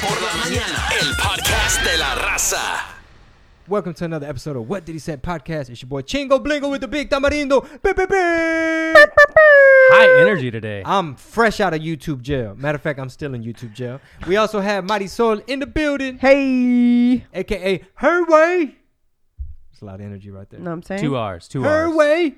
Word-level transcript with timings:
por 0.00 0.20
la 0.22 0.32
mañana. 0.36 0.88
El 1.00 1.14
podcast 1.16 1.82
de 1.84 1.98
la 1.98 2.14
raza. 2.14 2.84
Welcome 3.66 3.92
to 3.94 4.04
another 4.06 4.26
episode 4.26 4.56
of 4.56 4.68
What 4.68 4.84
Did 4.86 4.94
He 4.94 4.98
Say 4.98 5.16
podcast. 5.16 5.68
It's 5.70 5.82
your 5.82 5.88
boy 5.88 6.02
Chingo 6.02 6.42
Blingo 6.42 6.70
with 6.70 6.80
the 6.80 6.88
big 6.88 7.10
tamarindo. 7.10 7.62
Beep, 7.82 7.96
beep, 7.96 8.08
beep. 8.08 9.08
High 9.90 10.20
energy 10.22 10.50
today. 10.50 10.82
I'm 10.86 11.14
fresh 11.16 11.60
out 11.60 11.74
of 11.74 11.80
YouTube 11.80 12.22
jail. 12.22 12.54
Matter 12.56 12.76
of 12.76 12.82
fact, 12.82 12.98
I'm 12.98 13.10
still 13.10 13.34
in 13.34 13.42
YouTube 13.42 13.74
jail. 13.74 14.00
We 14.26 14.36
also 14.36 14.60
have 14.60 14.84
Mighty 14.84 15.06
Soul 15.06 15.40
in 15.46 15.58
the 15.60 15.66
building, 15.66 16.18
Hey. 16.18 17.24
aka 17.34 17.82
Her 17.96 18.24
Way. 18.26 18.76
It's 19.72 19.82
a 19.82 19.84
lot 19.84 19.96
of 19.96 20.00
energy 20.00 20.30
right 20.30 20.48
there. 20.48 20.60
Know 20.60 20.70
what 20.70 20.76
I'm 20.76 20.82
saying? 20.82 21.00
Two 21.02 21.16
R's. 21.16 21.46
Two 21.48 21.62
Her 21.62 21.86
R's. 21.88 21.94
Way. 21.96 22.34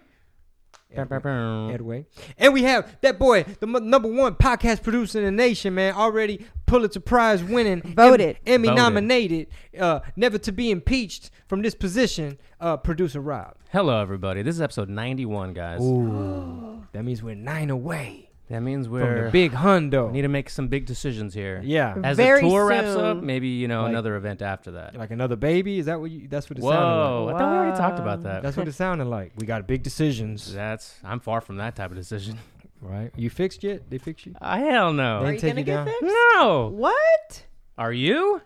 Edway. 0.97 2.07
And 2.39 2.53
we 2.53 2.63
have 2.65 2.97
that 3.03 3.19
boy, 3.19 3.45
the 3.61 3.67
m- 3.67 3.89
number 3.91 4.09
one 4.09 4.35
podcast 4.35 4.83
producer 4.83 5.19
in 5.19 5.25
the 5.25 5.31
nation, 5.31 5.75
man. 5.75 5.95
Already 5.95 6.47
Pulitzer 6.67 7.01
Prize 7.01 7.43
winning, 7.43 7.83
Voted. 7.83 8.39
Emmy, 8.47 8.55
Emmy 8.55 8.69
Voted. 8.69 8.83
nominated, 8.83 9.47
uh, 9.79 10.01
never 10.17 10.39
to 10.39 10.53
be 10.53 10.71
impeached 10.71 11.31
from 11.47 11.63
this 11.63 11.75
position, 11.75 12.39
uh, 12.61 12.77
producer 12.77 13.21
Rob. 13.21 13.55
Hello, 13.71 14.01
everybody. 14.01 14.43
This 14.43 14.57
is 14.57 14.61
episode 14.61 14.89
91, 14.89 15.53
guys. 15.55 15.81
Ooh, 15.81 16.85
that 16.93 17.05
means 17.05 17.23
we're 17.23 17.35
nine 17.35 17.71
away 17.71 18.30
That 18.51 18.61
means 18.63 18.89
we're 18.89 19.27
the 19.27 19.31
big 19.31 19.53
hundo. 19.53 20.11
need 20.11 20.23
to 20.23 20.29
make 20.29 20.51
some 20.51 20.67
big 20.67 20.85
decisions 20.85 21.33
here. 21.35 21.61
yeah, 21.65 21.95
As 22.03 22.17
Very 22.17 22.41
the 22.43 22.49
tour 22.49 22.67
wraps 22.67 22.89
soon. 22.89 23.05
up, 23.05 23.23
maybe 23.23 23.47
you 23.49 23.69
know 23.69 23.83
Like- 23.83 23.91
another 23.91 24.17
event 24.17 24.43
after 24.43 24.73
that. 24.73 24.97
like 24.97 25.13
another 25.13 25.37
baby. 25.37 25.79
Is 25.79 25.87
that 25.87 26.01
what 26.01 26.11
you? 26.11 26.27
That's 26.29 26.51
what 26.51 26.59
it 26.59 26.63
Whoa! 26.63 26.71
sounded 26.73 27.35
I 27.35 27.39
thought 27.39 27.51
we 27.53 27.57
already 27.59 27.77
talked 27.79 27.99
Wow. 27.99 28.03
about 28.05 28.23
that. 28.25 28.43
That's 28.43 28.57
what 28.57 28.67
it 28.67 28.73
sounded 28.73 29.05
like. 29.07 29.33
We 29.37 29.47
got 29.47 29.67
big 29.69 29.83
decisions, 29.85 30.53
That's 30.53 30.99
I'm 31.05 31.21
far 31.21 31.41
from 31.41 31.59
that 31.59 31.77
type 31.77 31.93
of 31.93 31.97
decision. 31.97 32.39
right? 32.83 33.13
You 33.17 33.31
fixed 33.31 33.63
yet? 33.63 33.89
They 33.89 33.99
fixed 33.99 34.27
you? 34.27 34.35
Uh, 34.41 34.59
hell 34.59 34.93
no. 34.93 35.23
They 35.23 35.29
Are 35.29 35.33
you 35.35 35.39
take 35.39 35.51
gonna 35.53 35.61
you 35.61 35.65
get 35.67 35.77
down? 35.77 35.87
fixed? 35.87 36.03
No. 36.35 36.73
What? 36.75 37.45
Are 37.79 37.93
you? 37.93 38.41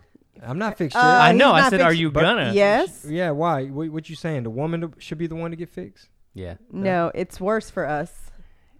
I'm 0.45 0.59
not 0.59 0.77
fixed 0.77 0.95
Uh, 0.95 0.99
yet. 0.99 1.05
I 1.21 1.31
know. 1.31 1.53
he's 1.53 1.59
I 1.59 1.61
not 1.61 1.69
said, 1.71 1.81
are 1.81 1.89
fixed- 1.89 2.01
you 2.01 2.11
gonna? 2.11 2.51
Yes. 2.53 3.05
Yeah, 3.09 3.31
why? 3.31 3.65
What, 3.65 3.89
what 3.89 4.07
you 4.09 4.15
saying? 4.15 4.43
The 4.43 4.49
woman 4.51 4.81
to- 4.81 4.91
should 4.99 5.17
be 5.17 5.25
the 5.27 5.35
one 5.35 5.49
to 5.51 5.57
get 5.57 5.69
fixed? 5.69 6.09
Yeah. 6.35 6.55
No, 6.71 7.09
it's 7.15 7.39
worse 7.41 7.69
for 7.71 7.87
us. 7.87 8.29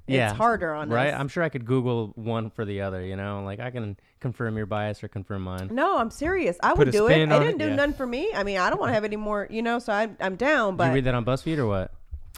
Yeah. 0.08 0.30
It's 0.30 0.38
harder 0.38 0.73
on 0.73 0.89
Right. 0.89 1.14
us. 1.14 1.20
I'm 1.20 1.28
sure 1.28 1.42
I 1.44 1.50
could 1.50 1.66
Google 1.66 2.11
one 2.16 2.50
for 2.52 2.64
the 2.66 2.81
other. 2.81 3.02
You 3.03 3.16
know, 3.16 3.42
like 3.44 3.59
I 3.59 3.72
can 3.72 3.98
confirm 4.20 4.56
your 4.58 4.66
bias 4.67 5.03
or 5.03 5.08
confirm 5.08 5.42
mine. 5.44 5.70
no, 5.72 5.97
I'm 5.97 6.12
serious. 6.12 6.58
I 6.62 6.70
Put 6.70 6.78
would 6.80 6.92
do 6.92 7.08
it. 7.08 7.12
spin 7.12 7.31
It 7.31 7.39
didn't 7.39 7.58
do 7.58 7.67
Yeah. 7.70 7.75
none 7.75 7.94
for 7.94 8.06
me. 8.06 8.31
I 8.34 8.44
mean, 8.44 8.58
I 8.58 8.70
don't 8.70 8.80
want 8.80 8.89
to 8.92 8.94
have 8.94 9.03
any 9.03 9.16
more, 9.16 9.47
you 9.50 9.62
know, 9.62 9.80
so 9.80 9.92
I, 9.94 10.09
I'm 10.20 10.36
down, 10.36 10.73
Did 10.73 10.78
but 10.78 10.88
you 10.89 10.94
read 10.94 11.03
that 11.06 11.16
on 11.16 11.25
BuzzFeed 11.25 11.58
or 11.58 11.66
what? 11.67 11.92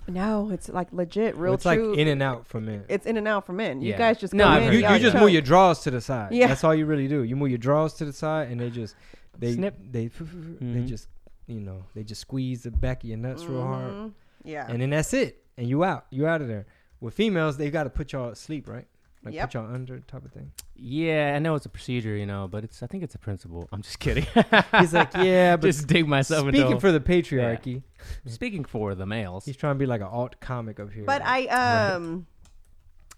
no, 0.07 0.49
it's 0.51 0.69
like 0.69 0.87
legit, 0.93 1.35
real 1.35 1.55
it's 1.55 1.63
true. 1.63 1.89
like 1.91 1.99
in 1.99 2.07
and 2.07 2.23
out 2.23 2.47
for 2.47 2.61
men. 2.61 2.85
it's 2.87 3.05
in 3.05 3.17
and 3.17 3.27
out 3.27 3.45
for 3.45 3.51
men. 3.51 3.81
You 3.81 3.93
guys 3.93 4.17
just 4.17 4.33
No, 4.33 4.45
go 4.45 4.65
in, 4.65 4.71
you, 4.73 4.79
y'all 4.79 4.97
just 4.99 5.15
yeah. 5.15 5.19
move 5.21 5.31
your 5.31 5.41
drawers 5.41 5.79
to 5.79 5.91
the 5.91 5.99
side. 5.99 6.31
Yeah. 6.31 6.47
That's 6.47 6.63
all 6.63 6.73
you 6.73 6.85
really 6.85 7.09
do. 7.09 7.23
You 7.23 7.35
move 7.35 7.49
your 7.49 7.57
drawers 7.57 7.93
to 7.95 8.05
the 8.05 8.13
side, 8.13 8.49
and 8.49 8.59
they 8.61 8.69
just 8.69 8.95
they 9.37 9.53
Snip. 9.53 9.75
they 9.91 10.07
they 10.07 10.25
Mhm. 10.65 10.87
just 10.87 11.09
you 11.47 11.59
know 11.59 11.83
they 11.93 12.03
just 12.03 12.21
squeeze 12.21 12.63
the 12.63 12.71
back 12.71 13.03
of 13.03 13.09
your 13.09 13.17
nuts 13.17 13.43
real 13.43 13.61
hard, 13.63 13.91
Mhm. 13.93 14.11
Yeah. 14.45 14.65
and 14.69 14.81
then 14.81 14.91
that's 14.91 15.13
it, 15.13 15.43
and 15.57 15.67
you 15.67 15.83
out. 15.83 16.05
You 16.09 16.25
out 16.25 16.41
of 16.41 16.47
there. 16.47 16.65
With 16.99 17.13
females, 17.13 17.57
they've 17.57 17.71
got 17.71 17.83
to 17.83 17.89
put 17.89 18.11
y'all 18.13 18.29
asleep, 18.29 18.67
right? 18.67 18.87
Like 19.23 19.33
Yep. 19.33 19.49
put 19.49 19.53
y'all 19.55 19.73
under 19.73 19.99
type 20.01 20.25
of 20.25 20.31
thing. 20.31 20.51
Yeah, 20.75 21.33
I 21.35 21.39
know 21.39 21.55
it's 21.55 21.65
a 21.65 21.69
procedure, 21.69 22.15
you 22.15 22.25
know, 22.25 22.47
but 22.47 22.63
it's 22.63 22.81
I 22.81 22.87
think 22.87 23.03
it's 23.03 23.15
a 23.15 23.19
principle. 23.19 23.67
I'm 23.71 23.81
just 23.81 23.99
kidding. 23.99 24.25
He's 24.79 24.93
like, 24.93 25.13
yeah, 25.15 25.57
but 25.57 25.67
just 25.67 25.87
dig 25.87 26.07
myself 26.07 26.47
speaking 26.47 26.67
into 26.67 26.79
for 26.79 26.91
the 26.91 26.99
patriarchy, 26.99 27.83
speaking 28.25 28.63
for 28.63 28.95
the 28.95 29.05
males. 29.05 29.45
he's 29.45 29.57
trying 29.57 29.75
to 29.75 29.79
be 29.79 29.85
like 29.85 30.01
an 30.01 30.07
alt 30.07 30.39
comic 30.39 30.79
up 30.79 30.91
here. 30.91 31.03
But 31.03 31.21
I 31.25 31.45
um 31.47 32.27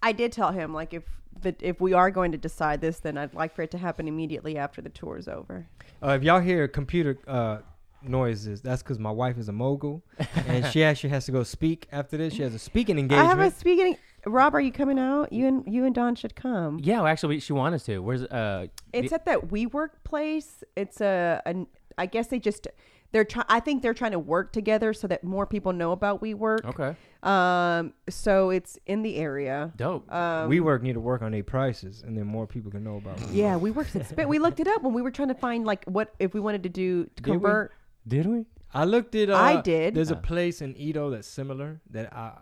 I 0.02 0.12
did 0.14 0.32
tell 0.32 0.52
him 0.52 0.74
like 0.74 0.94
if 0.94 1.04
the, 1.42 1.56
if 1.62 1.80
we 1.80 1.94
are 1.94 2.12
going 2.12 2.32
to 2.32 2.38
decide 2.38 2.82
this, 2.82 3.00
then 3.00 3.18
I'd 3.18 3.34
like 3.34 3.56
for 3.56 3.62
it 3.62 3.72
to 3.72 3.78
happen 3.78 4.08
immediately 4.08 4.58
after 4.58 4.82
the 4.82 4.90
tour 4.90 5.18
is 5.18 5.28
over. 5.28 5.68
Uh, 6.04 6.10
if 6.10 6.24
y'all 6.24 6.40
hear 6.40 6.68
computer 6.68 7.18
uh, 7.28 7.60
noises, 8.04 8.62
that's 8.62 8.82
because 8.84 9.00
my 9.00 9.12
wife 9.12 9.38
is 9.38 9.50
a 9.50 9.52
mogul, 9.52 10.04
and 10.48 10.66
she 10.68 10.84
actually 10.84 11.10
has 11.12 11.26
to 11.26 11.32
go 11.32 11.44
speak 11.44 11.88
after 11.92 12.18
this. 12.18 12.34
She 12.34 12.42
has 12.44 12.54
a 12.54 12.60
speaking 12.60 12.98
engagement. 13.00 13.26
I 13.28 13.30
have 13.30 13.40
a 13.40 13.52
speaking. 13.56 13.98
Rob, 14.26 14.54
are 14.54 14.60
you 14.62 14.72
coming 14.72 15.00
out? 15.00 15.32
You 15.32 15.48
and 15.48 15.64
you 15.74 15.86
and 15.86 15.96
Don 15.96 16.16
should 16.16 16.36
come. 16.36 16.80
Yeah, 16.84 16.98
well, 16.98 17.08
actually, 17.08 17.40
she 17.40 17.54
wanted 17.54 17.84
to. 17.86 18.00
Where's 18.00 18.24
uh? 18.24 18.68
It's 18.94 19.10
the- 19.10 19.16
at 19.16 19.26
that 19.26 19.48
WeWork 19.50 19.90
place. 20.04 20.64
It's 20.76 21.00
a, 21.02 21.42
a 21.46 21.66
I 21.98 22.06
guess 22.06 22.28
they 22.28 22.40
just 22.40 22.68
they're 23.12 23.24
trying. 23.26 23.46
I 23.50 23.60
think 23.62 23.82
they're 23.82 23.94
trying 23.94 24.12
to 24.12 24.20
work 24.20 24.52
together 24.52 24.94
so 24.94 25.08
that 25.08 25.24
more 25.24 25.46
people 25.48 25.72
know 25.74 25.94
about 25.94 26.22
WeWork. 26.22 26.66
okay, 26.66 26.96
Um, 27.24 27.94
so 28.10 28.50
it's 28.50 28.78
in 28.86 29.04
the 29.04 29.16
area. 29.16 29.72
dope. 29.78 30.12
Um, 30.14 30.50
we 30.50 30.60
work 30.60 30.84
need 30.84 30.94
to 30.94 31.00
work 31.00 31.22
on 31.22 31.32
their 31.32 31.44
prices, 31.44 32.04
and 32.06 32.18
then 32.18 32.26
more 32.28 32.46
people 32.46 32.72
can 32.72 32.84
know 32.84 32.98
about 32.98 33.22
it. 33.22 33.30
Yeah, 33.32 33.58
WeWork's 33.58 33.96
expensive. 33.96 34.28
we 34.28 34.38
looked 34.40 34.60
it 34.60 34.68
up 34.68 34.84
when 34.84 34.94
we 34.94 35.02
were 35.02 35.12
trying 35.12 35.30
to 35.30 35.34
find 35.34 35.66
like 35.66 35.86
what 35.86 36.14
if 36.20 36.34
we 36.34 36.40
wanted 36.42 36.64
to 36.64 36.70
do 36.70 37.06
to 37.06 37.10
Did 37.16 37.26
we? 37.26 37.32
convert. 37.34 37.72
Did 38.10 38.26
we? 38.26 38.46
I 38.74 38.84
looked 38.86 39.16
at. 39.16 39.30
Uh, 39.30 39.36
I 39.36 39.62
did. 39.62 39.96
There's 39.96 40.12
a 40.12 40.18
Uh. 40.18 40.22
place 40.22 40.62
in 40.62 40.76
Edo 40.78 41.10
that's 41.10 41.28
similar 41.28 41.82
that 41.92 42.12
I, 42.14 42.34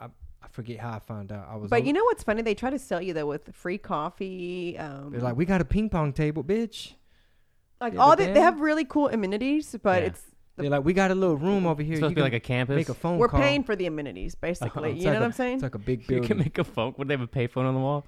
I, 0.00 0.04
I 0.42 0.48
forget 0.50 0.78
how 0.80 0.92
I 0.94 0.98
found 0.98 1.32
out. 1.32 1.48
I 1.50 1.56
was. 1.56 1.70
But 1.70 1.78
over- 1.80 1.86
you 1.86 1.92
know 1.92 2.04
what's 2.04 2.22
funny? 2.22 2.42
They 2.42 2.54
try 2.54 2.70
to 2.70 2.78
sell 2.78 3.00
you 3.00 3.12
though 3.14 3.26
with 3.26 3.48
free 3.54 3.78
coffee. 3.78 4.76
Um, 4.78 5.10
they're 5.12 5.20
like, 5.20 5.36
we 5.36 5.44
got 5.44 5.60
a 5.60 5.64
ping 5.64 5.88
pong 5.88 6.12
table, 6.12 6.44
bitch. 6.44 6.92
like 7.80 7.94
Yeah, 7.94 8.00
all 8.00 8.10
but 8.10 8.18
they, 8.18 8.32
they 8.32 8.40
have 8.40 8.60
really 8.60 8.84
cool 8.84 9.08
amenities, 9.08 9.74
but 9.82 10.02
Yeah. 10.02 10.08
it's 10.08 10.22
the- 10.56 10.62
They're 10.62 10.70
like, 10.70 10.84
we 10.84 10.92
got 10.92 11.10
a 11.10 11.14
little 11.14 11.36
room 11.36 11.66
over 11.66 11.82
here. 11.82 11.92
It's 11.94 11.98
supposed 12.00 12.10
You 12.12 12.14
to 12.16 12.20
be 12.20 12.22
like 12.22 12.32
a 12.32 12.40
campus. 12.40 12.76
make 12.76 12.88
a 12.88 12.94
phone 12.94 13.18
we're 13.18 13.28
call. 13.28 13.40
paying 13.40 13.62
for 13.64 13.74
the 13.76 13.86
amenities 13.86 14.34
basically. 14.34 14.90
It's 14.94 15.00
you 15.00 15.06
know 15.06 15.12
like 15.12 15.20
what 15.20 15.26
I'm 15.26 15.32
saying? 15.32 15.54
It's 15.54 15.62
like 15.62 15.74
a 15.74 15.78
big 15.78 16.00
you 16.02 16.06
building. 16.08 16.28
can 16.28 16.38
make 16.38 16.58
a 16.58 16.64
phone. 16.64 16.94
Would 16.96 17.08
they 17.08 17.14
have 17.14 17.20
a 17.20 17.26
payphone 17.26 17.64
on 17.66 17.74
the 17.74 17.80
wall? 17.80 18.04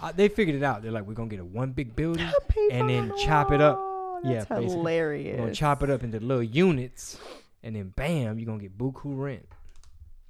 Uh, 0.00 0.12
they 0.12 0.28
figured 0.28 0.54
it 0.56 0.62
out. 0.62 0.82
They're 0.82 0.92
like, 0.92 1.04
we're 1.06 1.14
gonna 1.14 1.28
get 1.30 1.40
a 1.40 1.44
one 1.44 1.72
big 1.72 1.96
building. 1.96 2.28
And 2.70 2.88
then 2.90 3.02
on 3.04 3.08
the 3.08 3.16
chop 3.16 3.50
it 3.52 3.60
up. 3.60 3.78
Oh, 4.24 4.28
yeah, 4.28 4.34
That's 4.38 4.48
basically. 4.48 4.76
hilarious. 4.76 5.36
We're 5.38 5.44
gonna 5.46 5.54
chop 5.54 5.82
it 5.82 5.90
up 5.90 6.02
into 6.02 6.20
little 6.20 6.42
units, 6.42 7.18
and 7.62 7.76
then 7.76 7.92
bam, 7.94 8.38
you're 8.38 8.46
gonna 8.46 8.60
get 8.62 8.76
buku 8.78 9.02
rent. 9.04 9.46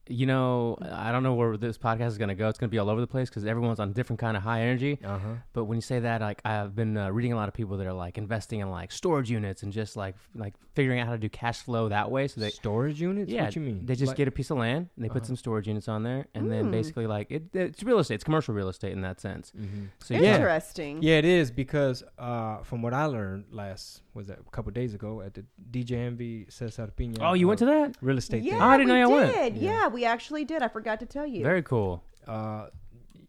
You 0.09 0.27
know, 0.27 0.77
I 0.91 1.13
don't 1.13 1.23
know 1.23 1.35
where 1.35 1.57
this 1.57 1.77
podcast 1.79 2.09
is 2.09 2.19
gonna 2.19 2.35
go. 2.35 2.49
It's 2.49 2.59
gonna 2.59 2.71
be 2.71 2.79
all 2.79 2.89
over 2.91 3.01
the 3.01 3.07
place 3.07 3.29
because 3.29 3.45
everyone's 3.45 3.79
on 3.81 3.93
different 3.93 4.19
kind 4.21 4.37
of 4.37 4.43
high 4.43 4.63
energy. 4.63 4.99
Uh 5.05 5.19
huh. 5.19 5.29
But 5.53 5.65
when 5.65 5.77
you 5.77 5.83
say 5.83 6.01
that, 6.01 6.21
like 6.21 6.41
I've 6.45 6.75
been 6.75 6.97
uh, 6.97 7.11
reading 7.11 7.33
a 7.33 7.37
lot 7.37 7.49
of 7.49 7.55
people 7.55 7.77
that 7.79 7.87
are 7.87 7.93
like 7.93 8.19
investing 8.19 8.61
in 8.61 8.71
like 8.71 8.91
storage 8.93 9.31
units 9.31 9.63
and 9.63 9.73
just 9.73 9.97
like 9.97 10.15
f- 10.15 10.29
like 10.35 10.55
figuring 10.75 11.01
out 11.01 11.07
how 11.07 11.13
to 11.13 11.19
do 11.19 11.29
cash 11.29 11.61
flow 11.63 11.89
that 11.89 12.11
way. 12.11 12.29
So 12.29 12.41
they 12.41 12.51
Storage 12.51 13.01
units? 13.01 13.31
yeah, 13.31 13.45
What 13.45 13.57
you 13.57 13.63
mean? 13.63 13.85
they 13.85 13.95
just 13.95 14.09
Like- 14.11 14.17
get 14.17 14.29
a 14.29 14.31
piece 14.31 14.51
of 14.51 14.59
land 14.59 14.89
and 14.97 15.05
they 15.05 15.09
put 15.09 15.19
Uh-huh. 15.19 15.27
some 15.27 15.37
storage 15.37 15.67
units 15.69 15.89
on 15.89 16.03
there, 16.05 16.27
and 16.35 16.51
then 16.51 16.67
Mm. 16.67 16.71
basically 16.73 17.07
like 17.07 17.31
it, 17.31 17.55
it's 17.55 17.83
real 17.83 17.99
estate. 17.99 18.17
It's 18.17 18.25
commercial 18.25 18.55
real 18.55 18.69
estate 18.69 18.93
in 18.93 19.01
that 19.03 19.21
sense. 19.21 19.53
Mhm. 19.59 19.89
So 20.01 20.15
you 20.15 20.21
can- 20.21 20.35
Interesting. 20.37 21.03
Yeah, 21.03 21.19
it 21.19 21.25
is 21.25 21.51
because 21.51 22.03
uh, 22.19 22.59
from 22.63 22.83
what 22.83 22.95
I 22.95 23.05
learned 23.07 23.45
last 23.53 24.03
was 24.15 24.27
that 24.29 24.39
a 24.41 24.51
couple 24.51 24.73
days 24.73 24.95
ago 24.95 25.21
at 25.21 25.35
the 25.35 25.45
DJMV 25.71 26.47
Cesar 26.53 26.89
Pina. 26.97 27.19
Oh, 27.21 27.35
you 27.35 27.47
went 27.47 27.59
to 27.61 27.67
that? 27.67 27.97
real 28.01 28.19
estate 28.19 28.43
Yeah, 28.43 28.53
thing. 28.55 28.63
Oh, 28.63 28.65
I 28.67 28.77
didn't 28.77 28.93
we 28.93 28.99
know 29.01 29.09
y'all 29.09 29.19
went. 29.19 29.57
Yeah. 29.57 29.71
Yeah. 29.71 29.89
we 29.89 29.98
actually 30.05 30.45
did. 30.45 30.63
I 30.63 30.69
forgot 30.69 31.01
to 31.01 31.07
tell 31.07 31.27
you. 31.27 31.43
Very 31.43 31.63
cool. 31.63 32.03
Uh, 32.27 32.67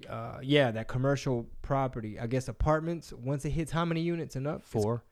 uh, 0.10 0.40
yeah, 0.42 0.72
that 0.72 0.88
commercial 0.88 1.46
property. 1.62 2.20
I 2.20 2.28
guess 2.28 2.48
apartments. 2.48 3.14
Once 3.14 3.46
it 3.46 3.52
hits 3.52 3.72
how 3.72 3.86
many 3.86 4.02
units 4.02 4.36
and 4.36 4.48
up? 4.48 4.58
it's- 4.62 4.72
Four, 4.72 5.04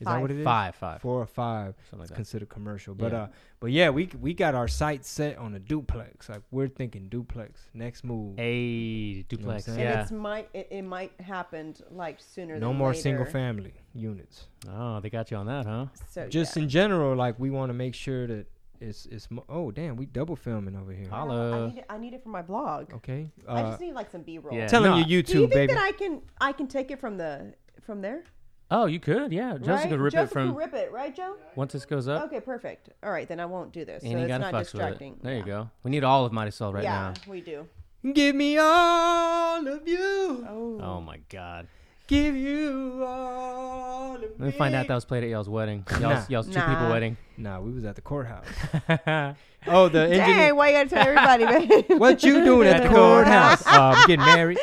Is 0.00 0.06
that 0.06 0.20
what 0.20 0.30
it 0.30 0.38
is? 0.38 0.44
five, 0.44 0.74
five, 0.74 1.00
Four 1.00 1.20
or 1.22 1.26
five. 1.26 1.74
something 1.90 1.98
like 2.00 2.04
It's 2.04 2.10
that. 2.10 2.14
considered 2.16 2.48
commercial. 2.48 2.94
But 2.94 3.12
Yeah. 3.12 3.18
uh, 3.22 3.28
but 3.60 3.70
yeah, 3.72 3.90
we 3.90 4.08
we 4.20 4.34
got 4.34 4.54
our 4.54 4.68
sights 4.68 5.08
set 5.08 5.38
on 5.38 5.54
a 5.54 5.58
duplex. 5.58 6.28
Like 6.28 6.42
we're 6.50 6.68
thinking 6.68 7.08
duplex. 7.08 7.68
Next 7.74 8.04
move. 8.04 8.38
A 8.38 9.22
duplex. 9.22 9.64
saying? 9.64 9.78
and 9.80 9.88
yeah. 9.88 10.02
it's 10.02 10.12
might 10.12 10.48
it, 10.52 10.68
it 10.70 10.82
might 10.82 11.12
happen 11.20 11.74
like 11.90 12.20
sooner. 12.20 12.58
no 12.58 12.68
than 12.68 12.76
more 12.76 12.90
later. 12.90 13.00
single 13.00 13.24
family 13.24 13.72
units. 13.94 14.48
Oh, 14.70 15.00
they 15.00 15.08
got 15.10 15.30
you 15.30 15.38
on 15.38 15.46
that, 15.46 15.64
huh? 15.66 15.86
So 16.10 16.28
Just 16.28 16.56
yeah. 16.56 16.62
in 16.64 16.68
general, 16.68 17.16
like 17.16 17.38
we 17.40 17.50
want 17.50 17.70
to 17.70 17.74
make 17.74 17.94
sure 17.94 18.26
that 18.26 18.46
it's 18.80 19.06
it's. 19.06 19.30
Mo- 19.30 19.44
oh 19.48 19.70
damn, 19.70 19.96
we 19.96 20.06
double 20.06 20.36
filming 20.36 20.76
over 20.76 20.92
here. 20.92 21.06
I, 21.10 21.16
Holla. 21.16 21.68
need 21.68 21.78
it, 21.78 21.84
I 21.88 21.98
need 21.98 22.14
it 22.14 22.22
for 22.22 22.28
my 22.30 22.42
blog. 22.42 22.92
Okay. 22.94 23.30
I 23.48 23.62
Uh, 23.62 23.70
just 23.70 23.80
need 23.80 23.94
like 23.94 24.10
some 24.10 24.22
B 24.22 24.38
roll. 24.38 24.54
Yeah. 24.56 24.66
tell 24.68 24.82
them 24.82 24.92
No, 24.92 24.96
your 24.98 25.04
Do 25.06 25.12
you 25.14 25.22
YouTube, 25.22 25.52
think 25.52 25.52
baby. 25.52 25.72
that 25.74 25.82
I 25.82 25.92
can 25.92 26.22
I 26.40 26.52
can 26.52 26.66
take 26.66 26.90
it 26.90 26.98
from 27.00 27.16
the 27.18 27.54
from 27.82 28.00
there? 28.02 28.24
Oh, 28.68 28.86
you 28.86 28.98
could, 28.98 29.32
yeah. 29.32 29.52
Joseph 29.58 29.68
right? 29.68 29.88
could 29.90 30.00
rip 30.00 30.12
Joseph 30.12 30.30
it 30.30 30.32
from 30.32 30.48
can 30.48 30.56
rip 30.56 30.74
it, 30.74 30.90
right, 30.90 31.14
Joe? 31.14 31.36
once 31.54 31.72
this 31.72 31.86
goes 31.86 32.08
up, 32.08 32.24
Okay, 32.24 32.40
perfect. 32.40 32.88
All 33.04 33.12
right, 33.12 33.28
then 33.28 33.38
I 33.38 33.46
won't 33.46 33.72
do 33.72 33.84
this. 33.84 34.02
and 34.02 34.10
so 34.10 34.18
you 34.18 34.24
it's 34.24 34.28
gotta 34.28 34.40
not 34.42 34.50
fuss 34.52 34.72
with 34.72 34.82
it. 34.82 34.84
distracting. 34.86 35.20
There 35.22 35.36
you 35.36 35.44
go. 35.44 35.70
We 35.84 35.92
need 35.92 36.02
all 36.02 36.24
of 36.26 36.32
Mighty 36.32 36.50
Soul 36.50 36.72
right 36.72 36.82
now. 36.82 37.14
yeah, 37.16 37.30
we 37.30 37.40
do. 37.42 37.68
Give 38.12 38.34
me 38.34 38.58
all 38.58 39.66
of 39.68 39.86
you. 39.88 40.44
Oh, 40.48 40.80
Oh 40.80 41.00
my 41.00 41.18
God. 41.28 41.68
Give 42.06 42.36
you 42.36 43.02
all 43.04 44.14
of 44.14 44.20
Let 44.22 44.38
me 44.38 44.50
find 44.52 44.74
out 44.76 44.86
that 44.86 44.94
was 44.94 45.04
played 45.04 45.24
at 45.24 45.30
y'all's 45.30 45.48
wedding. 45.48 45.84
Y'all's, 46.00 46.30
y'all's 46.30 46.46
two 46.46 46.60
people 46.60 46.88
wedding. 46.88 47.16
Nah, 47.36 47.60
we 47.60 47.72
was 47.72 47.84
at 47.84 47.96
the 47.96 48.00
courthouse. 48.00 48.46
oh, 49.66 49.88
the 49.88 50.02
engineer. 50.02 50.16
Dang, 50.18 50.56
why 50.56 50.68
you 50.68 50.74
gotta 50.76 50.88
tell 50.88 51.06
everybody, 51.06 51.44
man? 51.44 51.84
What 51.98 52.22
you 52.22 52.44
doing 52.44 52.68
at 52.68 52.82
the 52.84 52.88
courthouse? 52.88 53.66
uh, 53.66 53.94
I'm 53.96 54.06
getting 54.06 54.24
married. 54.24 54.58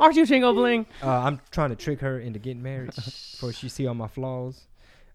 Aren't 0.00 0.14
you 0.16 0.24
Chingo 0.24 0.54
Bling? 0.54 0.86
Uh, 1.02 1.08
I'm 1.10 1.40
trying 1.50 1.70
to 1.70 1.76
trick 1.76 2.00
her 2.00 2.20
into 2.20 2.38
getting 2.38 2.62
married 2.62 2.94
before 2.94 3.52
she 3.52 3.68
see 3.68 3.86
all 3.86 3.94
my 3.94 4.08
flaws. 4.08 4.66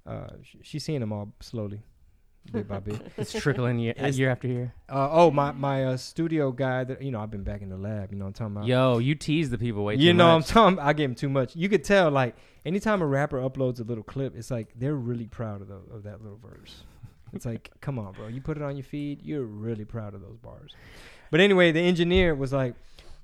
Uh, 0.05 0.27
sh- 0.43 0.55
she's 0.63 0.83
seeing 0.83 0.99
them 0.99 1.13
all 1.13 1.31
slowly. 1.39 1.81
Bit 2.51 2.67
by 2.67 2.79
bit. 2.79 3.01
It's 3.17 3.31
trickling 3.33 3.79
year, 3.79 3.91
It's- 3.91 4.17
year 4.17 4.29
after 4.29 4.47
year. 4.47 4.73
Uh, 4.89 5.09
oh, 5.11 5.31
my 5.31 5.51
my 5.51 5.85
uh, 5.85 5.97
studio 5.97 6.51
guy 6.51 6.83
that 6.83 7.01
you 7.01 7.11
know 7.11 7.21
I've 7.21 7.31
been 7.31 7.43
back 7.43 7.61
in 7.61 7.69
the 7.69 7.77
lab. 7.77 8.11
You 8.11 8.17
know 8.17 8.25
what 8.25 8.29
I'm 8.29 8.33
talking 8.51 8.55
about. 8.57 8.67
Yo, 8.67 8.97
you 8.97 9.15
tease 9.15 9.49
the 9.49 9.57
people 9.57 9.83
way 9.83 9.95
too 9.95 10.03
you 10.03 10.13
know 10.13 10.37
much. 10.37 10.49
I'm 10.49 10.53
talking. 10.53 10.79
I 10.79 10.93
gave 10.93 11.09
him 11.09 11.15
too 11.15 11.29
much. 11.29 11.55
You 11.55 11.69
could 11.69 11.83
tell 11.83 12.09
like 12.11 12.35
anytime 12.65 13.01
a 13.01 13.05
rapper 13.05 13.37
uploads 13.39 13.79
a 13.79 13.83
little 13.83 14.03
clip, 14.03 14.35
it's 14.35 14.51
like 14.51 14.69
they're 14.75 14.95
really 14.95 15.25
proud 15.25 15.61
of 15.61 15.67
the, 15.67 15.79
of 15.93 16.03
that 16.03 16.21
little 16.21 16.39
verse. 16.39 16.83
It's 17.33 17.45
like, 17.45 17.71
come 17.81 17.97
on, 17.99 18.13
bro. 18.13 18.27
You 18.27 18.41
put 18.41 18.57
it 18.57 18.63
on 18.63 18.75
your 18.75 18.83
feed, 18.83 19.21
you're 19.21 19.43
really 19.43 19.85
proud 19.85 20.13
of 20.13 20.21
those 20.21 20.37
bars. 20.37 20.73
But 21.29 21.39
anyway, 21.39 21.71
the 21.71 21.79
engineer 21.79 22.35
was 22.35 22.51
like, 22.51 22.75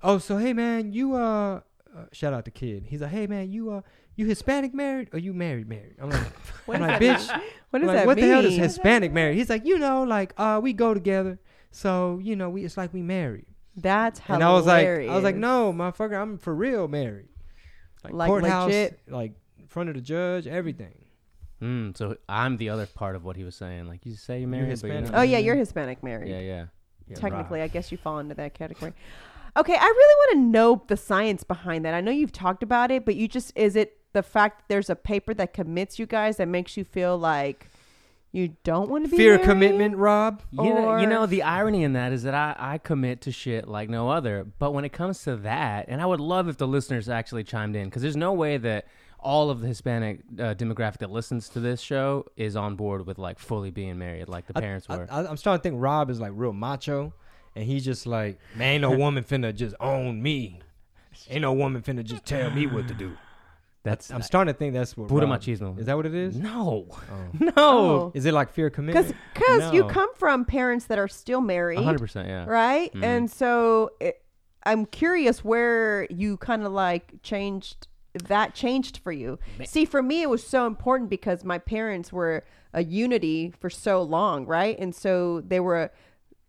"Oh, 0.01 0.17
so 0.17 0.37
hey 0.37 0.53
man, 0.53 0.93
you 0.93 1.15
uh, 1.15 1.61
uh 1.95 2.05
shout 2.13 2.33
out 2.33 2.45
to 2.45 2.51
kid. 2.51 2.85
He's 2.87 3.01
like, 3.01 3.11
hey 3.11 3.27
man, 3.27 3.51
you 3.51 3.71
uh, 3.71 3.81
you 4.17 4.25
Hispanic 4.25 4.73
married 4.73 5.09
or 5.13 5.19
you 5.19 5.33
married 5.33 5.69
married? 5.69 5.95
I'm 6.01 6.09
like, 6.09 6.27
What 6.65 6.75
I'm 6.81 6.87
like, 6.87 7.01
bitch. 7.01 7.41
What 7.69 7.79
does 7.79 7.87
like, 7.87 7.97
that 7.97 8.05
what 8.07 8.17
mean? 8.17 8.25
the 8.27 8.31
hell 8.33 8.45
is 8.45 8.55
Hispanic 8.57 9.13
married? 9.13 9.37
He's 9.37 9.49
like, 9.49 9.65
you 9.65 9.77
know, 9.79 10.03
like 10.03 10.33
uh, 10.37 10.59
we 10.61 10.73
go 10.73 10.93
together, 10.93 11.39
so 11.71 12.19
you 12.21 12.35
know, 12.35 12.49
we 12.49 12.65
it's 12.65 12.75
like 12.77 12.93
we 12.93 13.01
married. 13.01 13.45
That's 13.75 14.19
how. 14.19 14.33
And 14.35 14.43
I 14.43 14.51
was 14.51 14.65
like, 14.65 14.85
I 14.87 15.13
was 15.15 15.23
like, 15.23 15.35
no, 15.35 15.71
motherfucker, 15.71 16.19
I'm 16.21 16.37
for 16.37 16.53
real 16.53 16.87
married. 16.87 17.29
Like, 18.03 18.13
Like 18.13 18.27
courthouse, 18.27 18.67
legit? 18.67 18.99
like 19.07 19.33
in 19.59 19.67
front 19.67 19.89
of 19.89 19.95
the 19.95 20.01
judge, 20.01 20.47
everything. 20.47 21.05
Mm, 21.61 21.97
so 21.97 22.17
I'm 22.29 22.57
the 22.57 22.69
other 22.69 22.85
part 22.85 23.15
of 23.15 23.23
what 23.23 23.35
he 23.35 23.43
was 23.43 23.55
saying. 23.55 23.87
Like 23.87 24.05
you 24.05 24.15
say 24.15 24.39
you're 24.39 24.47
married, 24.49 24.79
but 24.81 24.87
you're 24.87 24.95
Hispanic. 24.97 25.11
not. 25.11 25.19
Oh 25.19 25.23
yeah, 25.23 25.37
you're 25.39 25.55
Hispanic 25.55 26.03
married. 26.03 26.29
yeah, 26.29 26.39
yeah. 26.39 26.65
Yeah, 27.07 27.15
Technically, 27.15 27.59
Rob. 27.59 27.65
I 27.65 27.67
guess 27.69 27.91
you 27.91 27.97
fall 27.97 28.19
into 28.19 28.35
that 28.35 28.53
category. 28.53 28.93
Okay, 29.55 29.75
I 29.75 29.85
really 29.85 30.15
want 30.37 30.45
to 30.45 30.51
know 30.51 30.83
the 30.87 30.97
science 30.97 31.43
behind 31.43 31.85
that. 31.85 31.93
I 31.93 32.01
know 32.01 32.11
you've 32.11 32.31
talked 32.33 32.61
about 32.63 32.91
it, 32.91 33.05
but 33.05 33.15
you 33.15 33.27
just 33.27 33.51
is 33.55 33.75
it 33.75 33.96
the 34.13 34.23
fact 34.23 34.59
that 34.59 34.65
there's 34.67 34.89
a 34.89 34.95
paper 34.95 35.33
that 35.33 35.53
commits 35.53 35.99
you 35.99 36.05
guys 36.05 36.37
that 36.37 36.47
makes 36.47 36.77
you 36.77 36.83
feel 36.83 37.17
like 37.17 37.67
you 38.31 38.55
don't 38.63 38.89
want 38.89 39.05
to 39.05 39.09
be 39.09 39.17
fear 39.17 39.33
married? 39.33 39.45
commitment, 39.45 39.97
Rob. 39.97 40.41
You 40.51 40.73
know, 40.73 40.97
you 40.97 41.07
know, 41.07 41.25
the 41.25 41.43
irony 41.43 41.83
in 41.83 41.93
that 41.93 42.11
is 42.11 42.23
that 42.23 42.33
I, 42.33 42.55
I 42.57 42.77
commit 42.77 43.21
to 43.21 43.31
shit 43.31 43.67
like 43.67 43.89
no 43.89 44.09
other. 44.09 44.45
But 44.59 44.73
when 44.73 44.85
it 44.85 44.93
comes 44.93 45.23
to 45.23 45.37
that, 45.37 45.85
and 45.87 46.01
I 46.01 46.05
would 46.05 46.19
love 46.19 46.47
if 46.47 46.57
the 46.57 46.67
listeners 46.67 47.09
actually 47.09 47.43
chimed 47.43 47.75
in, 47.75 47.85
because 47.85 48.01
there's 48.01 48.17
no 48.17 48.33
way 48.33 48.57
that 48.57 48.85
all 49.19 49.49
of 49.49 49.61
the 49.61 49.67
Hispanic 49.67 50.21
uh, 50.39 50.53
demographic 50.53 50.99
that 50.99 51.09
listens 51.09 51.49
to 51.49 51.59
this 51.59 51.81
show 51.81 52.25
is 52.35 52.55
on 52.55 52.75
board 52.75 53.07
with 53.07 53.17
like 53.17 53.39
fully 53.39 53.71
being 53.71 53.97
married, 53.97 54.29
like 54.29 54.45
the 54.45 54.53
parents 54.53 54.87
I, 54.89 54.97
were. 54.97 55.07
I, 55.09 55.25
I'm 55.25 55.37
starting 55.37 55.59
to 55.59 55.63
think 55.63 55.81
Rob 55.81 56.09
is 56.09 56.19
like 56.19 56.31
real 56.35 56.53
macho, 56.53 57.13
and 57.55 57.65
he's 57.65 57.83
just 57.83 58.05
like, 58.05 58.39
man, 58.55 58.73
ain't 58.73 58.81
no 58.81 58.91
woman 58.97 59.23
finna 59.23 59.55
just 59.55 59.75
own 59.79 60.21
me. 60.21 60.61
Ain't 61.29 61.41
no 61.41 61.53
woman 61.53 61.81
finna 61.81 62.03
just 62.03 62.25
tell 62.25 62.51
me 62.51 62.67
what 62.67 62.87
to 62.87 62.93
do. 62.93 63.17
That's 63.87 64.11
I'm 64.11 64.21
starting 64.21 64.53
to 64.53 64.57
think 64.57 64.73
that's 64.73 64.95
what. 64.97 65.07
Buddha 65.07 65.25
Rob- 65.27 65.39
machismo. 65.39 65.79
Is 65.79 65.85
that 65.85 65.95
what 65.95 66.05
it 66.05 66.13
is? 66.13 66.35
no, 66.35 66.87
Oh. 66.89 67.15
no, 67.39 67.51
Oh. 67.57 68.11
Is 68.13 68.25
it 68.25 68.33
like 68.33 68.51
fear 68.51 68.67
of 68.67 68.73
commitment? 68.73 69.07
Because 69.33 69.45
commitment? 69.45 69.73
you 69.73 69.81
No. 69.81 69.87
come 69.87 70.13
from 70.15 70.45
parents 70.45 70.85
that 70.85 70.99
are 70.99 71.07
still 71.07 71.41
married, 71.41 71.79
hundred 71.79 71.99
percent, 71.99 72.27
yeah. 72.27 72.45
right? 72.45 72.93
Mhm. 72.93 73.03
And 73.03 73.31
so 73.31 73.91
it, 73.99 74.21
I'm 74.63 74.85
curious 74.85 75.43
where 75.43 76.05
you 76.09 76.37
kind 76.37 76.63
of 76.63 76.71
like 76.73 77.21
changed 77.23 77.87
that 78.25 78.55
changed 78.55 78.97
for 79.03 79.11
you. 79.11 79.37
See, 79.65 79.85
for 79.85 80.01
me, 80.01 80.23
it 80.23 80.29
was 80.29 80.45
so 80.45 80.65
important 80.65 81.09
because 81.09 81.43
my 81.43 81.59
parents 81.59 82.11
were 82.11 82.43
a 82.73 82.83
unity 82.83 83.53
for 83.59 83.69
so 83.69 84.01
long, 84.01 84.45
right? 84.47 84.77
And 84.79 84.93
so 84.95 85.41
they 85.41 85.59
were 85.59 85.91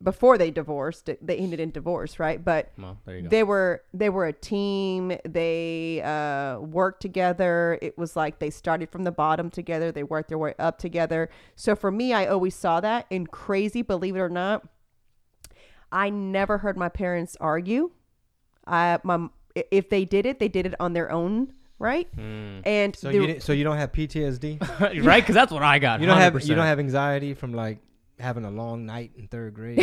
before 0.03 0.39
they 0.39 0.50
divorced. 0.53 1.11
They 1.21 1.37
ended 1.37 1.59
in 1.59 1.71
divorce, 1.73 2.19
right? 2.21 2.45
But 2.45 2.71
Well, 2.79 2.99
there 3.05 3.17
you 3.17 3.23
go. 3.23 3.29
they 3.29 3.43
were 3.43 3.83
they 3.93 4.09
were 4.11 4.27
a 4.27 4.33
team 4.33 5.19
they 5.25 6.00
uh 6.05 6.61
worked 6.61 7.03
together 7.03 7.79
it 7.83 7.99
was 7.99 8.15
like 8.15 8.39
they 8.39 8.50
started 8.50 8.91
from 8.91 9.03
the 9.05 9.11
bottom 9.11 9.50
together 9.50 9.91
they 9.91 10.05
worked 10.05 10.29
their 10.29 10.39
way 10.39 10.55
up 10.59 10.79
together 10.79 11.29
so 11.56 11.75
for 11.75 11.91
me 11.91 12.12
i 12.12 12.27
always 12.27 12.55
saw 12.55 12.81
that 12.81 13.06
and 13.11 13.31
crazy 13.31 13.83
believe 13.83 14.15
it 14.15 14.21
or 14.21 14.29
not 14.29 14.65
i 15.91 16.11
never 16.11 16.59
heard 16.59 16.77
my 16.77 16.89
parents 16.89 17.37
argue 17.41 17.91
i 18.67 18.99
my 19.03 19.29
if 19.71 19.89
they 19.89 20.05
did 20.05 20.27
it 20.27 20.39
they 20.39 20.49
did 20.49 20.67
it 20.67 20.75
on 20.79 20.93
their 20.93 21.11
own 21.11 21.53
right 21.79 22.09
and 22.19 22.95
So 22.95 23.11
the- 23.11 23.15
you 23.19 23.41
so 23.41 23.53
you 23.53 23.65
don't 23.65 23.77
have 23.79 23.93
PTSD. 23.93 24.61
right? 25.05 25.23
Because 25.23 25.35
that's 25.35 25.53
what 25.53 25.62
I 25.62 25.79
got. 25.79 26.00
You 26.00 26.06
don't 26.06 26.19
have 26.19 26.35
100%. 26.35 26.49
you 26.49 26.55
don't 26.55 26.67
have 26.67 26.79
anxiety 26.81 27.35
from 27.35 27.53
like 27.53 27.79
having 28.20 28.44
a 28.44 28.50
long 28.50 28.87
night 28.87 29.12
in 29.17 29.29
third 29.29 29.55
grade. 29.55 29.79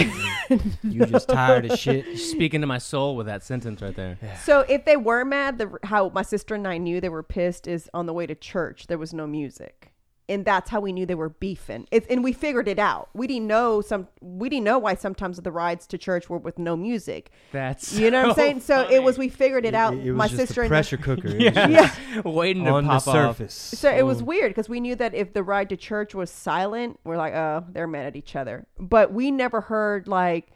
and 0.49 0.77
you 0.83 1.05
just 1.05 1.29
tired 1.29 1.65
as 1.65 1.79
shit. 1.79 2.17
speaking 2.19 2.61
to 2.61 2.67
my 2.67 2.77
soul 2.77 3.15
with 3.15 3.27
that 3.27 3.43
sentence 3.43 3.81
right 3.81 3.95
there. 3.95 4.17
so 4.43 4.61
if 4.67 4.85
they 4.85 4.97
were 4.97 5.23
mad 5.25 5.57
the 5.57 5.71
how 5.83 6.09
my 6.09 6.21
sister 6.21 6.55
and 6.55 6.67
i 6.67 6.77
knew 6.77 6.99
they 6.99 7.09
were 7.09 7.23
pissed 7.23 7.67
is 7.67 7.89
on 7.93 8.05
the 8.05 8.13
way 8.13 8.25
to 8.25 8.35
church 8.35 8.87
there 8.87 8.97
was 8.97 9.13
no 9.13 9.25
music 9.27 9.91
and 10.27 10.43
that's 10.43 10.69
how 10.71 10.79
we 10.79 10.91
knew 10.91 11.05
they 11.05 11.13
were 11.15 11.29
beefing 11.29 11.87
it's, 11.91 12.07
and 12.07 12.23
we 12.23 12.33
figured 12.33 12.67
it 12.67 12.79
out 12.79 13.09
we 13.13 13.27
didn't 13.27 13.45
know 13.47 13.79
some 13.81 14.07
we 14.21 14.49
didn't 14.49 14.63
know 14.63 14.79
why 14.79 14.95
sometimes 14.95 15.37
the 15.39 15.51
rides 15.51 15.85
to 15.85 15.97
church 15.97 16.29
were 16.29 16.37
with 16.39 16.57
no 16.57 16.75
music 16.75 17.29
That's 17.51 17.93
you 17.93 18.09
know 18.09 18.21
what 18.23 18.29
i'm 18.31 18.35
saying 18.35 18.59
so 18.61 18.89
it 18.89 19.03
was 19.03 19.17
we 19.19 19.29
figured 19.29 19.65
it 19.65 19.75
out 19.75 19.93
It, 19.93 20.07
it 20.07 20.11
was 20.13 20.17
my 20.17 20.27
just 20.27 20.37
sister 20.39 20.61
a 20.61 20.63
and 20.65 20.69
pressure 20.71 20.97
cooker. 20.97 21.27
It 21.29 21.33
was 21.35 21.41
Yeah. 21.43 21.67
just 21.67 21.99
yeah 22.15 22.21
waiting 22.25 22.65
to 22.65 22.71
on 22.71 22.85
the 22.85 22.89
pop 22.89 23.07
off. 23.07 23.13
surface. 23.37 23.53
so 23.53 23.89
it 23.91 24.03
was 24.03 24.21
Oh. 24.21 24.25
weird 24.25 24.49
because 24.51 24.67
we 24.67 24.79
knew 24.79 24.95
that 24.95 25.13
if 25.13 25.33
the 25.33 25.43
ride 25.43 25.69
to 25.69 25.77
church 25.77 26.15
was 26.15 26.29
silent 26.31 26.99
we're 27.03 27.17
like 27.17 27.33
oh 27.33 27.63
they're 27.69 27.85
mad 27.87 28.05
at 28.07 28.15
each 28.15 28.35
other 28.35 28.65
but 28.79 29.13
we 29.13 29.29
never 29.31 29.61
heard 29.61 30.07
like 30.07 30.47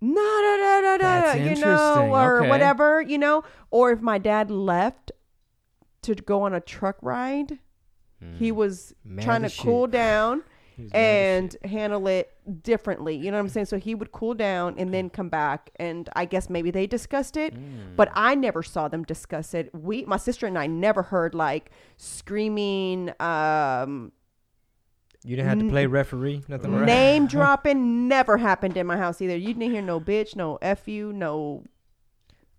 no 0.00 0.10
no 0.14 0.56
no 0.60 0.80
no 0.82 0.92
no 0.92 0.98
That's 0.98 1.38
you 1.40 1.64
know 1.64 2.08
or 2.14 2.40
Okay. 2.40 2.48
whatever 2.48 3.02
you 3.02 3.18
know 3.18 3.42
or 3.70 3.92
if 3.92 4.00
my 4.00 4.18
dad 4.18 4.50
left 4.50 5.12
to 6.02 6.14
go 6.14 6.42
on 6.42 6.54
a 6.54 6.60
truck 6.60 6.96
ride 7.02 7.58
he 8.38 8.52
was 8.52 8.94
Mad 9.04 9.24
trying 9.24 9.42
to 9.42 9.48
shit. 9.48 9.64
cool 9.64 9.86
down 9.86 10.42
He 10.76 10.84
was 10.84 10.92
mad 10.92 10.98
as 10.98 11.04
and 11.64 11.70
handle 11.72 12.06
it 12.06 12.32
differently. 12.62 13.16
You 13.16 13.32
know 13.32 13.36
what 13.36 13.40
I'm 13.42 13.48
saying? 13.48 13.66
So 13.66 13.78
he 13.78 13.96
would 13.96 14.12
cool 14.12 14.34
down 14.34 14.76
and 14.78 14.94
then 14.94 15.10
come 15.10 15.28
back, 15.28 15.70
and 15.76 16.08
I 16.14 16.24
guess 16.24 16.48
maybe 16.48 16.70
they 16.70 16.86
discussed 16.86 17.36
it, 17.36 17.52
but 17.96 18.10
I 18.14 18.36
never 18.36 18.62
saw 18.62 18.86
them 18.86 19.02
discuss 19.02 19.54
it. 19.54 19.74
We, 19.74 20.04
my 20.04 20.18
sister 20.18 20.46
and 20.46 20.56
I, 20.56 20.68
never 20.68 21.02
heard 21.02 21.34
like 21.34 21.72
screaming, 21.96 23.12
um, 23.20 24.12
You 25.24 25.34
didn't 25.36 25.48
have 25.48 25.58
to 25.58 25.68
play 25.68 25.86
referee, 25.86 26.42
nothing. 26.46 26.84
name 26.84 27.26
dropping. 27.34 28.06
Never 28.06 28.36
happened 28.38 28.76
in 28.76 28.86
my 28.86 28.96
house 28.96 29.20
either. 29.20 29.36
You 29.36 29.54
didn't 29.54 29.72
hear 29.72 29.82
no 29.82 29.98
bitch, 30.00 30.36
no 30.36 30.58
f 30.62 30.86
you, 30.86 31.12
no. 31.12 31.64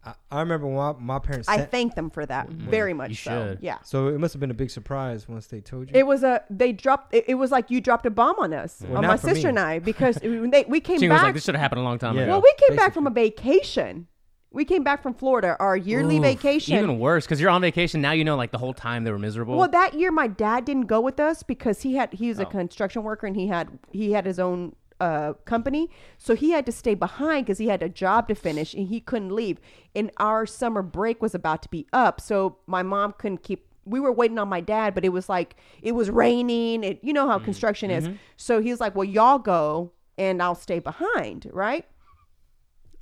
I, 0.05 0.13
I 0.31 0.39
remember 0.39 0.65
when 0.67 0.75
my, 0.75 0.93
my 0.93 1.19
parents. 1.19 1.49
I 1.49 1.57
sat- 1.57 1.71
thank 1.71 1.95
them 1.95 2.09
for 2.09 2.25
that 2.25 2.47
mm-hmm. 2.49 2.69
very 2.69 2.93
much. 2.93 3.09
you 3.09 3.15
so. 3.15 3.31
should. 3.31 3.59
Yeah. 3.61 3.79
so 3.83 4.07
it 4.07 4.19
must 4.19 4.33
have 4.33 4.39
been 4.39 4.51
a 4.51 4.55
big 4.55 4.71
surprise 4.71 5.27
once 5.27 5.47
they 5.47 5.59
told 5.61 5.89
you. 5.89 5.95
It 5.95 6.07
was 6.07 6.23
a 6.23 6.43
they 6.49 6.71
dropped. 6.71 7.13
It, 7.13 7.25
it 7.27 7.35
was 7.35 7.51
like 7.51 7.69
you 7.69 7.81
dropped 7.81 8.05
a 8.05 8.09
bomb 8.09 8.35
on 8.39 8.53
us, 8.53 8.81
Well, 8.87 8.97
on 8.97 9.01
not 9.03 9.07
my 9.09 9.17
for 9.17 9.27
sister 9.29 9.47
me. 9.47 9.49
and 9.49 9.59
I, 9.59 9.79
because 9.91 10.17
when 10.21 10.51
they, 10.51 10.65
we 10.67 10.79
came 10.79 10.99
She 10.99 11.07
back. 11.07 11.15
was 11.17 11.23
like, 11.23 11.33
"This 11.33 11.43
should 11.43 11.55
have 11.55 11.61
happened 11.61 11.81
a 11.81 11.83
long 11.83 11.99
time 11.99 12.15
Yeah. 12.15 12.23
ago." 12.23 12.31
Well, 12.31 12.41
we 12.41 12.53
came 12.67 12.77
back 12.77 12.93
from 12.93 13.07
a 13.07 13.11
vacation. 13.11 14.07
We 14.51 14.65
came 14.65 14.83
back 14.83 15.03
from 15.03 15.13
Florida, 15.13 15.55
our 15.59 15.77
yearly 15.77 16.15
Oof, 16.15 16.23
vacation. 16.23 16.75
Even 16.75 16.97
worse, 16.97 17.23
because 17.23 17.39
you're 17.39 17.51
on 17.51 17.61
vacation 17.61 18.01
now. 18.01 18.13
You 18.13 18.23
know, 18.23 18.35
like 18.35 18.51
the 18.51 18.57
whole 18.57 18.73
time 18.73 19.03
they 19.03 19.11
were 19.11 19.19
miserable. 19.19 19.55
well, 19.57 19.69
that 19.69 19.93
year 19.93 20.11
my 20.11 20.27
dad 20.27 20.65
didn't 20.65 20.87
go 20.87 21.01
with 21.01 21.19
us 21.19 21.43
because 21.43 21.81
he 21.83 21.95
had 21.95 22.13
he 22.13 22.29
was 22.29 22.39
a 22.39 22.47
Oh. 22.47 22.49
construction 22.49 23.03
worker 23.03 23.27
and 23.27 23.35
he 23.35 23.47
had 23.47 23.67
he 23.91 24.13
had 24.13 24.25
his 24.25 24.39
own 24.39 24.75
uh, 24.99 25.33
company, 25.45 25.89
so 26.17 26.35
he 26.35 26.51
had 26.51 26.65
to 26.65 26.71
stay 26.71 26.93
behind 26.95 27.45
because 27.45 27.57
he 27.57 27.67
had 27.67 27.81
a 27.83 27.89
job 27.89 28.27
to 28.27 28.35
finish 28.35 28.73
and 28.73 28.87
he 28.87 28.99
couldn't 28.99 29.31
leave. 29.31 29.59
And 29.95 30.11
our 30.17 30.45
summer 30.45 30.81
break 30.81 31.21
was 31.21 31.33
about 31.33 31.61
to 31.63 31.69
be 31.69 31.87
up, 31.93 32.19
so 32.21 32.57
my 32.67 32.83
mom 32.83 33.13
couldn't 33.17 33.43
keep. 33.43 33.65
We 33.85 33.99
were 33.99 34.11
waiting 34.11 34.37
on 34.37 34.47
my 34.49 34.61
dad, 34.61 34.93
but 34.93 35.03
it 35.05 35.09
was 35.09 35.29
like 35.29 35.55
it 35.81 35.93
was 35.93 36.09
raining. 36.09 36.83
It, 36.83 36.99
you 37.01 37.13
know 37.13 37.27
how 37.27 37.39
construction 37.39 37.89
is. 37.89 38.09
So 38.37 38.61
he 38.61 38.69
was 38.69 38.79
like, 38.79 38.95
"Well, 38.95 39.05
y'all 39.05 39.39
go, 39.39 39.91
and 40.17 40.43
I'll 40.43 40.53
stay 40.55 40.79
behind." 40.79 41.49
Right? 41.51 41.85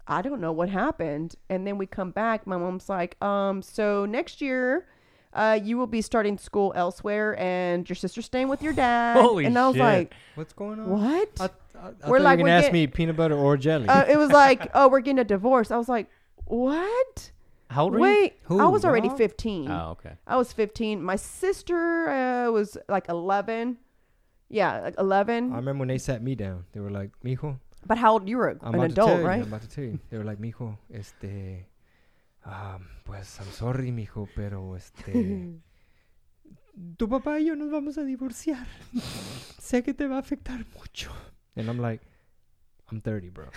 I 0.07 0.21
don't 0.21 0.39
know 0.39 0.53
what 0.53 0.69
happened. 0.69 1.35
And 1.49 1.67
then 1.67 1.77
we 1.77 1.85
come 1.85 2.11
back. 2.11 2.47
My 2.47 2.57
mom's 2.57 2.87
like, 2.87 3.21
um, 3.21 3.61
so 3.61 4.05
next 4.05 4.39
year, 4.41 4.87
uh, 5.33 5.59
you 5.61 5.77
will 5.77 5.87
be 5.87 6.01
starting 6.01 6.37
school 6.37 6.71
elsewhere 6.75 7.37
and 7.37 7.87
your 7.89 7.95
sister's 7.95 8.25
staying 8.25 8.47
with 8.47 8.61
your 8.63 8.71
dad. 8.71 9.17
Holy 9.17 9.43
and 9.43 9.57
I 9.59 9.67
was 9.67 9.75
shit. 9.75 9.83
like, 9.83 10.13
What's 10.35 10.53
going 10.53 10.79
on? 10.79 10.89
what? 10.89 11.29
I, 11.41 11.49
I, 11.81 11.87
I 12.05 12.09
We're 12.09 12.17
you 12.17 12.23
like, 12.23 12.37
we 12.37 12.43
gonna 12.43 12.53
ask 12.53 12.65
get- 12.65 12.73
me 12.73 12.87
peanut 12.87 13.15
butter 13.15 13.35
or 13.37 13.57
jelly. 13.57 13.87
uh, 13.87 14.05
it 14.07 14.17
was 14.17 14.31
like, 14.31 14.69
oh, 14.73 14.87
we're 14.89 14.99
getting 15.01 15.19
a 15.19 15.23
divorce. 15.23 15.71
I 15.71 15.77
was 15.77 15.87
like, 15.89 16.07
what? 16.45 17.31
How 17.69 17.83
old 17.83 17.93
were 17.93 17.97
you? 17.99 18.03
Wait, 18.03 18.33
Who, 18.43 18.59
I 18.61 18.65
was 18.67 18.85
already 18.85 19.09
Rob? 19.09 19.17
15. 19.17 19.69
Oh, 19.69 19.89
okay. 19.91 20.13
I 20.25 20.37
was 20.37 20.53
15. 20.53 21.03
My 21.03 21.17
sister 21.17 22.07
uh, 22.09 22.49
was 22.51 22.77
like 22.87 23.09
11. 23.09 23.77
Yeah, 24.49 24.79
like 24.79 24.95
11. 24.97 25.51
I 25.51 25.55
remember 25.57 25.79
when 25.79 25.89
they 25.89 25.97
sat 25.97 26.23
me 26.23 26.33
down. 26.35 26.63
They 26.71 26.79
were 26.79 26.89
like, 26.89 27.11
"Mijo, 27.25 27.59
but 27.85 27.97
how 27.97 28.13
old? 28.13 28.29
You 28.29 28.37
were 28.37 28.57
I'm 28.61 28.73
an 28.73 28.75
about 28.75 28.89
to 28.89 28.95
tell 28.95 29.05
adult, 29.07 29.19
you. 29.19 29.27
right? 29.27 29.41
I'm 29.41 29.47
about 29.49 29.61
to 29.63 29.67
tell 29.69 29.83
you." 29.83 29.99
They 30.09 30.17
were 30.17 30.23
like, 30.23 30.39
"Mijo, 30.39 30.77
este, 30.89 31.65
um, 32.45 32.87
pues 33.03 33.37
I'm 33.41 33.51
sorry, 33.51 33.91
mijo, 33.91 34.29
pero 34.33 34.73
este, 34.75 35.59
tu 36.97 37.09
papá 37.09 37.39
y 37.41 37.47
yo 37.47 37.55
nos 37.55 37.69
vamos 37.69 37.97
a 37.97 38.03
divorciar. 38.05 38.65
sé 39.59 39.83
que 39.83 39.93
te 39.93 40.07
va 40.07 40.15
a 40.15 40.19
afectar 40.19 40.65
mucho." 40.77 41.11
And 41.57 41.69
I'm 41.69 41.79
like, 41.79 42.01
"I'm 42.91 43.01
30, 43.01 43.29
bro." 43.29 43.45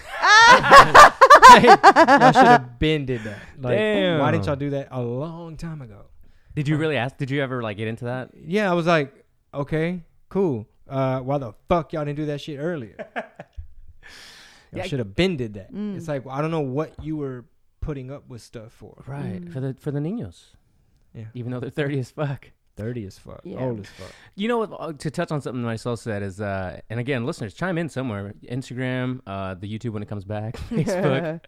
y'all 0.50 2.32
should 2.32 2.46
have 2.46 2.78
been 2.78 3.06
did 3.06 3.22
that. 3.24 3.38
Like, 3.58 3.78
why 4.20 4.30
didn't 4.30 4.46
y'all 4.46 4.56
do 4.56 4.70
that 4.70 4.88
a 4.90 5.00
long 5.00 5.56
time 5.56 5.82
ago? 5.82 6.06
Did 6.54 6.66
you 6.68 6.76
really 6.76 6.96
ask? 6.96 7.16
Did 7.16 7.30
you 7.30 7.42
ever 7.42 7.62
like 7.62 7.76
get 7.76 7.88
into 7.88 8.06
that? 8.06 8.30
Yeah, 8.34 8.70
I 8.70 8.74
was 8.74 8.86
like, 8.86 9.24
okay, 9.54 10.02
cool. 10.28 10.66
Uh, 10.88 11.20
why 11.20 11.38
the 11.38 11.52
fuck 11.68 11.92
y'all 11.92 12.04
didn't 12.04 12.16
do 12.16 12.26
that 12.26 12.40
shit 12.40 12.58
earlier? 12.58 12.96
Yeah, 14.72 14.82
Y'all 14.82 14.88
should 14.88 14.98
have 15.00 15.16
been 15.16 15.36
did 15.36 15.54
that. 15.54 15.74
Mm. 15.74 15.96
It's 15.96 16.06
like 16.06 16.24
I 16.28 16.40
don't 16.40 16.52
know 16.52 16.60
what 16.60 16.94
you 17.02 17.16
were 17.16 17.44
putting 17.80 18.12
up 18.12 18.28
with 18.28 18.40
stuff 18.40 18.70
for. 18.70 19.02
Right 19.04 19.44
Mm. 19.44 19.52
for 19.52 19.58
the 19.58 19.74
for 19.74 19.90
the 19.90 19.98
niños. 19.98 20.44
Yeah. 21.12 21.24
Even 21.34 21.50
though 21.50 21.58
they're 21.58 21.70
thirty 21.70 21.98
as 21.98 22.12
fuck. 22.12 22.52
Thirty 22.76 23.04
as 23.04 23.18
fuck, 23.18 23.40
Yeah. 23.44 23.58
old 23.60 23.80
as 23.80 23.86
fuck. 23.88 24.10
You 24.36 24.48
know 24.48 24.58
what? 24.58 24.70
uh, 24.78 24.92
To 24.92 25.10
touch 25.10 25.30
on 25.30 25.40
something 25.40 25.62
Marisol 25.62 25.98
said 25.98 26.22
is, 26.22 26.40
uh, 26.40 26.80
and 26.88 26.98
again, 27.00 27.26
listeners, 27.26 27.52
chime 27.54 27.76
in 27.78 27.88
somewhere. 27.88 28.32
Instagram, 28.48 29.20
uh, 29.26 29.54
the 29.54 29.66
YouTube 29.78 29.90
when 29.92 30.02
it 30.02 30.08
comes 30.08 30.24
back, 30.24 30.56
Facebook. 30.70 31.40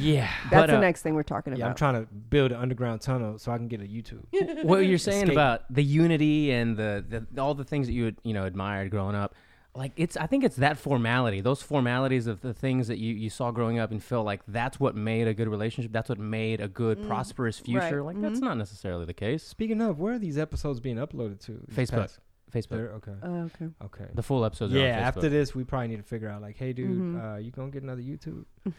yeah, 0.00 0.28
That's 0.50 0.62
but, 0.62 0.66
the 0.68 0.76
uh, 0.78 0.80
next 0.80 1.02
thing 1.02 1.14
we're 1.14 1.22
talking 1.22 1.54
Yeah, 1.56 1.66
I'm 1.68 1.74
trying 1.74 1.94
to 1.94 2.12
build 2.12 2.52
an 2.52 2.58
underground 2.58 3.00
tunnel 3.00 3.38
so 3.38 3.52
I 3.52 3.56
can 3.58 3.68
get 3.68 3.80
a 3.80 3.84
YouTube. 3.84 4.64
what 4.64 4.86
you're 4.86 4.98
saying 4.98 5.22
Escape. 5.24 5.32
about 5.34 5.72
the 5.72 5.82
unity 5.84 6.50
and 6.52 6.76
the, 6.76 7.26
the 7.32 7.40
all 7.40 7.54
the 7.54 7.64
things 7.64 7.86
that 7.86 7.92
you 7.92 8.06
had, 8.06 8.16
you 8.24 8.34
know 8.34 8.44
admired 8.44 8.90
growing 8.90 9.14
up 9.14 9.34
like 9.74 9.92
it's 9.96 10.16
i 10.18 10.26
think 10.26 10.44
it's 10.44 10.56
that 10.56 10.76
formality 10.76 11.40
those 11.40 11.62
formalities 11.62 12.26
of 12.26 12.40
the 12.42 12.52
things 12.52 12.88
that 12.88 12.98
you, 12.98 13.14
you 13.14 13.30
saw 13.30 13.50
growing 13.50 13.78
up 13.78 13.90
and 13.90 14.02
felt 14.04 14.26
like 14.26 14.40
that's 14.46 14.78
what 14.78 14.94
made 14.94 15.26
a 15.26 15.32
good 15.34 15.48
relationship 15.48 15.90
that's 15.92 16.08
what 16.10 16.18
made 16.18 16.60
a 16.60 16.68
good 16.68 16.98
Mm, 16.98 17.06
prosperous 17.08 17.58
future 17.58 18.02
right, 18.02 18.14
like 18.14 18.20
that's 18.20 18.38
mhm. 18.40 18.44
not 18.44 18.58
necessarily 18.58 19.06
the 19.06 19.14
case 19.14 19.42
Speaking 19.42 19.80
of, 19.80 19.98
where 19.98 20.12
are 20.14 20.18
these 20.18 20.36
episodes 20.36 20.78
being 20.80 20.96
uploaded 20.96 21.40
to? 21.46 21.52
Facebook. 21.74 21.90
past- 22.02 22.18
facebook 22.52 22.68
There? 22.68 22.92
Okay. 22.96 23.12
Oh, 23.22 23.42
okay. 23.44 23.68
Okay. 23.82 24.10
the 24.14 24.22
full 24.22 24.44
episodes 24.44 24.74
are 24.74 24.78
Yeah, 24.78 24.98
after 25.08 25.30
this, 25.30 25.54
we 25.54 25.64
probably 25.64 25.88
need 25.88 25.96
to 25.96 26.02
figure 26.02 26.28
out 26.28 26.42
like, 26.42 26.56
hey, 26.58 26.74
dude, 26.74 26.90
Mhm. 26.90 27.34
uh, 27.34 27.38
you 27.38 27.50
gonna 27.50 27.70
get 27.70 27.82
another 27.82 28.02
YouTube? 28.02 28.44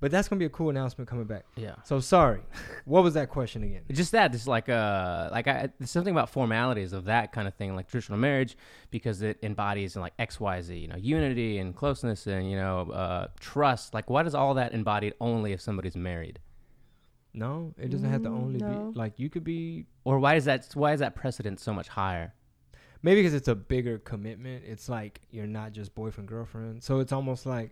but 0.00 0.10
that's 0.10 0.28
gonna 0.28 0.38
be 0.38 0.44
a 0.44 0.50
cool 0.50 0.70
announcement 0.70 1.08
coming 1.08 1.24
back. 1.24 1.44
yeah 1.56 1.74
So 1.84 1.98
sorry, 2.00 2.40
what 2.84 3.02
was 3.02 3.14
that 3.14 3.28
question 3.30 3.62
again? 3.64 3.82
just 3.92 4.12
that 4.12 4.32
just 4.32 4.46
like 4.46 4.68
uh 4.68 5.28
like 5.32 5.46
i 5.48 5.68
there's 5.78 5.90
something 5.90 6.14
about 6.14 6.30
formalities 6.30 6.92
of 6.92 7.04
that 7.06 7.32
kind 7.32 7.48
of 7.48 7.54
thing 7.54 7.74
like 7.74 7.88
traditional 7.88 8.18
marriage 8.18 8.56
because 8.90 9.22
it 9.22 9.38
embodies 9.42 9.96
in 9.96 10.02
like 10.02 10.16
xyz 10.18 10.80
you 10.80 10.88
know 10.88 10.96
unity 10.96 11.58
and 11.58 11.74
closeness 11.74 12.26
and 12.26 12.50
you 12.50 12.56
know 12.56 12.90
uh 12.92 13.26
trust 13.40 13.94
like 13.94 14.08
what 14.10 14.26
is 14.26 14.34
all 14.34 14.54
that 14.54 14.72
embodied 14.72 15.14
only 15.20 15.52
if 15.52 15.60
somebody's 15.60 15.96
married 15.96 16.38
No, 17.34 17.74
it 17.78 17.90
doesn't 17.90 18.08
have 18.10 18.22
to 18.22 18.28
Mm, 18.28 18.36
only 18.42 18.60
no. 18.60 18.66
be 18.92 18.98
like 18.98 19.18
you 19.18 19.28
could 19.30 19.44
be 19.44 19.86
or 20.04 20.18
why 20.18 20.34
is 20.36 20.44
that 20.46 20.68
why 20.74 20.92
is 20.92 21.00
that 21.00 21.14
precedent 21.14 21.60
so 21.60 21.72
much 21.72 21.88
higher 21.88 22.32
maybe 23.02 23.20
because 23.20 23.34
it's 23.34 23.46
a 23.48 23.54
bigger 23.54 23.98
commitment. 23.98 24.64
It's 24.66 24.88
like 24.88 25.20
you're 25.30 25.46
not 25.46 25.72
just 25.72 25.94
boyfriend 25.94 26.28
girlfriend. 26.28 26.82
So 26.82 26.98
it's 26.98 27.12
almost 27.12 27.46
like 27.46 27.70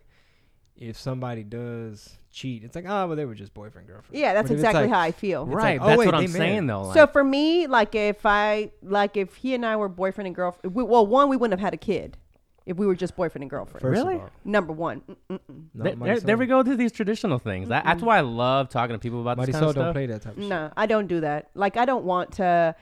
if 0.77 0.97
somebody 0.97 1.43
does 1.43 2.17
cheat, 2.31 2.63
it's 2.63 2.75
like 2.75 2.85
oh, 2.87 3.07
well, 3.07 3.15
they 3.15 3.25
were 3.25 3.33
just 3.35 3.53
boyfriend 3.53 3.87
and 3.87 3.95
girlfriend. 3.95 4.19
Yeah, 4.19 4.33
that's 4.33 4.47
But 4.49 4.53
exactly 4.55 4.81
like- 4.83 4.91
how 4.91 4.99
I 4.99 5.11
feel. 5.11 5.45
Right 5.45 5.79
like, 5.79 5.81
oh, 5.81 5.87
that's 5.87 5.99
wait, 5.99 6.05
what 6.05 6.15
i'm 6.15 6.19
married. 6.21 6.31
saying 6.31 6.67
though 6.67 6.81
like, 6.83 6.93
So 6.93 7.07
for 7.07 7.23
me, 7.23 7.67
like 7.67 7.95
if 7.95 8.25
I 8.25 8.71
like 8.83 9.17
if 9.17 9.35
he 9.35 9.53
and 9.55 9.65
I 9.65 9.75
were 9.75 9.89
boyfriend 9.89 10.27
and 10.27 10.35
girlfriend, 10.35 10.75
we, 10.75 10.83
well, 10.83 11.05
one 11.05 11.29
we 11.29 11.37
wouldn't 11.37 11.59
have 11.59 11.65
had 11.65 11.73
a 11.73 11.77
kid 11.77 12.17
if 12.65 12.75
we 12.77 12.85
were 12.85 12.95
just 12.95 13.15
boyfriend 13.15 13.43
and 13.43 13.49
girlfriend. 13.49 13.81
First 13.81 13.97
Really? 14.03 14.15
All, 14.15 14.29
Number 14.43 14.73
one. 14.73 15.01
No, 15.29 15.39
there, 15.73 15.95
there, 15.95 16.19
there 16.19 16.37
we 16.37 16.45
go 16.47 16.61
to 16.63 16.75
these 16.75 16.91
traditional 16.91 17.39
things 17.39 17.69
that, 17.69 17.85
that's 17.85 18.03
why 18.03 18.17
i 18.17 18.21
love 18.21 18.67
talking 18.69 18.93
to 18.93 18.99
people 18.99 19.21
about 19.21 19.37
this 19.37 19.53
kind 19.55 19.65
of 19.65 19.73
don't 19.75 19.83
stuff 19.83 19.93
play 19.95 20.05
that 20.07 20.21
type 20.21 20.35
of 20.35 20.43
shit. 20.43 20.49
No, 20.49 20.71
I 20.75 20.85
don't 20.85 21.07
do 21.07 21.21
that. 21.21 21.49
Like 21.55 21.77
I 21.77 21.85
don't 21.85 22.03
want 22.03 22.33
to 22.33 22.75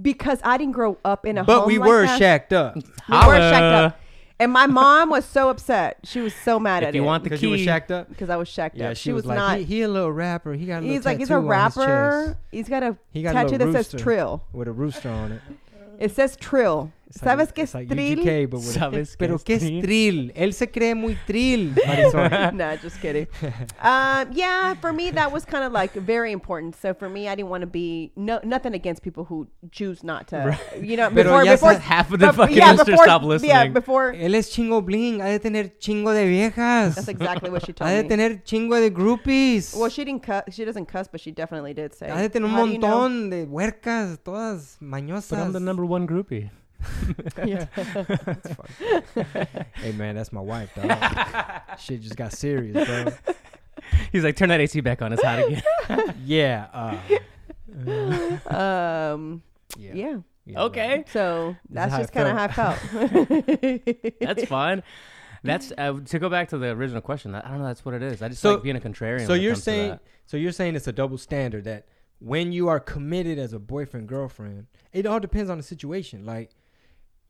because 0.00 0.40
I 0.44 0.56
didn't 0.58 0.72
grow 0.74 0.98
up 1.04 1.26
in 1.26 1.38
a 1.38 1.44
But 1.44 1.60
home 1.60 1.68
we 1.68 1.78
like 1.78 1.88
were 1.88 2.02
that. 2.06 2.18
shacked 2.18 2.52
up 2.52 2.74
We 2.76 2.82
were 3.16 3.36
shacked 3.38 3.62
up. 3.94 4.00
And 4.38 4.52
my 4.52 4.66
mom 4.66 5.08
was 5.08 5.24
so 5.24 5.48
upset. 5.48 5.98
She 6.04 6.20
was 6.20 6.34
so 6.34 6.58
mad 6.60 6.82
If 6.82 6.88
at 6.90 6.94
you 6.94 7.02
it 7.02 7.06
want 7.06 7.24
the 7.24 7.30
because 7.30 7.42
you 7.42 7.50
were 7.50 7.56
key 7.56 7.64
shacked 7.64 7.90
up. 7.90 8.08
because 8.10 8.28
I 8.28 8.36
was 8.36 8.48
shacked 8.48 8.76
Yeah, 8.76 8.90
up. 8.90 8.96
she, 8.98 9.12
was, 9.12 9.24
like, 9.24 9.36
not. 9.38 9.58
he, 9.58 9.64
he 9.64 9.82
a 9.82 9.88
little 9.88 10.12
rapper. 10.12 10.52
He 10.52 10.66
got 10.66 10.78
a 10.78 10.80
little 10.80 10.92
he's 10.94 11.04
like 11.06 11.18
he's 11.18 11.30
a 11.30 11.34
tattoo 11.40 11.46
on 11.48 11.64
his 11.64 11.74
chest 11.74 11.76
rapper. 11.78 12.38
He's 12.52 12.68
got 12.68 12.82
a 12.82 12.96
He 13.12 13.22
got 13.22 13.30
a 13.30 13.32
tattoo 13.32 13.50
little 13.52 13.72
that 13.72 13.72
says 13.84 13.92
rooster. 13.94 13.98
Trill. 14.04 14.44
with 14.52 14.68
a 14.68 14.72
rooster 14.72 15.08
on 15.08 15.32
it. 15.32 15.40
It 15.98 16.10
says 16.12 16.36
Trill. 16.36 16.92
It's 17.16 17.24
like, 17.24 17.38
¿Sabes 17.38 17.52
qué 17.54 17.62
es 17.62 17.74
like 17.74 17.88
trill? 17.88 18.18
UGK, 18.20 18.50
but 18.50 18.60
¿Sabes 18.60 19.10
qué 19.12 19.16
pero 19.18 19.36
es 19.36 19.42
qué 19.44 19.54
es 19.54 19.60
trill? 19.62 19.82
trill? 19.82 20.32
Él 20.36 20.52
se 20.52 20.66
cree 20.70 20.94
muy 20.94 21.16
trill. 21.26 21.74
Marisol. 21.86 22.52
nah, 22.54 22.76
just 22.76 23.00
kidding. 23.00 23.26
um, 23.80 24.28
yeah, 24.32 24.74
for 24.74 24.92
me 24.92 25.10
that 25.12 25.32
was 25.32 25.44
kind 25.46 25.64
of 25.64 25.72
like 25.72 25.92
very 25.94 26.32
important. 26.32 26.76
So 26.76 26.92
for 26.94 27.08
me, 27.08 27.26
I 27.28 27.34
didn't 27.34 27.48
want 27.48 27.62
to 27.62 27.66
be 27.66 28.12
no 28.16 28.38
nothing 28.44 28.74
against 28.74 29.02
people 29.02 29.24
who 29.24 29.48
choose 29.70 30.04
not 30.04 30.28
to. 30.28 30.58
You 30.80 30.96
know, 30.96 31.08
Pero 31.10 31.24
before 31.24 31.44
ya 31.44 31.52
before 31.52 31.74
half 31.74 32.12
of 32.12 32.20
the 32.20 32.26
bef- 32.26 32.34
fucking 32.34 32.56
yeah, 32.56 32.72
listeners 32.72 33.00
before- 33.00 33.04
stop 33.04 33.42
Yeah, 33.42 33.68
before 33.68 34.12
Él 34.12 34.34
es 34.34 34.50
chingo 34.54 34.84
bling. 34.84 35.20
Ha 35.20 35.28
de 35.28 35.38
tener 35.38 35.70
chingo 35.80 36.12
de 36.12 36.26
viejas. 36.26 36.94
that's 36.96 37.08
exactly 37.08 37.50
what 37.50 37.64
she 37.64 37.72
told 37.72 37.88
me. 37.90 37.96
Ha 37.96 38.02
de 38.02 38.02
me. 38.02 38.08
tener 38.08 38.42
chingo 38.44 38.78
de 38.80 38.90
groupies. 38.90 39.74
Well, 39.74 39.88
she 39.88 40.04
didn't 40.04 40.22
cuss. 40.22 40.42
She 40.50 40.64
doesn't 40.64 40.86
cuss, 40.86 41.08
but 41.08 41.20
she 41.20 41.30
definitely 41.30 41.72
did 41.74 41.94
say. 41.94 42.08
Ha 42.10 42.16
de 42.20 42.28
tener 42.28 42.46
un 42.46 42.54
"How 42.54 42.66
do 42.66 42.72
you 42.72 42.78
know?" 42.78 42.88
montón 43.08 43.30
de 43.30 43.46
huercas, 43.46 44.18
todas 44.22 44.76
mañosas. 44.80 45.30
but 45.30 45.38
i'm 45.38 45.52
the 45.52 45.60
number 45.60 45.84
one 45.84 46.06
groupie 46.06 46.50
Yeah. 47.44 47.66
That's 47.74 48.56
hey 49.74 49.92
man, 49.92 50.14
that's 50.16 50.32
my 50.32 50.40
wife, 50.40 50.70
dog. 50.74 50.90
Shit 51.78 52.00
just 52.00 52.16
got 52.16 52.32
serious, 52.32 52.86
bro. 52.86 53.12
he's 54.12 54.24
like 54.24 54.36
turn 54.36 54.48
that 54.48 54.60
ac 54.60 54.80
back 54.80 55.02
on 55.02 55.12
it's 55.12 55.22
hot 55.22 55.38
again 55.38 55.62
Yeah. 56.24 56.66
Uh, 56.72 58.54
um. 58.54 59.42
yeah. 59.78 59.92
Yeah. 59.94 60.16
yeah, 60.46 60.62
okay 60.62 61.04
So 61.12 61.56
that's 61.70 61.96
just 61.96 62.12
kind 62.12 62.28
of 62.28 62.36
how 62.36 62.44
I 62.44 62.76
felt. 62.76 64.14
That's 64.20 64.44
fine. 64.46 64.82
That's 65.44 65.72
uh, 65.78 66.00
to 66.06 66.18
go 66.18 66.28
back 66.28 66.48
to 66.48 66.58
the 66.58 66.68
original 66.70 67.00
question. 67.00 67.34
I 67.34 67.48
don't 67.48 67.58
know. 67.58 67.66
That's 67.66 67.84
what 67.84 67.94
it 67.94 68.02
is. 68.02 68.20
I 68.22 68.28
just 68.28 68.42
So- 68.42 68.54
like 68.54 68.62
being 68.62 68.76
a 68.76 68.80
contrarian. 68.80 69.26
So 69.26 69.34
you're 69.34 69.54
saying, 69.54 69.98
so 70.26 70.36
you're 70.36 70.52
saying 70.52 70.74
it's 70.76 70.88
a 70.88 70.92
double 70.92 71.18
standard 71.18 71.64
that 71.64 71.86
when 72.18 72.50
you 72.52 72.68
are 72.68 72.80
committed 72.80 73.38
as 73.38 73.52
a 73.52 73.58
boyfriend 73.58 74.08
girlfriend, 74.08 74.66
it 74.92 75.06
all 75.06 75.20
depends 75.20 75.50
on 75.50 75.58
the 75.58 75.62
situation. 75.62 76.24
Like, 76.24 76.50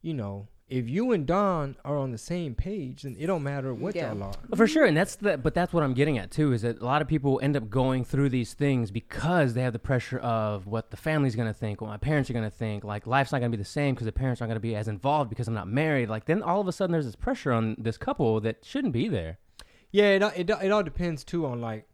you 0.02 0.14
know, 0.14 0.48
if 0.68 0.88
you 0.88 1.12
and 1.12 1.26
Don 1.26 1.76
are 1.84 1.96
on 1.96 2.10
the 2.10 2.18
same 2.18 2.56
page, 2.56 3.02
then 3.02 3.14
it 3.18 3.26
don't 3.26 3.44
matter 3.44 3.72
what 3.72 3.94
Yeah. 3.94 4.12
y'all 4.12 4.24
are. 4.24 4.56
for 4.56 4.66
sure, 4.66 4.84
and 4.84 4.96
that's 4.96 5.14
the. 5.14 5.38
But 5.38 5.54
that's 5.54 5.72
what 5.72 5.84
I'm 5.84 5.94
getting 5.94 6.18
at 6.18 6.32
too. 6.32 6.52
Is 6.52 6.62
that 6.62 6.80
a 6.80 6.84
lot 6.84 7.02
of 7.02 7.06
people 7.08 7.38
end 7.40 7.56
up 7.56 7.70
going 7.70 8.04
through 8.04 8.30
these 8.30 8.52
things 8.52 8.90
because 8.90 9.54
they 9.54 9.62
have 9.62 9.72
the 9.72 9.78
pressure 9.78 10.18
of 10.18 10.66
what 10.66 10.90
the 10.90 10.96
family's 10.96 11.36
gonna 11.36 11.54
think, 11.54 11.80
what 11.80 11.86
my 11.88 11.96
parents 11.98 12.28
are 12.30 12.32
gonna 12.32 12.50
think. 12.50 12.82
Like 12.82 13.06
life's 13.06 13.30
not 13.30 13.38
gonna 13.38 13.50
be 13.50 13.56
the 13.56 13.64
same 13.64 13.94
because 13.94 14.06
the 14.06 14.12
parents 14.12 14.40
aren't 14.40 14.50
gonna 14.50 14.58
be 14.58 14.74
as 14.74 14.88
involved 14.88 15.30
because 15.30 15.46
I'm 15.46 15.54
not 15.54 15.68
married. 15.68 16.08
Like 16.08 16.24
then 16.24 16.42
all 16.42 16.60
of 16.60 16.66
a 16.66 16.72
sudden 16.72 16.90
there's 16.92 17.06
this 17.06 17.14
pressure 17.16 17.52
on 17.52 17.76
this 17.78 17.96
couple 17.96 18.40
that 18.40 18.64
shouldn't 18.64 18.92
be 18.92 19.06
there. 19.08 19.38
Yeah, 19.92 20.10
it, 20.10 20.22
all- 20.22 20.32
it, 20.34 20.50
all- 20.50 20.60
it 20.60 20.70
all 20.70 20.82
depends 20.82 21.22
too 21.22 21.46
on 21.46 21.60
like, 21.60 21.86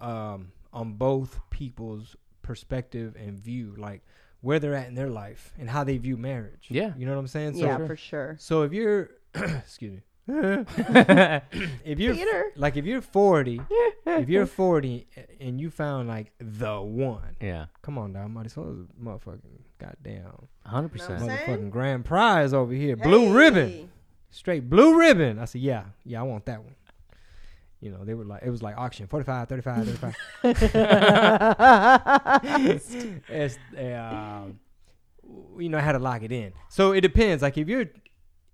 um, 0.00 0.52
on 0.74 0.92
both 0.94 1.40
people's 1.50 2.16
perspective 2.42 3.16
and 3.18 3.38
view, 3.38 3.74
like 3.78 4.02
where 4.44 4.58
they're 4.58 4.74
at 4.74 4.88
in 4.88 4.94
their 4.94 5.08
life 5.08 5.52
and 5.58 5.70
how 5.70 5.82
they 5.84 5.96
view 5.96 6.16
marriage. 6.18 6.66
Yeah. 6.68 6.92
you 6.98 7.06
know 7.06 7.12
what 7.14 7.18
I'm 7.20 7.26
saying. 7.26 7.54
So, 7.54 7.64
yeah, 7.64 7.78
sure. 7.78 7.86
for 7.86 7.96
sure. 7.96 8.36
so 8.38 8.62
if 8.62 8.72
you're, 8.72 9.10
excuse 9.34 9.92
me, 9.92 10.00
if 10.26 11.98
you're 11.98 12.14
Peter. 12.14 12.46
like 12.56 12.78
if 12.78 12.86
you're 12.86 13.02
40 13.02 13.60
if 14.06 14.28
you're 14.30 14.46
40 14.46 15.06
and 15.38 15.60
you 15.60 15.68
found 15.68 16.08
like 16.08 16.32
the 16.38 16.80
one 16.80 17.36
Yeah, 17.42 17.66
come 17.82 17.98
on 17.98 18.14
now 18.14 18.26
might 18.26 18.46
as 18.46 18.56
well 18.56 18.86
motherfucking 19.02 19.40
goddamn 19.78 20.48
100% 20.66 20.88
motherfucking 20.90 21.70
grand 21.70 22.06
prize 22.06 22.54
over 22.54 22.72
here 22.72 22.96
blue 22.96 23.34
ribbon 23.34 23.90
straight 24.30 24.70
blue 24.70 24.98
ribbon 24.98 25.38
i 25.38 25.44
said 25.44 25.60
yeah 25.60 25.84
yeah 26.06 26.20
i 26.20 26.22
want 26.22 26.46
that 26.46 26.62
one 26.62 26.74
you 27.84 27.90
know 27.90 28.04
they 28.04 28.14
were 28.14 28.24
like 28.24 28.42
it 28.42 28.50
was 28.50 28.62
like 28.62 28.76
auction 28.78 29.06
45 29.06 29.48
35 29.48 29.86
35 29.86 30.16
it's, 33.28 33.58
uh, 33.76 34.42
you 35.58 35.68
know 35.68 35.78
i 35.78 35.80
had 35.80 35.92
to 35.92 35.98
lock 35.98 36.22
it 36.22 36.32
in 36.32 36.52
so 36.68 36.92
it 36.92 37.00
depends 37.02 37.42
like 37.42 37.58
if 37.58 37.68
you're 37.68 37.84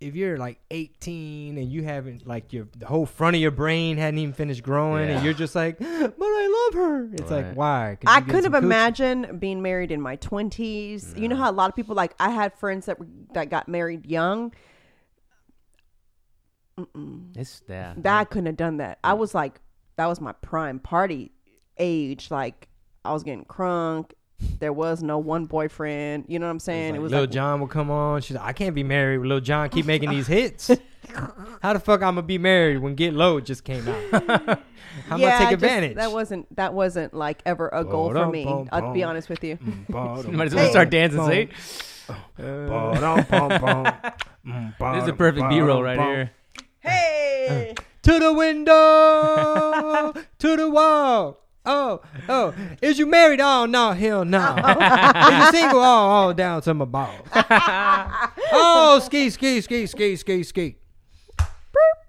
if 0.01 0.15
you're 0.15 0.39
like 0.39 0.59
18 0.71 1.59
and 1.59 1.71
you 1.71 1.83
haven't 1.83 2.27
like 2.27 2.53
your 2.55 2.67
the 2.79 2.87
whole 2.87 3.05
front 3.07 3.37
of 3.37 3.43
your 3.43 3.51
brain 3.51 3.99
hadn't 3.99 4.19
even 4.19 4.33
finished 4.33 4.63
growing 4.63 5.09
Yeah. 5.09 5.17
and 5.17 5.25
you're 5.25 5.35
just 5.35 5.55
like 5.55 5.79
but 5.79 5.87
i 6.21 6.69
love 6.73 6.75
her 6.83 7.09
it's 7.13 7.31
Right. 7.31 7.47
like 7.49 7.55
why 7.57 7.99
'Cause 8.01 8.13
I 8.17 8.21
could 8.23 8.43
some 8.45 8.53
have 8.55 8.65
imagined 8.65 9.39
being 9.41 9.61
married 9.63 9.93
in 9.93 10.01
my 10.01 10.17
twenties. 10.17 11.15
You 11.17 11.29
know 11.29 11.37
how 11.37 11.51
a 11.51 11.53
lot 11.53 11.69
of 11.69 11.77
people 11.77 11.95
like 11.95 12.15
I 12.19 12.31
had 12.31 12.55
friends 12.55 12.87
that 12.87 12.99
were, 12.99 13.07
that 13.35 13.51
got 13.51 13.69
married 13.69 14.07
young. 14.07 14.53
It's 17.37 17.63
yeah. 17.69 17.95
That 17.97 18.19
I 18.21 18.25
couldn't 18.25 18.47
have 18.47 18.57
done 18.57 18.77
that. 18.79 18.99
I 19.05 19.15
was 19.15 19.35
like, 19.35 19.61
that 19.97 20.07
was 20.07 20.21
my 20.21 20.33
prime 20.33 20.79
party 20.79 21.33
age. 21.79 22.31
Like 22.31 22.69
I 23.05 23.13
was 23.13 23.23
getting 23.23 23.45
crunk. 23.45 24.13
There 24.59 24.73
was 24.73 25.03
no 25.03 25.19
one 25.19 25.45
boyfriend. 25.45 26.25
You 26.29 26.39
know 26.39 26.47
what 26.47 26.53
I'm 26.53 26.61
saying? 26.61 26.93
Like, 26.93 26.99
it 27.01 27.03
was 27.03 27.13
Lil 27.13 27.21
like, 27.23 27.31
Jon 27.31 27.61
would 27.61 27.69
come 27.71 27.91
on. 27.91 28.23
She's 28.23 28.37
like, 28.37 28.47
I 28.47 28.53
can't 28.55 28.75
be 28.75 28.83
married 28.83 29.19
with 29.19 29.29
Lil 29.29 29.41
Jon. 29.41 29.69
Keep 29.69 29.85
making 29.85 30.09
these 30.11 30.27
hits. 30.39 30.71
How 31.63 31.73
the 31.73 31.81
fuck 31.81 32.03
I'm 32.03 32.15
gonna 32.15 32.23
be 32.23 32.39
married 32.39 32.79
when 32.79 32.95
Get 32.95 33.13
Low 33.15 33.41
just 33.41 33.65
came 33.65 33.87
out? 33.87 34.01
How 35.07 35.15
am 35.15 35.15
I 35.15 35.17
yeah, 35.19 35.39
take 35.39 35.49
just- 35.49 35.53
advantage? 35.55 35.97
that 35.97 36.13
wasn't 36.13 36.57
that 36.57 36.73
wasn't 36.73 37.13
like 37.15 37.43
ever 37.45 37.69
a 37.69 37.85
goal 37.85 38.13
for 38.13 38.29
me. 38.31 38.47
I'll 38.73 38.93
be 38.93 39.03
honest 39.03 39.29
with 39.29 39.45
you. 39.45 39.59
Might 39.89 40.47
as 40.47 40.55
well 40.55 40.71
start 40.71 40.91
dancing. 40.91 41.25
See, 41.27 41.49
this 44.07 45.03
is 45.03 45.09
a 45.09 45.15
perfect 45.17 45.49
B-roll 45.49 45.83
right 45.83 45.99
here. 45.99 46.31
Hey, 46.81 47.75
To 48.03 48.19
the 48.19 48.33
window, 48.33 50.13
to 50.39 50.57
the 50.57 50.71
wall. 50.71 51.41
Oh, 51.67 52.01
oh, 52.29 52.55
is 52.81 52.99
you 52.99 53.07
married? 53.07 53.41
Oh 53.41 53.67
no, 53.67 53.93
hell 53.93 54.25
no. 54.25 54.57
is 54.57 55.39
you 55.39 55.59
single? 55.59 55.81
Oh, 55.81 56.29
oh, 56.29 56.33
down 56.33 56.63
to 56.63 56.73
my 56.73 56.87
balls. 56.87 57.29
oh, 57.35 59.01
ski, 59.05 59.29
ski, 59.29 59.61
ski, 59.61 59.87
ski, 59.87 60.17
ski, 60.17 60.43
ski. 60.43 60.77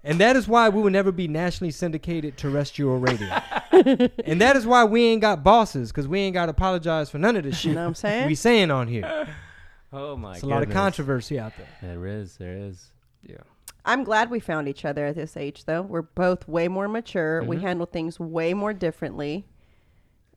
And 0.04 0.18
that 0.18 0.34
is 0.36 0.48
why 0.48 0.68
we 0.68 0.82
will 0.82 0.90
never 0.90 1.12
be 1.12 1.28
nationally 1.28 1.70
syndicated 1.70 2.36
terrestrial 2.36 2.98
radio. 2.98 3.28
and 4.24 4.40
that 4.40 4.56
is 4.56 4.66
why 4.66 4.84
we 4.84 5.04
ain't 5.04 5.20
got 5.20 5.44
bosses, 5.44 5.92
because 5.92 6.08
we 6.08 6.18
ain't 6.20 6.34
got 6.34 6.46
to 6.46 6.50
apologize 6.50 7.08
for 7.08 7.18
none 7.18 7.36
of 7.36 7.44
this 7.44 7.58
shit. 7.58 7.66
You 7.66 7.74
know 7.74 7.82
what 7.82 7.88
I'm 7.88 7.94
saying? 7.94 8.26
we 8.26 8.34
saying 8.34 8.70
on 8.70 8.88
here. 8.88 9.28
Oh 9.92 10.16
my 10.16 10.32
It's 10.32 10.42
a 10.42 10.46
lot 10.46 10.62
of 10.62 10.70
controversy 10.70 11.38
out 11.38 11.52
there. 11.56 11.68
There 11.82 12.06
is, 12.06 12.36
there 12.36 12.56
is. 12.56 12.90
Yeah. 13.22 13.36
I'm 13.84 14.04
glad 14.04 14.30
we 14.30 14.38
found 14.40 14.68
each 14.68 14.84
other 14.84 15.06
at 15.06 15.16
this 15.16 15.36
age, 15.36 15.64
though. 15.64 15.82
We're 15.82 16.02
both 16.02 16.46
way 16.46 16.68
more 16.68 16.86
mature. 16.88 17.42
We 17.42 17.56
Mhm. 17.56 17.60
handle 17.62 17.86
things 17.86 18.20
way 18.20 18.54
more 18.54 18.72
differently. 18.72 19.44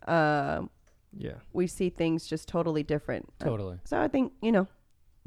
Um, 0.08 0.70
Yeah. 1.18 1.36
we 1.54 1.68
see 1.68 1.90
things 1.90 2.28
just 2.28 2.48
totally 2.48 2.84
different. 2.84 3.32
Uh, 3.42 3.46
Totally. 3.46 3.78
So 3.86 4.00
I 4.00 4.08
think 4.08 4.34
you 4.42 4.52
know. 4.52 4.68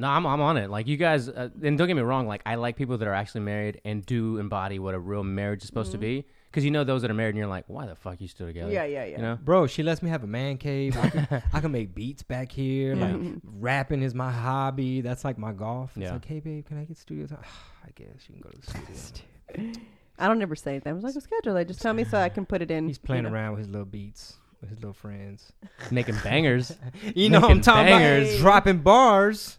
No, 0.01 0.07
I'm, 0.09 0.25
I'm 0.27 0.41
on 0.41 0.57
it. 0.57 0.71
Like 0.71 0.87
you 0.87 0.97
guys, 0.97 1.29
uh, 1.29 1.49
and 1.61 1.77
don't 1.77 1.89
get 1.89 1.97
me 1.97 2.03
wrong. 2.03 2.29
Like 2.29 2.43
I 2.47 2.55
like 2.55 2.77
people 2.77 2.99
that 2.99 3.09
are 3.09 3.15
actually 3.15 3.41
married 3.41 3.81
and 3.85 4.07
do 4.07 4.37
embody 4.39 4.79
what 4.79 4.95
a 4.95 4.99
real 5.01 5.25
marriage 5.25 5.63
is 5.63 5.67
supposed 5.67 5.91
to 5.93 5.99
be. 5.99 6.25
Because 6.51 6.65
you 6.65 6.71
know 6.71 6.85
those 6.85 7.03
that 7.03 7.11
are 7.11 7.15
married, 7.15 7.31
and 7.31 7.39
you're 7.39 7.47
like, 7.49 7.65
why 7.67 7.85
the 7.87 7.95
fuck 7.97 8.21
you 8.21 8.29
still 8.29 8.47
together? 8.47 8.73
Yeah, 8.73 8.85
yeah, 8.85 9.05
yeah. 9.05 9.17
You 9.17 9.23
know? 9.23 9.39
Bro, 9.43 9.67
she 9.67 9.83
lets 9.83 10.01
me 10.01 10.09
have 10.09 10.23
a 10.23 10.27
man 10.29 10.57
cave. 10.57 10.97
I 10.97 11.11
can, 11.11 11.43
I 11.53 11.61
can 11.61 11.73
make 11.73 11.95
beats 11.95 12.23
back 12.23 12.53
here. 12.53 12.95
Like 12.95 13.17
rapping 13.43 14.03
is 14.03 14.15
my 14.15 14.31
hobby. 14.31 15.01
That's 15.01 15.25
like 15.25 15.37
my 15.37 15.53
golf. 15.53 15.91
It's 15.97 16.05
Yeah. 16.05 16.13
like, 16.13 16.25
hey 16.25 16.41
babe, 16.41 16.65
can 16.67 16.79
I 16.79 16.85
get 16.85 16.97
studio 16.97 17.27
time? 17.27 17.39
I 17.89 17.91
guess 17.95 18.29
you 18.29 18.35
can 18.35 18.43
go 18.43 18.51
to 18.51 18.59
the 18.59 18.95
studio. 18.99 19.83
I 20.19 20.29
don't 20.29 20.43
ever 20.43 20.55
say 20.57 20.73
anything. 20.73 20.91
I 20.91 20.95
was 20.95 21.05
like, 21.05 21.15
a 21.15 21.21
schedule. 21.21 21.55
They 21.55 21.65
just 21.65 21.81
tell 21.81 21.95
me 21.95 22.05
so 22.05 22.19
I 22.19 22.29
can 22.29 22.45
put 22.45 22.61
it 22.61 22.71
in. 22.71 22.87
He's 22.89 22.99
you 22.99 23.07
playing 23.07 23.25
know. 23.25 23.31
around 23.31 23.53
with 23.53 23.61
his 23.61 23.69
little 23.69 23.87
beats 23.87 24.37
with 24.61 24.71
his 24.71 24.79
little 24.81 24.93
friends. 24.93 25.53
Making 25.91 26.17
bangers. 26.23 26.77
You 27.15 27.31
know 27.31 27.41
what 27.41 27.51
I'm 27.51 27.57
Making 27.59 27.63
talking 27.63 27.87
bangers. 27.87 28.31
about? 28.31 28.41
Dropping 28.41 28.79
bars. 28.79 29.59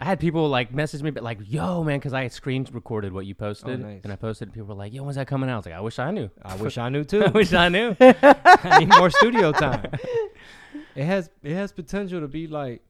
I 0.00 0.04
had 0.04 0.20
people 0.20 0.48
like 0.48 0.72
message 0.72 1.02
me, 1.02 1.10
but 1.10 1.22
like, 1.24 1.38
yo, 1.44 1.82
man, 1.82 1.98
because 1.98 2.12
I 2.14 2.22
had 2.22 2.32
screen 2.32 2.66
recorded 2.72 3.12
what 3.12 3.26
you 3.26 3.34
posted, 3.34 3.80
oh, 3.82 3.86
nice. 3.88 4.00
and 4.04 4.12
I 4.12 4.16
posted, 4.16 4.48
and 4.48 4.54
people 4.54 4.68
were 4.68 4.74
like, 4.74 4.92
yo, 4.92 5.02
when's 5.02 5.16
that 5.16 5.26
coming 5.26 5.50
out? 5.50 5.54
I 5.54 5.56
was 5.58 5.66
like, 5.66 5.74
I 5.74 5.80
wish 5.80 5.98
I 5.98 6.10
knew. 6.12 6.30
I 6.42 6.54
wish 6.56 6.78
I 6.78 6.88
knew 6.88 7.02
too. 7.04 7.24
I 7.26 7.30
wish 7.30 7.52
I 7.52 7.68
knew. 7.68 7.96
I 8.00 8.78
need 8.78 8.88
more 8.96 9.10
studio 9.10 9.50
time. 9.52 9.90
It 10.94 11.04
has 11.04 11.30
it 11.42 11.54
has 11.54 11.72
potential 11.72 12.20
to 12.20 12.28
be 12.28 12.46
like, 12.46 12.82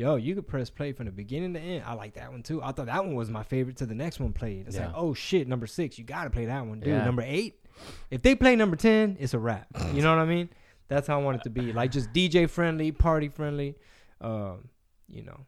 yo, 0.00 0.16
you 0.16 0.34
could 0.34 0.48
press 0.48 0.70
play 0.70 0.92
from 0.92 1.04
the 1.04 1.12
beginning 1.12 1.52
to 1.52 1.60
end. 1.60 1.84
I 1.86 1.92
like 1.92 2.14
that 2.14 2.32
one 2.32 2.42
too. 2.42 2.62
I 2.62 2.72
thought 2.72 2.86
that 2.86 3.04
one 3.04 3.14
was 3.14 3.28
my 3.28 3.42
favorite 3.42 3.76
to 3.76 3.86
the 3.86 3.94
next 3.94 4.18
one 4.18 4.32
played. 4.32 4.66
It's 4.66 4.78
like, 4.78 4.92
oh 4.94 5.12
shit, 5.12 5.46
number 5.46 5.66
six, 5.66 5.98
you 5.98 6.04
gotta 6.04 6.30
play 6.30 6.46
that 6.46 6.66
one, 6.66 6.80
dude. 6.80 6.88
Yeah. 6.88 7.04
Number 7.04 7.22
eight, 7.22 7.62
if 8.10 8.22
they 8.22 8.34
play 8.34 8.56
number 8.56 8.76
ten, 8.76 9.18
it's 9.20 9.34
a 9.34 9.38
wrap. 9.38 9.66
You 9.92 10.00
know 10.02 10.16
what 10.16 10.22
I 10.22 10.24
mean? 10.24 10.48
That's 10.88 11.06
how 11.06 11.20
I 11.20 11.22
want 11.22 11.36
it 11.36 11.42
to 11.44 11.50
be. 11.50 11.74
Like 11.74 11.90
just 11.90 12.12
DJ 12.14 12.48
friendly, 12.48 12.92
party 12.92 13.28
friendly. 13.28 13.76
Um, 14.22 14.68
you 15.06 15.22
know. 15.22 15.46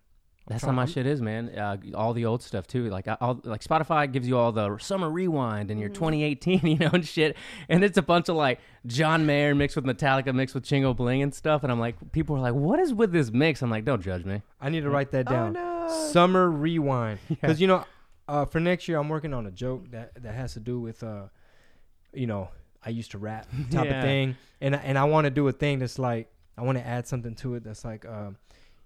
I'm 0.49 0.55
That's 0.55 0.65
how 0.65 0.73
my 0.73 0.87
shit 0.87 1.07
is, 1.07 1.23
man. 1.23 1.51
Uh, 1.57 1.77
all 1.95 2.13
the 2.15 2.25
old 2.27 2.43
stuff 2.43 2.67
too. 2.67 2.89
Like, 2.91 3.07
all, 3.21 3.41
like 3.45 3.63
Spotify 3.63 4.11
gives 4.11 4.27
you 4.27 4.37
all 4.37 4.51
the 4.51 4.77
summer 4.79 5.09
rewind 5.09 5.71
and 5.71 5.79
your 5.79 5.89
2018, 5.89 6.61
you 6.67 6.79
know, 6.79 6.91
and 6.93 7.07
shit. 7.07 7.37
And 7.69 7.85
it's 7.85 7.97
a 7.97 8.03
bunch 8.03 8.29
of 8.29 8.35
like 8.35 8.59
John 8.85 9.25
Mayer 9.25 9.55
mixed 9.55 9.77
with 9.77 9.85
Metallica 9.85 10.35
mixed 10.35 10.55
with 10.57 10.65
Chingo 10.65 10.97
Bling 10.97 11.23
and 11.23 11.33
stuff. 11.33 11.63
And 11.63 11.71
I'm 11.71 11.79
like, 11.79 11.95
people 12.11 12.35
are 12.37 12.41
like, 12.41 12.55
what 12.55 12.81
is 12.81 12.93
with 12.93 13.13
this 13.13 13.31
mix? 13.31 13.63
I'm 13.63 13.71
like, 13.71 13.85
don't 13.85 14.03
judge 14.03 14.25
me. 14.25 14.43
I 14.61 14.69
need 14.69 14.81
to 14.81 14.91
write 14.91 15.13
that 15.13 15.29
Oh 15.29 15.33
down. 15.33 15.53
no. 15.53 16.09
Summer 16.11 16.51
rewind. 16.51 17.21
Because 17.29 17.61
you 17.61 17.69
know, 17.69 17.85
uh, 18.27 18.45
for 18.45 18.59
next 18.59 18.89
year, 18.89 18.99
I'm 18.99 19.09
working 19.09 19.33
on 19.35 19.47
a 19.47 19.51
joke 19.53 19.91
that 19.93 20.21
that 20.23 20.35
has 20.35 20.55
to 20.55 20.61
do 20.61 20.81
with, 20.81 21.05
uh, 21.05 21.25
you 22.13 22.27
know, 22.27 22.49
I 22.85 22.91
used 22.91 23.13
to 23.13 23.19
rap 23.19 23.47
type 23.71 23.85
Yeah. 23.87 23.99
of 23.99 24.03
thing, 24.05 24.37
and 24.61 24.75
I- 24.75 24.81
and 24.81 24.99
I 24.99 25.05
want 25.05 25.27
to 25.27 25.31
do 25.31 25.47
a 25.47 25.53
thing 25.53 25.79
that's 25.79 26.01
like 26.01 26.33
I 26.59 26.63
want 26.63 26.79
to 26.79 26.87
add 26.87 27.07
something 27.07 27.35
to 27.37 27.55
it 27.55 27.65
that's 27.65 27.85
like, 27.85 28.05
um, 28.05 28.37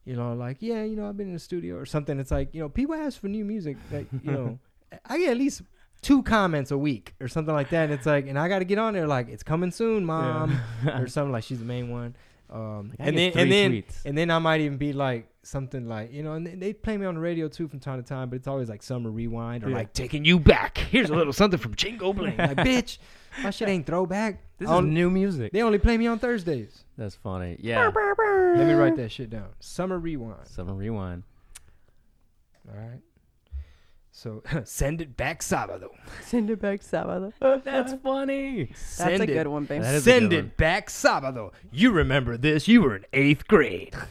you 0.07 0.17
know, 0.17 0.33
like 0.35 0.59
yeah, 0.61 0.83
you 0.85 0.97
know, 0.97 1.09
I've 1.09 1.17
been 1.17 1.27
in 1.29 1.35
the 1.35 1.39
studio 1.39 1.77
or 1.77 1.85
something. 1.85 2.19
It's 2.19 2.31
like 2.31 2.55
you 2.55 2.61
know, 2.63 2.69
people 2.71 2.95
ask 2.95 3.21
for 3.21 3.29
new 3.29 3.45
music 3.45 3.77
that 3.91 4.07
you 4.23 4.31
know, 4.33 4.59
I 5.07 5.19
get 5.19 5.31
at 5.33 5.37
least 5.37 5.63
two 6.01 6.23
comments 6.23 6.71
a 6.71 6.79
week 6.79 7.15
or 7.21 7.27
something 7.29 7.53
like 7.55 7.71
that. 7.71 7.85
And 7.85 7.93
it's 7.93 8.07
like, 8.07 8.29
and 8.29 8.39
I 8.39 8.49
got 8.49 8.61
to 8.61 8.65
get 8.65 8.79
on 8.79 8.95
there 8.95 9.07
like 9.07 9.29
it's 9.29 9.43
coming 9.43 9.71
soon, 9.73 10.05
mom, 10.05 10.59
or 10.95 11.07
something 11.09 11.33
like 11.33 11.45
she's 11.45 11.59
the 11.59 11.65
main 11.65 11.91
one. 11.91 12.17
Um, 12.49 12.93
and 13.01 13.19
then 13.19 13.33
and 13.35 13.51
then 13.51 13.73
tweets. 13.73 14.05
and 14.05 14.17
then 14.17 14.31
I 14.31 14.39
might 14.39 14.61
even 14.61 14.79
be 14.79 14.93
like 14.93 15.29
something 15.43 15.89
like 15.89 16.13
you 16.13 16.23
know, 16.23 16.35
and 16.35 16.47
they, 16.47 16.55
they 16.55 16.73
play 16.73 16.97
me 16.97 17.05
on 17.05 17.17
the 17.17 17.21
radio 17.21 17.49
too 17.49 17.67
from 17.67 17.81
time 17.81 18.00
to 18.00 18.09
time, 18.09 18.30
but 18.30 18.37
it's 18.37 18.47
always 18.47 18.69
like 18.69 18.85
summer 18.85 19.11
rewind 19.11 19.65
or 19.65 19.71
Yeah. 19.71 19.75
like 19.76 19.93
taking 19.93 20.25
you 20.25 20.39
back. 20.39 20.78
Here's 20.78 21.11
a 21.11 21.15
little 21.15 21.33
something 21.33 21.59
from 21.59 21.75
Chingo 21.75 22.15
Bling. 22.15 22.37
like 22.39 22.59
bitch, 22.59 22.99
my 23.43 23.50
shit 23.50 23.69
ain't 23.69 23.85
throwback. 23.85 24.45
This 24.58 24.69
I 24.71 24.78
is 24.78 24.84
new 24.84 25.10
music. 25.10 25.52
they 25.52 25.62
only 25.62 25.78
play 25.78 25.99
me 25.99 26.06
on 26.06 26.19
Thursdays. 26.19 26.84
That's 26.97 27.14
funny. 27.14 27.56
Yeah. 27.60 27.88
Let 27.95 28.66
me 28.66 28.73
write 28.73 28.97
that 28.97 29.10
shit 29.12 29.28
down. 29.30 29.49
Summer 29.60 29.99
rewind. 29.99 30.47
Summer 30.49 30.73
rewind. 30.75 31.25
All 32.69 32.75
right. 32.78 33.00
So 34.10 34.42
send 34.64 35.02
it 35.02 35.14
back 35.16 35.40
Sábado. 35.40 35.88
Send 36.23 36.49
it 36.49 36.58
back 36.60 36.80
Sábado. 36.80 37.32
That's 37.64 37.92
funny. 38.02 38.64
That's 38.64 38.80
Send 38.80 39.21
a 39.21 39.25
it 39.25 39.26
good 39.26 39.47
one, 39.47 39.64
babe. 39.66 39.82
That 39.82 39.95
is 39.95 40.00
a 40.06 40.10
Send 40.10 40.30
good 40.30 40.36
it 40.38 40.42
one. 40.42 40.52
back 40.56 40.88
Sábado. 40.88 41.52
You 41.71 41.90
remember 41.92 42.38
this? 42.38 42.66
You 42.66 42.80
were 42.82 42.97
in 42.97 43.04
eighth 43.12 43.47
grade. 43.47 43.95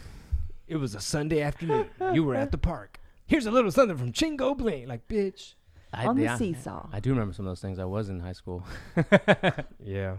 It 0.67 0.77
was 0.77 0.95
a 0.95 0.99
Sunday 0.99 1.41
afternoon. 1.43 1.85
You 2.11 2.23
were 2.23 2.33
at 2.33 2.51
the 2.51 2.57
park. 2.57 2.99
Here's 3.27 3.45
a 3.45 3.51
little 3.51 3.69
something 3.71 3.95
from 3.99 4.11
Chingo 4.11 4.57
Bling. 4.57 4.87
Like, 4.87 5.07
bitch. 5.07 5.53
I, 5.93 6.07
On 6.07 6.15
the 6.17 6.23
yeah, 6.23 6.37
seesaw. 6.37 6.87
I 6.91 6.99
do 6.99 7.11
remember 7.11 7.35
some 7.35 7.45
of 7.45 7.51
those 7.51 7.61
things. 7.61 7.77
I 7.77 7.85
was 7.85 8.09
in 8.09 8.19
high 8.19 8.31
school. 8.33 8.63
Yeah. 9.79 10.15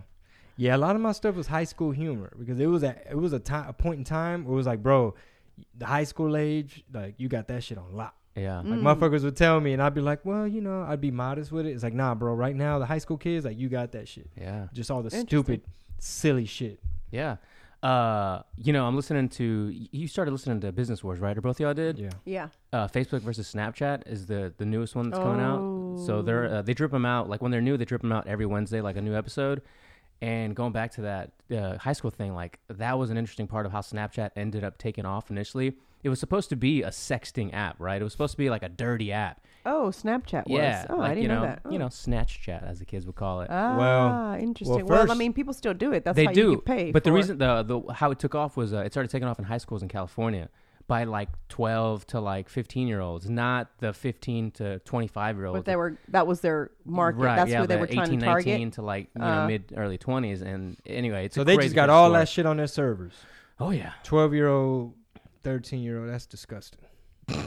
Yeah, 0.57 0.75
a 0.77 0.79
lot 0.79 0.97
of 0.97 1.03
my 1.03 1.13
stuff 1.13 1.35
was 1.35 1.47
high 1.47 1.65
school 1.65 1.91
humor 1.91 2.33
because 2.39 2.59
it 2.61 2.67
was 2.67 2.83
a 2.83 2.97
it 3.11 3.17
was 3.17 3.33
a 3.33 3.39
time 3.39 3.69
a 3.69 3.73
point 3.73 3.99
in 3.99 4.05
time 4.05 4.45
where 4.45 4.55
it 4.55 4.57
was 4.57 4.67
like, 4.67 4.83
bro, 4.83 5.15
the 5.77 5.87
high 5.87 6.05
school 6.05 6.37
age, 6.37 6.83
like 6.93 7.15
you 7.19 7.29
got 7.29 7.49
that 7.49 7.63
shit 7.63 7.77
on 7.79 7.95
lock. 7.95 8.15
Yeah. 8.35 8.59
Like 8.59 8.67
Mm. 8.67 8.83
motherfuckers 8.83 9.23
would 9.25 9.37
tell 9.37 9.61
me 9.61 9.73
and 9.73 9.83
I'd 9.83 9.95
be 9.95 10.01
like, 10.03 10.25
Well, 10.25 10.47
you 10.47 10.61
know, 10.61 10.83
I'd 10.83 11.01
be 11.01 11.11
modest 11.11 11.53
with 11.53 11.67
it. 11.67 11.71
It's 11.71 11.83
like, 11.83 11.95
nah, 11.95 12.15
bro, 12.15 12.35
right 12.35 12.55
now 12.57 12.79
the 12.79 12.87
high 12.87 12.99
school 12.99 13.17
kids, 13.17 13.45
like 13.45 13.59
you 13.59 13.69
got 13.69 13.93
that 13.93 14.09
shit. 14.09 14.31
Yeah. 14.39 14.69
Just 14.73 14.91
all 14.91 15.03
the 15.03 15.11
stupid, 15.11 15.63
silly 15.99 16.45
shit. 16.47 16.81
Yeah. 17.11 17.37
Uh, 17.83 18.43
you 18.57 18.73
know, 18.73 18.87
I'm 18.87 18.97
listening 18.97 19.29
to. 19.29 19.71
You 19.93 20.09
started 20.09 20.31
listening 20.33 20.61
to 20.63 20.73
Business 20.73 21.05
Wars, 21.05 21.21
right? 21.21 21.37
Or 21.37 21.41
both 21.43 21.57
of 21.57 21.61
y'all 21.61 21.75
did. 21.75 21.99
Yeah. 21.99 22.11
Yeah. 22.25 22.49
Uh, 22.73 22.89
Facebook 22.89 23.21
versus 23.21 23.53
Snapchat 23.55 24.07
is 24.07 24.27
the 24.27 24.53
the 24.57 24.65
newest 24.65 24.97
one 24.97 25.11
that's 25.11 25.23
coming 25.23 25.41
out. 25.43 25.99
So 26.07 26.23
they're 26.23 26.47
Oh. 26.47 26.55
uh, 26.57 26.63
they 26.63 26.75
drip 26.75 26.91
them 26.91 27.05
out 27.07 27.29
like 27.29 27.43
when 27.43 27.53
they're 27.53 27.61
new. 27.61 27.77
They 27.77 27.85
drip 27.85 28.01
them 28.01 28.13
out 28.13 28.27
every 28.27 28.47
Wednesday, 28.47 28.81
like 28.81 28.97
a 28.97 29.03
new 29.03 29.15
episode. 29.15 29.63
And 30.23 30.57
going 30.57 30.73
back 30.73 30.93
to 30.93 31.03
that 31.03 31.33
uh, 31.55 31.77
high 31.79 31.93
school 31.93 32.11
thing, 32.11 32.35
like 32.35 32.59
that 32.69 32.99
was 32.99 33.11
an 33.11 33.19
interesting 33.19 33.47
part 33.47 33.67
of 33.67 33.73
how 33.73 33.81
Snapchat 33.81 34.31
ended 34.37 34.65
up 34.65 34.79
taking 34.79 35.05
off 35.05 35.31
initially. 35.31 35.75
It 36.03 36.09
was 36.09 36.21
supposed 36.21 36.49
to 36.51 36.57
be 36.57 36.83
a 36.83 36.89
sexting 36.91 37.53
app, 37.53 37.77
right? 37.79 38.01
It 38.01 38.05
was 38.05 38.13
supposed 38.13 38.33
to 38.33 38.39
be 38.39 38.49
like 38.49 38.63
a 38.63 38.69
dirty 38.69 39.13
app. 39.13 39.41
Oh, 39.67 39.89
Snapchat 39.89 40.47
was. 40.49 40.59
Yeah, 40.59 40.87
Oh, 40.89 40.97
like 40.99 41.11
I 41.11 41.15
didn't 41.15 41.23
you 41.23 41.29
know, 41.29 41.35
know 41.41 41.47
that. 41.47 41.61
you 41.69 41.73
Oh. 41.75 41.79
know, 41.79 41.89
Snatch 41.89 42.41
Chat 42.41 42.63
as 42.65 42.79
the 42.79 42.85
kids 42.85 43.05
would 43.05 43.17
call 43.17 43.41
it. 43.41 43.49
Ah, 43.51 43.77
Well- 43.77 44.35
interesting. 44.41 44.87
Well, 44.87 45.11
I 45.11 45.15
mean, 45.15 45.33
people 45.33 45.53
still 45.53 45.75
do 45.75 45.93
it. 45.93 46.05
That's 46.05 46.15
they 46.17 46.27
how 46.27 46.33
do, 46.33 46.41
you 46.51 46.55
get 46.57 46.65
paid. 46.65 46.93
but 46.93 47.03
the 47.05 47.11
for 47.11 47.15
it. 47.15 47.17
reason 47.17 47.39
the 47.39 47.63
the 47.65 47.93
how 47.95 48.11
it 48.13 48.19
took 48.21 48.35
off 48.37 48.57
was 48.57 48.73
uh, 48.73 48.79
it 48.79 48.93
started 48.93 49.11
taking 49.11 49.27
off 49.29 49.39
in 49.41 49.45
high 49.47 49.59
schools 49.59 49.83
in 49.83 49.89
California 49.89 50.49
by 50.89 51.05
like 51.05 51.29
12 51.49 52.07
to 52.09 52.21
like 52.21 52.49
15 52.49 52.87
year 52.87 53.01
olds, 53.01 53.29
not 53.29 53.71
the 53.79 53.93
15 53.93 54.53
to 54.53 54.79
25 54.81 55.37
year 55.37 55.47
olds. 55.47 55.59
but 55.59 55.65
they 55.65 55.77
were 55.77 55.97
that 56.09 56.27
was 56.27 56.41
their 56.41 56.71
market. 56.85 57.21
Right, 57.23 57.37
That's 57.37 57.51
yeah, 57.51 57.61
who 57.63 57.67
they 57.67 57.75
the 57.75 57.81
were 57.81 57.87
trying 57.89 58.07
18, 58.09 58.21
to 58.21 58.25
target. 58.27 58.47
19 58.47 58.71
to 58.73 58.83
like 58.83 59.09
you 59.15 59.21
know 59.23 59.27
Uh, 59.27 59.47
mid 59.49 59.73
early 59.77 59.99
20s, 59.99 60.43
and 60.43 60.77
anyway, 60.87 61.25
it's 61.27 61.35
So 61.35 61.43
a 61.43 61.45
they 61.45 61.57
crazy 61.57 61.69
just 61.71 61.75
got 61.75 61.91
all 61.91 62.09
story. 62.11 62.21
that 62.21 62.29
shit 62.29 62.47
on 62.47 62.57
their 62.57 62.67
servers. 62.69 63.15
Oh 63.59 63.71
yeah. 63.71 63.93
Twelve 64.05 64.33
year 64.35 64.49
old, 64.49 64.95
thirteen 65.43 65.81
year 65.83 65.99
old, 66.01 66.09
that's 66.11 66.27
disgusting. 66.27 66.81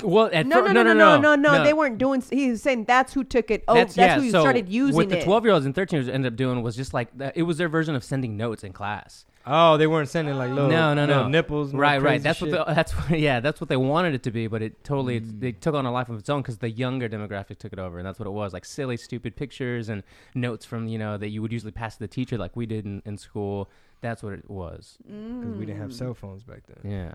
Well, 0.04 0.30
at 0.34 0.46
No, 0.46 0.66
fir- 0.66 0.74
no, 0.74 0.84
no, 0.84 0.94
no, 0.94 1.18
no, 1.18 1.36
no, 1.36 1.36
no, 1.36 1.64
They 1.64 1.74
weren't 1.74 1.98
doing. 1.98 2.22
He 2.30 2.52
was 2.52 2.62
saying 2.62 2.86
that's 2.86 3.14
who 3.14 3.24
took 3.24 3.50
it. 3.50 3.64
Oh, 3.68 3.74
that's, 3.76 3.96
yeah, 3.96 4.16
who 4.18 4.24
you 4.24 4.32
so 4.32 4.42
started 4.42 4.68
using 4.68 4.96
What 4.96 5.10
the 5.10 5.22
12 5.22 5.46
year 5.46 5.54
olds 5.54 5.66
and 5.66 5.74
13 5.74 5.98
year 5.98 6.02
olds 6.04 6.14
ended 6.14 6.34
up 6.34 6.38
doing 6.38 6.62
was 6.62 6.76
just 6.76 6.94
like 6.94 7.10
it 7.36 7.44
was 7.44 7.58
their 7.58 7.70
version 7.70 7.96
of 7.96 8.04
sending 8.04 8.36
notes 8.36 8.64
in 8.64 8.74
class. 8.74 9.26
Oh, 9.48 9.78
they 9.78 9.88
weren't 9.88 10.10
sending 10.10 10.36
like 10.36 10.50
little 10.50 10.70
no, 10.70 10.94
no, 10.94 11.06
little 11.06 11.24
no 11.24 11.30
nipples. 11.30 11.72
and 11.72 11.80
Right, 11.80 12.02
right. 12.02 12.22
That's 12.22 12.40
shit. 12.40 12.52
what 12.52 12.68
the, 12.68 12.74
that's 12.74 12.92
what, 12.92 13.18
yeah, 13.20 13.40
that's 13.40 13.62
what 13.62 13.70
they 13.70 13.78
wanted 13.78 14.14
it 14.14 14.24
to 14.24 14.32
be, 14.32 14.48
but 14.48 14.62
it 14.62 14.84
totally 14.84 15.16
it, 15.18 15.24
Mm. 15.24 15.40
they 15.40 15.52
took 15.54 15.74
on 15.76 15.86
a 15.86 15.92
life 15.92 16.10
of 16.10 16.20
its 16.20 16.30
own 16.30 16.42
because 16.42 16.58
the 16.58 16.70
younger 16.70 17.08
demographic 17.08 17.58
took 17.58 17.72
it 17.74 17.80
over, 17.80 17.98
and 18.00 18.06
that's 18.06 18.20
what 18.20 18.28
it 18.28 18.32
was 18.32 18.52
like 18.54 18.66
silly, 18.66 18.98
stupid 18.98 19.36
pictures 19.38 19.88
and 19.90 20.04
notes 20.36 20.66
from 20.66 20.88
you 20.88 21.00
know 21.00 21.18
that 21.18 21.30
you 21.30 21.42
would 21.42 21.52
usually 21.54 21.72
pass 21.72 21.94
to 21.96 22.00
the 22.00 22.08
teacher 22.08 22.38
like 22.38 22.56
we 22.56 22.66
did 22.66 22.86
in, 22.86 23.02
in 23.06 23.18
school. 23.18 23.70
That's 24.02 24.22
what 24.22 24.34
it 24.34 24.50
was. 24.50 24.98
because 25.08 25.56
we 25.58 25.66
didn't 25.66 25.82
have 25.82 25.90
Mm. 25.92 25.94
cell 25.94 26.14
phones 26.14 26.44
back 26.44 26.62
then. 26.68 26.92
Yeah, 26.92 27.14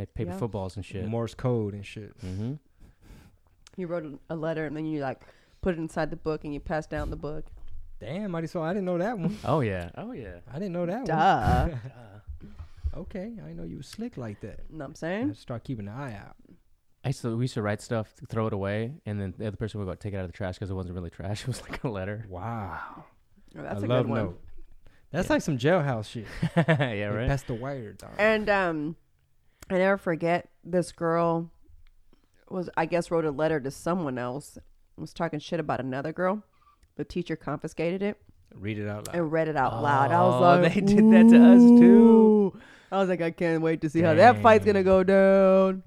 made 0.00 0.14
paper 0.14 0.30
Yeah. 0.32 0.38
footballs 0.38 0.76
and 0.76 0.84
shit. 0.84 1.06
Morse 1.06 1.34
code 1.34 1.74
and 1.74 1.84
shit. 1.84 2.18
Mm-hmm. 2.24 2.54
You 3.76 3.86
wrote 3.86 4.04
a- 4.04 4.34
a 4.34 4.36
letter 4.36 4.66
and 4.66 4.76
then 4.76 4.86
you 4.86 5.00
like 5.00 5.20
put 5.62 5.74
it 5.74 5.78
inside 5.78 6.10
the 6.10 6.16
book 6.16 6.44
and 6.44 6.52
you 6.54 6.60
passed 6.60 6.90
down 6.90 7.10
the 7.10 7.16
book. 7.16 7.44
Damn, 8.00 8.30
mighty 8.30 8.46
so 8.46 8.62
I 8.62 8.72
didn't 8.72 8.86
know 8.86 8.98
that 8.98 9.18
one. 9.18 9.36
Oh 9.44 9.60
yeah, 9.60 9.90
oh 9.96 10.12
yeah. 10.12 10.38
I 10.50 10.54
didn't 10.58 10.72
know 10.72 10.86
that 10.86 11.04
Duh. 11.06 11.68
one. 11.68 11.80
Okay, 12.96 13.32
I 13.46 13.52
know 13.52 13.62
you 13.64 13.76
was 13.76 13.86
slick 13.86 14.16
like 14.16 14.40
that. 14.40 14.70
know 14.70 14.78
what 14.78 14.84
I'm 14.86 14.94
saying? 14.94 15.28
had 15.28 15.36
start 15.36 15.64
keeping 15.64 15.86
an 15.86 15.94
eye 15.94 16.14
out. 16.16 16.34
I 17.04 17.08
used 17.10 17.22
to 17.22 17.36
we 17.36 17.44
used 17.44 17.54
to 17.54 17.62
write 17.62 17.80
stuff, 17.80 18.12
throw 18.28 18.46
it 18.48 18.52
away, 18.52 18.94
and 19.06 19.20
then 19.20 19.32
the 19.38 19.46
other 19.46 19.56
person 19.56 19.78
would 19.80 19.86
go 19.86 19.94
take 19.94 20.12
it 20.12 20.16
out 20.16 20.24
of 20.24 20.32
the 20.32 20.36
trash 20.36 20.56
because 20.56 20.70
it 20.70 20.74
wasn't 20.74 20.94
really 20.94 21.10
trash. 21.10 21.42
It 21.42 21.46
was 21.48 21.62
like 21.62 21.82
a 21.84 21.88
letter. 21.88 22.26
Wow, 22.28 22.80
Oh, 22.96 23.62
that's 23.62 23.82
I 23.82 23.86
a 23.86 23.88
love 23.88 24.04
good 24.04 24.10
one. 24.10 24.24
note. 24.24 24.40
That's 25.12 25.30
like 25.30 25.42
some 25.42 25.56
jailhouse 25.58 26.06
shit. 26.10 26.26
yeah, 26.56 27.06
right. 27.06 27.28
Pass 27.28 27.42
the 27.44 27.54
wire, 27.54 27.92
dog. 27.94 28.10
And 28.18 28.48
um, 28.50 28.96
I 29.70 29.78
never 29.78 29.96
forget 29.96 30.48
this 30.64 30.92
girl. 30.92 31.50
was 32.48 32.68
I 32.76 32.86
guess 32.86 33.10
wrote 33.10 33.24
a 33.24 33.30
letter 33.30 33.60
to 33.60 33.70
someone 33.70 34.18
else. 34.18 34.58
Was 34.96 35.12
talking 35.14 35.38
shit 35.40 35.60
about 35.60 35.80
another 35.80 36.12
girl. 36.12 36.42
The 36.96 37.04
teacher 37.04 37.36
confiscated 37.36 38.02
it 38.02 38.20
Read 38.54 38.78
it 38.78 38.88
out 38.88 39.06
loud. 39.06 39.16
and 39.16 39.32
read 39.32 39.48
it 39.48 39.56
out 39.56 39.80
loud. 39.82 40.10
I 40.10 40.22
was 40.22 40.34
Oh, 40.34 40.60
like, 40.62 40.74
they 40.74 40.80
did 40.80 41.10
that 41.12 41.28
to 41.30 41.52
us, 41.52 41.80
too. 41.80 42.60
I 42.92 42.98
was 42.98 43.08
like, 43.08 43.20
I 43.22 43.30
can't 43.30 43.62
wait 43.62 43.80
to 43.82 43.88
see 43.88 44.00
how 44.02 44.12
that 44.14 44.42
fight's 44.42 44.64
gonna 44.66 44.82
go 44.82 45.04
down. 45.04 45.84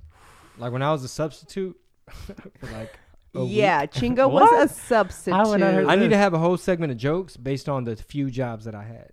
Like 0.57 0.71
when 0.71 0.81
I 0.81 0.91
was 0.91 1.03
a 1.03 1.07
substitute, 1.09 1.77
for 2.09 2.67
like 2.71 2.97
a 3.35 3.41
week, 3.43 3.51
Yeah, 3.51 3.85
Chingo 3.85 4.31
was 4.31 4.71
a 4.71 4.73
substitute. 4.73 5.35
I 5.35 5.83
I 5.83 5.95
need 5.95 6.09
to 6.11 6.17
have 6.17 6.33
a 6.33 6.39
whole 6.39 6.55
segment 6.57 6.91
of 6.93 6.97
jokes 6.97 7.35
based 7.35 7.67
on 7.67 7.83
the 7.83 7.95
few 7.97 8.31
jobs 8.31 8.63
that 8.65 8.73
I 8.75 8.83
had. 8.83 9.09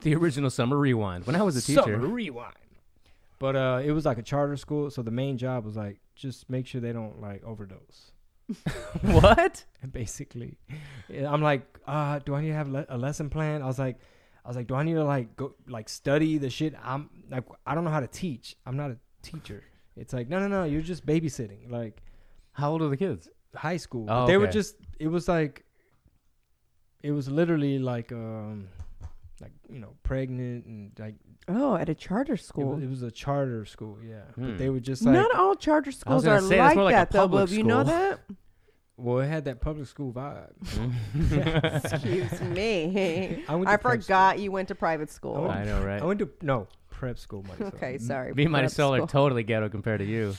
The 0.00 0.14
original 0.16 0.50
summer 0.50 0.76
rewind. 0.76 1.26
When 1.26 1.36
I 1.36 1.42
was 1.42 1.56
a 1.56 1.62
teacher, 1.62 1.82
Summer 1.82 1.96
teacher, 1.98 2.08
rewind. 2.08 2.54
But 3.38 3.56
uh, 3.56 3.80
it 3.84 3.92
was 3.92 4.04
like 4.04 4.18
a 4.18 4.22
charter 4.22 4.56
school, 4.56 4.90
so 4.90 5.02
the 5.02 5.10
main 5.10 5.36
job 5.38 5.64
was 5.64 5.76
like 5.76 5.98
just 6.14 6.48
make 6.48 6.66
sure 6.66 6.80
they 6.80 6.92
don't 6.92 7.20
like 7.20 7.44
overdose. 7.44 8.12
what? 9.02 9.64
And 9.82 9.92
basically, 9.92 10.56
I'm 11.10 11.42
like, 11.42 11.62
uh, 11.86 12.18
do 12.24 12.34
I 12.34 12.40
need 12.40 12.48
to 12.48 12.54
have 12.54 12.68
le- 12.68 12.86
a 12.88 12.96
lesson 12.96 13.28
plan? 13.28 13.60
I 13.62 13.66
was 13.66 13.78
like, 13.78 13.98
I 14.44 14.48
was 14.48 14.56
like, 14.56 14.66
do 14.66 14.74
I 14.74 14.82
need 14.82 14.94
to 14.94 15.04
like 15.04 15.36
go 15.36 15.54
like 15.68 15.90
study 15.90 16.38
the 16.38 16.48
shit? 16.48 16.74
I'm 16.82 17.10
like, 17.30 17.44
I 17.66 17.74
don't 17.74 17.84
know 17.84 17.90
how 17.90 18.00
to 18.00 18.06
teach. 18.06 18.56
I'm 18.64 18.76
not 18.78 18.90
a 18.90 18.96
teacher. 19.22 19.62
It's 19.96 20.14
like, 20.14 20.28
no, 20.30 20.38
no, 20.40 20.48
no, 20.48 20.64
you're 20.64 20.80
just 20.80 21.04
babysitting. 21.04 21.70
Like 21.70 22.02
How 22.52 22.70
old 22.70 22.82
are 22.82 22.88
the 22.88 22.96
kids? 22.96 23.28
high 23.54 23.76
school. 23.76 24.06
Oh, 24.08 24.26
they 24.26 24.36
were 24.36 24.46
just. 24.46 24.76
It 24.98 25.08
was 25.08 25.28
like. 25.28 25.64
It 27.02 27.10
was 27.12 27.28
literally 27.28 27.78
like 27.78 28.10
um, 28.12 28.68
like 29.40 29.52
you 29.68 29.78
know, 29.78 29.94
pregnant 30.02 30.64
and 30.66 30.92
like 30.98 31.14
Oh, 31.48 31.76
at 31.76 31.88
a 31.88 31.94
charter 31.94 32.34
it 32.34 32.40
school. 32.40 32.74
was, 32.74 32.82
it 32.84 32.88
was 32.88 33.02
a 33.02 33.10
charter 33.10 33.64
school. 33.64 33.98
Yeah, 34.06 34.20
Hmm. 34.34 34.50
but 34.50 34.58
they 34.58 34.70
were 34.70 34.80
just 34.80 35.02
like, 35.02 35.14
Not 35.14 35.34
all 35.34 35.54
charter 35.54 35.92
schools 35.92 36.26
are 36.26 36.40
say, 36.40 36.58
like 36.58 36.76
like 36.76 36.94
that, 36.94 37.10
though. 37.10 37.20
public 37.28 37.50
you 37.50 37.62
know 37.64 37.82
that? 37.84 38.20
well, 38.96 39.18
it 39.20 39.26
had 39.28 39.44
that 39.46 39.60
public 39.60 39.86
school 39.88 40.12
vibe. 40.12 40.52
Excuse 41.92 42.40
me. 42.42 43.44
I 43.48 43.54
I 43.54 43.58
to 43.58 43.78
prep 43.78 43.80
forgot 44.02 44.38
you 44.38 44.50
went 44.52 44.68
to 44.68 44.74
private 44.74 45.10
school. 45.10 45.48
I 45.50 45.64
know, 45.64 45.82
right? 45.82 46.00
I 46.00 46.04
went 46.04 46.20
to 46.20 46.30
no 46.42 46.68
prep 46.90 47.18
school. 47.18 47.42
Money, 47.42 47.64
Okay, 47.74 47.98
sorry. 47.98 48.32
Me 48.34 48.44
and 48.44 48.52
prep 48.54 48.64
Marisol 48.66 49.02
are 49.02 49.06
totally 49.06 49.42
ghetto 49.42 49.68
compared 49.68 49.98
to 50.00 50.06
you. 50.06 50.34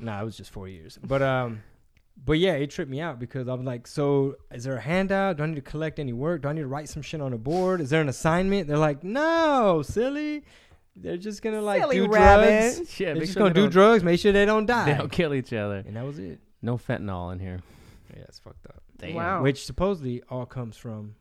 Nah, 0.00 0.20
it 0.20 0.24
was 0.24 0.36
just 0.36 0.50
four 0.50 0.68
years. 0.68 0.98
But 1.02 1.22
um, 1.22 1.62
but 2.22 2.34
yeah, 2.38 2.52
it 2.54 2.70
tripped 2.70 2.90
me 2.90 3.00
out 3.00 3.18
because 3.18 3.48
I'm 3.48 3.64
like, 3.64 3.86
so 3.86 4.36
is 4.52 4.64
there 4.64 4.76
a 4.76 4.80
handout? 4.80 5.36
Do 5.36 5.42
I 5.42 5.46
need 5.46 5.56
to 5.56 5.60
collect 5.60 5.98
any 5.98 6.12
work? 6.12 6.42
Do 6.42 6.48
I 6.48 6.52
need 6.52 6.62
to 6.62 6.66
write 6.66 6.88
some 6.88 7.02
shit 7.02 7.20
on 7.20 7.32
a 7.32 7.38
board? 7.38 7.80
Is 7.80 7.90
there 7.90 8.00
an 8.00 8.08
assignment? 8.08 8.68
They're 8.68 8.78
like, 8.78 9.02
no, 9.04 9.82
silly. 9.82 10.44
They're 10.96 11.16
just 11.16 11.42
gonna 11.42 11.60
like 11.60 11.82
Silly 11.82 11.96
do 11.96 12.06
rabbit. 12.08 12.74
drugs. 12.76 12.98
Yeah, 13.00 13.12
They're 13.14 13.22
just 13.22 13.32
sure 13.32 13.40
gonna 13.42 13.52
they 13.54 13.60
do 13.60 13.62
don't- 13.62 13.72
drugs. 13.72 14.04
Make 14.04 14.20
sure 14.20 14.32
they 14.32 14.44
don't 14.44 14.64
die. 14.66 14.84
They 14.92 14.96
don't 14.98 15.10
kill 15.10 15.34
each 15.34 15.52
other. 15.52 15.82
And 15.86 15.96
that 15.96 16.04
was 16.06 16.18
it. 16.20 16.38
No 16.62 16.76
fentanyl 16.78 17.32
in 17.32 17.40
here. 17.40 17.58
Yeah, 18.16 18.22
it's 18.28 18.38
fucked 18.38 18.64
up. 18.66 18.80
Damn. 18.98 19.14
Wow. 19.14 19.42
Which 19.42 19.64
supposedly 19.66 20.22
all 20.30 20.46
comes 20.46 20.76
from 20.76 21.16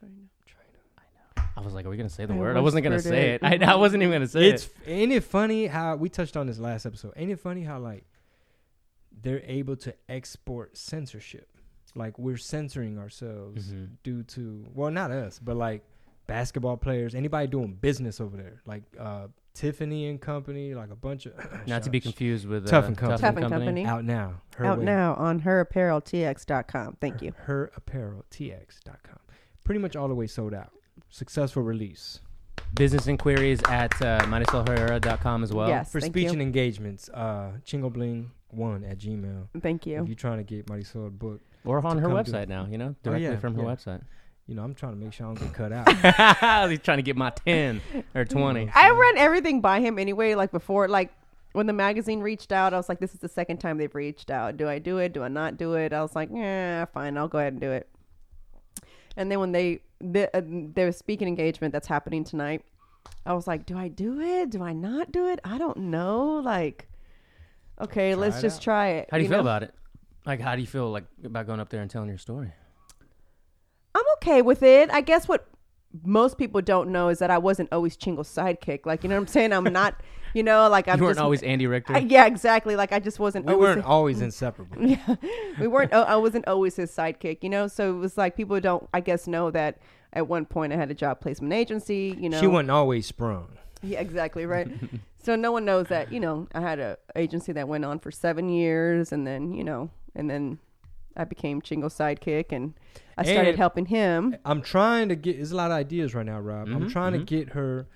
China. 0.00 0.12
China. 0.44 0.58
I 0.98 1.02
know. 1.40 1.48
I 1.56 1.60
was 1.60 1.72
like, 1.72 1.86
are 1.86 1.88
we 1.88 1.96
gonna 1.96 2.08
say 2.08 2.26
the 2.26 2.34
I 2.34 2.36
word? 2.36 2.56
I 2.56 2.60
wasn't 2.60 2.82
gonna 2.82 2.96
whispered 2.96 3.10
say 3.10 3.34
it. 3.34 3.42
it. 3.44 3.62
I, 3.62 3.72
I 3.74 3.76
wasn't 3.76 4.02
even 4.02 4.12
gonna 4.12 4.26
say 4.26 4.48
it. 4.48 4.54
It's 4.54 4.64
it. 4.66 4.72
ain't 4.90 5.12
it 5.12 5.22
funny 5.22 5.68
how 5.68 5.94
we 5.94 6.08
touched 6.08 6.36
on 6.36 6.48
this 6.48 6.58
last 6.58 6.84
episode. 6.84 7.12
Ain't 7.16 7.30
it 7.30 7.38
funny 7.38 7.62
how 7.62 7.78
like 7.78 8.04
they're 9.20 9.42
able 9.44 9.76
to 9.76 9.94
export 10.08 10.76
censorship? 10.76 11.48
Like 11.94 12.18
we're 12.18 12.36
censoring 12.36 12.98
ourselves 12.98 13.72
Mhm. 13.72 13.88
due 14.02 14.22
to 14.24 14.66
well, 14.74 14.90
not 14.90 15.10
us, 15.10 15.38
but 15.38 15.56
like 15.56 15.82
basketball 16.26 16.76
players, 16.76 17.14
anybody 17.14 17.46
doing 17.46 17.74
business 17.74 18.20
over 18.20 18.36
there, 18.36 18.60
like 18.66 18.82
uh 18.98 19.28
Tiffany 19.54 20.08
and 20.10 20.20
Company, 20.20 20.74
like 20.74 20.90
a 20.90 20.96
bunch 20.96 21.24
of 21.24 21.32
Not 21.66 21.82
to 21.84 21.90
be 21.90 21.98
confused 22.00 22.46
with 22.46 22.66
uh, 22.66 22.68
Tough 22.70 22.86
and 22.88 22.98
Company. 22.98 23.18
Tough 23.22 23.36
and 23.38 23.48
Company. 23.48 23.86
out 23.86 24.04
now. 24.04 24.42
Her 24.56 24.66
Out 24.66 24.78
way. 24.80 24.84
now 24.84 25.14
on 25.14 25.40
herappareltx.com. 25.40 26.98
Thank 27.00 27.22
you. 27.22 27.32
Herappareltx.com. 27.46 29.18
Pretty 29.64 29.80
much 29.80 29.96
all 29.96 30.08
the 30.08 30.14
way 30.14 30.26
sold 30.26 30.54
out. 30.54 30.72
Successful 31.08 31.62
release. 31.62 32.20
Business 32.74 33.06
inquiries 33.06 33.60
at 33.68 33.92
uh, 34.02 34.20
marisolherrera.com 34.26 35.42
as 35.42 35.52
well. 35.52 35.68
Yes. 35.68 35.90
For 35.90 36.00
Thank 36.00 36.12
speech 36.12 36.26
you. 36.26 36.32
and 36.32 36.42
engagements, 36.42 37.08
uh 37.10 37.52
Chingobling1 38.56 38.90
at 38.90 38.98
Gmail. 38.98 39.48
Thank 39.62 39.86
you. 39.86 40.02
If 40.02 40.08
you're 40.08 40.14
trying 40.16 40.38
to 40.38 40.44
get 40.44 40.66
Marisol 40.66 41.06
a 41.06 41.10
book, 41.10 41.40
Or 41.64 41.84
on 41.84 41.98
her 41.98 42.08
website 42.08 42.48
now, 42.48 42.66
you 42.70 42.78
know, 42.78 42.94
Oh, 42.94 42.96
directly 43.02 43.24
yeah, 43.28 43.36
from 43.38 43.54
her 43.56 43.62
yeah. 43.62 43.68
website. 43.68 44.02
you 44.46 44.54
know, 44.54 44.62
I'm 44.62 44.74
trying 44.74 44.92
to 44.92 44.98
make 44.98 45.12
sure 45.12 45.26
I 45.26 45.34
don't 45.34 45.40
get 45.40 45.52
cut 45.54 45.72
out. 46.42 46.70
He's 46.70 46.78
trying 46.80 46.98
to 46.98 47.02
get 47.02 47.16
my 47.16 47.30
10 47.30 47.80
or 48.14 48.24
20. 48.26 48.70
I 48.74 48.90
ran 48.90 49.18
everything 49.18 49.60
by 49.60 49.80
him 49.80 49.98
anyway. 49.98 50.34
Like 50.34 50.52
before, 50.52 50.86
like 50.88 51.12
when 51.52 51.66
the 51.66 51.72
magazine 51.72 52.20
reached 52.20 52.52
out, 52.52 52.72
I 52.74 52.76
was 52.76 52.88
like, 52.88 53.00
"This 53.00 53.14
is 53.14 53.20
the 53.20 53.28
second 53.28 53.58
time 53.58 53.78
they've 53.78 53.94
reached 53.94 54.30
out. 54.30 54.56
Do 54.56 54.68
I 54.68 54.78
do 54.78 54.98
it? 54.98 55.12
Do 55.14 55.22
I 55.22 55.28
not 55.28 55.56
do 55.56 55.74
it?" 55.74 55.92
I 55.92 56.02
was 56.02 56.14
like, 56.14 56.28
"Yeah, 56.32 56.84
fine. 56.84 57.16
I'll 57.16 57.28
go 57.28 57.38
ahead 57.38 57.54
and 57.54 57.60
do 57.60 57.72
it." 57.72 57.88
And 59.16 59.30
then 59.30 59.40
when 59.40 59.52
they 59.52 59.80
the, 60.00 60.28
uh, 60.36 60.42
their 60.44 60.92
speaking 60.92 61.26
engagement 61.26 61.72
that's 61.72 61.88
happening 61.88 62.22
tonight, 62.24 62.62
I 63.24 63.32
was 63.32 63.46
like, 63.46 63.64
"Do 63.66 63.76
I 63.78 63.88
do 63.88 64.20
it? 64.20 64.50
Do 64.50 64.62
I 64.62 64.74
not 64.74 65.10
do 65.10 65.26
it? 65.28 65.40
I 65.44 65.56
don't 65.58 65.78
know." 65.78 66.34
Like, 66.44 66.88
okay, 67.80 68.12
Try 68.12 68.20
let's 68.20 68.38
it 68.38 68.42
just 68.42 68.58
out. 68.58 68.62
try 68.62 68.88
it. 68.88 69.08
How 69.10 69.18
do 69.18 69.22
you, 69.22 69.28
feel 69.28 69.38
know? 69.38 69.42
about 69.42 69.62
it? 69.62 69.74
Like, 70.24 70.40
how 70.40 70.54
do 70.54 70.60
you 70.60 70.66
feel 70.66 70.90
like 70.90 71.04
about 71.24 71.46
going 71.46 71.60
up 71.60 71.68
there 71.70 71.82
and 71.82 71.90
telling 71.90 72.08
your 72.08 72.18
story? 72.18 72.52
I'm 73.94 74.04
okay 74.18 74.42
with 74.42 74.62
it. 74.62 74.90
I 74.90 75.00
guess 75.00 75.28
what 75.28 75.48
most 76.04 76.36
people 76.36 76.60
don't 76.60 76.90
know 76.90 77.08
is 77.08 77.18
that 77.20 77.30
I 77.30 77.38
wasn't 77.38 77.72
always 77.72 77.96
Chingo's 77.96 78.28
sidekick. 78.28 78.84
Like, 78.84 79.02
you 79.02 79.08
know 79.08 79.16
what 79.16 79.22
I'm 79.22 79.26
saying? 79.28 79.52
I'm 79.52 79.64
not, 79.64 80.00
you 80.34 80.42
know, 80.42 80.68
like 80.68 80.88
I'm 80.88 80.98
you 80.98 81.04
weren't 81.04 81.16
just 81.16 81.24
always 81.24 81.42
Andy 81.42 81.66
Richter. 81.66 81.94
I- 81.94 81.98
yeah, 82.08 82.26
exactly. 82.26 82.76
Like 82.76 82.92
I 82.92 82.98
just 82.98 83.18
wasn't. 83.18 83.46
we 83.46 83.54
always 83.54 83.76
weren't 83.76 83.86
always 83.86 84.20
inseparable. 84.20 84.76
yeah, 84.86 85.16
we 85.58 85.66
weren't. 85.66 85.90
oh, 85.92 86.02
I 86.02 86.16
wasn't 86.16 86.46
always 86.48 86.76
his 86.76 86.90
sidekick, 86.90 87.38
you 87.42 87.48
know. 87.48 87.66
So 87.68 87.94
it 87.94 87.98
was 87.98 88.18
like 88.18 88.36
people 88.36 88.60
don't, 88.60 88.88
I 88.92 89.00
guess, 89.00 89.26
know 89.26 89.50
that 89.52 89.78
at 90.12 90.28
one 90.28 90.44
point 90.44 90.72
I 90.72 90.76
had 90.76 90.90
a 90.90 90.94
job 90.94 91.20
placement 91.20 91.52
agency. 91.52 92.16
You 92.18 92.28
know, 92.28 92.40
She 92.40 92.46
wasn't 92.46 92.70
always 92.70 93.06
sprung. 93.06 93.56
Yeah, 93.82 94.00
exactly 94.00 94.46
right. 94.46 94.68
So 95.26 95.34
no 95.36 95.50
one 95.52 95.64
knows 95.64 95.86
that 95.88 96.12
you 96.12 96.20
know 96.20 96.46
I 96.54 96.60
had 96.60 96.78
a 96.78 96.96
agency 97.16 97.52
that 97.52 97.66
went 97.68 97.84
on 97.84 97.98
for 97.98 98.10
seven 98.10 98.48
years, 98.48 99.12
and 99.12 99.26
then 99.26 99.52
you 99.52 99.64
know, 99.64 99.90
and 100.14 100.30
then 100.30 100.58
I 101.16 101.24
became 101.24 101.60
Chingo's 101.60 101.94
sidekick, 101.94 102.52
and 102.52 102.74
I 103.18 103.24
started 103.24 103.50
And- 103.50 103.58
helping 103.58 103.86
him. 103.86 104.36
I'm 104.44 104.62
trying 104.62 105.08
to 105.08 105.16
get. 105.16 105.36
There's 105.36 105.52
a 105.52 105.56
lot 105.56 105.70
of 105.72 105.76
ideas 105.76 106.14
right 106.14 106.24
now, 106.26 106.38
Rob. 106.40 106.68
I'm 106.68 106.84
Mhm, 106.86 106.90
trying 106.92 107.12
mhm. 107.14 107.18
to 107.20 107.24
get 107.24 107.48
her 107.50 107.88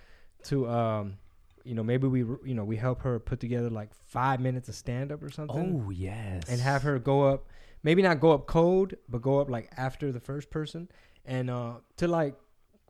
to, 0.45 0.69
um, 0.69 1.19
you 1.65 1.75
know, 1.75 1.83
maybe 1.83 2.07
we, 2.09 2.21
you 2.21 2.55
know, 2.55 2.65
we 2.65 2.77
help 2.77 3.03
her 3.03 3.19
put 3.21 3.39
together 3.41 3.69
like 3.71 3.93
five 3.95 4.41
minutes 4.41 4.69
of 4.71 4.75
stand 4.75 5.13
up 5.13 5.23
or 5.23 5.31
something, 5.31 5.83
oh, 5.87 5.91
yes. 5.91 6.45
and 6.49 6.61
have 6.61 6.83
her 6.83 6.99
go 6.99 7.23
up. 7.23 7.47
Maybe 7.83 8.03
not 8.03 8.21
go 8.21 8.33
up 8.33 8.47
cold, 8.47 8.95
but 9.09 9.21
go 9.23 9.39
up 9.41 9.49
like 9.51 9.71
after 9.77 10.11
the 10.13 10.21
first 10.21 10.51
person, 10.51 10.89
and 11.25 11.49
uh, 11.51 11.75
to 11.99 12.09
like, 12.09 12.35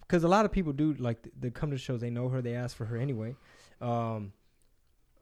because 0.03 0.23
a 0.25 0.29
lot 0.29 0.45
of 0.45 0.51
people 0.53 0.73
do 0.73 0.95
like 0.95 1.19
they 1.39 1.51
come 1.51 1.71
to 1.73 1.79
shows. 1.79 2.01
They 2.01 2.11
know 2.11 2.29
her. 2.29 2.41
They 2.41 2.55
ask 2.55 2.77
for 2.77 2.85
her 2.87 2.97
anyway, 2.97 3.35
um, 3.81 4.33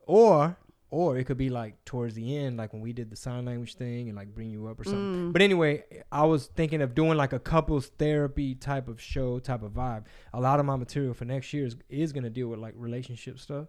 or 0.07 0.57
or 0.91 1.19
it 1.19 1.25
could 1.25 1.37
be 1.37 1.51
like 1.51 1.85
towards 1.85 2.15
the 2.15 2.37
end, 2.37 2.57
like 2.57 2.73
when 2.73 2.81
we 2.81 2.93
did 2.93 3.11
the 3.11 3.17
sign 3.17 3.45
language 3.45 3.75
thing 3.75 4.09
and 4.09 4.17
like 4.17 4.35
bring 4.35 4.51
you 4.51 4.69
up 4.69 4.81
or 4.81 4.85
something. 4.85 5.29
Mm. 5.29 5.33
But 5.33 5.43
anyway, 5.43 5.85
I 6.11 6.25
was 6.25 6.47
thinking 6.47 6.81
of 6.81 6.95
doing 6.95 7.19
like 7.19 7.35
a 7.35 7.39
couples 7.39 7.89
therapy 7.99 8.55
type 8.55 8.89
of 8.89 9.01
show, 9.01 9.39
type 9.39 9.63
of 9.63 9.73
vibe. 9.73 10.05
A 10.33 10.41
lot 10.41 10.61
of 10.61 10.67
my 10.67 10.77
material 10.77 11.13
for 11.13 11.27
next 11.27 11.53
year 11.53 11.67
is, 11.67 11.77
is 11.91 12.13
going 12.13 12.25
to 12.25 12.31
deal 12.31 12.49
with 12.49 12.59
like 12.59 12.73
relationship 12.75 13.39
stuff, 13.39 13.67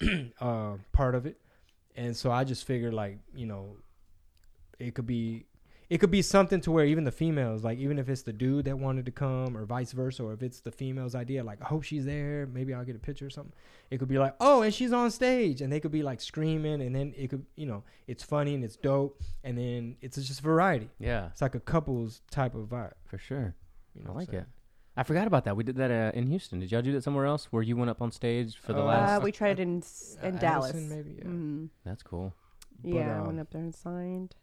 uh, 0.40 0.74
part 0.92 1.14
of 1.14 1.24
it. 1.24 1.40
And 1.96 2.14
so 2.14 2.30
I 2.30 2.44
just 2.44 2.66
figured 2.66 2.92
like, 2.92 3.18
you 3.34 3.46
know, 3.46 3.76
it 4.78 4.94
could 4.94 5.06
be 5.06 5.46
it 5.90 5.98
could 5.98 6.10
be 6.10 6.22
something 6.22 6.60
to 6.62 6.70
where 6.70 6.84
even 6.86 7.02
the 7.04 7.10
females, 7.12 7.64
like 7.64 7.78
even 7.78 7.98
if 7.98 8.08
it's 8.08 8.22
the 8.22 8.32
dude 8.32 8.64
that 8.66 8.78
wanted 8.78 9.04
to 9.06 9.10
come 9.10 9.56
or 9.56 9.64
vice 9.66 9.90
versa, 9.92 10.22
or 10.22 10.32
if 10.32 10.42
it's 10.42 10.60
the 10.60 10.70
female's 10.70 11.14
idea, 11.16 11.42
like 11.42 11.60
I 11.60 11.64
hope 11.66 11.82
she's 11.82 12.04
there, 12.04 12.46
maybe 12.46 12.72
I'll 12.72 12.84
get 12.84 12.94
a 12.96 13.00
picture 13.00 13.26
or 13.26 13.30
something. 13.30 13.52
It 13.90 13.98
could 13.98 14.06
be 14.08 14.18
like, 14.18 14.36
oh, 14.40 14.62
and 14.62 14.72
she's 14.72 14.92
on 14.92 15.10
stage, 15.10 15.60
and 15.60 15.72
they 15.72 15.80
could 15.80 15.90
be 15.90 16.04
like 16.04 16.20
screaming, 16.20 16.80
and 16.80 16.94
then 16.94 17.12
it 17.16 17.28
could, 17.28 17.44
you 17.56 17.66
know, 17.66 17.82
it's 18.06 18.22
funny 18.22 18.54
and 18.54 18.62
it's 18.62 18.76
dope, 18.76 19.20
and 19.42 19.58
then 19.58 19.96
it's 20.00 20.16
just 20.16 20.40
variety. 20.40 20.88
Yeah, 21.00 21.26
It's 21.32 21.42
like 21.42 21.56
a 21.56 21.60
couples 21.60 22.22
type 22.30 22.54
of 22.54 22.66
vibe. 22.68 22.92
for 23.04 23.18
sure. 23.18 23.56
You 23.96 24.02
I 24.04 24.06
know, 24.08 24.14
like 24.14 24.32
it. 24.32 24.46
I 24.96 25.02
forgot 25.02 25.26
about 25.26 25.44
that. 25.46 25.56
We 25.56 25.64
did 25.64 25.76
that 25.76 25.90
uh, 25.90 26.16
in 26.18 26.26
Houston. 26.28 26.60
Did 26.60 26.70
y'all 26.70 26.82
do 26.82 26.92
that 26.92 27.02
somewhere 27.02 27.26
else 27.26 27.46
where 27.46 27.62
you 27.62 27.76
went 27.76 27.90
up 27.90 28.00
on 28.02 28.12
stage 28.12 28.56
for 28.58 28.72
the 28.74 28.80
Uh, 28.80 28.82
Uh, 28.82 28.86
last? 28.86 29.22
we 29.24 29.32
tried 29.32 29.58
it 29.58 29.62
in 29.62 29.82
in 30.22 30.36
Uh, 30.36 30.38
Dallas. 30.38 30.70
Addison, 30.70 30.88
maybe, 30.88 31.14
yeah. 31.18 31.24
Mm. 31.24 31.68
That's 31.84 32.02
cool. 32.04 32.32
But, 32.82 32.92
Yeah, 32.92 33.16
I 33.16 33.20
um, 33.20 33.26
went 33.28 33.40
up 33.40 33.50
there 33.50 33.62
and 33.62 33.74
signed. 33.74 34.36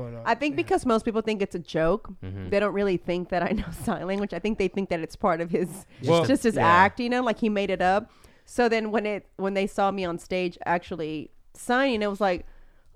But 0.00 0.14
uh, 0.18 0.22
I 0.24 0.34
think 0.34 0.52
yeah. 0.52 0.62
because 0.62 0.86
most 0.86 1.04
people 1.04 1.20
think 1.20 1.42
it's 1.42 1.54
a 1.54 1.64
joke, 1.78 2.08
hmm 2.22 2.48
they 2.50 2.58
don't 2.58 2.72
really 2.74 2.96
think 2.96 3.28
that 3.28 3.42
I 3.42 3.50
know 3.60 3.70
sign 3.84 4.06
language. 4.06 4.32
I 4.32 4.38
think 4.38 4.58
they 4.58 4.68
think 4.68 4.88
that 4.90 5.00
it's 5.00 5.16
part 5.16 5.40
of 5.40 5.50
his 5.50 5.86
Well, 6.04 6.24
just 6.24 6.42
his 6.44 6.56
yeah. 6.56 6.66
act, 6.66 7.00
you 7.00 7.10
know, 7.10 7.22
like 7.22 7.38
he 7.38 7.48
made 7.48 7.70
it 7.70 7.82
up. 7.82 8.10
So 8.44 8.68
then 8.68 8.90
when 8.90 9.06
it 9.06 9.28
when 9.36 9.54
they 9.54 9.66
saw 9.66 9.90
me 9.90 10.04
on 10.04 10.18
stage 10.18 10.58
actually 10.66 11.30
signing, 11.54 12.02
it 12.02 12.10
was 12.10 12.20
like, 12.20 12.46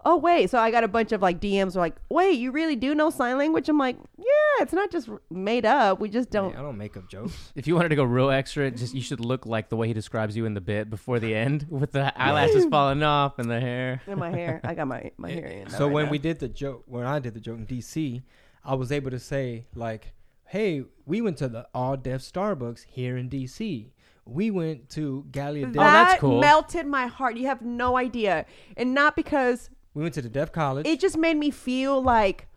oh 0.05 0.17
wait, 0.17 0.51
so 0.51 0.59
I 0.59 0.71
got 0.71 0.85
a 0.85 0.89
bunch 0.89 1.13
of 1.13 1.23
like 1.23 1.41
DMs 1.41 1.75
like, 1.75 1.97
wait, 2.09 2.39
you 2.39 2.53
really 2.53 2.77
do 2.77 2.95
know 2.95 3.11
sign 3.11 3.39
language? 3.39 3.69
I'm 3.69 3.79
like, 3.79 3.97
yeah, 4.19 4.63
it's 4.63 4.73
not 4.73 4.91
just 4.91 5.09
made 5.31 5.65
up. 5.65 6.01
We 6.01 6.09
just 6.09 6.31
don't. 6.31 6.55
I 6.57 6.61
don't 6.61 6.77
make 6.77 6.97
up 6.97 7.09
jokes. 7.09 7.35
If 7.55 7.67
you 7.67 7.77
wanted 7.77 7.91
to 7.91 7.97
go 7.97 8.05
real 8.05 8.31
extra, 8.31 8.71
just 8.71 8.95
you 8.95 9.01
should 9.01 9.21
look 9.21 9.47
like 9.47 9.69
the 9.69 9.77
way 9.77 9.87
he 9.87 9.95
describes 9.95 10.37
you 10.37 10.45
in 10.45 10.55
the 10.55 10.61
bit 10.61 10.91
before 10.91 11.19
the 11.19 11.35
end, 11.35 11.67
with 11.71 11.93
the 11.93 12.13
eyelashes 12.21 12.65
falling 12.71 13.03
off 13.03 13.39
and 13.39 13.51
the 13.51 13.61
hair. 13.61 14.03
In 14.07 14.19
my 14.19 14.31
hair, 14.31 14.61
I 14.65 14.75
got 14.75 14.89
my 14.89 15.11
my 15.17 15.31
hair 15.31 15.47
in. 15.47 15.71
so 15.71 15.87
right 15.87 15.95
when 15.95 16.05
now. 16.07 16.11
we 16.11 16.19
did 16.19 16.41
the 16.41 16.49
joke, 16.49 16.85
when 16.87 17.07
I 17.07 17.19
did 17.19 17.35
the 17.35 17.41
joke 17.41 17.59
in 17.59 17.67
DC, 17.67 18.23
I 18.65 18.75
was 18.75 18.93
able 18.93 19.11
to 19.11 19.19
say 19.19 19.67
like, 19.75 20.13
"Hey, 20.45 20.85
we 21.07 21.21
went 21.21 21.39
to 21.39 21.49
the 21.49 21.67
all 21.75 21.97
deaf 21.97 22.21
Starbucks 22.21 22.85
here 22.89 23.17
in 23.17 23.31
DC. 23.31 23.91
We 24.27 24.51
went 24.51 24.89
to 24.91 25.27
Gallaudet. 25.31 25.75
that 25.75 25.81
oh, 25.81 25.83
that's 25.83 26.21
cool. 26.21 26.41
melted 26.41 26.87
my 26.87 27.07
heart. 27.07 27.37
You 27.37 27.47
have 27.47 27.63
no 27.63 27.97
idea, 27.97 28.47
and 28.77 28.95
not 28.95 29.17
because 29.17 29.71
we 29.95 30.03
went 30.03 30.15
to 30.15 30.23
the 30.23 30.29
deaf 30.29 30.53
college. 30.53 30.87
it 30.87 31.01
just 31.01 31.17
made 31.17 31.37
me 31.37 31.51
feel 31.51 32.03
like 32.03 32.49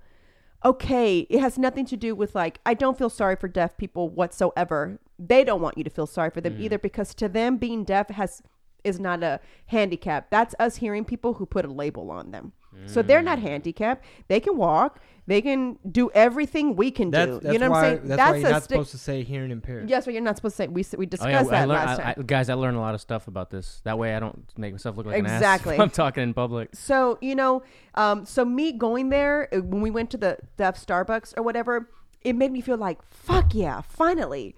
okay 0.66 1.20
it 1.30 1.40
has 1.40 1.58
nothing 1.58 1.86
to 1.86 1.96
do 1.96 2.16
with 2.16 2.34
like 2.34 2.60
i 2.66 2.74
don't 2.74 2.98
feel 2.98 3.10
sorry 3.10 3.36
for 3.36 3.48
deaf 3.48 3.78
people 3.78 4.10
whatsoever. 4.10 5.00
They 5.20 5.44
don't 5.44 5.62
want 5.62 5.80
you 5.80 5.84
to 5.84 5.90
feel 5.90 6.06
sorry 6.06 6.30
for 6.30 6.42
them 6.42 6.58
mm. 6.58 6.62
either 6.62 6.78
because 6.78 7.16
to 7.16 7.28
them 7.28 7.58
being 7.58 7.84
deaf 7.84 8.10
has 8.10 8.44
is 8.84 9.00
not 9.00 9.24
a 9.24 9.40
handicap. 9.68 10.30
That's 10.30 10.56
us 10.60 10.78
hearing 10.78 11.06
people 11.06 11.34
who 11.34 11.46
put 11.46 11.66
a 11.66 11.68
label 11.68 12.12
on 12.12 12.32
them 12.32 12.54
so 12.86 13.02
they're 13.02 13.22
not 13.22 13.40
handicapped 13.40 14.04
they 14.28 14.40
can 14.40 14.56
walk 14.58 15.00
they 15.26 15.42
can 15.42 15.78
do 15.92 16.10
everything 16.14 16.76
we 16.78 16.90
can 16.90 17.12
that's, 17.12 17.30
do 17.32 17.40
that's 17.42 17.54
you 17.54 17.60
know 17.60 17.70
why, 17.70 17.82
what 17.82 17.90
i'm 17.92 17.98
saying 17.98 18.08
That's, 18.08 18.32
why 18.32 18.38
you're 18.38 18.50
not 18.50 18.64
stick- 18.64 18.76
supposed 18.76 18.92
to 18.92 18.98
say 18.98 19.24
hearing 19.24 19.52
impaired. 19.52 19.90
yes 19.90 20.06
what 20.06 20.14
you're 20.14 20.22
not 20.22 20.38
supposed 20.38 20.56
to 20.58 20.64
say 20.64 20.68
we, 20.68 20.82
s- 20.82 20.96
we 20.98 21.06
Oh, 21.06 21.10
discussed 21.10 21.32
yeah, 21.32 21.40
I 21.40 21.44
that 21.44 21.68
learned, 21.68 21.70
last 21.70 22.00
I, 22.00 22.04
time 22.04 22.16
I, 22.20 22.22
guys, 22.24 22.50
I 22.50 22.54
learned 22.54 22.78
a 22.78 22.80
lot 22.80 22.94
of 22.96 23.02
stuff 23.02 23.28
about 23.28 23.50
this. 23.50 23.82
That 23.84 23.98
way, 24.00 24.16
I 24.16 24.20
don't 24.22 24.46
make 24.58 24.72
myself 24.74 24.96
look 24.96 25.06
like 25.06 25.18
Exactly. 25.18 25.76
an 25.76 25.82
ass. 25.82 25.86
If 25.88 25.92
I'm 26.00 26.06
talking 26.06 26.24
in 26.24 26.34
public. 26.34 26.70
So 26.74 27.18
you 27.22 27.36
know, 27.36 27.64
um, 27.96 28.26
so 28.26 28.46
me 28.46 28.72
going 28.72 29.10
there 29.10 29.50
uh, 29.54 29.58
when 29.62 29.82
we 29.82 29.92
went 29.92 30.10
to 30.12 30.18
the 30.18 30.38
deaf 30.56 30.78
Starbucks 30.84 31.34
or 31.38 31.44
whatever, 31.44 31.90
it 32.22 32.34
made 32.38 32.52
me 32.54 32.62
feel 32.62 32.78
like 32.78 33.00
fuck 33.10 33.54
yeah, 33.54 33.82
finally, 33.82 34.56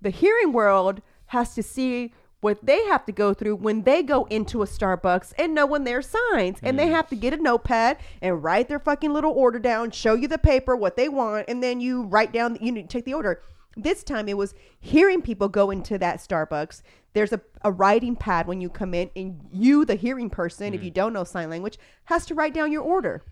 the 0.00 0.10
hearing 0.10 0.52
world 0.52 1.02
has 1.26 1.54
to 1.54 1.62
see 1.62 2.12
what 2.44 2.58
they 2.62 2.84
have 2.84 3.06
to 3.06 3.10
go 3.10 3.32
through 3.32 3.56
when 3.56 3.84
they 3.84 4.02
go 4.02 4.26
into 4.26 4.60
a 4.60 4.66
Starbucks 4.66 5.32
and 5.38 5.54
know 5.54 5.64
when 5.64 5.84
there's 5.84 6.06
signs, 6.06 6.58
and 6.62 6.78
they 6.78 6.88
have 6.88 7.08
to 7.08 7.16
get 7.16 7.32
a 7.32 7.38
notepad 7.38 7.96
and 8.20 8.44
write 8.44 8.68
their 8.68 8.78
fucking 8.78 9.14
little 9.14 9.32
order 9.32 9.58
down, 9.58 9.90
show 9.90 10.12
you 10.12 10.28
the 10.28 10.36
paper 10.36 10.76
what 10.76 10.94
they 10.94 11.08
want, 11.08 11.46
and 11.48 11.62
then 11.62 11.80
you 11.80 12.02
write 12.02 12.34
down 12.34 12.58
you 12.60 12.70
need 12.70 12.90
to 12.90 12.98
take 12.98 13.06
the 13.06 13.14
order. 13.14 13.40
This 13.78 14.04
time 14.04 14.28
it 14.28 14.36
was 14.36 14.54
hearing 14.78 15.22
people 15.22 15.48
go 15.48 15.70
into 15.70 15.96
that 15.96 16.18
Starbucks. 16.18 16.82
There's 17.14 17.32
a, 17.32 17.40
a 17.62 17.72
writing 17.72 18.14
pad 18.14 18.46
when 18.46 18.60
you 18.60 18.68
come 18.68 18.92
in, 18.92 19.08
and 19.16 19.40
you, 19.50 19.86
the 19.86 19.94
hearing 19.94 20.28
person, 20.28 20.74
if 20.74 20.84
you 20.84 20.90
don't 20.90 21.14
know 21.14 21.24
sign 21.24 21.48
language, 21.48 21.78
has 22.04 22.26
to 22.26 22.34
write 22.34 22.52
down 22.52 22.70
your 22.70 22.82
order. 22.82 23.22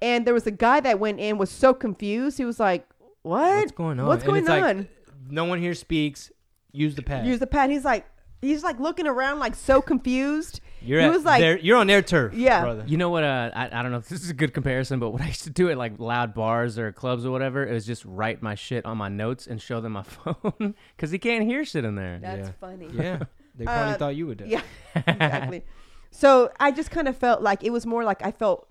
And 0.00 0.26
there 0.26 0.32
was 0.32 0.46
a 0.46 0.52
guy 0.52 0.80
that 0.80 0.98
went 0.98 1.20
in 1.20 1.36
was 1.36 1.50
so 1.50 1.74
confused. 1.74 2.38
He 2.38 2.46
was 2.46 2.58
like, 2.58 2.88
"What? 3.20 3.56
What's 3.56 3.72
going 3.72 4.00
on? 4.00 4.06
What's 4.06 4.24
going 4.24 4.38
it's 4.38 4.48
like, 4.48 4.64
on?" 4.64 4.88
no 5.28 5.44
one 5.44 5.60
here 5.60 5.74
speaks. 5.74 6.32
Use 6.72 6.94
the 6.94 7.02
pad. 7.02 7.26
Use 7.26 7.40
the 7.40 7.46
pad. 7.46 7.68
He's 7.68 7.84
like, 7.84 8.06
he's 8.40 8.62
like 8.62 8.78
looking 8.80 9.06
around, 9.06 9.38
like 9.38 9.54
so 9.54 9.80
confused. 9.82 10.60
you're 10.80 11.00
he 11.00 11.06
at 11.06 11.12
was 11.12 11.24
like, 11.24 11.40
their- 11.40 11.58
you're 11.58 11.76
on 11.76 11.86
their 11.86 12.02
turf. 12.02 12.34
Yeah. 12.34 12.60
brother. 12.62 12.84
You 12.86 12.96
know 12.96 13.10
what? 13.10 13.24
Uh, 13.24 13.50
I, 13.54 13.66
I 13.80 13.82
don't 13.82 13.90
know 13.92 13.98
if 13.98 14.08
this 14.08 14.22
is 14.22 14.30
a 14.30 14.34
good 14.34 14.54
comparison, 14.54 14.98
but 15.00 15.10
what 15.10 15.20
I 15.22 15.26
used 15.26 15.44
to 15.44 15.50
do 15.50 15.70
at 15.70 15.76
like 15.78 15.98
loud 15.98 16.34
bars 16.34 16.78
or 16.78 16.92
clubs 16.92 17.24
or 17.26 17.30
whatever 17.30 17.64
is 17.64 17.84
just 17.86 18.04
write 18.04 18.42
my 18.42 18.54
shit 18.54 18.84
on 18.86 18.96
my 18.96 19.08
notes 19.08 19.46
and 19.46 19.60
show 19.60 19.80
them 19.80 19.92
my 19.92 20.02
phone 20.04 20.74
because 20.96 21.10
he 21.10 21.18
can't 21.18 21.44
hear 21.44 21.64
shit 21.64 21.84
in 21.84 21.94
there. 21.96 22.18
"That's 22.20 22.48
Yeah. 22.48 22.52
funny." 22.60 22.88
Yeah, 22.92 23.18
they 23.56 23.64
probably 23.64 23.94
Uh, 23.94 23.96
thought 23.98 24.16
you 24.16 24.26
would. 24.28 24.38
do. 24.38 24.44
Yeah, 24.46 24.62
exactly. 24.94 25.64
so 26.10 26.50
I 26.60 26.70
just 26.70 26.90
kind 26.90 27.08
of 27.08 27.16
felt 27.16 27.42
like 27.42 27.64
it 27.64 27.70
was 27.70 27.84
more 27.86 28.04
like 28.04 28.24
I 28.24 28.30
felt 28.30 28.68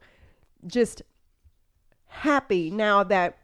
just 0.66 1.02
happy 2.08 2.72
now 2.72 3.04
that 3.04 3.38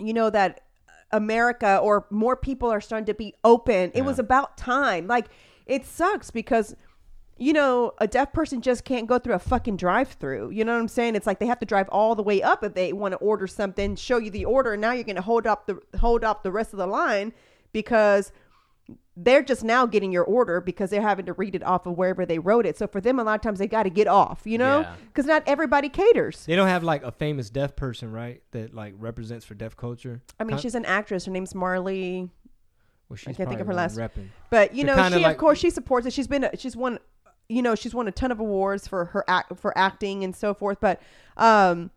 you 0.00 0.12
know 0.12 0.30
that 0.30 0.62
America 1.10 1.78
or 1.78 2.06
more 2.10 2.36
people 2.36 2.70
are 2.70 2.80
starting 2.80 3.06
to 3.06 3.14
be 3.14 3.34
open. 3.44 3.90
It 3.94 4.02
was 4.02 4.18
about 4.18 4.56
time. 4.56 5.06
Like 5.06 5.26
it 5.66 5.84
sucks 5.84 6.30
because 6.30 6.76
you 7.36 7.52
know 7.52 7.92
a 7.98 8.06
deaf 8.06 8.32
person 8.32 8.60
just 8.60 8.84
can't 8.84 9.06
go 9.06 9.18
through 9.18 9.34
a 9.34 9.38
fucking 9.38 9.76
drive-through. 9.76 10.50
You 10.50 10.64
know 10.64 10.74
what 10.74 10.80
I'm 10.80 10.88
saying? 10.88 11.14
It's 11.14 11.26
like 11.26 11.38
they 11.38 11.46
have 11.46 11.60
to 11.60 11.66
drive 11.66 11.88
all 11.90 12.14
the 12.14 12.22
way 12.22 12.42
up 12.42 12.64
if 12.64 12.74
they 12.74 12.92
want 12.92 13.12
to 13.12 13.18
order 13.18 13.46
something, 13.46 13.96
show 13.96 14.18
you 14.18 14.30
the 14.30 14.44
order, 14.44 14.72
and 14.72 14.80
now 14.80 14.92
you're 14.92 15.04
going 15.04 15.16
to 15.16 15.22
hold 15.22 15.46
up 15.46 15.66
the 15.66 15.80
hold 15.98 16.24
up 16.24 16.42
the 16.42 16.52
rest 16.52 16.72
of 16.72 16.78
the 16.78 16.86
line 16.86 17.32
because 17.72 18.32
they're 19.20 19.42
just 19.42 19.64
now 19.64 19.84
getting 19.84 20.12
your 20.12 20.22
order 20.22 20.60
because 20.60 20.90
they're 20.90 21.02
having 21.02 21.26
to 21.26 21.32
read 21.32 21.56
it 21.56 21.62
off 21.64 21.86
of 21.86 21.98
wherever 21.98 22.24
they 22.24 22.38
wrote 22.38 22.64
it. 22.64 22.78
So 22.78 22.86
for 22.86 23.00
them, 23.00 23.18
a 23.18 23.24
lot 23.24 23.34
of 23.34 23.40
times 23.40 23.58
they 23.58 23.66
got 23.66 23.82
to 23.82 23.90
get 23.90 24.06
off, 24.06 24.42
you 24.44 24.58
know, 24.58 24.80
Yeah. 24.82 24.94
because 25.08 25.26
not 25.26 25.42
everybody 25.46 25.88
caters. 25.88 26.46
They 26.46 26.54
don't 26.54 26.68
have 26.68 26.84
like 26.84 27.02
a 27.02 27.10
famous 27.10 27.50
deaf 27.50 27.74
person, 27.74 28.12
right? 28.12 28.42
That 28.52 28.74
like 28.74 28.94
represents 28.96 29.44
for 29.44 29.54
deaf 29.54 29.76
culture. 29.76 30.20
I 30.38 30.44
mean, 30.44 30.50
Kind- 30.50 30.62
she's 30.62 30.76
an 30.76 30.84
actress. 30.84 31.24
Her 31.24 31.32
name's 31.32 31.52
Marlee, 31.52 32.30
well, 33.08 33.16
she's 33.16 33.36
can't 33.36 33.48
think 33.48 33.60
of 33.60 33.66
her 33.66 33.74
last- 33.74 33.96
Repping. 33.98 34.28
but 34.50 34.72
you 34.74 34.84
They're 34.84 34.94
know, 34.94 35.02
kinda 35.02 35.18
she 35.18 35.24
like- 35.24 35.34
of 35.34 35.40
course 35.40 35.58
she 35.58 35.70
supports 35.70 36.06
it. 36.06 36.12
She's 36.12 36.28
been, 36.28 36.44
a, 36.44 36.56
she's 36.56 36.76
won, 36.76 37.00
you 37.48 37.60
know, 37.62 37.74
she's 37.74 37.94
won 37.94 38.06
a 38.06 38.12
ton 38.12 38.30
of 38.30 38.38
awards 38.38 38.86
for 38.86 39.06
her 39.06 39.24
act 39.26 39.58
for 39.58 39.76
acting 39.76 40.22
and 40.22 40.36
so 40.36 40.54
forth. 40.54 40.78
But, 40.80 41.02
um, 41.36 41.90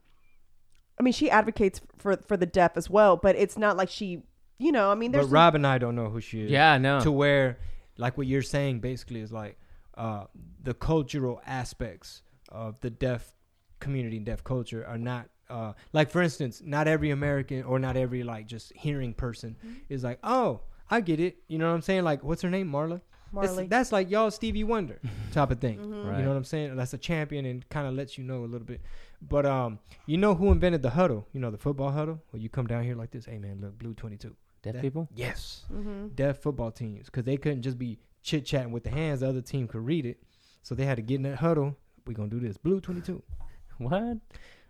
I 1.00 1.04
mean, 1.04 1.14
she 1.14 1.30
advocates 1.30 1.82
for 1.98 2.18
for 2.18 2.36
the 2.38 2.46
deaf 2.46 2.78
as 2.78 2.90
well. 2.90 3.16
But 3.18 3.36
it's 3.36 3.58
not 3.58 3.76
like 3.78 3.90
she, 3.90 4.24
you 4.62 4.72
know, 4.72 4.92
I 4.92 4.96
mean, 4.96 5.12
there's 5.12 5.28
But 5.28 5.32
Rob 5.34 5.56
and 5.56 5.66
I 5.66 5.78
don't 5.78 5.96
know 5.96 6.10
who 6.10 6.22
she 6.22 6.42
is. 6.42 6.52
Yeah, 6.52 6.78
no. 6.78 7.00
To 7.02 7.12
where, 7.12 7.58
like 7.98 8.18
what 8.18 8.28
you're 8.28 8.42
saying, 8.42 8.80
basically 8.80 9.20
is 9.22 9.32
like 9.32 9.58
uh, 9.98 10.26
the 10.64 10.74
cultural 10.74 11.42
aspects 11.46 12.22
of 12.50 12.80
the 12.82 12.90
deaf 12.90 13.34
community 13.80 14.18
and 14.18 14.26
deaf 14.26 14.44
culture 14.44 14.86
are 14.86 14.98
not. 14.98 15.28
Uh, 15.50 15.74
like 15.92 16.10
for 16.10 16.22
instance, 16.22 16.62
not 16.64 16.88
every 16.88 17.10
American 17.10 17.64
or 17.64 17.78
not 17.78 17.98
every 17.98 18.24
like 18.24 18.48
just 18.48 18.72
hearing 18.74 19.14
person 19.14 19.58
Mm-hmm. 19.66 19.74
is 19.90 20.02
like, 20.04 20.18
oh, 20.24 20.62
I 20.90 21.02
get 21.02 21.20
it. 21.20 21.38
You 21.50 21.58
know 21.58 21.68
what 21.68 21.76
I'm 21.76 21.82
saying? 21.82 22.04
Like, 22.04 22.24
what's 22.24 22.42
her 22.42 22.50
name, 22.50 22.72
Marla? 22.72 23.02
That's- 23.34 23.56
Marlee. 23.56 23.70
That's, 23.70 23.92
like 23.92 24.10
y'all 24.10 24.32
Stevie 24.32 24.64
Wonder 24.64 25.00
type 25.34 25.52
of 25.52 25.60
thing. 25.60 25.78
Mm-hmm. 25.80 26.08
Right. 26.08 26.18
You 26.20 26.24
know 26.24 26.30
what 26.30 26.38
I'm 26.38 26.44
saying? 26.46 26.76
That's 26.78 26.94
a 26.94 26.98
champion 26.98 27.46
and 27.46 27.68
kind 27.70 27.86
of 27.88 27.94
lets 27.96 28.18
you 28.18 28.24
know 28.24 28.44
a 28.44 28.50
little 28.54 28.68
bit. 28.68 28.82
But 29.22 29.46
um, 29.46 29.80
you 30.06 30.18
know 30.18 30.36
who 30.36 30.52
invented 30.52 30.82
the 30.84 30.90
huddle? 30.92 31.28
You 31.34 31.40
know 31.42 31.52
the 31.52 31.58
football 31.58 31.92
huddle 31.92 32.22
where 32.32 32.42
you 32.42 32.48
come 32.50 32.68
down 32.68 32.84
here 32.84 32.96
like 32.96 33.12
this. 33.12 33.26
Hey 33.26 33.38
man, 33.38 33.60
look, 33.62 33.78
blue 33.78 33.94
22. 33.94 34.36
Deaf 34.64 34.74
That- 34.76 34.82
people? 34.82 35.10
Yes, 35.16 35.66
Mm-hmm. 35.74 36.10
deaf 36.16 36.40
football 36.40 36.72
teams 36.72 37.06
because 37.08 37.24
they 37.24 37.38
couldn't 37.38 37.62
just 37.64 37.78
be 37.80 38.00
chit 38.22 38.46
chatting 38.46 38.72
with 38.72 38.84
the 38.84 38.90
hands. 38.92 39.22
The 39.22 39.30
other 39.30 39.42
team 39.42 39.68
could 39.68 39.86
read 39.86 40.06
it, 40.06 40.22
so 40.62 40.76
they 40.76 40.86
had 40.86 40.96
to 40.98 41.02
get 41.02 41.16
in 41.16 41.24
that 41.24 41.38
huddle. 41.38 41.78
We're 42.06 42.14
gonna 42.14 42.30
do 42.30 42.40
this. 42.40 42.58
Blue 42.58 42.80
22. 42.82 43.22
What? 43.78 44.18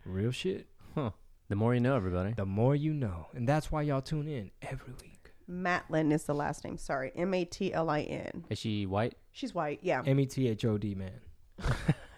Real 0.06 0.32
shit. 0.32 0.68
Huh. 0.96 1.12
The 1.50 1.56
more 1.58 1.74
you 1.74 1.82
know, 1.82 1.98
everybody. 1.98 2.32
The 2.34 2.46
more 2.46 2.76
you 2.78 2.94
know, 2.94 3.28
and 3.34 3.46
that's 3.48 3.70
why 3.72 3.82
y'all 3.82 4.02
tune 4.02 4.28
in 4.30 4.52
every 4.62 4.94
week. 5.02 5.32
Matlin 5.50 6.14
is 6.14 6.24
the 6.24 6.34
last 6.34 6.64
name. 6.64 6.78
Sorry, 6.78 7.12
M 7.14 7.34
A 7.34 7.44
T 7.44 7.74
L 7.74 7.90
I 7.90 8.02
N. 8.04 8.46
Is 8.50 8.58
she 8.60 8.86
white? 8.86 9.16
She's 9.34 9.54
white. 9.54 9.80
Yeah. 9.82 10.02
M 10.06 10.18
E 10.22 10.26
T 10.26 10.48
H 10.48 10.64
O 10.64 10.78
D 10.78 10.96
man. 10.96 11.20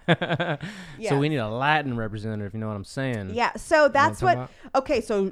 Yeah. 0.07 0.57
So 1.09 1.17
we 1.17 1.29
need 1.29 1.37
a 1.37 1.47
Latin 1.49 1.95
representative, 1.97 2.53
you 2.53 2.59
know 2.59 2.67
what 2.67 2.75
I'm 2.75 2.83
saying? 2.83 3.31
Yeah, 3.33 3.53
so 3.55 3.87
that's 3.87 4.19
talking 4.19 4.39
what. 4.41 4.49
Okay, 4.75 4.99
so 5.01 5.31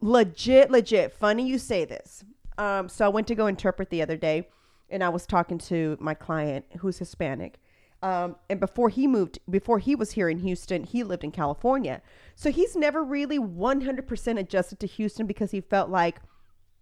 legit, 0.00 0.70
legit. 0.70 1.12
Funny 1.12 1.46
you 1.46 1.58
say 1.58 1.84
this. 1.84 2.24
Um, 2.56 2.88
so 2.88 3.04
I 3.04 3.08
went 3.08 3.26
to 3.28 3.34
go 3.34 3.46
interpret 3.46 3.90
the 3.90 4.02
other 4.02 4.16
day, 4.16 4.48
and 4.90 5.02
I 5.04 5.08
was 5.08 5.26
talking 5.26 5.58
to 5.58 5.96
my 6.00 6.14
client 6.14 6.64
who's 6.78 6.98
Hispanic. 6.98 7.58
Um, 8.02 8.36
and 8.48 8.60
before 8.60 8.88
he 8.90 9.06
moved, 9.08 9.38
before 9.50 9.78
he 9.80 9.94
was 9.96 10.12
here 10.12 10.28
in 10.28 10.38
Houston, 10.38 10.84
he 10.84 11.02
lived 11.02 11.24
in 11.24 11.32
California. 11.32 12.00
So 12.36 12.50
he's 12.52 12.76
never 12.76 13.02
really 13.02 13.38
100% 13.40 14.38
adjusted 14.38 14.78
to 14.80 14.86
Houston 14.86 15.26
because 15.26 15.50
he 15.50 15.60
felt 15.60 15.90
like 15.90 16.20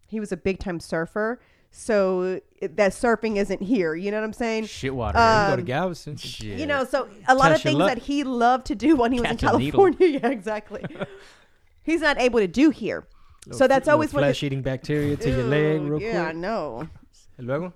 he 0.06 0.20
was 0.20 0.30
a 0.30 0.36
big 0.36 0.58
time 0.58 0.78
surfer. 0.78 1.40
So 1.70 2.40
that 2.60 2.92
surfing 2.92 3.36
isn't 3.36 3.62
here. 3.62 3.94
You 3.94 4.10
know 4.10 4.18
what 4.18 4.24
I'm 4.24 4.32
saying? 4.34 4.64
Shitwater. 4.64 5.08
You 5.08 5.12
can 5.14 5.46
go 5.48 5.52
Um, 5.52 5.56
to 5.58 5.62
Galveston. 5.62 6.16
Shit. 6.16 6.58
You 6.58 6.66
know, 6.66 6.84
so 6.84 7.08
a 7.28 7.34
lot 7.34 7.46
of 7.50 7.56
Test 7.60 7.64
things 7.64 7.78
that 7.78 7.98
he 7.98 8.22
loved 8.24 8.66
to 8.66 8.74
do 8.74 8.96
when 8.96 9.12
he 9.12 9.20
was 9.20 9.30
in 9.30 9.36
Catch 9.38 9.54
a 9.54 9.58
needle. 9.58 9.84
California. 9.90 10.18
yeah, 10.22 10.28
exactly. 10.28 10.84
He's 11.86 12.00
not 12.02 12.20
able 12.20 12.40
to 12.40 12.48
do 12.48 12.70
here. 12.70 13.06
so 13.52 13.68
that's 13.68 13.86
always 13.88 14.12
what. 14.12 14.20
flesh 14.20 14.42
eating 14.42 14.60
bacteria 14.60 15.16
to 15.16 15.30
your 15.30 15.44
leg 15.44 15.80
real 15.80 16.02
Yeah, 16.02 16.22
I 16.22 16.24
quick. 16.26 16.36
know. 16.36 16.88
And 17.38 17.46
luego, 17.46 17.72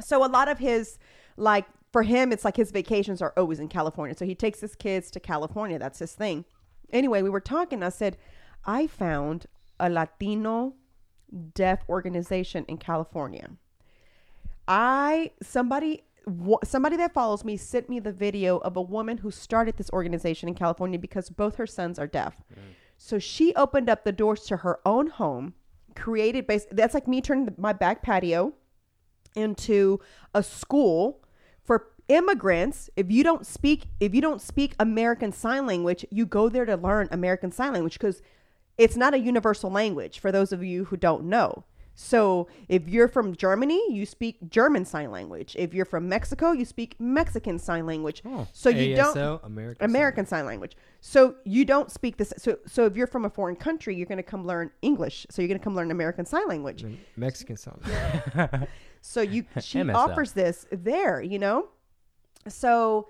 So 0.00 0.24
a 0.24 0.28
lot 0.28 0.48
of 0.48 0.58
his, 0.58 0.98
like 1.36 1.64
for 1.90 2.02
him, 2.02 2.32
it's 2.32 2.44
like 2.44 2.56
his 2.56 2.70
vacations 2.70 3.22
are 3.22 3.32
always 3.36 3.58
in 3.60 3.68
California. 3.68 4.14
So 4.16 4.24
he 4.26 4.34
takes 4.34 4.60
his 4.60 4.74
kids 4.76 5.10
to 5.12 5.20
California. 5.20 5.78
That's 5.78 5.98
his 6.00 6.12
thing. 6.12 6.44
Anyway, 6.92 7.22
we 7.22 7.30
were 7.30 7.40
talking. 7.40 7.82
I 7.82 7.88
said, 7.88 8.16
I 8.66 8.86
found 8.86 9.46
a 9.78 9.88
Latino 9.88 10.74
deaf 11.54 11.80
organization 11.88 12.64
in 12.68 12.76
California. 12.76 13.48
I 14.68 15.32
somebody 15.42 16.02
somebody 16.64 16.96
that 16.96 17.12
follows 17.14 17.44
me 17.44 17.56
sent 17.56 17.88
me 17.88 17.98
the 17.98 18.12
video 18.12 18.58
of 18.58 18.76
a 18.76 18.82
woman 18.82 19.18
who 19.18 19.30
started 19.30 19.76
this 19.76 19.90
organization 19.90 20.48
in 20.48 20.54
California 20.54 20.98
because 20.98 21.30
both 21.30 21.56
her 21.56 21.66
sons 21.66 21.98
are 21.98 22.06
deaf. 22.06 22.36
Mm. 22.52 22.58
So 23.02 23.18
she 23.18 23.54
opened 23.54 23.88
up 23.88 24.04
the 24.04 24.12
doors 24.12 24.44
to 24.44 24.58
her 24.58 24.78
own 24.84 25.06
home, 25.06 25.54
created 25.96 26.46
base. 26.46 26.66
That's 26.70 26.92
like 26.92 27.08
me 27.08 27.22
turning 27.22 27.46
the, 27.46 27.54
my 27.56 27.72
back 27.72 28.02
patio 28.02 28.52
into 29.34 30.00
a 30.34 30.42
school 30.42 31.24
for 31.64 31.92
immigrants, 32.08 32.90
if 32.96 33.10
you 33.10 33.24
don't 33.24 33.46
speak 33.46 33.84
if 34.00 34.14
you 34.14 34.20
don't 34.20 34.42
speak 34.42 34.74
American 34.78 35.32
Sign 35.32 35.66
Language, 35.66 36.04
you 36.10 36.26
go 36.26 36.50
there 36.50 36.66
to 36.66 36.76
learn 36.76 37.08
American 37.10 37.50
Sign 37.50 37.72
Language 37.72 37.94
because 37.94 38.20
it's 38.76 38.96
not 38.96 39.14
a 39.14 39.18
universal 39.18 39.70
language 39.70 40.18
for 40.18 40.30
those 40.30 40.52
of 40.52 40.62
you 40.62 40.84
who 40.84 40.98
don't 40.98 41.24
know. 41.24 41.64
So 42.02 42.48
if 42.68 42.88
you're 42.88 43.08
from 43.08 43.36
Germany, 43.36 43.80
you 43.92 44.06
speak 44.06 44.38
German 44.48 44.86
Sign 44.86 45.10
Language. 45.10 45.54
If 45.58 45.74
you're 45.74 45.84
from 45.84 46.08
Mexico, 46.08 46.52
you 46.52 46.64
speak 46.64 46.96
Mexican 46.98 47.58
Sign 47.58 47.84
Language. 47.84 48.22
so 48.52 48.70
you 48.70 48.96
don't 48.96 49.14
ASL, 49.14 49.44
American. 49.44 49.84
American 49.84 50.26
Sign 50.26 50.46
Language. 50.46 50.76
So 51.00 51.34
you 51.44 51.66
don't 51.66 51.90
speak 51.90 52.16
this. 52.16 52.32
So 52.38 52.58
so 52.66 52.86
if 52.86 52.96
you're 52.96 53.06
from 53.06 53.26
a 53.26 53.30
foreign 53.30 53.56
country, 53.56 53.94
you're 53.94 54.06
going 54.06 54.16
to 54.16 54.22
come 54.22 54.46
learn 54.46 54.70
English. 54.80 55.26
So 55.30 55.42
you're 55.42 55.48
going 55.48 55.60
to 55.60 55.64
come 55.64 55.74
learn 55.74 55.90
American 55.90 56.24
Sign 56.24 56.48
Language. 56.48 56.86
Mexican 57.16 57.56
Sign. 57.56 57.78
Song. 57.84 58.66
So 59.02 59.20
you 59.20 59.44
she 59.60 59.80
offers 59.90 60.32
this 60.32 60.66
there, 60.70 61.22
you 61.22 61.38
know? 61.38 61.68
So 62.48 63.08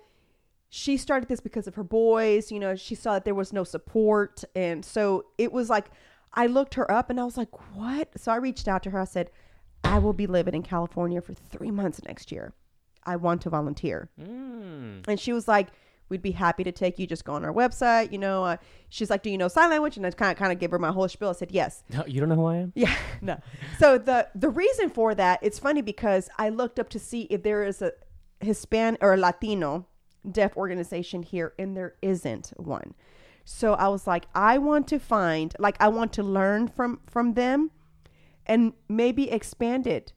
she 0.68 0.96
started 0.96 1.28
this 1.28 1.40
because 1.40 1.66
of 1.66 1.74
her 1.74 1.82
boys, 1.84 2.52
you 2.52 2.60
know, 2.60 2.76
she 2.76 2.94
saw 2.94 3.14
that 3.14 3.24
there 3.24 3.34
was 3.34 3.52
no 3.52 3.64
support 3.64 4.44
and 4.54 4.84
so 4.84 5.26
it 5.36 5.52
was 5.52 5.68
like 5.68 5.90
I 6.32 6.46
looked 6.46 6.74
her 6.74 6.90
up 6.90 7.10
and 7.10 7.20
I 7.20 7.24
was 7.24 7.36
like, 7.36 7.48
"What?" 7.76 8.08
So 8.16 8.32
I 8.32 8.36
reached 8.36 8.68
out 8.68 8.82
to 8.84 8.90
her. 8.90 9.00
I 9.00 9.04
said, 9.04 9.30
"I 9.84 9.98
will 9.98 10.12
be 10.12 10.26
living 10.26 10.54
in 10.54 10.62
California 10.62 11.20
for 11.20 11.34
3 11.34 11.70
months 11.70 12.00
next 12.04 12.30
year. 12.30 12.52
I 13.04 13.16
want 13.16 13.42
to 13.42 13.50
volunteer." 13.50 14.10
Mm. 14.20 15.06
And 15.08 15.18
she 15.18 15.32
was 15.32 15.48
like, 15.48 15.68
"We'd 16.08 16.22
be 16.22 16.32
happy 16.32 16.62
to 16.64 16.72
take 16.72 16.98
you. 16.98 17.06
Just 17.06 17.24
go 17.24 17.32
on 17.34 17.44
our 17.44 17.52
website, 17.52 18.12
you 18.12 18.18
know." 18.18 18.44
Uh, 18.44 18.56
she's 18.88 19.10
like, 19.10 19.22
"Do 19.22 19.30
you 19.30 19.38
know 19.38 19.48
sign 19.48 19.70
language?" 19.70 19.96
And 19.96 20.06
I 20.06 20.10
kind 20.10 20.32
of 20.32 20.38
kind 20.38 20.52
of 20.52 20.58
gave 20.58 20.70
her 20.70 20.78
my 20.78 20.92
whole 20.92 21.08
spiel. 21.08 21.30
I 21.30 21.32
said, 21.32 21.50
"Yes." 21.50 21.82
No, 21.92 22.04
you 22.06 22.20
don't 22.20 22.28
know 22.28 22.36
who 22.36 22.46
I 22.46 22.56
am? 22.56 22.72
Yeah, 22.76 22.94
no. 23.20 23.38
So 23.78 23.98
the 23.98 24.28
the 24.34 24.50
reason 24.50 24.90
for 24.90 25.14
that, 25.14 25.40
it's 25.42 25.58
funny 25.58 25.82
because 25.82 26.28
I 26.38 26.48
looked 26.50 26.78
up 26.78 26.88
to 26.90 26.98
see 26.98 27.22
if 27.22 27.42
there 27.42 27.64
is 27.64 27.82
a 27.82 27.92
Hispanic 28.40 29.02
or 29.02 29.14
a 29.14 29.16
Latino 29.16 29.86
deaf 30.30 30.56
organization 30.56 31.22
here, 31.22 31.54
and 31.58 31.76
there 31.76 31.94
isn't 32.02 32.52
one. 32.56 32.94
So 33.44 33.74
I 33.74 33.88
was 33.88 34.06
like, 34.06 34.26
I 34.34 34.58
want 34.58 34.86
to 34.88 34.98
find, 34.98 35.54
like, 35.58 35.76
I 35.80 35.88
want 35.88 36.12
to 36.14 36.22
learn 36.22 36.68
from 36.68 37.00
from 37.06 37.34
them, 37.34 37.70
and 38.46 38.72
maybe 38.88 39.30
expand 39.30 39.86
it 39.86 40.12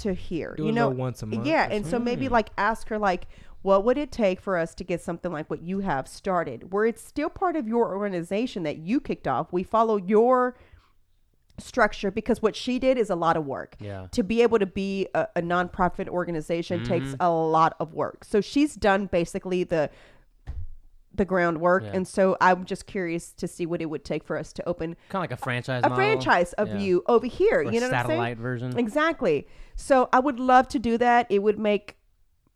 to 0.00 0.14
here. 0.14 0.54
Do 0.56 0.66
you 0.66 0.72
know, 0.72 0.88
once 0.88 1.22
a 1.22 1.26
month 1.26 1.46
Yeah, 1.46 1.68
and 1.70 1.86
so 1.86 1.98
maybe 1.98 2.28
like 2.28 2.50
ask 2.56 2.88
her 2.88 2.98
like. 2.98 3.26
What 3.62 3.84
would 3.84 3.98
it 3.98 4.12
take 4.12 4.40
for 4.40 4.56
us 4.56 4.72
to 4.76 4.84
get 4.84 5.02
something 5.02 5.32
like 5.32 5.50
what 5.50 5.62
you 5.62 5.80
have 5.80 6.06
started, 6.06 6.72
where 6.72 6.86
it's 6.86 7.02
still 7.02 7.28
part 7.28 7.56
of 7.56 7.66
your 7.66 7.92
organization 7.92 8.62
that 8.62 8.78
you 8.78 9.00
kicked 9.00 9.26
off? 9.26 9.52
We 9.52 9.64
follow 9.64 9.96
your 9.96 10.56
structure 11.58 12.12
because 12.12 12.40
what 12.40 12.54
she 12.54 12.78
did 12.78 12.96
is 12.96 13.10
a 13.10 13.16
lot 13.16 13.36
of 13.36 13.44
work. 13.44 13.74
Yeah. 13.80 14.06
To 14.12 14.22
be 14.22 14.42
able 14.42 14.60
to 14.60 14.66
be 14.66 15.08
a, 15.12 15.26
a 15.34 15.42
nonprofit 15.42 16.08
organization 16.08 16.84
takes 16.84 17.08
Mm-hmm. 17.08 17.22
a 17.22 17.30
lot 17.30 17.74
of 17.80 17.92
work. 17.92 18.22
So 18.22 18.40
she's 18.40 18.76
done 18.76 19.06
basically 19.06 19.64
the 19.64 19.90
the 21.18 21.24
groundwork, 21.24 21.82
Yeah. 21.84 21.90
and 21.94 22.08
so 22.08 22.36
I'm 22.40 22.64
just 22.64 22.86
curious 22.86 23.32
to 23.34 23.46
see 23.46 23.66
what 23.66 23.82
it 23.82 23.86
would 23.86 24.04
take 24.04 24.24
for 24.24 24.36
us 24.38 24.52
to 24.54 24.66
open 24.68 24.96
Kind 25.10 25.24
of 25.24 25.30
like 25.30 25.38
a 25.38 25.42
franchise 25.42 25.82
a 25.84 25.88
model. 25.90 25.96
franchise 25.96 26.52
of 26.54 26.68
Yeah. 26.68 26.78
you 26.78 27.02
over 27.06 27.26
here. 27.26 27.58
Or 27.60 27.62
you 27.64 27.80
know 27.80 27.88
what 27.88 27.94
I'm 27.94 28.06
saying? 28.06 28.18
satellite 28.18 28.38
version. 28.38 28.78
Exactly. 28.78 29.46
So 29.76 30.08
I 30.12 30.20
would 30.20 30.40
love 30.40 30.68
to 30.68 30.78
do 30.78 30.96
that. 30.98 31.26
It 31.30 31.40
would 31.42 31.58
make 31.58 31.96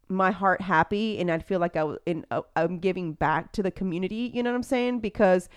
my 0.08 0.30
heart 0.30 0.60
happy, 0.62 1.18
and 1.18 1.30
I'd 1.30 1.44
feel 1.44 1.60
like 1.60 1.76
I 1.76 1.80
w- 1.80 1.98
in, 2.06 2.26
uh, 2.30 2.42
I'm 2.56 2.78
giving 2.78 3.12
back 3.12 3.52
to 3.52 3.62
the 3.62 3.70
community. 3.70 4.30
You 4.34 4.42
know 4.42 4.50
what 4.50 4.56
I'm 4.56 4.62
saying? 4.62 5.00
Because 5.00 5.48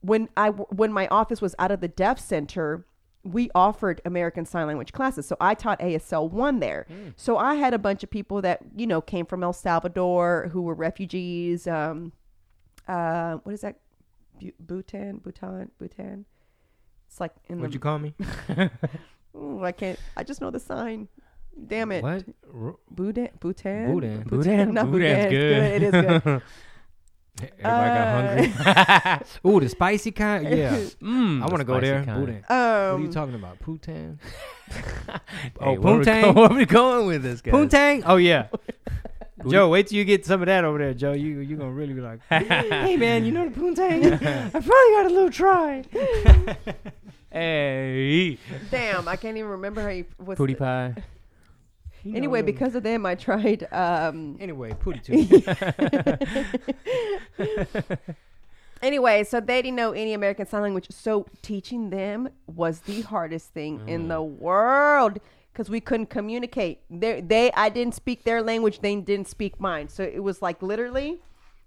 when 0.00 0.28
I 0.36 0.46
w- 0.46 0.66
when 0.70 0.92
my 0.92 1.08
office 1.08 1.40
was 1.42 1.54
out 1.58 1.70
of 1.70 1.80
the 1.80 1.88
deaf 1.88 2.18
center, 2.18 2.86
we 3.24 3.50
offered 3.54 4.00
American 4.06 4.46
Sign 4.46 4.66
Language 4.68 4.92
classes. 4.92 5.26
So 5.26 5.36
I 5.40 5.52
taught 5.54 5.80
ASL 5.82 6.28
one 6.28 6.60
there. 6.60 6.86
So 7.16 7.36
I 7.36 7.56
had 7.56 7.74
a 7.74 7.78
bunch 7.78 8.02
of 8.04 8.08
people 8.10 8.40
that 8.42 8.60
you 8.76 8.86
know 8.86 9.00
came 9.02 9.26
from 9.26 9.42
El 9.42 9.52
Salvador 9.52 10.48
who 10.52 10.62
were 10.62 10.72
refugees. 10.74 11.66
Um, 11.66 12.12
uh, 12.88 13.36
what 13.44 13.52
is 13.54 13.60
that? 13.62 13.76
Bu- 14.40 14.52
Bhutan, 14.60 15.18
Bhutan, 15.18 15.70
Bhutan. 15.78 16.24
It's 17.08 17.20
like 17.20 17.32
in 17.48 17.58
What'd 17.60 17.72
the 17.72 17.74
you 17.76 17.80
call 17.80 17.98
me? 17.98 18.14
Ooh, 19.36 19.62
I 19.64 19.72
can't. 19.72 19.98
I 20.16 20.22
just 20.24 20.40
know 20.40 20.50
the 20.50 20.60
sign. 20.60 21.08
Damn 21.66 21.90
it. 21.92 22.02
What? 22.02 22.24
R- 22.54 22.76
Bhutan. 22.90 23.30
Bhutan. 23.40 23.92
Bhutan. 23.92 24.22
Bhutan? 24.22 24.74
No, 24.74 24.84
Bhutan's 24.84 25.24
Bhutan's 25.26 25.30
good. 25.30 25.62
It 25.64 25.82
is 25.82 25.90
good. 25.90 26.42
Everybody 27.60 27.88
got 27.94 28.08
hungry. 29.06 29.26
Ooh, 29.50 29.60
the 29.60 29.68
spicy 29.68 30.10
kind. 30.10 30.44
Yeah, 30.48 30.76
Mm, 31.00 31.40
I 31.42 31.46
want 31.46 31.58
to 31.58 31.64
go 31.64 31.80
there. 31.80 32.04
kind. 32.04 32.18
Bhutan. 32.26 32.42
what 32.48 32.50
are 32.56 32.98
you 32.98 33.06
Um, 33.06 33.10
talking 33.12 33.34
about? 33.36 33.60
Poontang. 33.60 34.18
Hey, 34.68 35.18
oh, 35.60 35.74
where 35.80 35.98
we 35.98 36.04
poontang. 36.04 36.22
go- 36.34 36.40
Where 36.40 36.48
we 36.50 36.66
going 36.66 37.06
with 37.06 37.22
this 37.22 37.40
guy? 37.40 37.52
Poontang. 37.52 38.02
Oh 38.06 38.16
yeah. 38.16 38.48
Joe, 39.46 39.68
wait 39.68 39.86
till 39.86 39.98
you 39.98 40.04
get 40.04 40.24
some 40.26 40.40
of 40.42 40.46
that 40.46 40.64
over 40.64 40.78
there, 40.78 40.94
Joe. 40.94 41.12
You 41.12 41.38
you 41.40 41.56
gonna 41.56 41.70
really 41.70 41.92
be 41.94 42.00
like, 42.00 42.20
hey 42.28 42.96
man, 42.96 43.24
you 43.24 43.30
know 43.32 43.48
the 43.48 43.54
poontang? 43.60 44.12
I 44.14 44.48
finally 44.50 44.62
got 44.62 45.06
a 45.06 45.10
little 45.10 45.30
try. 45.30 45.84
Hey, 47.30 48.38
damn, 48.70 49.06
I 49.06 49.14
can't 49.16 49.36
even 49.36 49.50
remember 49.50 49.82
how 49.82 49.90
you. 49.90 50.06
What's 50.16 50.38
pooty 50.38 50.54
the- 50.54 50.58
pie. 50.60 50.94
You 52.02 52.12
know, 52.12 52.16
Anyway, 52.16 52.38
little- 52.40 52.52
because 52.54 52.74
of 52.74 52.82
them, 52.82 53.04
I 53.04 53.16
tried. 53.16 53.68
Um, 53.70 54.38
anyway, 54.40 54.72
pooty 54.72 55.00
too. 55.00 55.42
anyway, 58.82 59.24
so 59.24 59.40
they 59.40 59.60
didn't 59.62 59.76
know 59.76 59.92
any 59.92 60.14
American 60.14 60.46
Sign 60.46 60.62
Language. 60.62 60.86
So 60.90 61.26
teaching 61.42 61.90
them 61.90 62.30
was 62.46 62.80
the 62.80 63.02
hardest 63.02 63.50
thing 63.52 63.82
in 63.86 64.08
the 64.08 64.22
world 64.22 65.18
because 65.58 65.68
we 65.68 65.80
couldn't 65.80 66.08
communicate. 66.08 66.78
They, 66.88 67.20
they, 67.20 67.50
I 67.50 67.68
didn't 67.68 67.96
speak 67.96 68.22
their 68.22 68.40
language. 68.42 68.78
They 68.78 68.94
didn't 68.94 69.26
speak 69.26 69.58
mine. 69.58 69.88
So 69.88 70.04
it 70.04 70.22
was 70.22 70.40
like 70.40 70.62
literally 70.62 71.18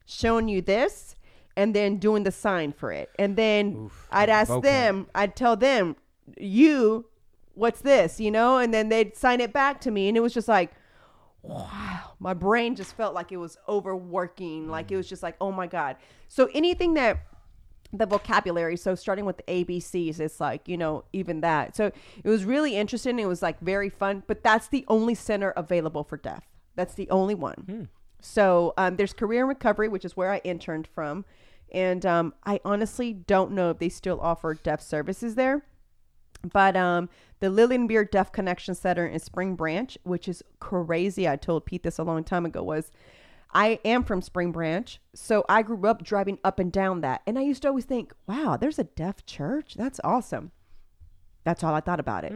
showing 0.06 0.48
you 0.48 0.62
this 0.62 1.18
and 1.58 1.76
then 1.76 1.98
doing 1.98 2.24
the 2.24 2.32
sign 2.32 2.72
for 2.72 2.94
it. 2.94 3.10
And 3.20 3.36
then 3.36 3.92
I'd 4.10 4.30
ask 4.30 4.50
vocab. 4.50 4.62
them, 4.62 5.08
I'd 5.14 5.36
tell 5.36 5.58
them, 5.58 5.98
you, 6.38 7.08
what's 7.54 7.82
this, 7.82 8.18
you 8.18 8.32
know? 8.32 8.60
And 8.60 8.74
then 8.74 8.88
they'd 8.88 9.18
sign 9.18 9.42
it 9.42 9.52
back 9.52 9.82
to 9.82 9.92
me. 9.92 10.08
And 10.08 10.16
it 10.16 10.22
was 10.22 10.34
just 10.34 10.48
like, 10.48 10.72
wow, 11.42 12.14
my 12.18 12.34
brain 12.34 12.78
just 12.78 12.96
felt 12.96 13.14
like 13.14 13.34
it 13.34 13.38
was 13.38 13.58
overworking. 13.68 14.70
Like 14.70 14.90
it 14.90 14.96
was 14.96 15.10
just 15.10 15.22
like, 15.22 15.36
oh 15.42 15.52
my 15.52 15.68
God. 15.68 15.98
So 16.30 16.50
anything 16.54 16.94
that 16.94 17.26
the 17.94 18.06
vocabulary, 18.06 18.78
so 18.78 18.96
starting 18.96 19.26
with 19.26 19.38
the 19.38 19.44
ABCs, 19.44 20.20
it's 20.20 20.40
like, 20.40 20.68
you 20.68 20.78
know, 20.78 21.04
even 21.14 21.42
that. 21.42 21.76
So 21.76 21.92
it 22.24 22.30
was 22.30 22.46
really 22.46 22.76
interesting. 22.76 23.20
It 23.20 23.28
was 23.28 23.42
like 23.42 23.60
very 23.60 23.90
fun, 23.90 24.24
but 24.28 24.44
that's 24.44 24.68
the 24.68 24.86
only 24.88 25.16
center 25.16 25.52
available 25.52 26.04
for 26.04 26.18
deaf. 26.18 26.48
That's 26.76 26.94
the 26.94 27.10
only 27.10 27.36
one. 27.36 27.66
So 28.22 28.74
um, 28.78 28.96
there's 28.96 29.14
Career 29.14 29.42
and 29.42 29.50
Recovery, 29.50 29.90
which 29.90 30.06
is 30.06 30.16
where 30.16 30.32
I 30.32 30.38
interned 30.44 30.88
from. 30.88 31.26
And 31.72 32.06
um, 32.06 32.34
I 32.46 32.60
honestly 32.64 33.14
don't 33.14 33.52
know 33.52 33.72
if 33.72 33.80
they 33.80 33.90
still 33.90 34.20
offer 34.22 34.54
deaf 34.54 34.82
services 34.82 35.36
there. 35.36 35.64
But 36.44 36.76
um, 36.76 37.10
the 37.40 37.50
Lillian 37.50 37.88
Beer 37.88 38.04
Deaf 38.04 38.32
Connection 38.32 38.74
Center 38.74 39.06
in 39.06 39.20
Spring 39.20 39.56
Branch, 39.56 39.98
which 40.04 40.28
is 40.28 40.44
crazy, 40.60 41.28
I 41.28 41.36
told 41.36 41.66
Pete 41.66 41.84
this 41.84 42.00
a 42.00 42.04
long 42.04 42.24
time 42.24 42.46
ago, 42.46 42.64
was 42.64 42.92
I 43.54 43.80
am 43.84 44.04
from 44.04 44.22
Spring 44.22 44.52
Branch. 44.52 45.00
So 45.14 45.44
I 45.50 45.62
grew 45.62 45.86
up 45.88 46.04
driving 46.04 46.40
up 46.44 46.60
and 46.60 46.72
down 46.72 47.02
that. 47.02 47.22
And 47.28 47.38
I 47.38 47.42
used 47.42 47.62
to 47.64 47.68
always 47.68 47.86
think, 47.86 48.14
wow, 48.28 48.58
there's 48.60 48.80
a 48.80 48.84
deaf 48.86 49.26
church? 49.26 49.76
That's 49.76 50.00
awesome. 50.04 50.52
That's 51.44 51.64
all 51.64 51.74
I 51.74 51.82
thought 51.82 52.00
about 52.00 52.24
it. 52.24 52.32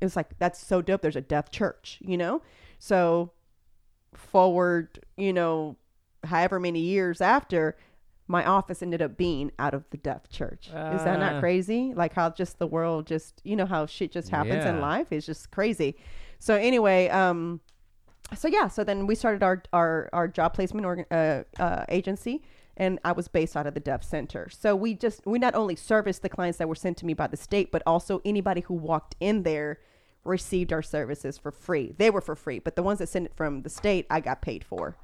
It 0.00 0.04
was 0.04 0.16
like, 0.16 0.38
that's 0.38 0.64
so 0.64 0.80
dope. 0.82 1.02
There's 1.02 1.16
a 1.16 1.20
deaf 1.20 1.50
church, 1.50 1.98
you 2.00 2.16
know? 2.16 2.42
So 2.78 3.32
forward, 4.14 5.04
you 5.16 5.32
know, 5.32 5.76
however 6.24 6.58
many 6.60 6.80
years 6.80 7.20
after, 7.20 7.76
my 8.28 8.44
office 8.44 8.82
ended 8.82 9.00
up 9.02 9.16
being 9.16 9.52
out 9.58 9.72
of 9.74 9.84
the 9.90 9.96
deaf 9.96 10.28
church. 10.28 10.66
Is 10.66 11.04
that 11.04 11.20
not 11.20 11.34
Ah. 11.34 11.40
crazy? 11.40 11.92
Like 11.94 12.12
how 12.12 12.30
just 12.30 12.58
the 12.58 12.66
world 12.66 13.06
just, 13.06 13.40
you 13.44 13.54
know, 13.56 13.66
how 13.66 13.86
shit 13.86 14.10
just 14.10 14.30
happens 14.30 14.64
in 14.64 14.80
life 14.80 15.12
is 15.12 15.24
just 15.26 15.50
crazy. 15.50 15.96
So 16.38 16.54
anyway, 16.56 17.08
um, 17.08 17.60
so 18.34 18.48
yeah, 18.48 18.68
so 18.68 18.84
then 18.84 19.06
we 19.06 19.14
started 19.14 19.42
our 19.42 19.62
our 19.72 20.08
our 20.12 20.28
job 20.28 20.54
placement 20.54 20.86
organ, 20.86 21.06
uh, 21.10 21.44
uh, 21.58 21.84
agency, 21.88 22.42
and 22.76 22.98
I 23.04 23.12
was 23.12 23.28
based 23.28 23.56
out 23.56 23.66
of 23.66 23.74
the 23.74 23.80
Deaf 23.80 24.02
Center. 24.02 24.48
So 24.50 24.74
we 24.74 24.94
just 24.94 25.24
we 25.26 25.38
not 25.38 25.54
only 25.54 25.76
serviced 25.76 26.22
the 26.22 26.28
clients 26.28 26.58
that 26.58 26.68
were 26.68 26.74
sent 26.74 26.96
to 26.98 27.06
me 27.06 27.14
by 27.14 27.28
the 27.28 27.36
state, 27.36 27.70
but 27.70 27.82
also 27.86 28.20
anybody 28.24 28.62
who 28.62 28.74
walked 28.74 29.14
in 29.20 29.42
there 29.42 29.78
received 30.24 30.72
our 30.72 30.82
services 30.82 31.38
for 31.38 31.52
free. 31.52 31.94
They 31.96 32.10
were 32.10 32.20
for 32.20 32.34
free, 32.34 32.58
but 32.58 32.74
the 32.76 32.82
ones 32.82 32.98
that 32.98 33.08
sent 33.08 33.26
it 33.26 33.34
from 33.36 33.62
the 33.62 33.70
state, 33.70 34.06
I 34.10 34.20
got 34.20 34.42
paid 34.42 34.64
for. 34.64 34.96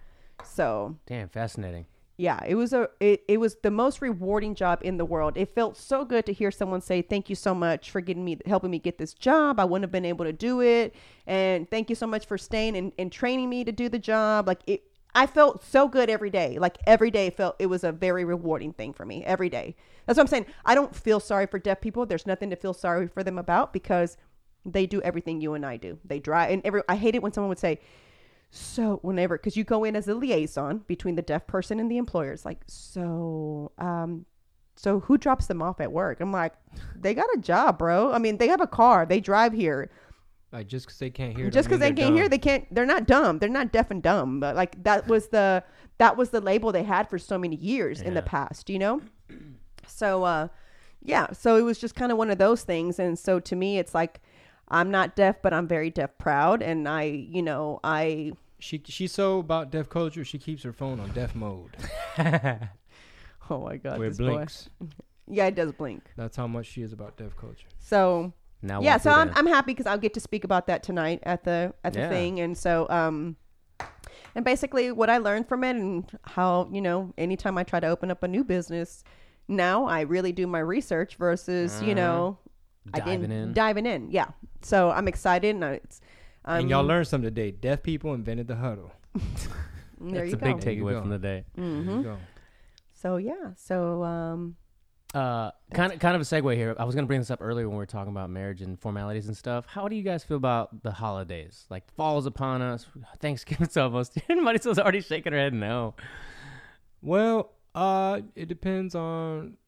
So 0.44 0.96
Damn, 1.06 1.28
fascinating. 1.28 1.86
Yeah, 2.16 2.40
it 2.46 2.54
was 2.54 2.72
a 2.72 2.88
it, 3.00 3.22
it 3.26 3.38
was 3.40 3.56
the 3.62 3.70
most 3.70 4.02
rewarding 4.02 4.54
job 4.54 4.80
in 4.82 4.98
the 4.98 5.04
world. 5.04 5.36
It 5.36 5.54
felt 5.54 5.76
so 5.76 6.04
good 6.04 6.26
to 6.26 6.32
hear 6.32 6.50
someone 6.50 6.80
say, 6.80 7.00
"Thank 7.02 7.30
you 7.30 7.36
so 7.36 7.54
much 7.54 7.90
for 7.90 8.00
getting 8.00 8.24
me 8.24 8.38
helping 8.46 8.70
me 8.70 8.78
get 8.78 8.98
this 8.98 9.14
job. 9.14 9.58
I 9.58 9.64
wouldn't 9.64 9.84
have 9.84 9.92
been 9.92 10.04
able 10.04 10.24
to 10.26 10.32
do 10.32 10.60
it, 10.60 10.94
and 11.26 11.68
thank 11.70 11.88
you 11.88 11.96
so 11.96 12.06
much 12.06 12.26
for 12.26 12.36
staying 12.36 12.76
and, 12.76 12.92
and 12.98 13.10
training 13.10 13.48
me 13.48 13.64
to 13.64 13.72
do 13.72 13.88
the 13.88 13.98
job." 13.98 14.46
Like 14.46 14.60
it, 14.66 14.84
I 15.14 15.26
felt 15.26 15.64
so 15.64 15.88
good 15.88 16.10
every 16.10 16.30
day. 16.30 16.58
Like 16.58 16.78
every 16.86 17.10
day 17.10 17.30
felt 17.30 17.56
it 17.58 17.66
was 17.66 17.82
a 17.82 17.92
very 17.92 18.24
rewarding 18.24 18.72
thing 18.72 18.92
for 18.92 19.06
me 19.06 19.24
every 19.24 19.48
day. 19.48 19.74
That's 20.06 20.16
what 20.18 20.24
I'm 20.24 20.28
saying. 20.28 20.46
I 20.64 20.74
don't 20.74 20.94
feel 20.94 21.20
sorry 21.20 21.46
for 21.46 21.58
deaf 21.58 21.80
people. 21.80 22.04
There's 22.04 22.26
nothing 22.26 22.50
to 22.50 22.56
feel 22.56 22.74
sorry 22.74 23.08
for 23.08 23.22
them 23.22 23.38
about 23.38 23.72
because 23.72 24.16
they 24.64 24.86
do 24.86 25.00
everything 25.02 25.40
you 25.40 25.54
and 25.54 25.66
I 25.66 25.76
do. 25.76 25.98
They 26.04 26.18
drive 26.18 26.50
and 26.50 26.62
every. 26.64 26.82
I 26.88 26.96
hate 26.96 27.14
it 27.14 27.22
when 27.22 27.32
someone 27.32 27.48
would 27.48 27.58
say 27.58 27.80
so 28.54 28.98
whenever 29.02 29.38
because 29.38 29.56
you 29.56 29.64
go 29.64 29.82
in 29.82 29.96
as 29.96 30.06
a 30.06 30.14
liaison 30.14 30.78
between 30.86 31.14
the 31.14 31.22
deaf 31.22 31.46
person 31.46 31.80
and 31.80 31.90
the 31.90 31.96
employer 31.96 32.32
it's 32.32 32.44
like 32.44 32.60
so 32.66 33.72
um 33.78 34.26
so 34.76 35.00
who 35.00 35.18
drops 35.18 35.46
them 35.46 35.62
off 35.62 35.80
at 35.80 35.92
work? 35.92 36.20
I'm 36.20 36.32
like 36.32 36.54
they 36.96 37.14
got 37.14 37.26
a 37.34 37.38
job 37.38 37.78
bro. 37.78 38.12
I 38.12 38.18
mean 38.18 38.38
they 38.38 38.48
have 38.48 38.60
a 38.60 38.66
car. 38.66 39.06
They 39.06 39.20
drive 39.20 39.52
here. 39.52 39.90
Like 40.50 40.66
just 40.66 40.86
because 40.86 40.98
they 40.98 41.10
can't 41.10 41.36
hear, 41.36 41.50
just 41.50 41.68
because 41.68 41.80
they 41.80 41.92
can't 41.92 42.14
hear 42.14 42.28
they 42.28 42.38
can't 42.38 42.66
they're 42.74 42.86
not 42.86 43.06
dumb. 43.06 43.38
They're 43.38 43.48
not 43.48 43.72
deaf 43.72 43.90
and 43.90 44.02
dumb. 44.02 44.40
But 44.40 44.56
like 44.56 44.82
that 44.84 45.06
was 45.08 45.28
the 45.28 45.62
that 45.98 46.16
was 46.16 46.30
the 46.30 46.40
label 46.40 46.72
they 46.72 46.82
had 46.82 47.08
for 47.08 47.18
so 47.18 47.38
many 47.38 47.56
years 47.56 48.00
in 48.00 48.14
the 48.14 48.22
past 48.22 48.68
you 48.68 48.78
know? 48.78 49.02
So 49.86 50.24
uh 50.24 50.48
yeah. 51.04 51.32
So 51.32 51.56
it 51.56 51.62
was 51.62 51.78
just 51.78 51.94
kind 51.94 52.12
of 52.12 52.18
one 52.18 52.30
of 52.30 52.38
those 52.38 52.62
things. 52.62 52.98
And 52.98 53.18
so 53.18 53.40
to 53.40 53.56
me 53.56 53.78
it's 53.78 53.94
like 53.94 54.20
i'm 54.68 54.90
not 54.90 55.14
deaf 55.14 55.36
but 55.42 55.52
i'm 55.52 55.68
very 55.68 55.90
deaf 55.90 56.16
proud. 56.18 56.62
And 56.62 56.88
i 56.88 57.04
you 57.04 57.42
know 57.42 57.78
i 57.84 58.32
She 58.62 58.80
she's 58.86 59.12
so 59.12 59.40
about 59.40 59.70
deaf 59.72 59.88
culture. 59.88 60.24
She 60.24 60.38
keeps 60.38 60.62
her 60.62 60.72
phone 60.72 61.00
on 61.00 61.10
deaf 61.10 61.34
mode. 61.34 61.76
oh 63.50 63.60
my 63.64 63.76
god 63.76 63.98
where 63.98 64.06
it 64.06 64.10
this 64.10 64.18
boy. 64.18 64.26
blinks. 64.34 64.68
yeah 65.28 65.46
it 65.46 65.54
does 65.54 65.72
blink 65.72 66.02
That's 66.16 66.36
how 66.36 66.46
much 66.46 66.66
she 66.66 66.82
is 66.82 66.92
about 66.92 67.16
deaf 67.16 67.36
culture. 67.36 67.66
so 67.78 68.32
Now 68.62 68.80
yeah 68.80 68.94
walk 68.94 69.02
so 69.02 69.10
through 69.10 69.20
I'm, 69.20 69.28
that. 69.28 69.36
I'm 69.38 69.46
happy 69.46 69.72
because 69.72 69.86
i'll 69.86 69.98
get 69.98 70.14
to 70.14 70.20
speak 70.20 70.44
about 70.44 70.66
that 70.68 70.82
tonight 70.82 71.20
at 71.24 71.44
the 71.44 71.74
at 71.84 71.92
the 71.92 72.00
Yeah. 72.00 72.08
thing 72.08 72.40
and 72.40 72.56
so 72.56 72.86
um 72.88 73.36
and 74.34 74.44
basically 74.44 74.90
what 74.92 75.10
i 75.10 75.18
learned 75.18 75.48
from 75.48 75.64
it 75.64 75.76
and 75.76 76.10
how 76.24 76.68
you 76.72 76.80
know 76.80 77.12
anytime 77.18 77.56
i 77.58 77.64
try 77.64 77.80
to 77.80 77.86
open 77.88 78.10
up 78.10 78.22
a 78.22 78.28
new 78.28 78.44
business 78.44 79.02
now 79.48 79.86
i 79.86 80.00
really 80.02 80.32
do 80.32 80.46
my 80.46 80.60
research 80.60 81.16
versus 81.16 81.82
you 81.82 81.94
know 81.94 82.38
I 82.94 82.98
Uh-huh. 82.98 83.06
Diving 83.10 83.20
didn't- 83.20 83.36
in. 83.48 83.52
diving 83.52 83.86
in 83.86 84.10
yeah 84.10 84.28
so 84.62 84.90
i'm 84.90 85.06
excited 85.08 85.54
and 85.54 85.64
I- 85.64 85.80
it's 85.84 86.00
um, 86.44 86.60
and 86.60 86.70
y'all 86.70 86.84
learned 86.84 87.06
something 87.08 87.28
today. 87.28 87.50
Deaf 87.50 87.82
people 87.82 88.14
invented 88.14 88.46
the 88.48 88.56
huddle. 88.56 88.92
there 89.14 89.22
That's 90.00 90.30
you 90.30 90.34
a 90.34 90.36
big 90.36 90.40
go 90.40 90.58
There 90.58 90.72
you 90.72 90.82
takeaway 90.84 91.00
from 91.00 91.10
the 91.10 91.18
day. 91.18 91.44
There 91.54 91.64
hmm 91.64 92.14
so 92.94 93.16
yeah 93.16 93.52
so 93.56 94.02
um 94.04 94.56
Uh, 95.14 95.50
kind 95.74 95.92
of, 95.92 95.98
kind 95.98 96.14
of 96.16 96.22
a 96.22 96.24
segue 96.24 96.54
here. 96.56 96.74
I 96.78 96.84
was 96.84 96.94
gonna 96.94 97.06
bring 97.06 97.20
this 97.20 97.30
up 97.30 97.40
earlier 97.42 97.68
when 97.68 97.76
we 97.76 97.82
were 97.82 97.86
talking 97.86 98.10
about 98.12 98.30
marriage 98.30 98.62
and 98.62 98.80
formalities 98.80 99.26
and 99.28 99.36
stuff. 99.36 99.66
How 99.66 99.86
do 99.86 99.94
you 99.94 100.02
guys 100.02 100.24
feel 100.24 100.38
about 100.38 100.82
the 100.82 100.90
holidays? 100.92 101.66
Like 101.68 101.92
fall's 101.94 102.24
upon 102.24 102.62
us, 102.62 102.86
Thanksgiving's 103.20 103.76
almost. 103.84 104.16
Everybody's 104.28 104.66
already 104.66 105.02
shaking 105.02 105.32
her 105.34 105.38
head 105.38 105.52
no. 105.52 105.94
Well, 107.02 107.52
uh, 107.74 108.20
it 108.34 108.48
depends 108.48 108.94
on 108.94 109.58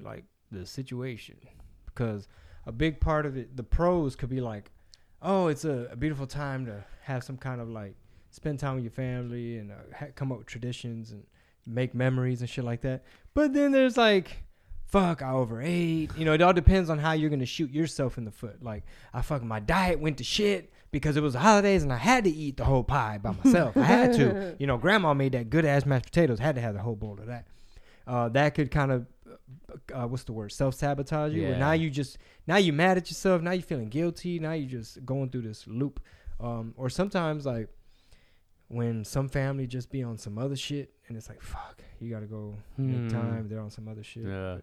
like 0.00 0.24
the 0.52 0.66
situation 0.66 1.36
because 1.86 2.28
a 2.66 2.72
big 2.72 3.00
part 3.00 3.26
of 3.26 3.36
it, 3.36 3.56
the 3.56 3.64
pros 3.64 4.14
could 4.14 4.28
be 4.28 4.40
like, 4.40 4.70
oh, 5.22 5.48
it's 5.48 5.64
a, 5.64 5.88
a 5.90 5.96
beautiful 5.96 6.26
time 6.26 6.66
to 6.66 6.84
have 7.02 7.24
some 7.24 7.36
kind 7.36 7.60
of 7.60 7.68
like 7.68 7.94
spend 8.30 8.58
time 8.58 8.76
with 8.76 8.84
your 8.84 8.92
family 8.92 9.58
and 9.58 9.70
uh, 9.70 9.74
ha- 9.98 10.06
come 10.14 10.32
up 10.32 10.38
with 10.38 10.46
traditions 10.46 11.10
and 11.12 11.24
make 11.66 11.94
memories 11.94 12.40
and 12.40 12.48
shit 12.50 12.64
like 12.64 12.80
that. 12.82 13.04
But 13.34 13.52
then 13.52 13.72
there's 13.72 13.96
like, 13.96 14.44
fuck, 14.86 15.22
I 15.22 15.30
overate. 15.32 16.10
You 16.16 16.24
know, 16.24 16.32
it 16.32 16.42
all 16.42 16.52
depends 16.52 16.90
on 16.90 16.98
how 16.98 17.12
you're 17.12 17.30
gonna 17.30 17.46
shoot 17.46 17.70
yourself 17.70 18.18
in 18.18 18.24
the 18.24 18.30
foot. 18.30 18.62
Like, 18.62 18.84
I 19.14 19.22
fucking 19.22 19.46
my 19.48 19.60
diet 19.60 20.00
went 20.00 20.18
to 20.18 20.24
shit 20.24 20.72
because 20.90 21.16
it 21.16 21.22
was 21.22 21.32
the 21.32 21.38
holidays 21.40 21.82
and 21.82 21.92
I 21.92 21.96
had 21.96 22.24
to 22.24 22.30
eat 22.30 22.56
the 22.58 22.64
whole 22.64 22.84
pie 22.84 23.18
by 23.18 23.34
myself. 23.44 23.76
I 23.76 23.82
had 23.84 24.12
to. 24.14 24.56
You 24.62 24.66
know, 24.66 24.76
grandma 24.76 25.14
made 25.14 25.32
that 25.32 25.50
good 25.50 25.64
ass 25.64 25.86
mashed 25.86 26.04
potatoes. 26.04 26.38
Had 26.38 26.54
to 26.56 26.60
have 26.60 26.74
the 26.74 26.82
whole 26.82 26.94
bowl 26.94 27.18
of 27.18 27.26
that. 27.26 27.46
Uh, 28.06 28.28
that 28.30 28.54
could 28.54 28.70
kind 28.70 28.92
of, 28.92 29.06
uh, 29.94 30.06
what's 30.06 30.24
the 30.24 30.32
word? 30.32 30.52
Self 30.52 30.74
sabotage 30.74 31.32
you. 31.32 31.42
Yeah. 31.42 31.58
now 31.58 31.72
you 31.72 31.90
just 31.90 32.18
now 32.46 32.56
you 32.56 32.72
mad 32.72 32.96
at 32.96 33.08
yourself. 33.08 33.42
Now 33.42 33.52
you 33.52 33.62
feeling 33.62 33.88
guilty. 33.88 34.38
Now 34.38 34.52
you 34.52 34.66
just 34.66 35.04
going 35.04 35.30
through 35.30 35.42
this 35.42 35.66
loop. 35.66 36.00
Um, 36.40 36.74
or 36.76 36.90
sometimes 36.90 37.46
like 37.46 37.68
when 38.68 39.04
some 39.04 39.28
family 39.28 39.66
just 39.66 39.90
be 39.90 40.02
on 40.02 40.16
some 40.18 40.38
other 40.38 40.56
shit 40.56 40.92
and 41.08 41.16
it's 41.16 41.28
like 41.28 41.42
fuck, 41.42 41.82
you 42.00 42.10
gotta 42.10 42.26
go 42.26 42.54
Hmm. 42.76 43.04
make 43.04 43.12
time. 43.12 43.48
They're 43.48 43.60
on 43.60 43.70
some 43.70 43.86
other 43.88 44.02
shit. 44.02 44.24
Yeah. 44.26 44.58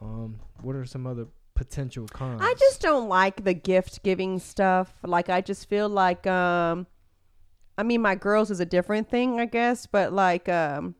Um, 0.00 0.40
what 0.60 0.74
are 0.76 0.84
some 0.84 1.06
other 1.06 1.26
potential 1.54 2.06
cons? 2.06 2.40
I 2.42 2.54
just 2.58 2.80
don't 2.80 3.08
like 3.08 3.44
the 3.44 3.54
gift 3.54 4.02
giving 4.02 4.38
stuff. 4.38 4.92
Like 5.04 5.28
I 5.28 5.40
just 5.40 5.68
feel 5.68 5.88
like 5.88 6.26
um 6.26 6.86
I 7.76 7.84
mean 7.84 8.02
my 8.02 8.16
girls 8.16 8.50
is 8.50 8.60
a 8.60 8.66
different 8.66 9.08
thing, 9.08 9.40
I 9.40 9.46
guess, 9.46 9.86
but 9.86 10.12
like 10.12 10.48
um 10.48 10.94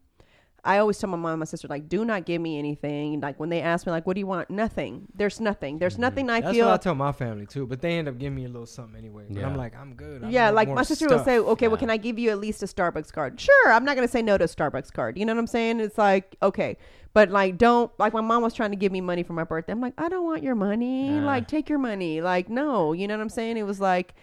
I 0.69 0.79
always 0.79 0.99
tell 0.99 1.09
my 1.09 1.17
mom 1.17 1.33
and 1.33 1.39
my 1.41 1.47
sister 1.47 1.67
like 1.67 1.89
do 1.89 2.05
not 2.05 2.27
give 2.27 2.43
me 2.43 2.59
anything. 2.59 3.21
Like 3.21 3.41
when 3.41 3.49
they 3.49 3.63
ask 3.63 3.87
me 3.87 3.91
like 3.91 4.07
what 4.07 4.15
do 4.15 4.21
you 4.21 4.27
want? 4.27 4.51
Nothing. 4.51 5.09
There's 5.15 5.41
nothing. 5.41 5.79
There's 5.79 5.97
nothing 5.99 6.29
I 6.29 6.39
Mm-hmm. 6.39 6.45
That's 6.45 6.57
feel 6.57 6.67
what 6.67 6.75
I 6.75 6.77
tell 6.77 6.95
my 6.95 7.13
family 7.13 7.47
too, 7.47 7.67
but 7.67 7.81
they 7.81 7.99
end 7.99 8.07
up 8.07 8.19
giving 8.19 8.37
me 8.37 8.45
a 8.45 8.49
little 8.49 8.67
something 8.67 8.97
anyway. 8.97 9.25
But 9.31 9.45
I'm 9.45 9.57
like, 9.57 9.75
I'm 9.75 9.95
good. 9.95 10.25
I 10.25 10.29
yeah, 10.29 10.51
like 10.51 10.69
my 10.69 10.83
sister 10.83 11.09
will 11.09 11.25
say, 11.25 11.39
"Okay, 11.39 11.69
well, 11.69 11.79
can 11.79 11.89
I 11.89 11.97
give 11.97 12.19
you 12.19 12.29
at 12.31 12.39
least 12.39 12.63
a 12.63 12.67
Starbucks 12.67 13.11
card?" 13.13 13.41
Sure, 13.41 13.73
I'm 13.73 13.85
not 13.85 13.97
gonna 13.97 14.09
say 14.09 14.21
no 14.21 14.37
to 14.37 14.45
a 14.45 14.47
Starbucks 14.49 14.93
card. 14.93 15.17
You 15.19 15.25
know 15.25 15.33
what 15.33 15.41
I'm 15.41 15.47
saying? 15.47 15.81
It's 15.81 15.97
like 15.97 16.37
okay, 16.43 16.77
but 17.15 17.31
like 17.31 17.57
don't 17.57 17.91
like 17.99 18.13
my 18.13 18.21
mom 18.21 18.43
was 18.43 18.53
trying 18.53 18.71
to 18.71 18.77
give 18.77 18.93
me 18.93 19.01
money 19.01 19.23
for 19.23 19.33
my 19.33 19.45
birthday. 19.45 19.73
I'm 19.73 19.81
like, 19.81 19.95
I 19.97 20.11
don't 20.11 20.25
want 20.25 20.43
your 20.43 20.55
money. 20.55 21.15
Yeah. 21.15 21.25
Like 21.25 21.49
take 21.49 21.71
your 21.71 21.79
money. 21.79 22.21
Like 22.21 22.51
no, 22.51 22.93
you 22.93 23.09
know 23.09 23.17
what 23.17 23.23
I'm 23.23 23.31
saying? 23.31 23.57
It 23.57 23.65
was 23.65 23.81
like, 23.81 24.15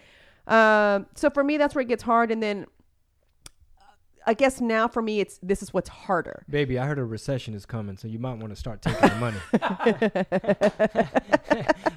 um, 0.46 1.06
so 1.16 1.28
for 1.28 1.42
me 1.42 1.56
that's 1.56 1.74
where 1.74 1.82
it 1.82 1.88
gets 1.88 2.04
hard. 2.04 2.30
And 2.30 2.40
then 2.42 2.66
I 4.28 4.34
guess 4.34 4.60
now 4.60 4.88
for 4.88 5.00
me 5.02 5.20
it's 5.20 5.38
this 5.42 5.62
is 5.62 5.72
what's 5.72 5.88
harder. 5.88 6.44
Baby, 6.50 6.78
I 6.78 6.86
heard 6.86 6.98
a 6.98 7.04
recession 7.04 7.54
is 7.54 7.64
coming, 7.64 7.96
so 7.96 8.08
you 8.08 8.18
might 8.18 8.38
want 8.38 8.50
to 8.50 8.56
start 8.56 8.82
taking 8.82 9.08
the 9.08 9.14
money. 9.16 9.38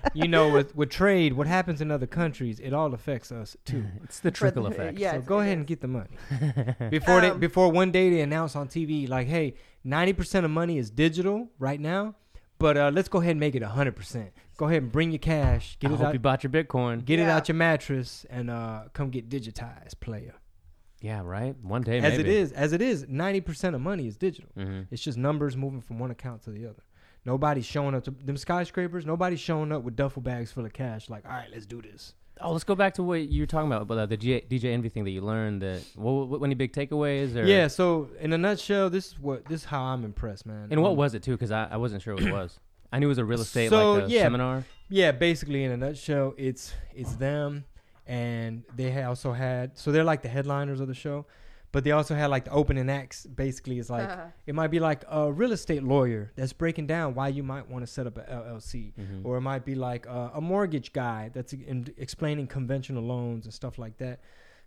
you 0.14 0.28
know, 0.28 0.50
with 0.52 0.76
with 0.76 0.90
trade, 0.90 1.34
what 1.34 1.48
happens 1.48 1.82
in 1.82 1.92
other 1.92 2.08
countries, 2.08 2.60
it 2.60 2.74
all 2.74 2.94
affects 2.94 3.32
us 3.32 3.56
too. 3.66 3.86
It's 4.04 4.20
the 4.20 4.32
trickle 4.32 4.64
the- 4.64 4.70
effect. 4.70 5.00
yeah. 5.00 5.14
so 5.14 5.22
go 5.22 5.40
it 5.40 5.44
ahead 5.44 5.58
and 5.58 5.68
get 5.68 5.82
the 5.82 5.88
money 5.88 6.10
before 6.90 7.22
they 7.22 7.30
Um, 7.32 7.40
before 7.40 7.72
one 7.72 7.92
day 7.92 8.10
they 8.10 8.22
announce 8.22 8.56
on 8.56 8.68
TV 8.68 9.08
like, 9.10 9.28
hey, 9.28 9.56
ninety 9.84 10.14
percent 10.14 10.46
of 10.46 10.52
money 10.52 10.78
is 10.78 10.90
digital 10.90 11.50
right 11.60 11.80
now, 11.80 12.16
but 12.60 12.78
uh, 12.78 12.92
let's 12.94 13.10
go 13.10 13.20
ahead 13.20 13.32
and 13.32 13.40
make 13.40 13.56
it 13.56 13.64
hundred 13.64 13.96
percent. 13.96 14.32
Go 14.58 14.66
ahead 14.68 14.84
and 14.84 14.92
bring 14.92 15.12
your 15.12 15.20
cash, 15.20 15.78
get 15.80 15.90
I 15.90 15.94
it 15.94 15.98
hope 15.98 16.08
out, 16.08 16.14
you 16.14 16.20
bought 16.20 16.44
your 16.44 16.52
Bitcoin. 16.52 17.06
get 17.06 17.20
it 17.20 17.30
out 17.30 17.48
your 17.48 17.56
mattress, 17.56 18.26
and 18.30 18.50
uh, 18.50 18.84
come 18.94 19.10
get 19.10 19.30
digitized, 19.30 20.00
player. 20.00 20.36
Yeah, 21.02 21.22
right. 21.24 21.56
One 21.62 21.82
day, 21.82 21.97
As 22.00 22.18
maybe. 22.18 22.22
it 22.24 22.28
is, 22.28 22.52
as 22.52 22.74
it 22.74 22.82
is, 22.82 23.06
ninety 23.08 23.41
percent 23.41 23.76
of 23.76 23.82
money 23.82 24.08
is 24.08 24.18
digital. 24.18 24.50
Mm-hmm. 24.58 24.82
It's 24.91 25.02
just 25.02 25.18
numbers 25.18 25.56
moving 25.56 25.82
from 25.82 25.97
one 26.00 26.12
account 26.12 26.43
to 26.43 26.50
the 26.52 26.66
other. 26.66 26.84
Nobody's 27.26 27.66
showing 27.66 27.95
up 27.95 28.04
to 28.06 28.12
them 28.12 28.38
skyscrapers. 28.38 29.06
Nobody's 29.06 29.39
showing 29.39 29.72
up 29.72 29.84
with 29.84 29.95
duffel 29.95 30.22
bags 30.22 30.52
full 30.52 30.66
of 30.66 30.74
cash. 30.74 31.10
Like, 31.10 31.26
all 31.26 31.32
right, 31.32 31.47
let's 31.52 31.66
do 31.66 31.82
this. 31.82 32.14
Oh, 32.41 32.54
let's 32.54 32.64
go 32.64 32.74
back 32.76 32.93
to 32.93 33.04
what 33.04 33.20
you 33.28 33.41
were 33.41 33.45
talking 33.47 33.68
about, 33.70 33.82
about 33.82 34.08
the 34.08 34.16
G- 34.16 34.41
DJ 34.50 34.66
Envy 34.74 34.88
thing 34.88 35.04
that 35.04 35.12
you 35.12 35.20
learned. 35.22 35.62
That 35.62 35.84
what, 35.95 36.30
what 36.30 36.41
any 36.43 36.56
big 36.56 36.72
takeaways? 36.72 37.36
Or, 37.36 37.43
Yeah. 37.45 37.68
So 37.68 38.10
in 38.20 38.32
a 38.32 38.38
nutshell, 38.38 38.89
this 38.89 39.08
is 39.08 39.20
what 39.20 39.45
this 39.45 39.62
is 39.62 39.66
how 39.66 39.84
I'm 39.84 40.06
impressed, 40.06 40.45
man. 40.45 40.68
And 40.72 40.82
what 40.82 40.91
Um, 40.91 40.97
was 40.97 41.14
it 41.14 41.24
too? 41.24 41.32
Because 41.34 41.52
I, 41.52 41.68
I 41.72 41.78
wasn't 41.78 42.02
sure 42.02 42.14
what 42.16 42.24
it 42.24 42.32
was. 42.32 42.58
I 42.93 43.00
knew 43.00 43.08
it 43.08 43.10
was 43.10 43.18
a 43.18 43.26
real 43.26 43.41
estate 43.47 43.70
So, 43.70 43.93
like 43.93 44.04
a 44.06 44.10
yeah. 44.10 44.22
seminar. 44.24 44.64
Yeah, 44.89 45.12
basically 45.12 45.64
in 45.66 45.72
a 45.72 45.78
nutshell, 45.78 46.34
it's 46.38 46.74
it's 46.95 47.14
them, 47.16 47.66
and 48.10 48.64
they 48.76 49.03
also 49.03 49.32
had 49.34 49.78
so 49.78 49.91
they're 49.91 50.03
like 50.03 50.22
the 50.24 50.30
headliners 50.30 50.80
of 50.82 50.88
the 50.88 50.93
show, 50.95 51.28
but 51.72 51.84
they 51.84 51.91
also 51.91 52.16
had 52.16 52.28
like 52.32 52.45
the 52.45 52.51
opening 52.51 52.89
acts. 52.89 53.26
Basically, 53.28 53.78
is 53.78 53.89
like 53.89 54.10
it 54.47 54.55
might 54.55 54.72
be 54.72 54.80
like 54.80 55.03
a 55.07 55.32
real 55.32 55.51
estate 55.51 55.84
lawyer 55.84 56.32
that's 56.36 56.51
breaking 56.51 56.88
down 56.88 57.14
why 57.14 57.28
you 57.28 57.43
might 57.43 57.70
want 57.70 57.86
to 57.86 57.88
set 57.91 58.07
up 58.07 58.18
a 58.18 58.22
LLC, 58.24 58.93
Mhm. 58.97 59.24
or 59.24 59.38
it 59.38 59.41
might 59.41 59.64
be 59.64 59.76
like 59.76 60.07
a, 60.07 60.32
a 60.36 60.41
mortgage 60.41 60.91
guy 60.91 61.30
that's 61.34 61.53
in, 61.53 61.88
explaining 61.97 62.47
conventional 62.47 63.03
loans 63.03 63.45
and 63.45 63.53
stuff 63.53 63.78
like 63.78 63.97
that. 63.99 64.20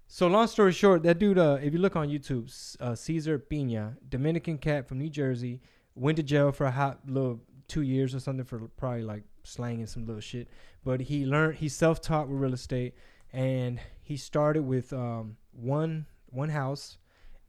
So 0.07 0.29
long 0.29 0.47
story 0.47 0.73
short, 0.73 1.03
that 1.03 1.19
dude, 1.19 1.39
uh, 1.39 1.59
if 1.63 1.73
you 1.73 1.79
look 1.81 1.97
on 1.97 2.09
YouTube, 2.09 2.47
uh, 2.81 2.95
Cesar 2.95 3.39
Pina, 3.39 3.97
Dominican 4.09 4.59
cat 4.59 4.87
from 4.87 4.99
New 4.99 5.09
Jersey, 5.11 5.61
went 5.95 6.17
to 6.17 6.23
jail 6.23 6.53
for 6.53 6.67
a 6.67 6.71
hot 6.71 7.01
little 7.09 7.41
two 7.67 7.83
years 7.83 8.15
or 8.15 8.21
something 8.21 8.45
for 8.45 8.59
probably 8.77 9.03
like 9.03 9.25
slanging 9.43 9.87
some 9.87 10.05
little 10.07 10.21
shit. 10.21 10.47
But 10.85 11.01
he 11.01 11.25
learned, 11.25 11.57
he 11.57 11.69
self-taught 11.69 12.29
with 12.29 12.39
real 12.41 12.53
estate, 12.53 12.95
and 13.33 13.81
he 14.03 14.17
started 14.17 14.63
with 14.63 14.93
um, 14.93 15.37
one 15.53 16.07
one 16.31 16.49
house, 16.49 16.99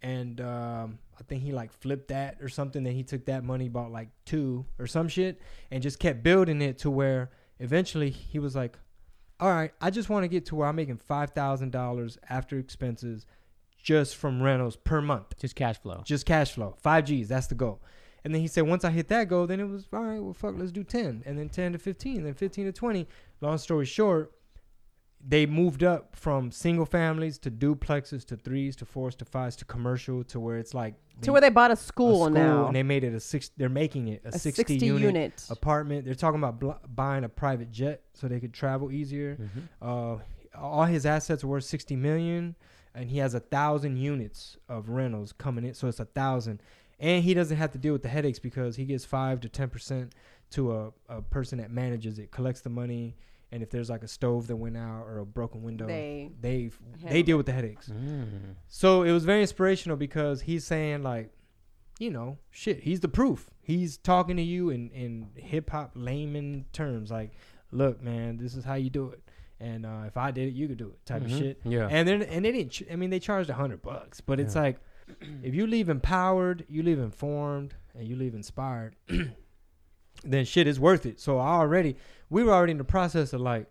and 0.01 0.39
um, 0.41 0.99
I 1.19 1.23
think 1.23 1.43
he 1.43 1.51
like 1.51 1.71
flipped 1.71 2.09
that 2.09 2.37
or 2.41 2.49
something. 2.49 2.83
Then 2.83 2.93
he 2.93 3.03
took 3.03 3.25
that 3.25 3.43
money, 3.43 3.69
bought 3.69 3.91
like 3.91 4.09
two 4.25 4.65
or 4.79 4.87
some 4.87 5.07
shit, 5.07 5.39
and 5.71 5.81
just 5.81 5.99
kept 5.99 6.23
building 6.23 6.61
it 6.61 6.77
to 6.79 6.89
where 6.89 7.31
eventually 7.59 8.09
he 8.09 8.39
was 8.39 8.55
like, 8.55 8.77
all 9.39 9.49
right, 9.49 9.71
I 9.81 9.89
just 9.89 10.09
want 10.09 10.23
to 10.23 10.27
get 10.27 10.45
to 10.47 10.55
where 10.55 10.67
I'm 10.67 10.75
making 10.75 10.97
five 10.97 11.31
thousand 11.31 11.71
dollars 11.71 12.17
after 12.29 12.57
expenses 12.57 13.25
just 13.81 14.15
from 14.15 14.41
rentals 14.41 14.77
per 14.77 15.01
month, 15.01 15.37
Just 15.37 15.55
cash 15.57 15.77
flow. 15.77 16.01
just 16.05 16.25
cash 16.25 16.53
flow, 16.53 16.75
five 16.81 17.03
G's. 17.05 17.27
That's 17.27 17.47
the 17.47 17.55
goal. 17.55 17.81
And 18.23 18.33
then 18.33 18.41
he 18.41 18.47
said, 18.47 18.61
once 18.65 18.85
I 18.85 18.91
hit 18.91 19.09
that 19.09 19.27
goal, 19.27 19.45
then 19.47 19.59
it 19.59 19.67
was 19.67 19.85
all 19.91 20.01
right. 20.03 20.21
Well, 20.21 20.33
fuck, 20.33 20.55
let's 20.57 20.71
do 20.71 20.83
ten, 20.85 21.21
and 21.25 21.37
then 21.37 21.49
ten 21.49 21.73
to 21.73 21.77
fifteen, 21.77 22.23
then 22.23 22.33
fifteen 22.33 22.65
to 22.65 22.71
twenty. 22.71 23.07
Long 23.41 23.57
story 23.57 23.85
short, 23.85 24.31
they 25.25 25.45
moved 25.45 25.83
up 25.83 26.15
from 26.15 26.51
single 26.51 26.85
families 26.85 27.37
to 27.39 27.49
duplexes 27.51 28.25
to 28.25 28.35
threes 28.35 28.75
to 28.75 28.85
fours 28.85 29.15
to 29.15 29.25
fives 29.25 29.55
to 29.57 29.65
commercial 29.65 30.23
to 30.25 30.39
where 30.39 30.57
it's 30.57 30.73
like 30.73 30.95
to 31.21 31.31
where 31.31 31.39
they 31.41 31.49
bought 31.49 31.71
a 31.71 31.75
school, 31.75 32.25
a 32.25 32.29
now, 32.29 32.67
and 32.67 32.75
they 32.75 32.83
made 32.83 33.03
it 33.03 33.13
a 33.13 33.19
six. 33.19 33.49
They're 33.55 33.69
making 33.69 34.09
it 34.09 34.21
a, 34.25 34.29
a 34.29 34.31
60, 34.39 34.51
60 34.79 34.85
unit, 34.85 35.01
unit. 35.01 35.45
apartment. 35.49 36.05
They're 36.05 36.15
talking 36.15 36.39
about 36.39 36.59
bl- 36.59 36.71
buying 36.93 37.23
a 37.23 37.29
private 37.29 37.71
jet 37.71 38.01
so 38.13 38.27
they 38.27 38.39
could 38.39 38.53
travel 38.53 38.91
easier. 38.91 39.37
Mhm. 39.37 39.63
Uh, 39.81 40.21
all 40.57 40.85
his 40.85 41.05
assets 41.05 41.43
are 41.43 41.47
worth 41.47 41.63
sixty 41.63 41.95
million. 41.95 42.55
and 42.95 43.09
he 43.09 43.17
has 43.19 43.33
a 43.33 43.39
thousand 43.39 43.97
units 43.97 44.57
of 44.69 44.89
rentals 44.89 45.31
coming 45.33 45.63
in, 45.65 45.73
so 45.73 45.87
it's 45.87 45.99
a 45.99 46.05
thousand, 46.05 46.61
and 46.99 47.23
he 47.23 47.33
doesn't 47.33 47.57
have 47.57 47.71
to 47.71 47.77
deal 47.79 47.93
with 47.93 48.03
the 48.03 48.09
headaches 48.09 48.37
because 48.39 48.75
he 48.75 48.85
gets 48.85 49.03
five 49.05 49.39
to 49.41 49.49
ten 49.49 49.69
percent 49.69 50.13
to 50.51 50.71
a, 50.75 50.91
a 51.09 51.21
person 51.21 51.57
that 51.59 51.71
manages 51.71 52.19
it, 52.19 52.29
collects 52.31 52.61
the 52.61 52.69
money, 52.69 53.15
and 53.53 53.61
if 53.63 53.69
there's 53.69 53.89
like 53.89 54.03
a 54.03 54.07
stove 54.07 54.47
that 54.47 54.55
went 54.55 54.75
out 54.75 55.03
or 55.07 55.19
a 55.19 55.25
broken 55.25 55.61
window, 55.63 55.85
They 55.87 56.31
they 56.41 56.71
they 57.03 57.21
deal 57.23 57.37
with 57.37 57.45
the 57.45 57.51
headaches. 57.53 57.87
Mm. 57.89 58.55
So 58.67 59.03
it 59.03 59.11
was 59.11 59.23
very 59.25 59.41
inspirational 59.41 59.95
because 59.97 60.41
he's 60.41 60.65
saying 60.65 61.03
like, 61.03 61.29
you 61.99 62.09
know, 62.09 62.37
shit, 62.51 62.79
he's 62.81 62.99
the 62.99 63.07
proof. 63.07 63.49
He's 63.61 63.97
talking 63.97 64.35
to 64.37 64.43
you 64.43 64.69
in 64.71 64.89
in 64.89 65.29
hip 65.35 65.69
hop 65.69 65.91
layman 65.95 66.65
terms 66.73 67.11
like, 67.11 67.31
look, 67.71 68.01
man, 68.01 68.37
this 68.37 68.55
is 68.55 68.63
how 68.65 68.73
you 68.75 68.89
do 68.89 69.09
it. 69.11 69.21
And 69.59 69.85
uh, 69.85 70.03
if 70.07 70.17
I 70.17 70.31
did 70.31 70.47
it, 70.49 70.53
you 70.55 70.67
could 70.67 70.77
do 70.79 70.89
it, 70.89 71.05
type 71.05 71.21
Mhm. 71.21 71.25
of 71.31 71.31
shit. 71.39 71.61
Yeah. 71.63 71.87
And 71.89 72.07
then 72.07 72.23
and 72.23 72.43
they 72.43 72.51
didn't. 72.51 72.71
ch- 72.71 72.83
I 72.91 72.95
mean, 72.97 73.11
they 73.11 73.19
charged 73.19 73.49
a 73.49 73.53
hundred 73.53 73.81
bucks, 73.81 74.19
but 74.19 74.39
it's 74.39 74.55
Yeah. 74.55 74.61
like, 74.63 74.77
if 75.43 75.53
you 75.53 75.67
leave 75.67 75.87
empowered, 75.89 76.65
you 76.67 76.81
leave 76.83 76.99
informed, 76.99 77.75
and 77.95 78.07
you 78.07 78.15
leave 78.17 78.33
inspired, 78.35 78.95
then 80.23 80.45
shit 80.45 80.67
is 80.67 80.79
worth 80.79 81.05
it. 81.05 81.19
So 81.19 81.37
I 81.37 81.49
already, 81.61 81.95
we 82.33 82.43
were 82.43 82.51
already 82.53 82.71
in 82.71 82.77
the 82.77 82.83
process 82.97 83.31
of 83.33 83.41
like, 83.41 83.67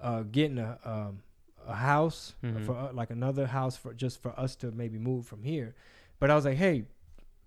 uh, 0.00 0.22
getting 0.22 0.58
a 0.58 0.78
um, 0.84 1.22
a 1.66 1.74
house 1.74 2.34
Mhm. 2.42 2.64
for 2.64 2.74
uh, 2.76 2.92
like 2.92 3.10
another 3.10 3.46
house 3.46 3.76
for 3.76 3.92
just 3.94 4.22
for 4.22 4.32
us 4.38 4.54
to 4.56 4.70
maybe 4.70 4.98
move 4.98 5.26
from 5.26 5.42
here. 5.42 5.74
But 6.20 6.30
I 6.30 6.34
was 6.34 6.44
like, 6.44 6.56
hey, 6.58 6.84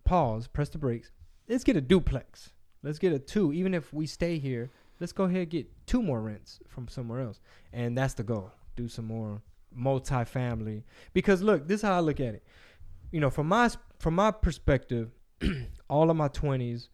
pause, 0.03 0.47
press 0.47 0.69
the 0.69 0.77
brakes. 0.77 1.11
Let's 1.47 1.63
get 1.63 1.77
a 1.77 1.81
duplex. 1.81 2.51
Let's 2.83 2.99
get 2.99 3.13
a 3.13 3.19
two. 3.19 3.53
Even 3.53 3.73
if 3.73 3.93
we 3.93 4.05
stay 4.05 4.37
here, 4.37 4.69
let's 4.99 5.13
go 5.13 5.23
ahead 5.23 5.41
and 5.41 5.49
get 5.49 5.67
two 5.87 6.01
more 6.03 6.21
rents 6.21 6.59
from 6.67 6.87
somewhere 6.87 7.21
else. 7.21 7.39
And 7.73 7.97
that's 7.97 8.13
the 8.13 8.23
goal. 8.23 8.51
Do 8.75 8.87
some 8.89 9.05
more 9.05 9.41
multifamily. 9.75 10.83
Because 11.13 11.41
look, 11.41 11.67
this 11.67 11.77
is 11.77 11.81
how 11.83 11.95
I 11.95 11.99
look 12.01 12.19
at 12.19 12.35
it. 12.35 12.43
You 13.11 13.19
know, 13.21 13.29
from 13.29 13.47
my 13.47 13.69
from 13.99 14.15
my 14.15 14.31
perspective, 14.31 15.11
all 15.89 16.09
of 16.11 16.17
my 16.17 16.27
twenties 16.27 16.89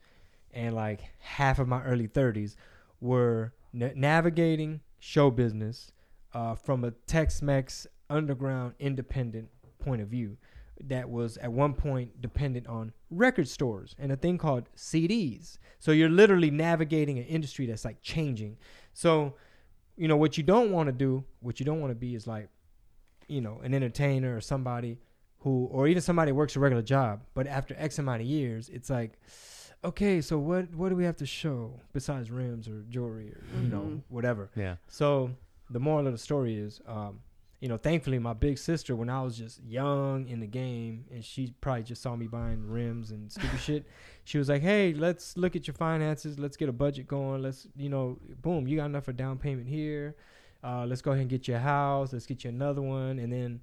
and 0.51 0.75
like 0.75 1.01
half 1.19 1.59
of 1.59 1.67
my 1.67 1.83
early 1.83 2.07
thirties 2.07 2.55
were 3.01 3.51
na- 3.75 3.89
navigating 3.95 4.79
show 4.99 5.29
business 5.29 5.91
uh, 6.33 6.55
from 6.55 6.83
a 6.83 6.91
Tex-Mex 6.91 7.85
underground 8.09 8.73
independent 8.79 9.49
point 9.79 10.01
of 10.01 10.07
view 10.07 10.37
that 10.83 11.09
was 11.09 11.37
at 11.37 11.51
one 11.51 11.73
point 11.73 12.21
dependent 12.21 12.67
on 12.67 12.91
record 13.09 13.47
stores 13.47 13.95
and 13.97 14.11
a 14.11 14.15
thing 14.15 14.37
called 14.37 14.69
CDs. 14.75 15.57
So 15.79 15.91
you're 15.91 16.09
literally 16.09 16.51
navigating 16.51 17.17
an 17.17 17.25
industry 17.25 17.65
that's 17.65 17.85
like 17.85 18.01
changing. 18.01 18.57
So, 18.93 19.35
you 19.95 20.07
know, 20.07 20.17
what 20.17 20.37
you 20.37 20.43
don't 20.43 20.71
want 20.71 20.87
to 20.87 20.93
do, 20.93 21.23
what 21.39 21.59
you 21.59 21.65
don't 21.65 21.79
want 21.79 21.91
to 21.91 21.95
be 21.95 22.15
is 22.15 22.27
like, 22.27 22.49
you 23.27 23.41
know, 23.41 23.61
an 23.63 23.73
entertainer 23.73 24.35
or 24.35 24.41
somebody 24.41 24.99
who, 25.39 25.69
or 25.71 25.87
even 25.87 26.01
somebody 26.01 26.31
who 26.31 26.35
works 26.35 26.55
a 26.55 26.59
regular 26.59 26.83
job, 26.83 27.21
but 27.33 27.47
after 27.47 27.75
X 27.77 27.99
amount 27.99 28.21
of 28.21 28.27
years, 28.27 28.69
it's 28.69 28.89
like, 28.89 29.13
okay, 29.85 30.21
so 30.21 30.37
what, 30.37 30.73
what 30.73 30.89
do 30.89 30.95
we 30.95 31.05
have 31.05 31.17
to 31.17 31.25
show 31.25 31.79
besides 31.93 32.31
rims 32.31 32.67
or 32.67 32.83
jewelry 32.89 33.29
or, 33.29 33.41
you 33.61 33.69
know, 33.69 34.01
whatever. 34.09 34.49
Yeah. 34.55 34.75
So 34.87 35.31
the 35.69 35.79
moral 35.79 36.07
of 36.07 36.13
the 36.13 36.19
story 36.19 36.57
is, 36.57 36.81
um, 36.87 37.19
you 37.61 37.69
know, 37.69 37.77
thankfully 37.77 38.19
my 38.19 38.33
big 38.33 38.57
sister, 38.57 38.95
when 38.95 39.09
I 39.09 39.21
was 39.21 39.37
just 39.37 39.63
young 39.63 40.27
in 40.27 40.39
the 40.39 40.47
game, 40.47 41.05
and 41.11 41.23
she 41.23 41.53
probably 41.61 41.83
just 41.83 42.01
saw 42.01 42.15
me 42.15 42.27
buying 42.27 42.69
rims 42.69 43.11
and 43.11 43.31
stupid 43.31 43.59
shit, 43.59 43.85
she 44.23 44.37
was 44.37 44.49
like, 44.49 44.61
"Hey, 44.61 44.93
let's 44.93 45.37
look 45.37 45.55
at 45.55 45.65
your 45.65 45.73
finances. 45.73 46.37
Let's 46.37 46.57
get 46.57 46.69
a 46.69 46.73
budget 46.73 47.07
going. 47.07 47.41
Let's, 47.41 47.67
you 47.75 47.89
know, 47.89 48.19
boom, 48.41 48.67
you 48.67 48.77
got 48.77 48.85
enough 48.85 49.05
for 49.05 49.13
down 49.13 49.37
payment 49.37 49.67
here. 49.67 50.15
Uh, 50.63 50.85
let's 50.85 51.01
go 51.01 51.11
ahead 51.11 51.21
and 51.21 51.29
get 51.29 51.47
you 51.47 51.55
a 51.55 51.59
house. 51.59 52.11
Let's 52.13 52.25
get 52.25 52.43
you 52.43 52.49
another 52.49 52.81
one." 52.81 53.19
And 53.19 53.31
then 53.31 53.61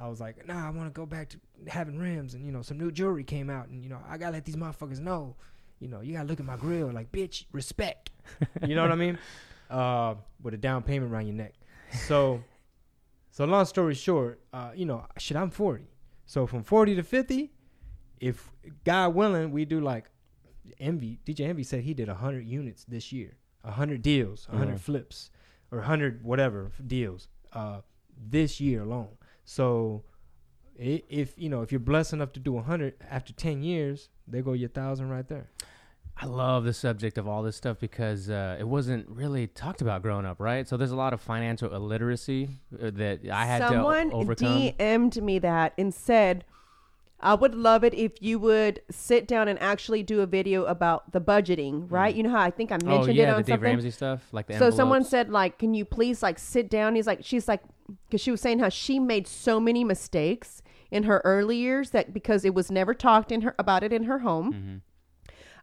I 0.00 0.08
was 0.08 0.20
like, 0.20 0.46
"Nah, 0.46 0.66
I 0.66 0.70
want 0.70 0.88
to 0.88 0.98
go 0.98 1.06
back 1.06 1.28
to 1.30 1.38
having 1.68 1.98
rims, 1.98 2.34
and 2.34 2.44
you 2.46 2.52
know, 2.52 2.62
some 2.62 2.78
new 2.78 2.90
jewelry 2.90 3.24
came 3.24 3.50
out, 3.50 3.68
and 3.68 3.82
you 3.82 3.88
know, 3.90 4.00
I 4.08 4.16
gotta 4.18 4.32
let 4.32 4.44
these 4.44 4.56
motherfuckers 4.56 5.00
know." 5.00 5.36
You 5.80 5.88
know, 5.88 6.00
you 6.00 6.12
gotta 6.12 6.28
look 6.28 6.38
at 6.38 6.46
my 6.46 6.56
grill, 6.56 6.90
like, 6.92 7.10
bitch, 7.10 7.46
respect. 7.52 8.10
You 8.66 8.74
know 8.76 8.82
what 8.82 8.92
I 8.92 8.94
mean? 8.96 9.18
Uh, 9.68 10.14
with 10.42 10.54
a 10.54 10.56
down 10.56 10.82
payment 10.84 11.12
around 11.12 11.26
your 11.26 11.34
neck. 11.34 11.54
So, 12.06 12.42
so 13.30 13.44
long 13.44 13.64
story 13.64 13.94
short, 13.94 14.40
uh, 14.52 14.70
you 14.74 14.86
know, 14.86 15.04
shit, 15.18 15.36
I'm 15.36 15.50
40. 15.50 15.84
So 16.24 16.46
from 16.46 16.62
40 16.62 16.94
to 16.96 17.02
50, 17.02 17.52
if 18.20 18.48
God 18.84 19.14
willing, 19.14 19.50
we 19.50 19.64
do 19.64 19.80
like 19.80 20.08
Envy. 20.78 21.18
DJ 21.26 21.48
Envy 21.48 21.64
said 21.64 21.82
he 21.82 21.94
did 21.94 22.06
100 22.08 22.46
units 22.46 22.84
this 22.84 23.10
year, 23.12 23.32
100 23.62 24.00
deals, 24.02 24.46
100 24.48 24.76
Mhm. 24.76 24.80
flips, 24.80 25.30
or 25.72 25.78
100 25.78 26.22
whatever 26.22 26.70
deals 26.86 27.26
uh, 27.52 27.80
this 28.16 28.60
year 28.60 28.82
alone. 28.82 29.16
So, 29.44 30.02
if 30.76 31.38
you 31.38 31.48
know, 31.48 31.62
if 31.62 31.72
you're 31.72 31.78
blessed 31.80 32.12
enough 32.12 32.32
to 32.32 32.40
do 32.40 32.52
100 32.52 32.94
after 33.10 33.32
10 33.32 33.62
years, 33.62 34.08
they 34.26 34.40
go 34.42 34.52
your 34.52 34.68
thousand 34.68 35.08
right 35.10 35.28
there. 35.28 35.48
I 36.16 36.26
love 36.26 36.64
the 36.64 36.74
subject 36.74 37.18
of 37.18 37.26
all 37.26 37.42
this 37.42 37.56
stuff 37.56 37.78
because 37.80 38.28
uh, 38.30 38.56
it 38.60 38.68
wasn't 38.68 39.08
really 39.08 39.46
talked 39.46 39.80
about 39.80 40.02
growing 40.02 40.26
up, 40.26 40.38
right? 40.38 40.68
So 40.68 40.76
there's 40.76 40.90
a 40.90 40.96
lot 40.96 41.12
of 41.12 41.20
financial 41.20 41.74
illiteracy 41.74 42.50
uh, 42.74 42.90
that 42.94 43.28
I 43.28 43.44
had 43.46 43.62
Someone 43.62 44.10
to 44.10 44.16
o- 44.16 44.20
overcome. 44.20 44.60
DM'd 44.60 45.22
me 45.22 45.38
that 45.40 45.72
and 45.78 45.92
said, 45.92 46.44
I 47.18 47.34
would 47.34 47.54
love 47.54 47.82
it 47.82 47.94
if 47.94 48.20
you 48.20 48.38
would 48.40 48.82
sit 48.90 49.26
down 49.26 49.48
and 49.48 49.58
actually 49.60 50.02
do 50.02 50.20
a 50.20 50.26
video 50.26 50.64
about 50.64 51.12
the 51.12 51.20
budgeting, 51.20 51.90
right? 51.90 52.14
You 52.14 52.24
know 52.24 52.30
how 52.30 52.40
I 52.40 52.50
think 52.50 52.72
I 52.72 52.78
oh 52.82 52.86
mentioned 52.86 53.16
yeah, 53.16 53.24
it 53.24 53.30
on 53.30 53.36
the 53.38 53.42
Dave 53.44 53.54
something. 53.54 53.70
Ramsey 53.70 53.90
stuff, 53.92 54.22
like 54.32 54.48
the 54.48 54.58
so 54.58 54.70
someone 54.70 55.04
said 55.04 55.30
like, 55.30 55.58
can 55.58 55.72
you 55.72 55.84
please 55.84 56.22
like 56.22 56.38
sit 56.38 56.68
down? 56.68 56.94
He's 56.96 57.06
like, 57.06 57.20
she's 57.22 57.46
like, 57.48 57.62
because 58.06 58.20
she 58.20 58.30
was 58.30 58.40
saying 58.40 58.58
how 58.58 58.68
she 58.68 58.98
made 58.98 59.26
so 59.26 59.58
many 59.60 59.84
mistakes 59.84 60.62
in 60.90 61.04
her 61.04 61.20
early 61.24 61.56
years 61.56 61.90
that 61.90 62.12
because 62.12 62.44
it 62.44 62.54
was 62.54 62.70
never 62.70 62.92
talked 62.94 63.32
in 63.32 63.40
her 63.42 63.54
about 63.58 63.82
it 63.82 63.92
in 63.92 64.04
her 64.04 64.20
home. 64.20 64.52
Mhm. 64.52 64.80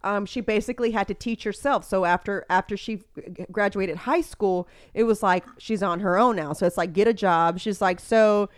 um, 0.01 0.25
she 0.25 0.39
basically 0.39 0.91
had 0.91 1.07
to 1.09 1.13
teach 1.13 1.43
herself. 1.43 1.83
So 1.83 2.05
after 2.05 2.45
after 2.49 2.77
she 2.77 3.01
graduated 3.51 3.97
high 3.97 4.21
school, 4.21 4.67
it 4.93 5.03
was 5.03 5.21
like 5.21 5.43
she's 5.57 5.83
on 5.83 5.99
her 5.99 6.17
own 6.17 6.37
now. 6.37 6.53
So 6.53 6.65
it's 6.65 6.77
like 6.77 6.93
get 6.93 7.07
a 7.07 7.13
job. 7.13 7.59
She's 7.59 7.81
like 7.81 7.99
so. 7.99 8.49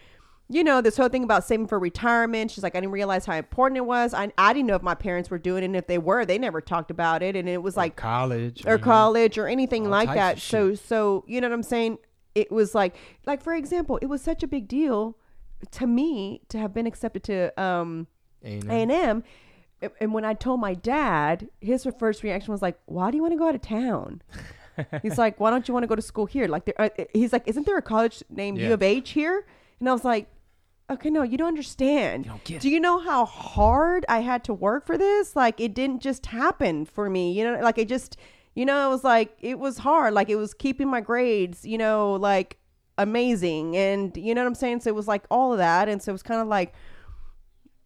You 0.53 0.65
know, 0.65 0.81
this 0.81 0.97
whole 0.97 1.07
thing 1.07 1.23
about 1.23 1.45
saving 1.45 1.67
for 1.67 1.79
retirement. 1.79 2.51
She's 2.51 2.61
like, 2.61 2.75
I 2.75 2.81
didn't 2.81 2.91
realize 2.91 3.25
how 3.25 3.35
important 3.35 3.77
it 3.77 3.85
was. 3.85 4.13
I, 4.13 4.33
I 4.37 4.51
didn't 4.51 4.67
know 4.67 4.75
if 4.75 4.81
my 4.81 4.95
parents 4.95 5.29
were 5.29 5.37
doing 5.39 5.63
it. 5.63 5.67
And 5.67 5.77
if 5.77 5.87
they 5.87 5.97
were, 5.97 6.25
they 6.25 6.37
never 6.37 6.59
talked 6.59 6.91
about 6.91 7.23
it. 7.23 7.37
And 7.37 7.47
it 7.47 7.63
was 7.63 7.77
like, 7.77 7.95
college 7.95 8.65
or 8.67 8.77
college 8.77 9.37
or 9.37 9.47
anything 9.47 9.89
like 9.89 10.09
that. 10.15 10.39
So 10.39 10.75
so 10.75 11.23
you 11.25 11.39
know 11.39 11.47
what 11.47 11.53
I'm 11.53 11.63
saying? 11.63 11.99
It 12.35 12.51
was 12.51 12.73
like 12.73 12.95
like 13.25 13.41
for 13.41 13.53
example, 13.53 13.97
it 14.01 14.07
was 14.07 14.21
such 14.21 14.43
a 14.43 14.47
big 14.47 14.67
deal 14.67 15.17
to 15.71 15.85
me 15.87 16.41
to 16.49 16.57
have 16.57 16.73
been 16.73 16.87
accepted 16.87 17.23
to 17.25 17.61
um 17.61 18.07
A 18.69 18.81
and 18.81 18.91
M. 18.91 19.23
And 19.99 20.13
when 20.13 20.25
I 20.25 20.33
told 20.35 20.59
my 20.59 20.75
dad, 20.75 21.49
his 21.59 21.87
first 21.97 22.21
reaction 22.23 22.51
was 22.51 22.61
like, 22.61 22.79
"Why 22.85 23.09
do 23.09 23.17
you 23.17 23.23
want 23.23 23.33
to 23.33 23.37
go 23.37 23.47
out 23.47 23.55
of 23.55 23.61
town?" 23.61 24.21
he's 25.01 25.17
like, 25.17 25.39
"Why 25.39 25.49
don't 25.49 25.67
you 25.67 25.73
want 25.73 25.83
to 25.83 25.87
go 25.87 25.95
to 25.95 26.01
school 26.01 26.25
here?" 26.27 26.47
Like, 26.47 26.65
there, 26.65 26.79
uh, 26.79 26.89
he's 27.13 27.33
like, 27.33 27.47
"Isn't 27.47 27.65
there 27.65 27.77
a 27.77 27.81
college 27.81 28.23
named 28.29 28.59
U 28.59 28.73
of 28.73 28.83
H 28.83 29.09
here?" 29.11 29.45
And 29.79 29.89
I 29.89 29.91
was 29.93 30.05
like, 30.05 30.27
"Okay, 30.89 31.09
no, 31.09 31.23
you 31.23 31.35
don't 31.37 31.47
understand. 31.47 32.25
You 32.25 32.31
don't 32.31 32.61
do 32.61 32.69
you 32.69 32.79
know 32.79 32.99
how 32.99 33.25
hard 33.25 34.05
I 34.07 34.19
had 34.19 34.43
to 34.45 34.53
work 34.53 34.85
for 34.85 34.97
this? 34.99 35.35
Like, 35.35 35.59
it 35.59 35.73
didn't 35.73 36.01
just 36.01 36.27
happen 36.27 36.85
for 36.85 37.09
me. 37.09 37.31
You 37.33 37.43
know, 37.43 37.59
like 37.61 37.77
it 37.79 37.87
just, 37.87 38.17
you 38.55 38.65
know, 38.65 38.87
it 38.87 38.89
was 38.89 39.03
like 39.03 39.37
it 39.39 39.59
was 39.59 39.77
hard. 39.77 40.13
Like 40.13 40.29
it 40.29 40.35
was 40.35 40.53
keeping 40.53 40.89
my 40.89 41.01
grades, 41.01 41.65
you 41.65 41.77
know, 41.77 42.13
like 42.13 42.57
amazing, 42.97 43.75
and 43.77 44.15
you 44.17 44.35
know 44.35 44.41
what 44.41 44.47
I'm 44.47 44.55
saying. 44.55 44.81
So 44.81 44.89
it 44.89 44.95
was 44.95 45.07
like 45.07 45.23
all 45.31 45.51
of 45.53 45.57
that, 45.59 45.87
and 45.87 46.01
so 46.01 46.11
it 46.11 46.13
was 46.13 46.23
kind 46.23 46.41
of 46.41 46.47
like." 46.47 46.73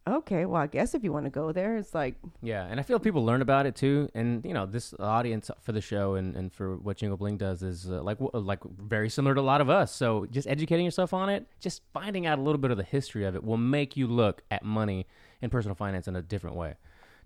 Okay, 0.08 0.46
well, 0.46 0.62
I 0.62 0.68
guess 0.68 0.94
if 0.94 1.02
you 1.02 1.12
want 1.12 1.26
to 1.26 1.30
go 1.30 1.50
there, 1.50 1.76
it's 1.76 1.92
like 1.92 2.14
Yeah, 2.40 2.64
and 2.70 2.78
I 2.78 2.84
feel 2.84 3.00
people 3.00 3.24
learn 3.24 3.42
about 3.42 3.66
it 3.66 3.74
too. 3.74 4.08
And 4.14 4.44
you 4.44 4.54
know, 4.54 4.64
this 4.64 4.94
audience 5.00 5.50
for 5.60 5.72
the 5.72 5.80
show 5.80 6.14
and, 6.14 6.36
and 6.36 6.52
for 6.52 6.76
what 6.76 6.98
Chingo 6.98 7.18
Bling 7.18 7.38
does 7.38 7.64
is 7.64 7.90
uh, 7.90 8.00
like 8.04 8.18
like 8.32 8.62
very 8.62 9.08
similar 9.08 9.34
to 9.34 9.40
a 9.40 9.42
lot 9.42 9.60
of 9.60 9.68
us. 9.68 9.92
So 9.92 10.26
just 10.26 10.46
educating 10.46 10.84
yourself 10.84 11.12
on 11.12 11.28
it, 11.28 11.48
just 11.58 11.82
finding 11.92 12.24
out 12.24 12.38
a 12.38 12.42
little 12.42 12.60
bit 12.60 12.70
of 12.70 12.76
the 12.76 12.84
history 12.84 13.24
of 13.24 13.34
it, 13.34 13.42
will 13.42 13.56
make 13.56 13.96
you 13.96 14.06
look 14.06 14.42
at 14.48 14.62
money 14.64 15.08
and 15.42 15.50
personal 15.50 15.74
finance 15.74 16.06
in 16.06 16.14
a 16.14 16.22
different 16.22 16.54
way. 16.54 16.76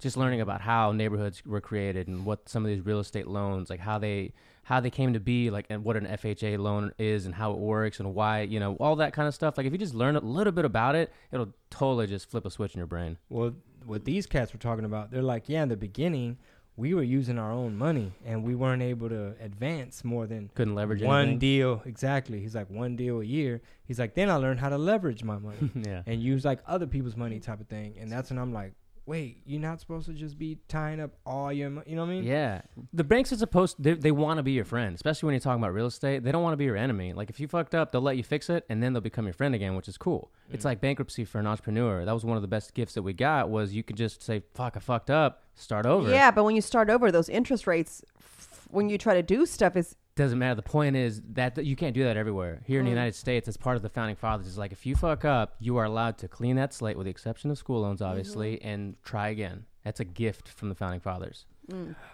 Just 0.00 0.16
learning 0.16 0.40
about 0.40 0.60
how 0.60 0.92
neighborhoods 0.92 1.42
were 1.46 1.60
created 1.60 2.08
and 2.08 2.24
what 2.24 2.48
some 2.48 2.64
of 2.64 2.70
these 2.70 2.84
real 2.84 3.00
estate 3.00 3.26
loans, 3.26 3.70
like 3.70 3.80
how 3.80 3.98
they 3.98 4.32
how 4.62 4.78
they 4.80 4.90
came 4.90 5.12
to 5.14 5.20
be, 5.20 5.50
like 5.50 5.66
and 5.70 5.84
what 5.84 5.96
an 5.96 6.06
FHA 6.06 6.58
loan 6.58 6.92
is 6.98 7.26
and 7.26 7.34
how 7.34 7.52
it 7.52 7.58
works 7.58 7.98
and 8.00 8.14
why 8.14 8.42
you 8.42 8.60
know 8.60 8.74
all 8.76 8.96
that 8.96 9.12
kind 9.12 9.26
of 9.28 9.34
stuff. 9.34 9.56
Like 9.56 9.66
if 9.66 9.72
you 9.72 9.78
just 9.78 9.94
learn 9.94 10.16
a 10.16 10.20
little 10.20 10.52
bit 10.52 10.64
about 10.64 10.94
it, 10.94 11.12
it'll 11.32 11.52
totally 11.70 12.06
just 12.06 12.30
flip 12.30 12.44
a 12.46 12.50
switch 12.50 12.74
in 12.74 12.78
your 12.78 12.86
brain. 12.86 13.16
Well, 13.28 13.52
what 13.84 14.04
these 14.04 14.26
cats 14.26 14.52
were 14.52 14.58
talking 14.58 14.84
about, 14.84 15.10
they're 15.10 15.22
like, 15.22 15.48
yeah, 15.48 15.62
in 15.62 15.68
the 15.70 15.76
beginning, 15.76 16.36
we 16.76 16.94
were 16.94 17.02
using 17.02 17.38
our 17.38 17.50
own 17.50 17.76
money 17.76 18.12
and 18.24 18.44
we 18.44 18.54
weren't 18.54 18.82
able 18.82 19.08
to 19.08 19.34
advance 19.40 20.04
more 20.04 20.26
than 20.26 20.50
Couldn't 20.54 20.74
leverage 20.74 21.02
one 21.02 21.20
anything. 21.22 21.38
deal. 21.38 21.82
Exactly. 21.84 22.40
He's 22.40 22.54
like, 22.54 22.70
one 22.70 22.96
deal 22.96 23.20
a 23.20 23.24
year. 23.24 23.60
He's 23.84 23.98
like, 23.98 24.14
then 24.14 24.30
I 24.30 24.36
learned 24.36 24.60
how 24.60 24.68
to 24.68 24.78
leverage 24.78 25.22
my 25.24 25.38
money 25.38 25.70
yeah. 25.74 26.02
and 26.06 26.22
use 26.22 26.44
like 26.44 26.60
other 26.66 26.86
people's 26.86 27.16
money 27.16 27.40
type 27.40 27.60
of 27.60 27.66
thing. 27.68 27.96
And 28.00 28.10
that's 28.10 28.30
when 28.30 28.38
I'm 28.38 28.52
like, 28.52 28.72
wait, 29.10 29.42
you're 29.44 29.60
not 29.60 29.80
supposed 29.80 30.06
to 30.06 30.12
just 30.12 30.38
be 30.38 30.56
tying 30.68 31.00
up 31.00 31.10
all 31.26 31.52
your, 31.52 31.68
mo-" 31.68 31.82
you 31.84 31.96
know 31.96 32.02
what 32.02 32.12
I 32.12 32.14
mean? 32.14 32.24
Yeah, 32.24 32.62
the 32.92 33.02
banks 33.02 33.32
are 33.32 33.36
supposed 33.36 33.74
they, 33.82 33.94
they 33.94 34.12
want 34.12 34.38
to 34.38 34.44
be 34.44 34.52
your 34.52 34.64
friend, 34.64 34.94
especially 34.94 35.26
when 35.26 35.34
you're 35.34 35.40
talking 35.40 35.60
about 35.60 35.74
real 35.74 35.86
estate. 35.86 36.22
They 36.22 36.30
don't 36.30 36.44
want 36.44 36.52
to 36.52 36.56
be 36.56 36.64
your 36.64 36.76
enemy. 36.76 37.12
Like 37.12 37.28
if 37.28 37.40
you 37.40 37.48
fucked 37.48 37.74
up, 37.74 37.90
they'll 37.90 38.00
let 38.00 38.16
you 38.16 38.22
fix 38.22 38.48
it, 38.48 38.64
and 38.68 38.80
then 38.80 38.92
they'll 38.92 39.00
become 39.00 39.26
your 39.26 39.34
friend 39.34 39.52
again, 39.52 39.74
which 39.74 39.88
is 39.88 39.98
cool. 39.98 40.30
It's 40.52 40.64
like 40.64 40.80
bankruptcy 40.80 41.24
for 41.24 41.38
an 41.38 41.46
entrepreneur. 41.48 42.04
That 42.04 42.12
was 42.14 42.24
one 42.24 42.36
of 42.36 42.42
the 42.42 42.48
best 42.48 42.72
gifts 42.72 42.94
that 42.94 43.02
we 43.02 43.12
got. 43.12 43.50
Was 43.50 43.74
you 43.74 43.82
could 43.82 43.96
just 43.96 44.22
say, 44.22 44.42
"Fuck, 44.54 44.76
I 44.76 44.80
fucked 44.80 45.10
up," 45.10 45.44
start 45.56 45.86
over. 45.86 46.08
Yeah, 46.08 46.30
but 46.30 46.44
when 46.44 46.54
you 46.54 46.62
start 46.62 46.88
over, 46.88 47.10
those 47.10 47.28
interest 47.28 47.66
rates, 47.66 48.04
f- 48.18 48.68
when 48.70 48.88
you 48.88 48.96
try 48.96 49.14
to 49.14 49.22
do 49.22 49.44
stuff, 49.44 49.76
is 49.76 49.96
doesn't 50.16 50.38
matter. 50.38 50.54
The 50.56 50.62
point 50.62 50.96
is 50.96 51.22
that 51.32 51.64
you 51.64 51.76
can't 51.76 51.94
do 51.94 52.04
that 52.04 52.16
everywhere. 52.16 52.60
Here 52.66 52.80
in 52.80 52.84
Mm. 52.84 52.88
the 52.88 52.90
United 52.90 53.14
States, 53.14 53.48
as 53.48 53.56
part 53.56 53.76
of 53.76 53.82
the 53.82 53.88
founding 53.88 54.16
fathers, 54.16 54.46
is 54.46 54.58
like 54.58 54.72
if 54.72 54.84
you 54.84 54.94
fuck 54.96 55.24
up, 55.24 55.54
you 55.60 55.76
are 55.76 55.84
allowed 55.84 56.18
to 56.18 56.28
clean 56.28 56.56
that 56.56 56.74
slate, 56.74 56.96
with 56.96 57.04
the 57.06 57.10
exception 57.10 57.50
of 57.50 57.56
school 57.58 57.80
loans, 57.82 58.02
obviously, 58.02 58.56
Mm-hmm. 58.56 58.68
and 58.68 59.02
try 59.02 59.28
again. 59.28 59.64
That's 59.84 60.00
a 60.00 60.04
gift 60.04 60.48
from 60.48 60.68
the 60.68 60.74
founding 60.74 61.00
fathers. 61.00 61.46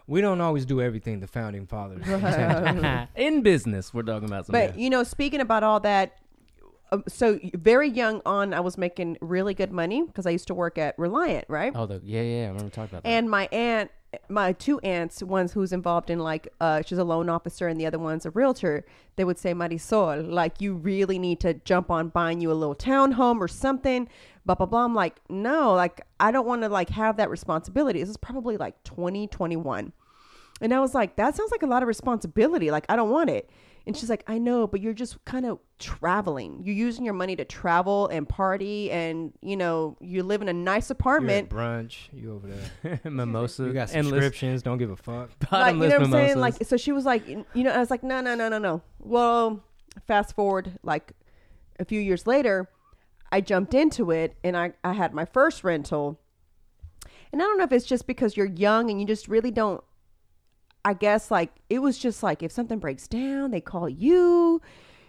We 0.07 0.21
don't 0.21 0.41
always 0.43 0.67
do 0.67 0.83
everything 0.83 1.21
the 1.21 1.27
founding 1.27 1.67
fathers. 1.67 2.07
intended. 2.07 3.09
in 3.17 3.43
business, 3.43 3.95
we're 3.95 4.03
talking 4.03 4.29
about 4.29 4.45
something. 4.47 4.69
But 4.69 4.79
you 4.79 4.91
know, 4.91 5.03
speaking 5.03 5.41
about 5.41 5.63
all 5.63 5.81
that, 5.81 6.19
um, 6.93 7.03
so 7.09 7.41
very 7.55 7.89
young 7.89 8.21
on, 8.27 8.53
I 8.55 8.61
was 8.61 8.77
making 8.79 9.17
really 9.23 9.55
good 9.55 9.73
money 9.73 10.03
because 10.05 10.27
I 10.27 10.31
used 10.31 10.47
to 10.49 10.55
work 10.55 10.77
at 10.79 10.97
Reliant, 10.99 11.47
right? 11.49 11.73
oh, 11.75 11.87
the, 11.87 12.01
yeah, 12.05 12.21
yeah, 12.23 12.45
I 12.45 12.49
remember 12.49 12.69
talking 12.69 12.91
about 12.91 13.03
that. 13.05 13.09
And 13.09 13.31
my 13.31 13.49
aunt, 13.51 13.91
my 14.29 14.53
two 14.53 14.79
aunts, 14.81 15.23
one's 15.23 15.53
who's 15.53 15.73
involved 15.73 16.11
in 16.11 16.19
like, 16.19 16.49
uh, 16.61 16.83
she's 16.85 16.99
a 16.99 17.05
loan 17.05 17.29
officer, 17.29 17.69
and 17.69 17.81
the 17.81 17.87
other 17.87 17.99
one's 17.99 18.27
a 18.27 18.31
realtor. 18.31 18.85
They 19.17 19.25
would 19.25 19.39
say, 19.39 19.55
Marisol, 19.55 20.31
like 20.31 20.61
you 20.61 20.75
really 20.75 21.19
need 21.19 21.41
to 21.41 21.55
jump 21.55 21.91
on 21.91 22.09
buying 22.09 22.41
you 22.41 22.51
a 22.51 22.55
little 22.55 22.75
townhome 22.75 23.39
or 23.39 23.49
something. 23.49 24.09
Blah 24.45 24.55
blah 24.55 24.67
blah. 24.67 24.85
I'm 24.85 24.95
like, 24.95 25.17
no, 25.29 25.75
like 25.75 26.03
I 26.21 26.31
don't 26.31 26.47
want 26.47 26.63
to 26.63 26.69
like 26.69 26.91
have 26.91 27.17
that 27.17 27.31
responsibility. 27.31 28.01
This 28.01 28.11
is 28.11 28.17
probably 28.17 28.57
like 28.57 28.83
2021. 28.85 29.93
And 30.61 30.73
I 30.73 30.81
was 30.81 30.95
like, 30.95 31.17
that 31.17 31.37
sounds 31.37 31.51
like 31.51 31.63
a 31.63 31.67
lot 31.67 31.83
of 31.83 31.89
responsibility. 31.89 32.71
Like, 32.71 32.87
I 32.89 32.97
don't 32.97 33.11
want 33.11 33.31
it. 33.31 33.51
And 33.87 33.97
she's 33.97 34.11
like, 34.11 34.25
I 34.27 34.39
know, 34.39 34.67
but 34.67 34.81
you're 34.81 34.93
just 34.93 35.25
kind 35.25 35.47
of 35.47 35.61
traveling. 35.79 36.61
You're 36.65 36.75
using 36.75 37.05
your 37.05 37.15
money 37.15 37.37
to 37.37 37.45
travel 37.45 38.09
and 38.09 38.29
party, 38.29 38.91
and 38.91 39.33
you 39.43 39.57
know, 39.57 39.97
you 40.01 40.25
live 40.25 40.43
in 40.43 40.49
a 40.49 40.53
nice 40.53 40.89
You're 40.89 40.95
at 40.97 41.01
apartment. 41.01 41.51
brunch. 41.51 41.97
You 42.13 42.35
over 42.35 42.49
there. 42.49 43.01
mimosa. 43.11 43.63
You 43.65 43.73
got 43.73 43.95
endless 43.95 44.15
subscriptions. 44.15 44.63
Don't 44.65 44.79
give 44.79 44.91
a 44.91 44.97
fuck. 44.97 45.31
Like, 45.53 45.77
you 45.77 45.81
bottomless 45.81 45.91
know 45.91 45.97
what 45.99 46.05
I'm 46.07 46.13
saying? 46.13 46.29
mimosas. 46.35 46.61
Like, 46.61 46.69
so 46.69 46.77
she 46.77 46.91
was 46.91 47.05
like, 47.05 47.29
you 47.29 47.45
know, 47.55 47.71
I 47.71 47.79
was 47.79 47.91
like, 47.91 48.03
no, 48.03 48.21
no, 48.21 48.35
no, 48.35 48.49
no, 48.49 48.59
no. 48.59 48.83
Well, 48.99 49.63
fast 50.07 50.35
forward 50.35 50.79
like 50.83 51.13
a 51.79 51.85
few 51.85 52.01
years 52.01 52.27
later, 52.27 52.69
I 53.31 53.41
jumped 53.41 53.73
into 53.73 54.11
it, 54.11 54.37
and 54.43 54.57
I 54.57 54.73
I 54.83 54.95
had 54.95 55.15
my 55.15 55.25
first 55.27 55.63
rental. 55.63 56.19
And 57.33 57.41
I 57.41 57.45
don't 57.45 57.59
know 57.59 57.65
if 57.65 57.73
it's 57.73 57.87
just 57.87 58.07
because 58.07 58.37
you're 58.37 58.47
young 58.47 58.91
and 58.91 59.01
you 59.01 59.07
just 59.07 59.29
really 59.29 59.51
don't 59.51 59.83
I 60.87 60.93
guess 60.93 61.33
like 61.33 61.51
it 61.69 61.81
was 61.81 61.99
just 61.99 62.23
like 62.23 62.45
if 62.45 62.53
something 62.53 62.79
breaks 62.79 63.09
down, 63.09 63.51
they 63.51 63.61
call 63.61 63.89
you. 63.89 64.63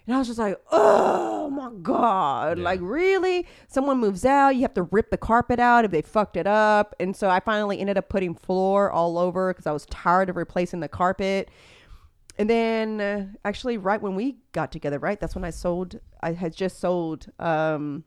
And 0.08 0.16
I 0.16 0.18
was 0.18 0.26
just 0.26 0.40
like, 0.40 0.60
oh 0.72 1.52
my 1.52 1.70
God. 1.84 2.58
Like, 2.58 2.80
really? 2.82 3.46
Someone 3.68 4.00
moves 4.00 4.26
out, 4.26 4.56
you 4.56 4.64
have 4.64 4.74
to 4.74 4.84
rip 4.84 5.12
the 5.12 5.18
carpet 5.18 5.60
out 5.60 5.86
if 5.86 5.92
they 5.92 6.02
fucked 6.02 6.36
it 6.36 6.48
up. 6.48 6.96
And 7.00 7.16
so 7.16 7.30
I 7.30 7.42
finally 7.42 7.80
ended 7.80 7.96
up 7.96 8.10
putting 8.10 8.34
floor 8.34 8.90
all 8.90 9.20
over 9.20 9.54
because 9.54 9.68
I 9.68 9.72
was 9.72 9.86
tired 9.86 10.32
of 10.32 10.36
replacing 10.36 10.80
the 10.80 10.88
carpet. 10.88 11.50
And 12.40 12.50
then 12.50 13.00
uh, 13.00 13.28
actually, 13.46 13.78
right 13.78 14.02
when 14.02 14.16
we 14.16 14.38
got 14.54 14.72
together, 14.72 14.98
right? 14.98 15.20
That's 15.20 15.36
when 15.36 15.46
I 15.46 15.52
sold, 15.52 16.00
I 16.24 16.32
had 16.32 16.56
just 16.56 16.80
sold 16.80 17.28
um, 17.38 18.04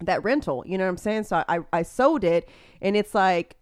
that 0.00 0.24
rental. 0.24 0.64
You 0.66 0.78
know 0.78 0.84
what 0.84 0.90
I'm 0.90 0.96
saying? 0.96 1.24
So 1.24 1.44
I, 1.48 1.60
I 1.72 1.82
sold 1.82 2.24
it. 2.24 2.48
And 2.82 2.96
it's 2.96 3.14
like, 3.14 3.54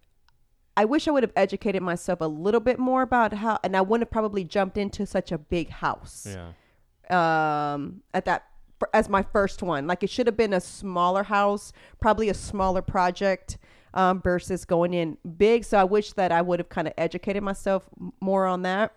I 0.76 0.84
wish 0.84 1.08
I 1.08 1.10
would 1.10 1.22
have 1.22 1.32
educated 1.36 1.82
myself 1.82 2.20
a 2.20 2.26
little 2.26 2.60
bit 2.60 2.78
more 2.78 3.02
about 3.02 3.32
how, 3.32 3.58
and 3.64 3.76
I 3.76 3.80
wouldn't 3.80 4.08
have 4.08 4.12
probably 4.12 4.44
jumped 4.44 4.76
into 4.76 5.06
such 5.06 5.32
a 5.32 5.38
big 5.38 5.70
house 5.70 6.26
yeah. 6.28 7.72
um, 7.72 8.02
at 8.12 8.26
that 8.26 8.44
as 8.92 9.08
my 9.08 9.22
first 9.22 9.62
one. 9.62 9.86
Like 9.86 10.02
it 10.02 10.10
should 10.10 10.26
have 10.26 10.36
been 10.36 10.52
a 10.52 10.60
smaller 10.60 11.22
house, 11.22 11.72
probably 12.00 12.28
a 12.28 12.34
smaller 12.34 12.82
project 12.82 13.56
um, 13.94 14.20
versus 14.20 14.64
going 14.64 14.92
in 14.92 15.16
big. 15.38 15.64
So 15.64 15.78
I 15.78 15.84
wish 15.84 16.12
that 16.12 16.30
I 16.30 16.42
would 16.42 16.60
have 16.60 16.68
kind 16.68 16.86
of 16.86 16.94
educated 16.98 17.42
myself 17.42 17.88
more 18.20 18.44
on 18.44 18.62
that. 18.62 18.94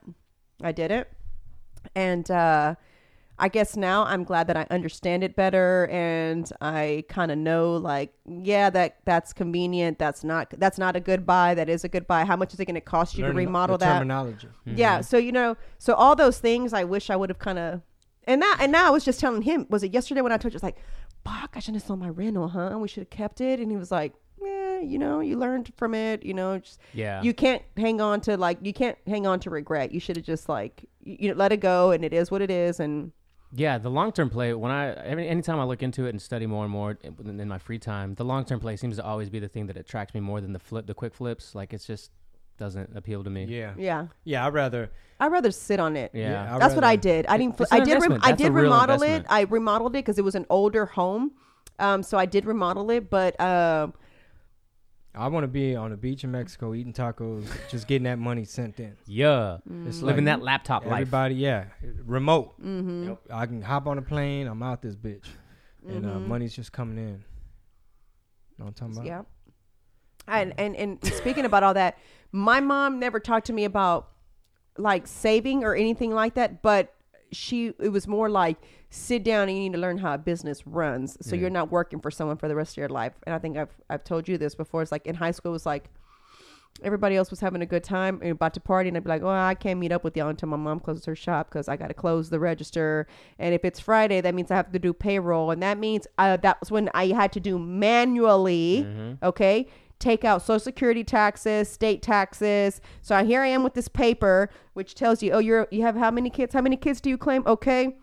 I 0.61 0.73
didn't, 0.73 1.07
and 1.95 2.29
uh, 2.29 2.75
I 3.39 3.47
guess 3.47 3.75
now 3.77 4.03
I'm 4.05 4.23
glad 4.23 4.47
that 4.47 4.57
I 4.57 4.67
understand 4.69 5.23
it 5.23 5.35
better 5.35 5.87
and 5.91 6.51
I 6.61 7.05
kind 7.09 7.31
of 7.31 7.37
know 7.37 7.77
like 7.77 8.13
yeah 8.27 8.69
that 8.69 8.97
that's 9.05 9.33
convenient 9.33 9.97
that's 9.97 10.23
not 10.23 10.53
that's 10.57 10.77
not 10.77 10.95
a 10.95 10.99
good 10.99 11.25
buy 11.25 11.55
that 11.55 11.69
is 11.69 11.83
a 11.83 11.89
good 11.89 12.05
buy 12.05 12.25
how 12.25 12.35
much 12.35 12.53
is 12.53 12.59
it 12.59 12.65
going 12.65 12.75
to 12.75 12.81
cost 12.81 13.17
you 13.17 13.23
Learn 13.23 13.33
to 13.33 13.37
remodel 13.37 13.77
the 13.77 13.85
that 13.85 13.93
terminology. 13.99 14.47
Mm-hmm. 14.47 14.77
yeah. 14.77 15.01
So 15.01 15.17
you 15.17 15.31
know, 15.31 15.55
so 15.77 15.93
all 15.93 16.15
those 16.15 16.39
things 16.39 16.73
I 16.73 16.83
wish 16.83 17.09
I 17.09 17.15
would 17.15 17.29
have 17.29 17.39
kind 17.39 17.57
of, 17.59 17.81
and 18.25 18.41
now 18.41 18.53
and 18.59 18.71
now 18.71 18.87
I 18.87 18.89
was 18.91 19.05
just 19.05 19.19
telling 19.19 19.41
him. 19.43 19.65
Was 19.69 19.83
it 19.83 19.93
yesterday 19.93 20.21
when 20.21 20.31
I 20.31 20.37
told 20.37 20.53
you? 20.53 20.57
It's 20.57 20.63
like, 20.63 20.77
fuck, 21.23 21.51
I 21.55 21.59
shouldn't 21.59 21.81
have 21.81 21.87
sold 21.87 21.99
my 21.99 22.09
rental, 22.09 22.49
huh? 22.49 22.77
We 22.77 22.87
should 22.87 23.01
have 23.01 23.09
kept 23.09 23.41
it. 23.41 23.59
And 23.59 23.71
he 23.71 23.77
was 23.77 23.91
like, 23.91 24.13
yeah, 24.41 24.79
you 24.81 24.99
know, 24.99 25.19
you 25.19 25.37
learned 25.37 25.71
from 25.77 25.93
it. 25.93 26.23
You 26.23 26.33
know, 26.33 26.59
just 26.59 26.79
Yeah. 26.93 27.21
you 27.21 27.33
can't 27.33 27.63
hang 27.77 28.01
on 28.01 28.21
to 28.21 28.37
like 28.37 28.57
you 28.61 28.73
can't 28.73 28.97
hang 29.07 29.25
on 29.25 29.39
to 29.41 29.49
regret. 29.49 29.91
You 29.91 29.99
should 29.99 30.17
have 30.17 30.25
just 30.25 30.49
like 30.49 30.85
you, 31.01 31.17
you 31.21 31.29
know 31.29 31.35
let 31.35 31.51
it 31.51 31.57
go, 31.61 31.91
and 31.91 32.03
it 32.03 32.13
is 32.13 32.29
what 32.29 32.41
it 32.41 32.51
is. 32.51 32.79
And 32.79 33.11
Yeah, 33.51 33.77
the 33.77 33.89
long 33.89 34.11
term 34.11 34.29
play. 34.29 34.53
When 34.53 34.71
I 34.71 34.93
every 34.93 35.27
anytime 35.27 35.59
I 35.59 35.63
look 35.63 35.81
into 35.81 36.05
it 36.05 36.09
and 36.09 36.21
study 36.21 36.45
more 36.45 36.63
and 36.63 36.71
more 36.71 36.97
in, 37.03 37.39
in 37.39 37.47
my 37.47 37.57
free 37.57 37.79
time, 37.79 38.15
the 38.15 38.23
long 38.25 38.45
term 38.45 38.59
play 38.59 38.75
seems 38.75 38.97
to 38.97 39.03
always 39.03 39.29
be 39.29 39.39
the 39.39 39.47
thing 39.47 39.67
that 39.67 39.77
attracts 39.77 40.13
me 40.13 40.19
more 40.19 40.39
than 40.41 40.53
the 40.53 40.59
flip, 40.59 40.85
the 40.85 40.93
quick 40.93 41.15
flips. 41.15 41.55
Like 41.55 41.73
it's 41.73 41.85
just 41.85 42.11
doesn't 42.59 42.95
appeal 42.95 43.23
to 43.23 43.29
me. 43.29 43.45
Yeah. 43.45 43.73
yeah, 43.77 44.07
Yeah. 44.25 44.45
I'd 44.45 44.53
rather. 44.53 44.91
I'd 45.19 45.31
rather 45.31 45.49
sit 45.51 45.79
on 45.79 45.95
it. 45.95 46.11
Yeah. 46.13 46.31
Yeah, 46.31 46.55
I'd 46.55 46.61
That's 46.61 46.75
what 46.75 46.83
I 46.83 46.95
did. 46.95 47.25
I 47.25 47.37
didn't. 47.37 47.59
It's 47.59 47.71
I 47.71 47.79
did. 47.79 48.01
Rem- 48.01 48.19
I 48.21 48.33
did 48.33 48.51
real 48.51 48.65
remodel 48.65 49.01
it. 49.03 49.25
I 49.29 49.41
remodeled 49.41 49.95
it 49.95 49.99
because 49.99 50.19
it 50.19 50.23
was 50.23 50.35
an 50.35 50.45
older 50.49 50.85
home. 50.85 51.31
Um, 51.79 52.03
so 52.03 52.17
I 52.17 52.25
did 52.25 52.45
remodel 52.45 52.91
it, 52.91 53.09
but 53.09 53.39
um, 53.39 53.93
I 55.19 55.27
want 55.27 55.43
to 55.43 55.47
be 55.47 55.75
on 55.75 55.91
the 55.91 55.97
beach 55.97 56.23
in 56.23 56.31
Mexico 56.31 56.73
eating 56.73 56.93
tacos, 56.93 57.45
just 57.69 57.87
getting 57.87 58.03
that 58.05 58.19
money 58.19 58.45
sent 58.45 58.79
in. 58.79 58.95
Yeah, 59.05 59.57
It's 59.85 60.01
living 60.01 60.25
like 60.25 60.37
that 60.39 60.43
laptop 60.43 60.85
life. 60.85 60.93
Everybody, 61.01 61.35
yeah, 61.35 61.65
remote. 62.05 62.59
mhm. 62.61 63.07
Yep. 63.09 63.21
I 63.31 63.45
can 63.45 63.61
hop 63.61 63.85
on 63.87 63.97
a 63.97 64.01
plane. 64.01 64.47
I'm 64.47 64.63
out 64.63 64.81
this 64.81 64.95
bitch, 64.95 65.27
and 65.87 66.05
uh, 66.05 66.09
Mhm. 66.09 66.27
money's 66.27 66.55
just 66.55 66.71
coming 66.71 66.97
in. 66.97 67.23
Know 68.57 68.65
what 68.65 68.67
I'm 68.67 68.73
talking 68.73 68.95
about? 68.95 69.05
Yeah. 69.05 69.21
And, 70.27 70.53
and 70.59 70.75
and 70.75 71.03
speaking 71.05 71.45
about 71.45 71.63
all 71.63 71.73
that, 71.73 71.97
my 72.31 72.59
mom 72.59 72.99
never 72.99 73.19
talked 73.19 73.47
to 73.47 73.53
me 73.53 73.65
about 73.65 74.09
like 74.77 75.07
saving 75.07 75.63
or 75.63 75.75
anything 75.75 76.11
like 76.11 76.35
that, 76.35 76.61
but 76.61 76.93
she 77.31 77.73
it 77.79 77.89
was 77.89 78.07
more 78.07 78.29
like 78.29 78.57
sit 78.89 79.23
down 79.23 79.49
and 79.49 79.57
you 79.57 79.63
need 79.63 79.73
to 79.73 79.79
learn 79.79 79.97
how 79.97 80.13
a 80.13 80.17
business 80.17 80.65
runs. 80.65 81.17
So 81.21 81.35
you're 81.35 81.49
not 81.49 81.71
working 81.71 81.99
for 81.99 82.11
someone 82.11 82.37
for 82.37 82.47
the 82.47 82.55
rest 82.55 82.73
of 82.73 82.77
your 82.77 82.89
life. 82.89 83.13
And 83.25 83.35
I 83.35 83.39
think 83.39 83.57
I've 83.57 83.75
I've 83.89 84.03
told 84.03 84.27
you 84.27 84.37
this 84.37 84.55
before. 84.55 84.81
It's 84.81 84.91
like 84.91 85.05
in 85.05 85.15
high 85.15 85.31
school 85.31 85.51
it 85.51 85.53
was 85.53 85.65
like 85.65 85.89
everybody 86.83 87.15
else 87.15 87.29
was 87.29 87.39
having 87.41 87.61
a 87.61 87.65
good 87.65 87.83
time 87.83 88.19
and 88.21 88.31
about 88.31 88.53
to 88.53 88.59
party 88.59 88.87
and 88.87 88.95
I'd 88.97 89.03
be 89.03 89.09
like, 89.09 89.21
oh, 89.21 89.29
I 89.29 89.53
can't 89.53 89.79
meet 89.79 89.91
up 89.91 90.03
with 90.03 90.15
y'all 90.15 90.29
until 90.29 90.47
my 90.49 90.57
mom 90.57 90.79
closes 90.79 91.05
her 91.05 91.15
shop 91.15 91.49
because 91.49 91.67
I 91.67 91.75
got 91.75 91.87
to 91.87 91.93
close 91.93 92.29
the 92.29 92.39
register. 92.39 93.05
And 93.37 93.53
if 93.53 93.65
it's 93.65 93.79
Friday, 93.79 94.21
that 94.21 94.33
means 94.33 94.49
I 94.49 94.55
have 94.55 94.71
to 94.71 94.79
do 94.79 94.93
payroll. 94.93 95.51
And 95.51 95.61
that 95.61 95.77
means 95.77 96.07
uh, 96.17 96.37
that 96.37 96.59
was 96.59 96.71
when 96.71 96.89
I 96.93 97.07
had 97.07 97.33
to 97.33 97.39
do 97.39 97.59
manually, 97.59 98.87
okay, 99.23 99.67
take 99.99 100.23
out 100.23 100.41
social 100.41 100.59
security 100.59 101.03
taxes, 101.03 101.69
state 101.69 102.01
taxes. 102.01 102.81
So 103.01 103.23
here 103.23 103.41
I 103.41 103.47
am 103.47 103.63
with 103.63 103.73
this 103.73 103.87
paper, 103.87 104.49
which 104.73 104.95
tells 104.95 105.21
you, 105.21 105.31
oh, 105.31 105.39
you're, 105.39 105.67
you 105.71 105.81
have 105.81 105.95
how 105.95 106.09
many 106.09 106.29
kids? 106.29 106.53
How 106.53 106.61
many 106.61 106.77
kids 106.77 107.01
do 107.01 107.09
you 107.09 107.17
claim? 107.17 107.43
Okay. 107.45 107.97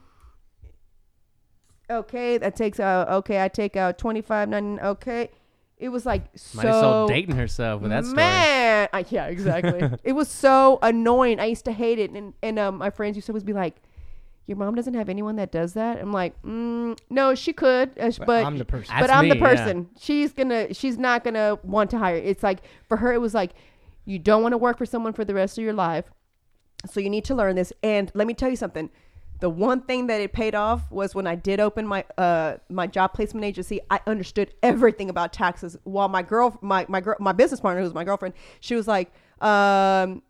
Okay, 1.88 2.36
that 2.38 2.56
takes 2.56 2.80
out, 2.80 3.08
okay, 3.08 3.42
I 3.42 3.48
take 3.48 3.76
out 3.76 3.96
twenty 3.96 4.20
five 4.20 4.48
nine. 4.48 4.80
okay. 4.80 5.30
It 5.78 5.90
was 5.90 6.06
like 6.06 6.24
so 6.34 6.58
Marisol 6.58 7.08
dating 7.08 7.36
herself 7.36 7.82
with 7.82 7.90
that 7.90 8.04
story. 8.04 8.16
Man, 8.16 8.88
I, 8.92 9.04
yeah, 9.10 9.26
exactly. 9.26 9.88
it 10.04 10.12
was 10.12 10.28
so 10.28 10.78
annoying. 10.82 11.38
I 11.38 11.44
used 11.44 11.64
to 11.66 11.72
hate 11.72 11.98
it, 11.98 12.10
and 12.10 12.32
and 12.42 12.58
um, 12.58 12.78
my 12.78 12.90
friends 12.90 13.16
used 13.16 13.26
to 13.26 13.32
always 13.32 13.44
be 13.44 13.52
like, 13.52 13.76
"Your 14.46 14.56
mom 14.56 14.74
doesn't 14.74 14.94
have 14.94 15.08
anyone 15.08 15.36
that 15.36 15.50
does 15.52 15.74
that." 15.74 15.98
I'm 15.98 16.12
like, 16.12 16.40
mm, 16.42 16.98
"No, 17.10 17.34
she 17.34 17.52
could, 17.52 17.90
uh, 17.98 18.10
But, 18.18 18.26
but 18.26 18.44
I'm 18.44 18.58
the 18.58 18.64
person. 18.64 18.94
But 18.94 19.08
That's 19.08 19.12
I'm 19.12 19.28
the 19.28 19.34
me, 19.34 19.40
yeah. 19.40 19.48
person. 19.48 19.88
She's 19.98 20.32
gonna, 20.32 20.72
she's 20.74 20.98
not 20.98 21.24
gonna 21.24 21.58
want 21.62 21.90
to 21.90 21.98
hire. 21.98 22.16
It's 22.16 22.42
like 22.42 22.60
for 22.88 22.96
her, 22.98 23.12
it 23.12 23.20
was 23.20 23.34
like, 23.34 23.52
you 24.04 24.18
don't 24.18 24.42
want 24.42 24.52
to 24.52 24.58
work 24.58 24.78
for 24.78 24.86
someone 24.86 25.12
for 25.12 25.24
the 25.24 25.34
rest 25.34 25.58
of 25.58 25.64
your 25.64 25.72
life, 25.72 26.10
so 26.88 27.00
you 27.00 27.10
need 27.10 27.24
to 27.24 27.34
learn 27.34 27.56
this. 27.56 27.72
And 27.82 28.10
let 28.14 28.26
me 28.26 28.34
tell 28.34 28.48
you 28.50 28.56
something. 28.56 28.90
The 29.40 29.50
one 29.50 29.82
thing 29.82 30.06
that 30.06 30.20
it 30.22 30.32
paid 30.32 30.54
off 30.54 30.90
was 30.90 31.14
when 31.14 31.26
I 31.26 31.34
did 31.34 31.60
open 31.60 31.86
my 31.86 32.04
uh 32.16 32.56
my 32.70 32.86
job 32.86 33.12
placement 33.12 33.44
agency. 33.44 33.80
I 33.90 34.00
understood 34.06 34.54
everything 34.62 35.10
about 35.10 35.32
taxes. 35.34 35.76
While 35.84 36.08
my 36.08 36.22
girl, 36.22 36.56
my 36.62 36.86
my 36.88 37.02
girl, 37.02 37.16
my 37.20 37.32
business 37.32 37.60
partner, 37.60 37.82
who's 37.82 37.92
my 37.92 38.04
girlfriend, 38.04 38.34
she 38.60 38.74
was 38.74 38.88
like, 38.88 39.12
um, 39.42 40.22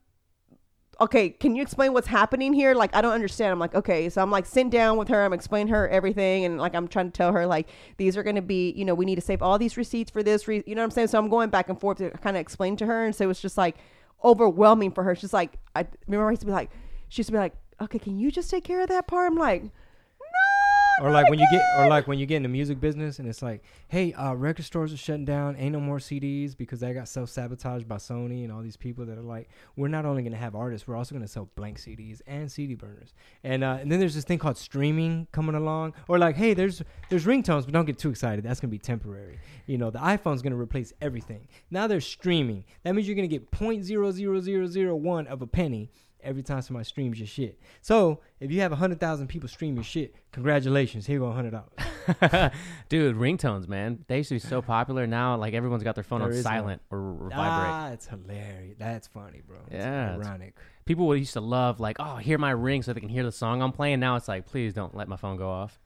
okay, 1.00 1.28
can 1.28 1.54
you 1.54 1.62
explain 1.62 1.92
what's 1.92 2.06
happening 2.06 2.52
here? 2.52 2.74
Like, 2.74 2.94
I 2.94 3.02
don't 3.02 3.12
understand. 3.12 3.52
I'm 3.52 3.58
like, 3.58 3.74
okay. 3.74 4.08
So 4.08 4.22
I'm 4.22 4.30
like 4.30 4.46
sitting 4.46 4.70
down 4.70 4.96
with 4.96 5.08
her. 5.08 5.24
I'm 5.24 5.32
explaining 5.32 5.68
her 5.68 5.88
everything. 5.88 6.44
And 6.44 6.58
like, 6.58 6.74
I'm 6.74 6.88
trying 6.88 7.06
to 7.06 7.12
tell 7.12 7.32
her, 7.32 7.46
like, 7.46 7.68
these 7.98 8.16
are 8.16 8.22
going 8.22 8.36
to 8.36 8.42
be, 8.42 8.72
you 8.72 8.84
know, 8.84 8.94
we 8.94 9.04
need 9.04 9.16
to 9.16 9.20
save 9.20 9.42
all 9.42 9.58
these 9.58 9.76
receipts 9.76 10.10
for 10.10 10.22
this. 10.22 10.48
Re-, 10.48 10.64
you 10.66 10.74
know 10.74 10.80
what 10.80 10.86
I'm 10.86 10.90
saying? 10.90 11.08
So 11.08 11.18
I'm 11.18 11.28
going 11.28 11.50
back 11.50 11.68
and 11.68 11.78
forth 11.78 11.98
to 11.98 12.10
kind 12.10 12.36
of 12.36 12.40
explain 12.40 12.76
to 12.76 12.86
her. 12.86 13.04
And 13.04 13.14
so 13.14 13.24
it 13.24 13.28
was 13.28 13.40
just 13.40 13.58
like 13.58 13.76
overwhelming 14.24 14.90
for 14.92 15.04
her. 15.04 15.14
She's 15.14 15.34
like, 15.34 15.58
I 15.74 15.86
remember 16.06 16.28
I 16.28 16.30
used 16.30 16.40
to 16.40 16.46
be 16.46 16.52
like, 16.52 16.70
she 17.08 17.20
used 17.20 17.28
to 17.28 17.32
be 17.32 17.38
like, 17.38 17.54
okay, 17.80 17.98
can 17.98 18.18
you 18.18 18.30
just 18.30 18.50
take 18.50 18.64
care 18.64 18.80
of 18.80 18.88
that 18.88 19.06
part? 19.06 19.30
I'm 19.30 19.36
like, 19.36 19.64
or 21.02 21.10
like 21.10 21.28
when 21.28 21.38
you 21.38 21.46
get 21.50 21.62
or 21.78 21.88
like 21.88 22.06
when 22.06 22.18
you 22.18 22.26
get 22.26 22.36
in 22.36 22.42
the 22.42 22.48
music 22.48 22.80
business 22.80 23.18
and 23.18 23.28
it's 23.28 23.42
like 23.42 23.62
hey 23.88 24.12
uh 24.14 24.32
record 24.34 24.64
stores 24.64 24.92
are 24.92 24.96
shutting 24.96 25.24
down 25.24 25.56
ain't 25.56 25.72
no 25.72 25.80
more 25.80 25.98
cds 25.98 26.56
because 26.56 26.80
they 26.80 26.92
got 26.92 27.08
self-sabotaged 27.08 27.86
by 27.86 27.96
sony 27.96 28.44
and 28.44 28.52
all 28.52 28.62
these 28.62 28.76
people 28.76 29.04
that 29.04 29.18
are 29.18 29.22
like 29.22 29.48
we're 29.76 29.88
not 29.88 30.04
only 30.04 30.22
going 30.22 30.32
to 30.32 30.38
have 30.38 30.54
artists 30.54 30.86
we're 30.86 30.96
also 30.96 31.14
going 31.14 31.24
to 31.24 31.30
sell 31.30 31.48
blank 31.54 31.78
cds 31.78 32.20
and 32.26 32.50
cd 32.50 32.74
burners. 32.74 33.14
And 33.44 33.62
uh 33.62 33.78
and 33.80 33.90
then 33.90 34.00
there's 34.00 34.14
this 34.14 34.24
thing 34.24 34.38
called 34.38 34.56
streaming 34.56 35.26
coming 35.32 35.54
along. 35.54 35.94
Or 36.08 36.18
like 36.18 36.36
hey 36.36 36.54
there's 36.54 36.82
there's 37.10 37.24
ringtones 37.24 37.64
but 37.64 37.72
don't 37.72 37.84
get 37.84 37.98
too 37.98 38.10
excited. 38.10 38.44
That's 38.44 38.60
going 38.60 38.70
to 38.70 38.74
be 38.74 38.78
temporary. 38.78 39.38
You 39.66 39.78
know 39.78 39.90
the 39.90 39.98
iphone's 39.98 40.42
going 40.42 40.52
to 40.52 40.58
replace 40.58 40.92
everything. 41.00 41.48
Now 41.70 41.86
there's 41.86 42.06
streaming. 42.06 42.64
That 42.84 42.94
means 42.94 43.06
you're 43.06 43.16
going 43.16 43.28
to 43.28 43.38
get 43.38 43.50
0.00001 43.50 45.26
of 45.26 45.42
a 45.42 45.46
penny 45.46 45.90
every 46.26 46.42
time 46.42 46.60
somebody 46.60 46.84
streams 46.84 47.18
your 47.18 47.26
shit. 47.26 47.58
So 47.80 48.20
if 48.40 48.50
you 48.50 48.60
have 48.60 48.72
hundred 48.72 49.00
thousand 49.00 49.28
people 49.28 49.48
stream 49.48 49.74
your 49.76 49.84
shit, 49.84 50.14
congratulations, 50.32 51.06
here 51.06 51.18
go 51.20 51.30
hundred 51.32 51.52
dollars. 51.52 52.52
Dude, 52.88 53.16
ringtones, 53.16 53.66
man. 53.68 54.04
They 54.08 54.18
used 54.18 54.28
to 54.28 54.34
be 54.34 54.38
so 54.40 54.60
popular. 54.60 55.06
Now, 55.06 55.36
like 55.36 55.54
everyone's 55.54 55.82
got 55.82 55.94
their 55.94 56.04
phone 56.04 56.20
There 56.20 56.28
on 56.28 56.42
silent 56.42 56.82
or, 56.90 56.98
or 56.98 57.30
vibrate. 57.30 57.38
Ah, 57.38 57.90
it's 57.92 58.06
hilarious. 58.06 58.76
That's 58.78 59.06
funny, 59.08 59.42
bro. 59.46 59.58
It's 59.70 59.76
Yeah, 59.76 60.14
ironic. 60.14 60.54
People 60.84 61.06
would 61.08 61.18
used 61.18 61.32
to 61.32 61.40
love 61.40 61.80
like, 61.80 61.96
oh, 61.98 62.16
hear 62.16 62.38
my 62.38 62.50
ring 62.50 62.82
so 62.82 62.92
they 62.92 63.00
can 63.00 63.08
hear 63.08 63.24
the 63.24 63.32
song 63.32 63.62
I'm 63.62 63.72
playing. 63.72 64.00
Now 64.00 64.16
it's 64.16 64.28
like, 64.28 64.46
please 64.46 64.72
don't 64.74 64.94
let 64.94 65.08
my 65.08 65.16
phone 65.16 65.36
go 65.36 65.48
off. 65.50 65.80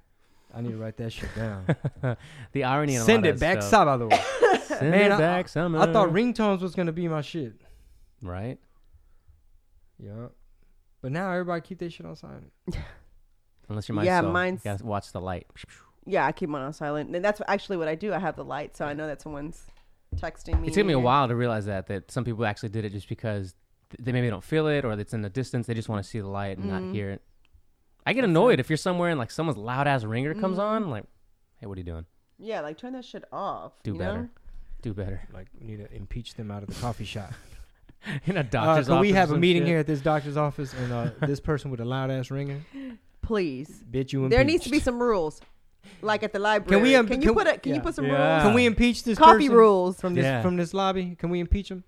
I 0.53 0.61
need 0.63 0.73
to 0.73 0.77
write 0.77 0.97
that 0.97 1.13
shit 1.13 1.35
down. 1.37 1.65
The 2.53 2.65
irony. 2.65 2.97
Send 2.97 3.25
it 3.25 3.35
of 3.35 3.41
back, 3.41 3.63
stuff. 3.63 3.71
Salvador. 3.87 4.11
Send 4.65 4.91
Man, 4.91 5.13
it 5.13 5.15
I- 5.15 5.19
back, 5.19 5.49
summer. 5.49 5.79
I 5.79 5.93
thought 5.93 6.09
ringtones 6.11 6.61
was 6.61 6.75
gonna 6.75 6.93
be 6.93 7.07
my 7.09 7.21
shit. 7.23 7.55
right. 8.23 8.59
Yeah, 10.03 10.29
but 11.03 11.13
now 11.13 11.31
everybody 11.33 11.61
keep 11.61 11.79
their 11.79 11.91
shit 11.91 12.07
on 12.07 12.17
silent. 12.17 12.53
Unless 13.69 13.89
you're 13.89 13.97
my 13.97 14.05
Yeah, 14.05 14.21
soul. 14.23 14.33
mine's- 14.33 14.65
You 14.65 14.71
gotta 14.73 14.85
watch 14.85 15.13
the 15.13 15.21
light. 15.21 15.47
yeah, 16.07 16.27
I 16.27 16.33
keep 16.33 16.49
mine 16.49 16.63
on 16.63 16.73
silent. 16.73 17.15
And 17.15 17.25
that's 17.25 17.41
actually 17.47 17.77
what 17.77 17.87
I 17.89 17.95
do. 17.95 18.13
I 18.13 18.19
have 18.19 18.37
the 18.37 18.45
light, 18.45 18.77
so 18.77 18.85
I 18.85 18.95
know 18.95 19.07
that 19.07 19.21
someone's 19.23 19.67
texting 20.17 20.61
me. 20.61 20.69
It 20.69 20.75
took 20.75 20.87
me 20.87 20.93
a 20.93 20.97
and- 20.97 21.05
while 21.05 21.29
to 21.29 21.37
realize 21.37 21.67
that 21.67 21.87
that 21.89 22.11
some 22.11 22.25
people 22.25 22.45
actually 22.45 22.71
did 22.71 22.85
it 22.85 22.91
just 22.93 23.09
because 23.09 23.55
th- 23.91 24.05
they 24.05 24.13
maybe 24.13 24.29
don't 24.29 24.43
feel 24.45 24.67
it 24.67 24.85
or 24.85 24.93
it's 24.99 25.15
in 25.15 25.23
the 25.23 25.31
distance. 25.31 25.67
They 25.67 25.75
just 25.75 25.89
want 25.89 26.03
to 26.03 26.09
see 26.09 26.19
the 26.21 26.27
light 26.29 26.59
and 26.59 26.69
not 26.69 26.93
hear 26.95 27.11
it. 27.11 27.23
I 28.07 28.13
get 28.15 28.25
annoyed 28.25 28.59
if 28.59 28.71
you're 28.71 28.77
somewhere 28.79 29.11
and 29.11 29.19
like 29.19 29.31
someone's 29.31 29.59
loud 29.59 29.87
ass 29.87 30.03
ringer 30.05 30.35
comes 30.35 30.59
Mm-hmm. 30.59 30.85
on. 30.85 30.91
Like, 30.91 31.05
hey, 31.59 31.67
what 31.67 31.77
are 31.77 31.81
you 31.81 31.85
doing? 31.85 32.07
Yeah, 32.39 32.63
like 32.63 32.79
turn 32.79 32.95
that 32.95 33.05
shit 33.05 33.25
off. 33.31 33.75
Do 33.83 33.93
you 33.93 33.99
better. 33.99 34.23
Know? 34.23 34.29
Do 34.83 34.95
better. 34.95 35.29
Like 35.33 35.49
we 35.61 35.67
need 35.67 35.77
to 35.87 35.95
impeach 35.95 36.35
them 36.35 36.51
out 36.51 36.63
of 36.65 36.71
the 36.71 36.75
coffee 36.81 37.05
shop. 37.05 37.33
in 38.27 38.37
a 38.37 38.41
Uh, 38.41 38.43
doctor's 38.45 38.87
can 38.87 39.01
we 39.01 39.09
office 39.09 39.13
or 39.13 39.17
have 39.17 39.31
a 39.33 39.39
meeting 39.39 39.63
shit. 39.63 39.69
here 39.69 39.79
at 39.79 39.87
this 39.87 40.01
doctor's 40.01 40.37
office 40.37 40.73
and 40.75 40.93
uh, 40.93 41.11
this 41.27 41.41
person 41.41 41.71
with 41.71 41.81
a 41.81 41.85
loud 41.85 42.11
ass 42.11 42.31
ringer? 42.31 42.61
Please. 43.23 43.83
Bitch, 43.91 44.13
you 44.13 44.25
impeached. 44.25 44.37
There 44.37 44.45
needs 44.45 44.65
to 44.65 44.71
be 44.71 44.81
some 44.81 45.01
rules, 45.01 45.41
like 46.03 46.23
at 46.23 46.33
the 46.33 46.39
library. 46.39 46.77
Can 46.81 46.83
we, 46.83 46.95
um, 46.97 47.07
can 47.07 47.21
you 47.21 47.29
can- 47.29 47.35
put 47.37 47.47
a, 47.47 47.59
Can 47.59 47.71
yeah. 47.71 47.77
you 47.77 47.83
put 47.83 47.95
some 47.95 48.07
Yeah. 48.07 48.33
rules? 48.35 48.43
Can 48.45 48.55
we 48.55 48.67
impeach 48.67 49.05
this 49.05 49.19
Coffee 49.19 49.47
person 49.49 49.57
rules. 49.57 50.01
from 50.01 50.15
this 50.15 50.25
Yeah. 50.25 50.41
from 50.43 50.57
this 50.57 50.73
lobby? 50.75 51.15
Can 51.19 51.31
we 51.31 51.41
impeach 51.41 51.71
him? 51.71 51.85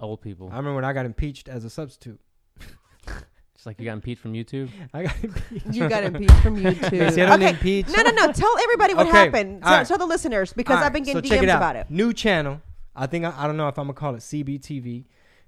Old 0.00 0.20
people. 0.20 0.48
I 0.50 0.56
remember 0.56 0.74
when 0.76 0.84
I 0.84 0.92
got 0.92 1.06
impeached 1.06 1.48
as 1.48 1.64
a 1.64 1.70
substitute. 1.70 2.18
Just 3.54 3.66
like 3.66 3.78
you 3.78 3.84
got 3.84 3.92
impeached 3.92 4.20
from 4.20 4.32
YouTube. 4.32 4.68
I 4.92 5.04
got 5.04 5.14
impeached. 5.22 5.66
You 5.76 5.88
got 5.88 6.02
impeached 6.10 6.34
from 6.40 6.56
YouTube. 6.56 6.90
They 6.90 7.10
said 7.12 7.28
I'm 7.28 7.40
okay. 7.40 7.50
impeached. 7.50 7.90
No, 7.96 8.02
no, 8.02 8.10
no. 8.10 8.32
Tell 8.32 8.52
everybody 8.64 8.94
what 8.94 9.06
Okay, 9.06 9.16
happened. 9.16 9.62
all 9.62 9.68
Tell, 9.70 9.78
right. 9.78 9.86
tell 9.86 9.98
the 9.98 10.06
listeners 10.06 10.52
because 10.52 10.78
All 10.78 10.84
I've 10.84 10.92
been 10.92 11.04
getting 11.04 11.22
so 11.22 11.36
DMs 11.36 11.42
it 11.44 11.48
about 11.50 11.76
it. 11.76 11.88
New 11.90 12.12
channel. 12.12 12.60
I 12.94 13.06
think 13.06 13.24
I, 13.24 13.32
I 13.36 13.46
don't 13.46 13.56
know 13.56 13.68
if 13.68 13.78
I'm 13.78 13.84
gonna 13.86 13.94
call 13.94 14.14
it 14.14 14.18
CBTV 14.18 15.04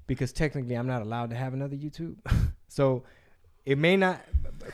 because 0.07 0.33
technically 0.33 0.75
I'm 0.75 0.87
not 0.87 1.03
allowed 1.03 1.31
to 1.31 1.37
have 1.37 1.55
another 1.55 1.77
YouTube. 1.77 2.17
so 2.69 3.05
it 3.65 3.79
may 3.79 3.97
not. 3.97 4.21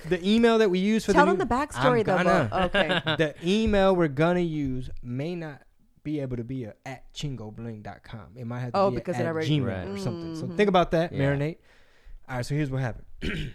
The 0.09 0.25
email 0.29 0.59
that 0.59 0.71
we 0.71 0.79
use 0.79 1.05
for 1.05 1.13
Tell 1.13 1.27
the 1.27 1.33
them 1.33 1.39
new- 1.39 1.45
the 1.45 1.55
backstory 1.55 2.01
I'm 2.01 2.25
though. 2.25 2.25
gonna. 2.25 2.49
Bo. 2.51 2.59
Okay. 2.81 3.17
the 3.17 3.35
email 3.45 3.95
we're 3.97 4.09
gonna 4.09 4.41
use 4.41 4.89
may 5.03 5.35
not 5.35 5.63
be 6.03 6.21
able 6.21 6.37
to 6.37 6.45
be 6.45 6.65
a 6.65 6.75
at 6.87 7.13
chingobling.com. 7.13 8.37
It 8.37 8.47
might 8.47 8.61
have 8.61 8.73
to 8.73 8.79
Oh, 8.79 8.91
be 8.91 8.97
a 8.97 9.01
because 9.01 9.17
it 9.19 9.23
at 9.23 9.27
already- 9.27 9.61
Gmail 9.61 9.67
Right. 9.67 9.89
or 9.89 9.99
something. 9.99 10.35
So 10.37 10.47
Mhm. 10.47 10.57
think 10.57 10.69
about 10.69 10.93
that, 10.93 11.13
Yeah. 11.13 11.21
marinate. 11.21 11.57
All 12.29 12.37
right, 12.37 12.47
so 12.47 12.55
here's 12.55 12.71
what 12.71 12.81
happened. 12.81 13.07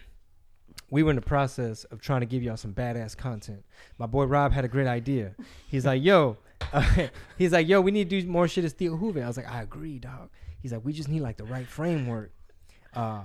we 0.90 1.02
were 1.02 1.10
in 1.10 1.16
the 1.16 1.22
process 1.22 1.84
of 1.84 2.00
trying 2.00 2.20
to 2.20 2.26
give 2.26 2.42
y'all 2.42 2.56
some 2.56 2.72
badass 2.72 3.16
content. 3.16 3.64
My 3.98 4.06
boy 4.06 4.24
Rob 4.24 4.52
had 4.52 4.64
a 4.64 4.68
great 4.68 4.86
idea. 4.86 5.34
He's 5.66 5.84
like, 5.86 6.02
yo, 6.04 6.36
he's 7.38 7.52
like, 7.52 7.68
yo, 7.68 7.80
we 7.80 7.90
need 7.90 8.10
to 8.10 8.20
do 8.20 8.28
more 8.28 8.48
shit 8.48 8.64
as 8.64 8.72
Theo 8.72 8.96
Hoover. 8.96 9.22
I 9.22 9.26
was 9.26 9.36
like, 9.36 9.50
I 9.50 9.62
agree, 9.62 9.98
dog. 9.98 10.30
He's 10.60 10.72
like, 10.72 10.84
we 10.84 10.92
just 10.92 11.08
need 11.08 11.20
like 11.20 11.36
the 11.36 11.44
right 11.44 11.66
framework. 11.66 12.32
Uh, 12.94 13.22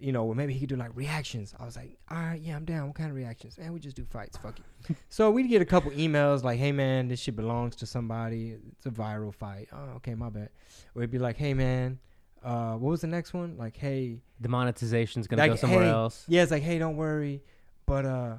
you 0.00 0.12
know, 0.12 0.32
maybe 0.32 0.54
he 0.54 0.60
could 0.60 0.70
do 0.70 0.76
like 0.76 0.90
reactions. 0.94 1.54
I 1.58 1.64
was 1.64 1.76
like, 1.76 1.98
all 2.10 2.16
right, 2.16 2.40
yeah, 2.40 2.56
I'm 2.56 2.64
down. 2.64 2.86
What 2.86 2.96
kind 2.96 3.10
of 3.10 3.16
reactions? 3.16 3.58
Man, 3.58 3.72
we 3.72 3.80
just 3.80 3.96
do 3.96 4.04
fights. 4.04 4.36
Fuck 4.38 4.58
it. 4.58 4.96
so 5.10 5.30
we'd 5.30 5.48
get 5.48 5.60
a 5.60 5.66
couple 5.66 5.90
emails 5.92 6.42
like, 6.42 6.58
hey 6.58 6.72
man, 6.72 7.08
this 7.08 7.20
shit 7.20 7.36
belongs 7.36 7.76
to 7.76 7.86
somebody. 7.86 8.56
It's 8.72 8.86
a 8.86 8.90
viral 8.90 9.34
fight. 9.34 9.68
Oh, 9.72 9.96
okay, 9.96 10.14
my 10.14 10.30
bad. 10.30 10.48
Or 10.94 11.02
it'd 11.02 11.10
be 11.10 11.18
like, 11.18 11.36
hey 11.36 11.52
man, 11.52 11.98
uh, 12.42 12.74
what 12.74 12.90
was 12.90 13.02
the 13.02 13.06
next 13.06 13.34
one? 13.34 13.56
Like, 13.58 13.76
hey, 13.76 14.18
The 14.40 14.48
monetization's 14.48 15.26
gonna 15.26 15.42
like, 15.42 15.52
go 15.52 15.56
somewhere 15.56 15.84
hey, 15.84 15.90
else. 15.90 16.24
Yeah, 16.28 16.42
it's 16.42 16.50
like, 16.50 16.62
hey, 16.62 16.78
don't 16.78 16.96
worry. 16.96 17.42
But 17.84 18.06
uh, 18.06 18.36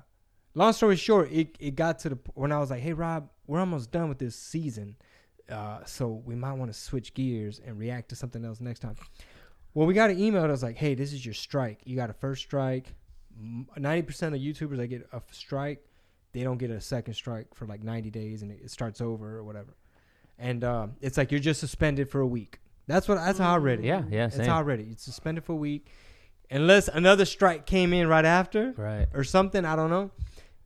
long 0.56 0.74
story 0.74 0.96
short, 0.96 1.32
it, 1.32 1.56
it 1.60 1.76
got 1.76 2.00
to 2.00 2.10
the 2.10 2.20
when 2.34 2.52
I 2.52 2.60
was 2.60 2.72
like, 2.72 2.82
hey 2.82 2.94
Rob, 2.94 3.30
we're 3.52 3.60
almost 3.60 3.91
done 3.91 4.08
with 4.08 4.18
this 4.18 4.34
season, 4.34 4.95
uh, 5.49 5.84
so 5.84 6.08
we 6.26 6.36
might 6.36 6.54
want 6.54 6.72
to 6.72 6.80
switch 6.80 7.14
gears 7.14 7.60
and 7.66 7.78
react 7.78 8.08
to 8.08 8.16
something 8.16 8.45
else 8.45 8.62
next 8.62 8.80
time. 8.80 8.95
Well, 9.74 9.86
we 9.86 9.93
got 9.93 10.10
an 10.10 10.18
email 10.18 10.43
that 10.43 10.47
was 10.49 10.64
like, 10.64 10.78
hey, 10.78 10.95
this 10.95 11.12
is 11.12 11.26
your 11.26 11.34
strike. 11.34 11.82
You 11.84 11.97
got 11.97 12.10
a 12.10 12.14
first 12.14 12.43
strike. 12.43 12.93
Ninety 13.78 14.04
percent 14.04 14.34
of 14.34 14.39
YouTubers 14.39 14.78
that 14.78 14.88
get 14.88 15.06
a 15.12 15.22
strike, 15.32 15.84
they 16.32 16.43
don't 16.43 16.60
get 16.60 16.72
a 16.72 16.80
second 16.80 17.14
strike 17.16 17.54
for 17.54 17.66
like 17.66 17.84
ninety 17.84 18.10
days, 18.10 18.41
and 18.41 18.52
it, 18.54 18.72
starts 18.72 19.02
over 19.02 19.38
or 19.38 19.43
whatever. 19.43 19.76
And 20.39 20.64
uh, 20.64 20.88
it's 21.02 21.18
like 21.18 21.30
you're 21.30 21.41
just 21.41 21.60
suspended 21.60 22.10
for 22.10 22.22
a 22.22 22.28
week. 22.28 22.60
That's 22.88 23.10
what. 23.10 23.16
That's 23.16 23.38
how 23.39 23.54
I 23.54 23.58
read 23.58 23.80
it. 23.80 23.86
Yeah, 23.86 24.04
yeah, 24.10 24.28
That's 24.28 24.38
same. 24.38 24.45
how 24.45 24.60
I 24.60 24.62
read 24.62 24.80
it. 24.80 24.88
It's 24.91 25.04
suspended 25.04 25.43
for 25.43 25.52
a 25.52 25.58
week, 25.58 25.88
unless 26.49 26.88
another 26.88 27.26
strike 27.26 27.66
came 27.66 27.91
in 27.91 28.08
right 28.08 28.26
after 28.26 28.74
Right. 28.78 29.08
or 29.14 29.26
something. 29.26 29.66
I 29.66 29.76
don't 29.76 29.89
know. 29.89 30.12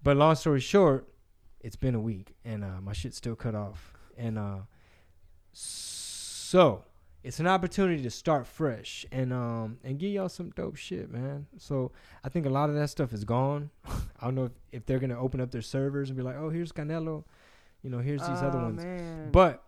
But 0.04 0.18
long 0.18 0.36
story 0.36 0.60
short, 0.60 1.08
it's 1.66 1.76
been 1.76 1.96
a 1.96 2.00
week 2.00 2.36
and 2.46 2.64
uh, 2.64 2.80
my 2.80 2.94
shit's 2.94 3.18
still 3.18 3.36
cut 3.36 3.56
off. 3.56 3.92
And 4.16 4.38
uh, 4.38 4.60
so 5.52 6.84
it's 7.24 7.40
an 7.40 7.48
opportunity 7.48 8.04
to 8.04 8.12
start 8.12 8.46
fresh 8.46 9.04
and 9.12 9.34
um 9.34 9.80
and 9.84 9.98
give 9.98 10.12
y'all 10.12 10.30
some 10.30 10.52
dope 10.52 10.76
shit, 10.76 11.12
man. 11.12 11.48
So 11.58 11.92
I 12.24 12.30
think 12.30 12.46
a 12.46 12.50
lot 12.50 12.70
of 12.70 12.76
that 12.76 12.90
stuff 12.90 13.14
is 13.14 13.24
gone. 13.24 13.72
I 13.88 14.26
don't 14.26 14.36
know 14.36 14.46
if, 14.46 14.52
if 14.72 14.86
they're 14.86 15.00
gonna 15.00 15.20
open 15.20 15.42
up 15.42 15.50
their 15.50 15.64
servers 15.64 16.10
and 16.10 16.16
be 16.16 16.22
like, 16.24 16.36
oh, 16.36 16.52
here's 16.52 16.72
Canelo, 16.72 17.24
you 17.82 17.90
know, 17.90 17.98
here's 17.98 18.22
these 18.22 18.44
other 18.44 18.60
ones. 18.60 18.86
man. 18.86 19.32
But 19.32 19.64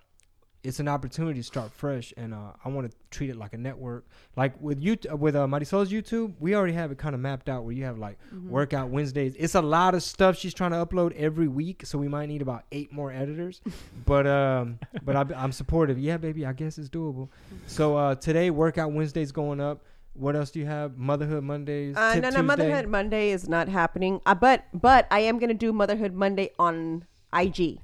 it's 0.63 0.79
an 0.79 0.87
opportunity 0.87 1.39
to 1.39 1.43
start 1.43 1.71
fresh, 1.71 2.13
and 2.17 2.33
uh, 2.33 2.51
I 2.65 2.69
want 2.69 2.89
to 2.91 2.97
treat 3.09 3.29
it 3.29 3.35
like 3.37 3.53
a 3.53 3.57
network. 3.57 4.05
Like 4.35 4.59
with 4.61 4.81
you, 4.81 4.97
with 5.17 5.35
uh, 5.35 5.47
Marisol's 5.47 5.91
YouTube, 5.91 6.33
we 6.39 6.55
already 6.55 6.73
have 6.73 6.91
it 6.91 6.97
kind 6.97 7.15
of 7.15 7.21
mapped 7.21 7.47
out 7.47 7.63
where 7.63 7.73
you 7.73 7.85
have 7.85 7.97
like 7.97 8.17
Mm-hmm. 8.33 8.49
workout 8.49 8.89
Wednesdays. 8.89 9.35
It's 9.37 9.55
a 9.55 9.61
lot 9.61 9.93
of 9.95 10.03
stuff 10.03 10.35
she's 10.37 10.53
trying 10.53 10.71
to 10.71 10.85
upload 10.85 11.13
every 11.15 11.47
week, 11.47 11.85
so 11.85 11.97
we 11.97 12.07
might 12.07 12.27
need 12.27 12.41
about 12.41 12.63
eight 12.71 12.91
more 12.91 13.11
editors. 13.11 13.61
but 14.05 14.27
um, 14.27 14.79
but 15.03 15.15
I, 15.15 15.25
I'm 15.35 15.51
supportive. 15.51 15.97
Yeah, 15.99 16.17
baby, 16.17 16.45
I 16.45 16.53
guess 16.53 16.77
it's 16.77 16.89
doable. 16.89 17.29
So 17.67 17.95
uh, 17.95 18.15
today, 18.15 18.49
workout 18.49 18.91
Wednesdays 18.91 19.31
going 19.31 19.61
up. 19.61 19.83
What 20.13 20.35
else 20.35 20.49
do 20.49 20.59
you 20.59 20.65
have? 20.65 20.97
Motherhood 20.97 21.43
Mondays. 21.43 21.95
Uh, 21.95 22.15
no, 22.15 22.21
no, 22.21 22.29
Tuesday? 22.29 22.41
Motherhood 22.41 22.87
Monday 22.87 23.29
is 23.29 23.47
not 23.47 23.67
happening. 23.69 24.19
Uh, 24.25 24.33
but 24.33 24.65
but 24.73 25.07
I 25.11 25.19
am 25.19 25.37
gonna 25.37 25.53
do 25.53 25.71
Motherhood 25.71 26.13
Monday 26.13 26.49
on 26.57 27.05
IG, 27.31 27.79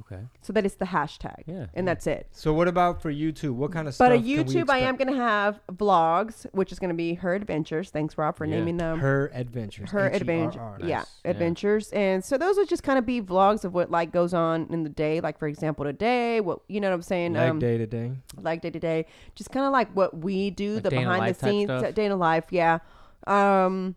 Okay. 0.00 0.20
so 0.42 0.52
that 0.52 0.64
is 0.66 0.74
the 0.74 0.84
hashtag, 0.84 1.42
Yeah. 1.46 1.66
and 1.74 1.88
that's 1.88 2.06
it. 2.06 2.28
So 2.30 2.52
what 2.52 2.68
about 2.68 3.00
for 3.02 3.10
YouTube? 3.12 3.52
What 3.54 3.72
kind 3.72 3.88
of 3.88 3.92
But 3.92 3.94
stuff? 3.94 4.10
on 4.12 4.18
can 4.18 4.24
we 4.26 4.34
YouTube, 4.44 4.70
I 4.70 4.78
am 4.80 4.96
gonna 4.96 5.16
have 5.16 5.58
vlogs, 5.72 6.46
which 6.52 6.70
is 6.70 6.78
gonna 6.78 6.94
be 6.94 7.14
her 7.14 7.34
adventures. 7.34 7.90
Thanks, 7.90 8.16
Rob, 8.18 8.36
for 8.36 8.44
Yeah. 8.44 8.56
naming 8.56 8.76
them. 8.76 8.98
her 9.00 9.30
adventures. 9.34 9.90
her 9.90 10.06
H-E-R-R. 10.10 10.16
adventure 10.16 10.76
yeah 10.86 11.04
Yeah. 11.24 11.30
adventures 11.30 11.90
and 11.92 12.22
so 12.24 12.36
those 12.38 12.56
would 12.56 12.68
just 12.68 12.82
kind 12.82 12.98
of 12.98 13.06
be 13.06 13.20
vlogs 13.22 13.64
of 13.64 13.72
what 13.74 13.90
like 13.90 14.12
goes 14.12 14.32
on 14.34 14.66
in 14.70 14.82
the 14.84 14.90
day 14.90 15.20
like 15.20 15.38
for 15.38 15.48
example 15.48 15.84
today 15.84 16.40
what 16.40 16.60
you 16.68 16.80
know 16.80 16.88
what 16.90 16.94
i'm 16.94 17.02
saying 17.02 17.32
Leg 17.34 17.50
um 17.50 17.58
day 17.58 17.78
to 17.78 17.86
day. 17.86 18.12
like 18.40 18.60
day 18.62 18.70
to 18.70 18.78
day 18.78 19.06
just 19.34 19.50
kind 19.50 19.64
of 19.66 19.72
like 19.72 19.88
what 19.94 20.18
we 20.18 20.50
do 20.50 20.74
Like 20.74 20.82
the 20.84 20.90
day 20.90 20.96
in 20.98 21.02
the 21.04 21.08
behind 21.08 21.34
the 21.34 21.40
type 21.40 21.50
scenes 21.50 21.70
stuff? 21.70 21.94
day 21.94 22.04
in 22.06 22.18
life 22.18 22.44
yeah 22.50 22.78
um 23.26 23.96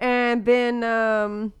and 0.00 0.44
then 0.44 0.84
um 0.84 1.52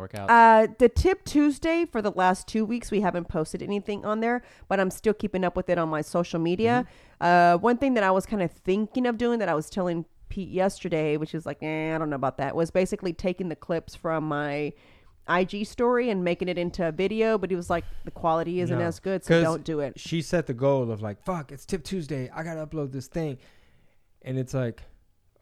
workout? 0.00 0.28
Uh, 0.30 0.66
the 0.78 0.88
tip 0.88 1.24
Tuesday 1.24 1.84
for 1.84 2.02
the 2.02 2.10
last 2.10 2.48
two 2.48 2.64
weeks, 2.64 2.90
we 2.90 3.00
haven't 3.00 3.28
posted 3.28 3.62
anything 3.62 4.04
on 4.04 4.20
there, 4.20 4.42
but 4.68 4.80
I'm 4.80 4.90
still 4.90 5.14
keeping 5.14 5.44
up 5.44 5.54
with 5.56 5.68
it 5.68 5.78
on 5.78 5.88
my 5.88 6.00
social 6.00 6.40
media. 6.40 6.86
Uh, 7.20 7.56
one 7.58 7.76
thing 7.78 7.94
that 7.94 8.02
I 8.02 8.10
was 8.10 8.26
kind 8.26 8.42
of 8.42 8.50
thinking 8.50 9.06
of 9.06 9.16
doing 9.18 9.38
that 9.38 9.48
I 9.48 9.54
was 9.54 9.70
telling 9.70 10.04
Pete 10.28 10.48
yesterday, 10.48 11.16
which 11.16 11.34
is 11.34 11.44
like, 11.46 11.58
eh, 11.62 11.94
I 11.94 11.98
don't 11.98 12.10
know 12.10 12.16
about 12.16 12.38
that, 12.38 12.56
was 12.56 12.70
basically 12.70 13.12
taking 13.12 13.48
the 13.48 13.56
clips 13.56 13.94
from 13.94 14.24
my 14.24 14.72
IG 15.28 15.66
story 15.66 16.10
and 16.10 16.24
making 16.24 16.48
it 16.48 16.56
into 16.58 16.86
a 16.86 16.92
video. 16.92 17.36
But 17.38 17.50
he 17.50 17.56
was 17.56 17.68
like, 17.70 17.84
the 18.04 18.10
quality 18.10 18.60
isn't 18.60 18.78
No. 18.78 18.84
as 18.84 18.98
good, 19.00 19.24
so 19.24 19.42
don't 19.42 19.64
do 19.64 19.80
it. 19.80 19.98
She 20.00 20.22
set 20.22 20.46
the 20.46 20.54
goal 20.54 20.90
of 20.90 21.02
like, 21.02 21.22
fuck, 21.24 21.52
it's 21.52 21.64
Tip 21.66 21.84
Tuesday. 21.84 22.30
I 22.34 22.42
gotta 22.42 22.66
upload 22.66 22.92
this 22.92 23.06
thing, 23.06 23.38
and 24.22 24.38
it's 24.38 24.54
like, 24.54 24.82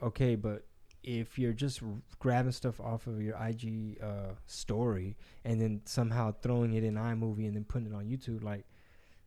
okay, 0.03 0.35
but 0.35 0.65
if 1.09 1.39
you're 1.39 1.55
just 1.55 1.81
grabbing 2.19 2.53
stuff 2.53 2.79
off 2.81 3.07
of 3.07 3.23
your 3.23 3.35
IG 3.43 3.97
uh, 4.03 4.35
story 4.47 5.17
and 5.43 5.59
then 5.59 5.81
somehow 5.87 6.35
throwing 6.43 6.75
it 6.75 6.85
in 6.85 6.95
iMovie 6.97 7.47
and 7.47 7.57
then 7.57 7.65
putting 7.65 7.87
it 7.89 7.95
on 7.95 8.05
YouTube, 8.05 8.43
like, 8.43 8.67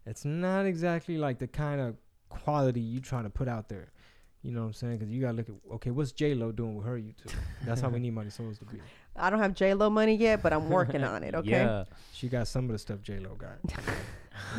it's 0.05 0.23
not 0.23 0.67
exactly 0.67 1.17
like 1.17 1.39
the 1.39 1.47
kind 1.47 1.81
of 1.81 1.95
quality 2.29 2.79
you're 2.79 3.01
trying 3.01 3.23
to 3.23 3.31
put 3.31 3.47
out 3.47 3.67
there. 3.67 3.91
You 4.43 4.51
know 4.51 4.61
what 4.61 4.67
I'm 4.67 4.73
saying? 4.73 4.97
Because 4.97 5.11
you 5.11 5.21
gotta 5.21 5.37
look 5.37 5.49
at 5.49 5.55
okay, 5.75 5.89
what's 5.91 6.11
J 6.11 6.33
Lo 6.35 6.51
doing 6.51 6.75
with 6.75 6.85
her 6.85 6.97
YouTube? 6.97 7.33
That's 7.63 7.81
how 7.81 7.89
we 7.89 7.99
need 8.05 8.13
Money 8.13 8.29
Souls 8.31 8.57
to 8.59 8.65
be. 8.65 8.79
I 9.15 9.29
don't 9.29 9.39
have 9.39 9.53
J 9.53 9.73
Lo 9.73 9.89
money 9.89 10.15
yet, 10.15 10.41
but 10.43 10.53
I'm 10.53 10.69
working 10.69 11.03
on 11.03 11.23
it. 11.23 11.33
Okay, 11.41 11.49
Yeah. 11.49 11.83
She 12.13 12.27
got 12.27 12.47
some 12.47 12.65
of 12.65 12.71
the 12.71 12.79
stuff 12.79 13.01
J 13.01 13.19
Lo 13.19 13.35
got. 13.35 13.57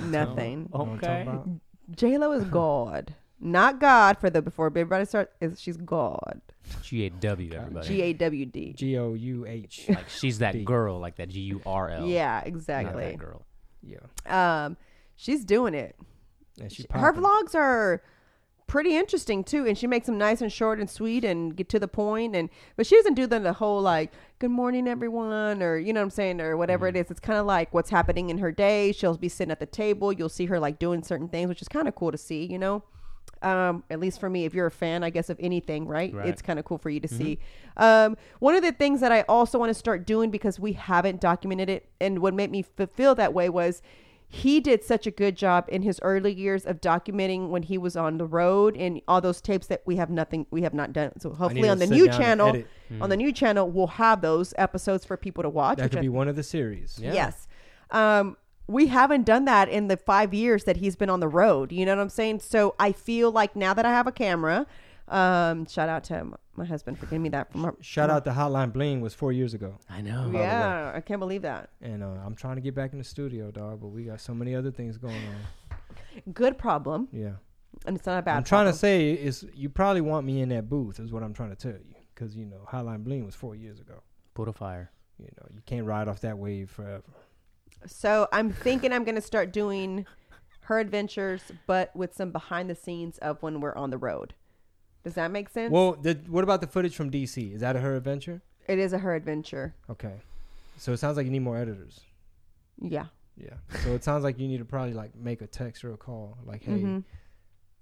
nothing. 0.06 0.68
You 0.72 0.78
know 0.78 0.84
what 0.84 0.88
I'm 0.88 0.98
talking 0.98 1.22
about? 1.28 1.48
J 1.96 2.18
Lo 2.18 2.32
is 2.32 2.44
God, 2.44 3.14
not 3.42 3.80
God. 3.80 4.18
For 4.18 4.30
the 4.30 4.40
before 4.40 4.66
everybody 4.66 5.04
starts, 5.04 5.32
is 5.40 5.60
she's 5.60 5.76
God. 5.76 6.40
G 6.82 7.06
A 7.06 7.10
W. 7.10 7.52
Everybody. 7.52 7.86
G 7.88 8.02
A 8.02 8.12
W 8.14 8.46
D. 8.46 8.72
G 8.72 8.96
O 8.98 9.14
U 9.14 9.46
H. 9.46 9.86
like 9.88 10.08
she's 10.08 10.38
that 10.38 10.52
D. 10.52 10.64
girl, 10.64 10.98
like 10.98 11.16
that 11.16 11.28
G 11.28 11.40
U 11.40 11.60
R 11.66 11.90
L. 11.90 12.06
Yeah, 12.06 12.36
Not 12.36 12.46
exactly. 12.46 13.04
that 13.04 13.18
girl. 13.18 13.44
Yeah. 13.82 14.64
Um, 14.64 14.76
she's 15.16 15.44
doing 15.44 15.74
it. 15.74 15.96
And 16.60 16.70
she 16.72 16.84
Her 16.90 17.12
vlogs 17.12 17.54
are 17.54 18.02
pretty 18.68 18.96
interesting 18.96 19.42
too, 19.44 19.66
and 19.66 19.76
she 19.76 19.86
makes 19.86 20.06
them 20.06 20.16
nice 20.16 20.40
and 20.40 20.50
short 20.52 20.78
and 20.78 20.88
sweet 20.88 21.24
and 21.24 21.54
get 21.56 21.68
to 21.70 21.78
the 21.80 21.88
point. 21.88 22.36
And 22.36 22.48
but 22.76 22.86
she 22.86 22.94
doesn't 22.96 23.14
do 23.14 23.26
them 23.26 23.42
the 23.42 23.54
whole 23.54 23.82
like 23.82 24.12
"Good 24.38 24.50
morning, 24.52 24.86
everyone" 24.86 25.62
or 25.62 25.76
you 25.78 25.92
know 25.92 26.00
what 26.00 26.04
I'm 26.04 26.10
saying 26.10 26.40
or 26.40 26.56
whatever 26.56 26.86
Mm-hmm. 26.86 26.96
it 26.96 27.06
is. 27.06 27.10
It's 27.10 27.20
kind 27.20 27.38
of 27.38 27.46
like 27.46 27.74
what's 27.74 27.90
happening 27.90 28.30
in 28.30 28.38
her 28.38 28.52
day. 28.52 28.92
She'll 28.92 29.16
be 29.16 29.28
sitting 29.28 29.50
at 29.50 29.58
the 29.60 29.66
table. 29.66 30.12
You'll 30.12 30.28
see 30.28 30.46
her 30.46 30.60
like 30.60 30.78
doing 30.78 31.02
certain 31.02 31.28
things, 31.28 31.48
which 31.48 31.60
is 31.60 31.68
kind 31.68 31.88
of 31.88 31.94
cool 31.96 32.12
to 32.12 32.18
see. 32.18 32.44
You 32.46 32.58
know. 32.58 32.84
Um, 33.42 33.82
at 33.90 33.98
least 33.98 34.20
for 34.20 34.30
me, 34.30 34.44
if 34.44 34.54
you're 34.54 34.66
a 34.66 34.70
fan, 34.70 35.02
I 35.02 35.10
guess 35.10 35.28
of 35.28 35.36
anything, 35.40 35.86
right? 35.88 36.14
Right. 36.14 36.28
It's 36.28 36.40
kind 36.40 36.60
of 36.60 36.64
cool 36.64 36.78
for 36.78 36.90
you 36.90 37.00
to 37.00 37.08
see. 37.08 37.40
Um, 37.76 38.16
one 38.38 38.54
of 38.54 38.62
the 38.62 38.70
things 38.70 39.00
that 39.00 39.10
I 39.10 39.22
also 39.22 39.58
want 39.58 39.70
to 39.70 39.74
start 39.74 40.06
doing 40.06 40.30
because 40.30 40.60
we 40.60 40.74
haven't 40.74 41.20
documented 41.20 41.68
it, 41.68 41.88
and 42.00 42.20
what 42.20 42.34
made 42.34 42.52
me 42.52 42.64
feel 42.94 43.16
that 43.16 43.34
way 43.34 43.48
was 43.48 43.82
he 44.34 44.60
did 44.60 44.82
such 44.82 45.06
a 45.06 45.10
good 45.10 45.36
job 45.36 45.66
in 45.68 45.82
his 45.82 45.98
early 46.02 46.32
years 46.32 46.64
of 46.64 46.80
documenting 46.80 47.50
when 47.50 47.64
he 47.64 47.76
was 47.76 47.96
on 47.96 48.16
the 48.16 48.24
road 48.24 48.74
and 48.76 49.02
all 49.06 49.20
those 49.20 49.42
tapes 49.42 49.66
that 49.66 49.82
we 49.84 49.96
have 49.96 50.08
nothing 50.08 50.46
we 50.50 50.62
have 50.62 50.72
not 50.72 50.90
done 50.94 51.12
so 51.20 51.28
hopefully 51.30 51.68
on 51.68 51.78
the 51.78 51.86
new 51.86 52.08
channel 52.08 52.48
edit. 52.48 52.66
on 53.02 53.10
the 53.10 53.16
new 53.16 53.30
channel 53.30 53.70
we'll 53.70 53.86
have 53.86 54.22
those 54.22 54.54
episodes 54.56 55.04
for 55.04 55.18
people 55.18 55.42
to 55.42 55.50
watch 55.50 55.76
That 55.76 55.90
could 55.90 55.98
I- 55.98 56.02
be 56.02 56.08
one 56.08 56.28
of 56.28 56.36
the 56.36 56.42
series. 56.42 56.98
Yeah. 56.98 57.12
yes 57.12 57.46
um 57.90 58.38
we 58.68 58.86
haven't 58.86 59.24
done 59.24 59.44
that 59.44 59.68
in 59.68 59.88
the 59.88 59.96
five 59.96 60.32
years 60.32 60.64
that 60.64 60.76
he's 60.78 60.96
been 60.96 61.10
on 61.10 61.20
the 61.20 61.28
road 61.28 61.72
you 61.72 61.84
know 61.84 61.94
what 61.96 62.02
i'm 62.02 62.08
saying 62.08 62.38
so 62.40 62.74
i 62.78 62.92
feel 62.92 63.30
like 63.30 63.54
now 63.56 63.74
that 63.74 63.84
i 63.84 63.90
have 63.90 64.06
a 64.06 64.12
camera 64.12 64.66
um 65.08 65.66
shout 65.66 65.88
out 65.88 66.04
to 66.04 66.14
m- 66.16 66.34
my 66.54 66.64
husband 66.64 66.98
for 66.98 67.06
giving 67.06 67.22
me 67.22 67.28
that 67.30 67.50
from 67.50 67.64
her 67.64 67.74
Shout 67.80 68.10
out 68.10 68.24
to 68.24 68.30
Hotline 68.30 68.72
Bling 68.72 69.00
was 69.00 69.14
four 69.14 69.32
years 69.32 69.52
ago, 69.54 69.78
I 69.90 70.00
know. 70.02 70.30
yeah 70.32 70.92
i 70.94 71.00
can't 71.00 71.18
believe 71.18 71.42
that 71.42 71.70
and 71.80 72.02
uh, 72.02 72.08
I'm 72.24 72.34
trying 72.34 72.56
to 72.56 72.60
get 72.62 72.74
back 72.74 72.92
in 72.92 72.98
the 72.98 73.04
studio, 73.04 73.50
dog. 73.50 73.80
But 73.80 73.88
we 73.88 74.04
got 74.04 74.20
so 74.20 74.32
many 74.34 74.54
other 74.54 74.70
things 74.70 74.96
going 74.98 75.14
on. 75.16 76.32
good 76.32 76.56
problem 76.58 77.08
Yeah, 77.10 77.32
and 77.86 77.96
it's 77.96 78.06
not 78.06 78.18
a 78.18 78.22
bad 78.22 78.36
I'm 78.36 78.44
trying 78.44 78.64
problem. 78.66 78.72
to 78.74 78.78
say 78.78 79.12
is 79.12 79.44
you 79.54 79.68
probably 79.70 80.02
want 80.02 80.26
me 80.26 80.40
in 80.40 80.50
that 80.50 80.68
booth 80.68 81.00
is 81.00 81.10
what 81.12 81.22
I'm 81.22 81.32
trying 81.34 81.50
to 81.50 81.56
tell 81.56 81.72
you, 81.72 81.94
because 82.14 82.36
you 82.36 82.44
know 82.46 82.60
Hotline 82.70 83.02
Bling 83.02 83.24
was 83.24 83.34
four 83.34 83.54
years 83.56 83.80
ago. 83.80 84.02
Put 84.34 84.48
a 84.48 84.52
fire. 84.52 84.90
You 85.18 85.28
know 85.38 85.46
you 85.52 85.62
can't 85.66 85.86
ride 85.86 86.06
off 86.06 86.20
that 86.20 86.36
wave 86.38 86.70
forever. 86.70 87.02
So 87.86 88.28
I'm 88.32 88.52
thinking 88.52 88.92
I'm 88.92 89.04
going 89.04 89.14
to 89.16 89.20
start 89.20 89.52
doing 89.52 90.06
her 90.62 90.78
adventures, 90.78 91.42
but 91.66 91.94
with 91.96 92.14
some 92.14 92.30
behind 92.30 92.70
the 92.70 92.74
scenes 92.74 93.18
of 93.18 93.42
when 93.42 93.60
we're 93.60 93.74
on 93.74 93.90
the 93.90 93.98
road. 93.98 94.34
Does 95.04 95.14
that 95.14 95.30
make 95.32 95.48
sense? 95.48 95.72
Well, 95.72 95.92
the, 96.00 96.14
what 96.28 96.44
about 96.44 96.60
the 96.60 96.66
footage 96.68 96.94
from 96.94 97.10
DC? 97.10 97.54
Is 97.54 97.60
that 97.60 97.74
a 97.76 97.80
her 97.80 97.96
adventure? 97.96 98.42
it 98.68 98.78
is 98.78 98.92
a 98.92 98.98
her 98.98 99.12
adventure. 99.16 99.74
Okay, 99.90 100.14
so 100.78 100.92
it 100.92 100.98
sounds 100.98 101.16
like 101.16 101.26
you 101.26 101.32
need 101.32 101.40
more 101.40 101.56
editors. 101.58 101.98
Yeah. 102.80 103.06
Yeah, 103.36 103.54
so 103.82 103.94
it 103.94 104.04
sounds 104.04 104.22
like 104.22 104.38
you 104.38 104.46
need 104.46 104.58
to 104.58 104.64
probably 104.64 104.92
like 104.92 105.16
make 105.16 105.42
a 105.42 105.46
text 105.48 105.82
or 105.84 105.92
a 105.94 105.96
call, 105.96 106.38
like, 106.44 106.62
hey, 106.62 106.82
Mhm. 106.82 107.02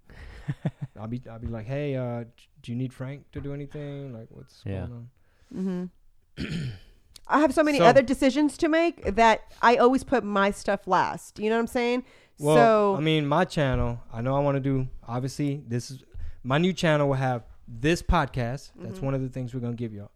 I'll 0.98 1.06
be 1.08 1.20
I'll 1.30 1.38
be 1.38 1.48
like, 1.48 1.66
hey, 1.66 1.96
uh, 1.96 2.24
do 2.62 2.72
you 2.72 2.76
need 2.78 2.94
Frank 2.94 3.30
to 3.32 3.40
do 3.40 3.52
anything? 3.52 4.12
Like, 4.14 4.28
what's 4.30 4.62
Yeah. 4.64 4.86
going 4.86 4.92
on? 4.92 5.90
Mm-hmm. 6.38 6.68
I 7.26 7.40
have 7.40 7.54
so 7.54 7.62
many 7.62 7.78
So- 7.78 7.84
other 7.84 8.02
decisions 8.02 8.56
to 8.58 8.68
make 8.68 9.04
that 9.16 9.42
I 9.62 9.76
always 9.76 10.02
put 10.04 10.24
my 10.24 10.50
stuff 10.50 10.86
last. 10.86 11.38
You 11.38 11.48
know 11.50 11.56
what 11.56 11.60
I'm 11.60 11.66
saying? 11.68 12.04
Well, 12.38 12.56
so 12.56 12.96
I 12.96 13.00
mean, 13.00 13.26
my 13.26 13.44
channel, 13.44 14.00
I 14.12 14.20
know 14.22 14.34
I 14.36 14.40
want 14.40 14.56
to 14.56 14.60
do. 14.60 14.88
Obviously, 15.06 15.62
this 15.68 15.90
is 15.90 16.02
my 16.42 16.58
new 16.58 16.72
channel. 16.72 17.08
Will 17.08 17.14
have 17.16 17.44
this 17.68 18.02
podcast. 18.02 18.70
That's 18.76 18.96
Mm-hmm. 18.96 19.04
one 19.04 19.14
of 19.14 19.20
the 19.22 19.28
things 19.28 19.54
we're 19.54 19.60
gonna 19.60 19.74
give 19.74 19.92
y'all. 19.92 20.10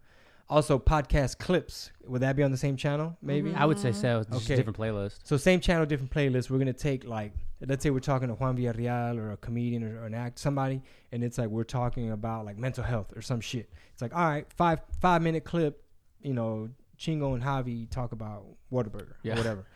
Also, 0.49 0.79
podcast 0.79 1.39
clips. 1.39 1.91
Would 2.07 2.21
that 2.23 2.35
be 2.37 2.43
on 2.43 2.51
the 2.51 2.57
same 2.57 2.77
channel? 2.77 3.17
Maybe. 3.23 3.51
Mm-hmm. 3.51 3.59
I 3.63 3.65
would 3.67 3.79
say 3.79 3.93
so. 3.93 4.21
It's 4.21 4.31
just 4.31 4.45
Okay. 4.47 4.55
a 4.55 4.57
different 4.57 4.77
playlist. 4.79 5.21
So 5.25 5.37
same 5.37 5.61
channel, 5.61 5.87
different 5.87 6.11
playlist. 6.13 6.51
We're 6.51 6.59
gonna 6.59 6.73
take 6.73 7.05
like, 7.05 7.33
let's 7.67 7.83
say 7.83 7.91
we're 7.91 8.01
talking 8.01 8.29
to 8.29 8.35
Juan 8.35 8.57
Villarreal 8.57 9.19
or 9.19 9.33
a 9.33 9.37
comedian 9.37 9.85
or, 9.85 10.03
or 10.03 10.07
an 10.07 10.15
act 10.15 10.39
somebody, 10.39 10.83
and 11.13 11.23
it's 11.23 11.39
like 11.39 11.49
we're 11.49 11.65
talking 11.65 12.11
about 12.11 12.45
like 12.47 12.59
mental 12.59 12.85
health 12.85 13.13
or 13.17 13.23
some 13.23 13.41
shit. 13.41 13.71
It's 13.93 14.03
like, 14.03 14.15
all 14.15 14.27
right, 14.27 14.47
five 14.53 14.81
five 15.01 15.23
minute 15.23 15.45
clip. 15.45 15.83
You 16.23 16.33
know, 16.35 16.71
Chingo 16.99 17.35
and 17.35 17.43
Javi 17.43 17.89
talk 17.91 18.13
about 18.13 18.45
Whataburger 18.73 19.15
Yeah. 19.23 19.35
or 19.35 19.37
whatever. 19.37 19.67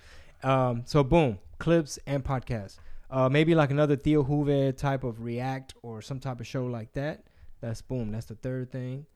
Um, 0.43 0.83
so 0.87 1.03
boom, 1.03 1.39
clips 1.59 1.99
and 2.07 2.25
podcasts. 2.25 2.79
Uh, 3.11 3.29
maybe 3.29 3.55
like 3.55 3.71
another 3.71 3.97
Theo 3.97 4.23
Huve 4.23 4.77
type 4.77 5.03
of 5.03 5.23
react 5.23 5.75
or 5.83 6.03
some 6.03 6.21
type 6.21 6.41
of 6.41 6.47
show 6.47 6.67
like 6.67 6.93
that. 6.93 7.25
That's 7.61 7.81
boom. 7.83 8.13
That's 8.13 8.27
the 8.27 8.35
third 8.37 8.71
thing. 8.71 9.07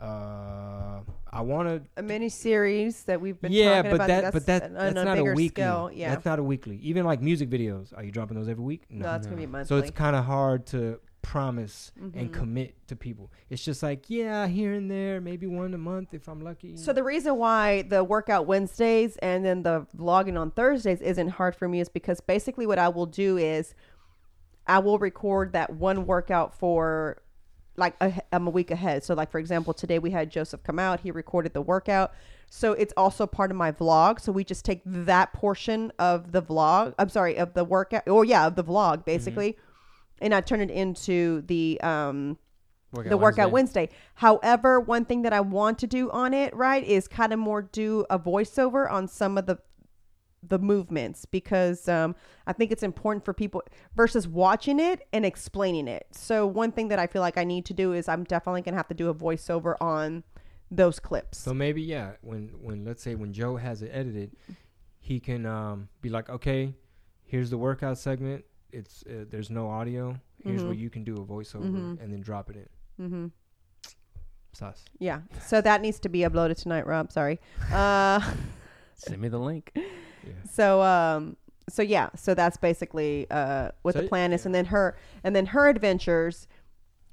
Uh, 0.00 1.00
I 1.32 1.40
want 1.40 1.68
to 1.68 1.82
a 1.96 2.02
mini 2.02 2.28
series 2.28 3.04
that 3.04 3.18
we've 3.18 3.40
been 3.40 3.50
yeah, 3.52 3.76
talking 3.76 3.90
but 3.92 3.94
about. 3.96 4.06
that 4.08 4.32
but 4.34 4.46
that 4.46 4.62
on 4.64 4.72
that's 4.74 4.98
a 4.98 5.04
not 5.04 5.18
a 5.18 5.24
weekly. 5.24 5.48
scale. 5.48 5.90
Yeah. 5.92 6.10
That's 6.10 6.24
not 6.26 6.38
a 6.38 6.42
weekly. 6.42 6.76
Even 6.82 7.06
like 7.06 7.22
music 7.22 7.48
videos, 7.48 7.96
are 7.96 8.04
you 8.04 8.10
dropping 8.12 8.36
those 8.36 8.48
every 8.48 8.62
week? 8.64 8.82
no, 8.90 9.14
it's 9.14 9.26
gonna 9.26 9.38
be 9.38 9.46
monthly. 9.46 9.68
So 9.68 9.78
it's 9.78 9.90
kind 9.90 10.14
of 10.14 10.24
hard 10.26 10.66
to 10.66 11.00
promise 11.30 11.90
Mm-hmm. 12.00 12.18
and 12.18 12.32
commit 12.32 12.74
to 12.86 12.94
people. 12.94 13.32
It's 13.50 13.64
just 13.64 13.82
like 13.82 14.08
yeah, 14.08 14.46
here 14.46 14.72
and 14.74 14.88
there, 14.90 15.20
maybe 15.20 15.46
one 15.46 15.74
a 15.74 15.78
month 15.78 16.14
if 16.14 16.28
I'm 16.28 16.40
lucky. 16.40 16.76
So 16.76 16.92
the 16.92 17.02
reason 17.02 17.36
why 17.36 17.82
the 17.82 18.04
workout 18.04 18.46
Wednesdays 18.46 19.16
and 19.16 19.44
then 19.44 19.62
the 19.64 19.86
vlogging 19.96 20.38
on 20.38 20.50
Thursdays 20.52 21.00
isn't 21.00 21.28
hard 21.30 21.56
for 21.56 21.66
me 21.68 21.80
is 21.80 21.88
because 21.88 22.20
basically 22.20 22.66
what 22.66 22.78
I 22.78 22.88
will 22.88 23.06
do 23.06 23.36
is 23.38 23.74
I 24.68 24.78
will 24.78 24.98
record 24.98 25.52
that 25.54 25.70
one 25.70 26.06
workout 26.06 26.54
for 26.54 27.22
like 27.76 27.94
a, 28.00 28.12
I'm 28.32 28.46
a 28.46 28.50
week 28.50 28.70
ahead. 28.70 29.02
So 29.02 29.14
like 29.14 29.30
for 29.30 29.38
example, 29.38 29.74
today 29.74 29.98
we 29.98 30.10
had 30.12 30.30
Joseph 30.30 30.62
come 30.62 30.78
out. 30.78 31.00
He 31.00 31.10
recorded 31.10 31.54
the 31.54 31.62
workout. 31.62 32.12
So 32.48 32.72
it's 32.72 32.92
also 32.96 33.26
part 33.26 33.50
of 33.50 33.56
my 33.56 33.72
vlog. 33.72 34.20
So 34.20 34.30
we 34.30 34.44
just 34.44 34.64
take 34.64 34.80
that 34.84 35.32
portion 35.32 35.92
of 35.98 36.30
the 36.30 36.40
vlog. 36.42 36.94
I'm 37.00 37.08
sorry, 37.08 37.36
of 37.36 37.54
the 37.54 37.64
workout 37.64 38.06
or 38.08 38.24
yeah, 38.24 38.46
of 38.46 38.54
the 38.54 38.64
vlog 38.64 39.04
basically. 39.04 39.56
And 40.20 40.34
I 40.34 40.40
turn 40.40 40.60
it 40.60 40.70
into 40.70 41.42
the 41.42 41.80
um 41.82 42.38
Workout 42.92 43.10
the 43.10 43.18
workout 43.18 43.50
Wednesday. 43.50 43.80
Wednesday. 43.80 43.96
However, 44.14 44.80
one 44.80 45.04
thing 45.04 45.22
that 45.22 45.32
I 45.32 45.40
want 45.40 45.78
to 45.80 45.86
do 45.86 46.10
on 46.10 46.32
it, 46.32 46.54
right, 46.54 46.82
is 46.82 47.08
kind 47.08 47.32
of 47.32 47.38
more 47.38 47.62
do 47.62 48.06
a 48.08 48.18
voiceover 48.18 48.90
on 48.90 49.08
some 49.08 49.36
of 49.36 49.46
the 49.46 49.58
the 50.48 50.58
movements 50.58 51.24
because 51.24 51.88
um, 51.88 52.14
I 52.46 52.52
think 52.52 52.70
it's 52.70 52.84
important 52.84 53.24
for 53.24 53.34
people 53.34 53.64
versus 53.96 54.28
watching 54.28 54.78
it 54.78 55.06
and 55.12 55.26
explaining 55.26 55.88
it. 55.88 56.06
So 56.12 56.46
one 56.46 56.70
thing 56.70 56.88
that 56.88 57.00
I 57.00 57.08
feel 57.08 57.22
like 57.22 57.36
I 57.36 57.42
need 57.42 57.64
to 57.66 57.74
do 57.74 57.92
is 57.92 58.08
I'm 58.08 58.22
definitely 58.22 58.62
gonna 58.62 58.76
have 58.76 58.88
to 58.88 58.94
do 58.94 59.08
a 59.08 59.14
voiceover 59.14 59.74
on 59.80 60.22
those 60.70 61.00
clips. 61.00 61.38
So 61.38 61.52
maybe 61.52 61.82
yeah, 61.82 62.12
when 62.20 62.50
when 62.60 62.84
let's 62.84 63.02
say 63.02 63.14
when 63.14 63.32
Joe 63.32 63.56
has 63.56 63.82
it 63.82 63.90
edited, 63.92 64.36
he 65.00 65.20
can 65.20 65.46
um, 65.46 65.88
be 66.00 66.08
like, 66.08 66.28
okay, 66.30 66.74
here's 67.24 67.50
the 67.50 67.58
workout 67.58 67.98
segment. 67.98 68.44
It's 68.76 69.02
uh, 69.06 69.24
there's 69.30 69.50
no 69.50 69.68
audio. 69.68 70.16
Here's 70.44 70.62
where 70.62 70.74
you 70.74 70.90
can 70.90 71.02
do 71.02 71.14
a 71.14 71.24
voiceover 71.24 71.98
and 72.00 72.12
then 72.12 72.20
drop 72.20 72.50
it 72.50 72.56
in. 72.56 73.04
mm-hmm. 73.04 73.26
Sus. 74.52 74.84
Yeah. 74.98 75.20
So 75.44 75.60
that 75.60 75.82
needs 75.82 75.98
to 76.00 76.08
be 76.08 76.20
uploaded 76.20 76.56
tonight, 76.56 76.86
Rob. 76.86 77.12
Sorry. 77.12 77.38
Uh, 77.72 78.20
Send 78.94 79.20
me 79.20 79.28
the 79.28 79.38
link. 79.38 79.72
Yeah. 80.26 80.32
So 80.50 80.82
um 80.82 81.36
so 81.68 81.82
yeah, 81.82 82.08
so 82.16 82.34
that's 82.34 82.56
basically 82.56 83.28
uh 83.30 83.70
what 83.82 83.92
So 83.92 83.98
the 84.00 84.04
y- 84.06 84.08
plan 84.08 84.32
is 84.32 84.44
and 84.44 84.52
then 84.52 84.64
her 84.64 84.96
and 85.22 85.36
then 85.36 85.46
her 85.46 85.68
adventures 85.68 86.48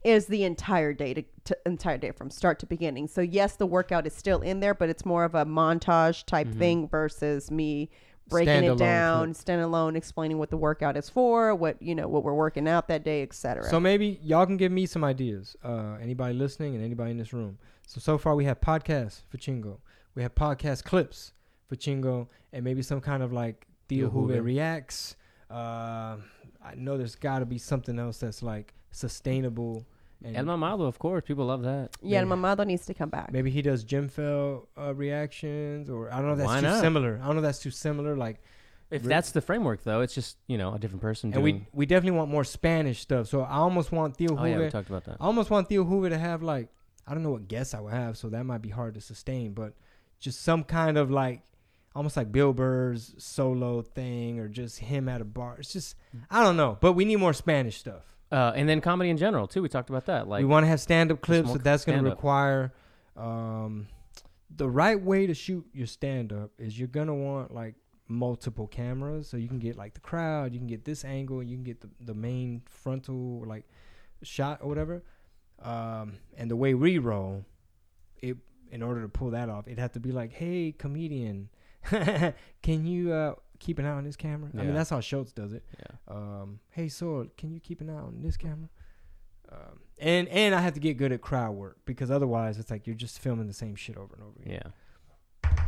is 0.04 0.26
the 0.26 0.44
entire 0.44 0.94
day 0.94 1.14
to, 1.14 1.24
to 1.46 1.58
entire 1.68 2.00
day 2.00 2.10
from 2.10 2.32
start 2.32 2.58
to 2.62 2.66
beginning. 2.66 3.08
So 3.08 3.22
yes, 3.22 3.56
the 3.56 3.68
workout 3.68 4.08
is 4.08 4.14
still 4.16 4.42
in 4.42 4.62
there, 4.62 4.74
but 4.74 4.90
it's 4.90 5.06
more 5.06 5.26
of 5.26 5.36
a 5.36 5.46
montage 5.46 6.26
type 6.26 6.48
thing 6.56 6.88
versus 6.88 7.52
me 7.52 7.92
breaking 8.28 8.64
Standalone 8.64 8.74
it 8.76 8.78
down, 8.80 9.26
clip. 9.28 9.38
stand 9.38 9.62
alone, 9.62 9.96
explaining 9.96 10.38
what 10.38 10.50
the 10.50 10.58
workout 10.58 10.98
is 10.98 11.10
for, 11.10 11.54
what 11.56 11.82
you 11.82 11.96
know, 11.96 12.08
what 12.08 12.24
we're 12.24 12.34
working 12.34 12.68
out 12.68 12.88
that 12.88 13.04
day, 13.04 13.22
etc. 13.24 13.64
So 13.70 13.80
maybe 13.80 14.20
y'all 14.24 14.46
can 14.46 14.58
give 14.58 14.72
me 14.72 14.86
some 14.86 15.04
ideas. 15.04 15.56
Uh, 15.64 15.96
anybody 16.02 16.34
listening 16.34 16.76
and 16.76 16.84
anybody 16.84 17.12
in 17.12 17.18
this 17.18 17.34
room. 17.34 17.58
So 17.88 18.00
so 18.00 18.18
far 18.18 18.36
we 18.36 18.46
have 18.46 18.62
podcasts 18.62 19.22
for 19.30 19.38
Chingo. 19.38 19.80
We 20.16 20.22
have 20.24 20.36
podcast 20.36 20.84
clips 20.84 21.34
for 21.68 21.76
Chingo, 21.76 22.28
and 22.52 22.64
maybe 22.64 22.82
some 22.82 23.02
kind 23.02 23.24
of 23.24 23.34
like 23.34 23.68
Theo 23.90 24.10
Theo 24.10 24.22
Juve 24.28 24.36
Juve. 24.36 24.46
reacts. 24.46 25.16
Uh, 25.50 26.18
I 26.64 26.76
know 26.76 26.98
there's 26.98 27.16
got 27.16 27.40
to 27.40 27.46
be 27.46 27.58
something 27.58 28.00
else 28.00 28.20
that's 28.20 28.42
like 28.42 28.74
sustainable. 28.92 29.86
And 30.24 30.38
El 30.38 30.46
Mamado, 30.46 30.88
of 30.88 30.98
course. 31.00 31.24
People 31.26 31.46
love 31.46 31.64
that. 31.64 31.90
yeah, 32.02 32.24
maybe- 32.24 32.42
Mamado 32.42 32.66
needs 32.66 32.86
to 32.86 32.94
come 32.94 33.10
back. 33.10 33.32
maybe 33.34 33.50
he 33.52 33.62
does 33.62 33.84
Jim 33.84 34.08
Fell 34.08 34.68
uh, 34.78 34.94
reactions, 34.96 35.90
or 35.90 36.12
I 36.14 36.18
don't 36.18 36.28
know 36.28 36.32
if 36.34 36.38
that's 36.40 36.48
Why 36.48 36.62
too 36.62 36.68
not? 36.68 36.80
similar. 36.82 37.20
I 37.22 37.26
don't 37.26 37.36
know 37.36 37.42
if 37.42 37.44
that's 37.44 37.60
too 37.60 37.72
similar. 37.72 38.16
Like, 38.16 38.42
If 38.90 39.04
Re- 39.04 39.10
that's 39.10 39.32
the 39.32 39.42
framework, 39.42 39.84
though, 39.84 40.02
it's 40.02 40.14
just 40.16 40.38
you 40.48 40.58
know 40.58 40.74
a 40.74 40.80
different 40.80 41.02
person 41.02 41.34
and 41.34 41.42
doing. 41.44 41.56
we 41.74 41.80
we 41.80 41.86
definitely 41.86 42.18
want 42.18 42.32
more 42.32 42.44
Spanish 42.44 43.00
stuff. 43.02 43.28
So 43.28 43.42
I 43.42 43.56
almost 43.58 43.92
want 43.92 44.16
Theo 44.18 44.38
oh 44.38 44.46
yeah, 44.46 44.60
we 44.60 44.70
talked 44.70 44.90
about 44.90 45.04
that. 45.06 45.18
I 45.20 45.26
almost 45.26 45.50
want 45.50 45.68
Theo 45.68 45.84
Hoover 45.84 46.10
to 46.10 46.18
have 46.18 46.42
like 46.44 46.70
I 47.08 47.14
don't 47.14 47.24
know 47.24 47.32
what 47.32 47.48
guests 47.50 47.74
I 47.74 47.82
would 47.82 47.94
have, 47.94 48.18
so 48.18 48.30
that 48.30 48.46
might 48.46 48.62
be 48.62 48.70
hard 48.70 48.94
to 48.94 49.02
sustain, 49.02 49.54
but 49.54 49.74
just 50.20 50.42
some 50.42 50.64
kind 50.64 50.98
of 50.98 51.12
like 51.12 51.42
almost 51.96 52.16
like 52.16 52.32
Bill 52.32 52.54
Burr's 52.54 53.14
solo 53.18 53.82
thing 53.82 54.40
or 54.40 54.48
just 54.48 54.80
him 54.80 55.10
at 55.10 55.20
a 55.22 55.26
bar. 55.26 55.58
It's 55.60 55.74
just 55.74 55.96
I 56.32 56.42
don't 56.44 56.56
know, 56.56 56.78
but 56.80 56.94
we 56.94 57.04
need 57.04 57.18
more 57.18 57.34
Spanish 57.34 57.78
stuff. 57.78 58.13
Uh, 58.34 58.52
and 58.56 58.68
then 58.68 58.82
comedy 58.82 59.12
in 59.12 59.18
general 59.18 59.46
too. 59.46 59.62
We 59.62 59.70
talked 59.70 59.92
about 59.92 60.08
that. 60.08 60.28
Like 60.28 60.40
we 60.40 60.46
want 60.46 60.64
to 60.64 60.68
have 60.68 60.80
stand 60.80 61.12
up 61.12 61.22
clips, 61.22 61.52
so 61.52 61.60
that's 61.60 61.86
going 61.86 62.04
to 62.04 62.10
require 62.10 62.74
um, 63.16 63.88
the 64.56 64.68
right 64.68 65.00
way 65.00 65.28
to 65.28 65.36
shoot 65.36 65.64
your 65.72 65.86
stand 65.86 66.34
up 66.34 66.50
is 66.58 66.78
you're 66.78 66.88
going 66.88 67.08
to 67.08 67.14
want 67.14 67.54
like 67.54 67.76
multiple 68.08 68.66
cameras 68.66 69.28
so 69.28 69.38
you 69.38 69.48
can 69.48 69.60
get 69.60 69.78
like 69.78 69.94
the 69.94 70.00
crowd, 70.00 70.52
you 70.52 70.60
can 70.60 70.68
get 70.68 70.84
this 70.84 71.06
angle, 71.06 71.44
you 71.44 71.56
can 71.56 71.64
get 71.64 71.82
the, 71.82 71.90
the 72.02 72.14
main 72.16 72.64
frontal 72.66 73.44
like 73.46 73.66
shot 74.24 74.60
or 74.62 74.68
whatever. 74.68 75.04
Um, 75.62 76.14
and 76.36 76.50
the 76.50 76.56
way 76.56 76.74
we 76.74 76.98
roll, 76.98 77.46
it 78.20 78.38
in 78.72 78.82
order 78.82 79.04
to 79.04 79.10
pull 79.10 79.30
that 79.30 79.48
off, 79.48 79.68
it 79.68 79.78
had 79.78 79.94
to 79.94 80.00
be 80.00 80.12
like, 80.12 80.34
"Hey, 80.34 80.74
comedian, 80.76 81.50
can 82.64 82.86
you 82.86 83.14
uh, 83.14 83.36
keep 83.64 83.80
an 83.80 83.86
eye 83.86 83.92
on 83.92 84.04
this 84.04 84.16
camera?" 84.16 84.50
I 84.54 84.58
mean, 84.64 84.74
that's 84.74 84.90
how 84.90 85.00
Schultz 85.00 85.32
does 85.32 85.54
it. 85.54 85.64
yeah. 85.80 86.16
Um, 86.16 86.60
hey, 86.72 86.88
Sword, 86.90 87.36
can 87.38 87.52
you 87.52 87.60
keep 87.60 87.82
an 87.82 87.90
eye 87.90 87.94
on 87.94 88.22
this 88.22 88.38
camera? 88.38 88.70
Um, 89.52 89.80
and 90.00 90.28
and 90.30 90.54
I 90.56 90.62
have 90.62 90.74
to 90.74 90.80
get 90.80 90.98
good 90.98 91.12
at 91.12 91.22
crowd 91.22 91.52
work 91.56 91.78
because 91.86 92.10
otherwise 92.12 92.58
it's 92.60 92.72
like 92.72 92.88
you're 92.88 92.96
just 92.96 93.20
filming 93.20 93.48
the 93.48 93.54
same 93.54 93.76
shit 93.76 93.98
over 93.98 94.14
and 94.16 94.24
over 94.24 94.40
again. 94.42 94.62
yeah. 94.64 95.64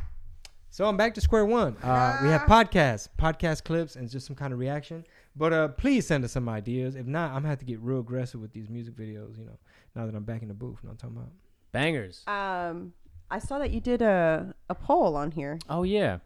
So 0.69 0.85
I'm 0.85 0.97
back 0.97 1.13
to 1.13 1.21
square 1.21 1.45
one. 1.45 1.77
Uh, 1.77 2.19
we 2.21 2.27
have 2.27 2.41
podcasts, 2.41 3.07
podcast 3.17 3.63
clips, 3.63 3.95
and 3.95 4.09
just 4.09 4.27
some 4.27 4.35
kind 4.35 4.51
of 4.51 4.59
reaction. 4.59 5.05
But 5.33 5.53
uh, 5.53 5.67
please 5.69 6.05
send 6.05 6.25
us 6.25 6.33
some 6.33 6.49
ideas. 6.49 6.95
If 6.95 7.05
not, 7.05 7.29
I'm 7.29 7.37
gonna 7.37 7.47
have 7.49 7.59
to 7.59 7.65
get 7.65 7.79
real 7.79 7.99
aggressive 7.99 8.41
with 8.41 8.51
these 8.51 8.67
music 8.69 8.93
videos. 8.95 9.37
You 9.37 9.45
know, 9.45 9.57
now 9.95 10.05
that 10.05 10.13
I'm 10.15 10.25
back 10.25 10.41
in 10.41 10.49
the 10.49 10.53
booth, 10.53 10.79
you 10.83 10.89
know 10.89 10.93
what 10.93 11.03
I'm 11.03 11.11
talking 11.11 11.17
about. 11.17 11.31
Bangers. 11.71 12.23
Um, 12.27 12.91
I 13.31 13.39
saw 13.39 13.57
that 13.59 13.71
you 13.71 13.79
did 13.79 14.01
a 14.01 14.53
a 14.69 14.75
poll 14.75 15.15
on 15.15 15.31
here. 15.31 15.59
Oh 15.69 15.83
yeah. 15.83 16.17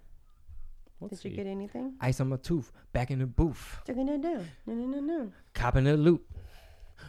Did 1.07 1.23
you 1.23 1.31
get 1.31 1.47
anything? 1.47 1.93
Ice 2.01 2.19
on 2.19 2.29
my 2.29 2.37
tooth, 2.37 2.71
back 2.91 3.09
in 3.11 3.19
the 3.19 3.25
booth, 3.25 3.79
No, 3.87 3.93
no, 4.03 4.15
no, 4.17 4.43
no, 4.67 4.73
no, 4.73 4.99
no. 4.99 5.31
copping 5.53 5.85
the 5.85 5.95
loot, 5.95 6.25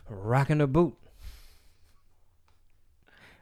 rocking 0.08 0.58
the 0.58 0.66
boot. 0.66 0.94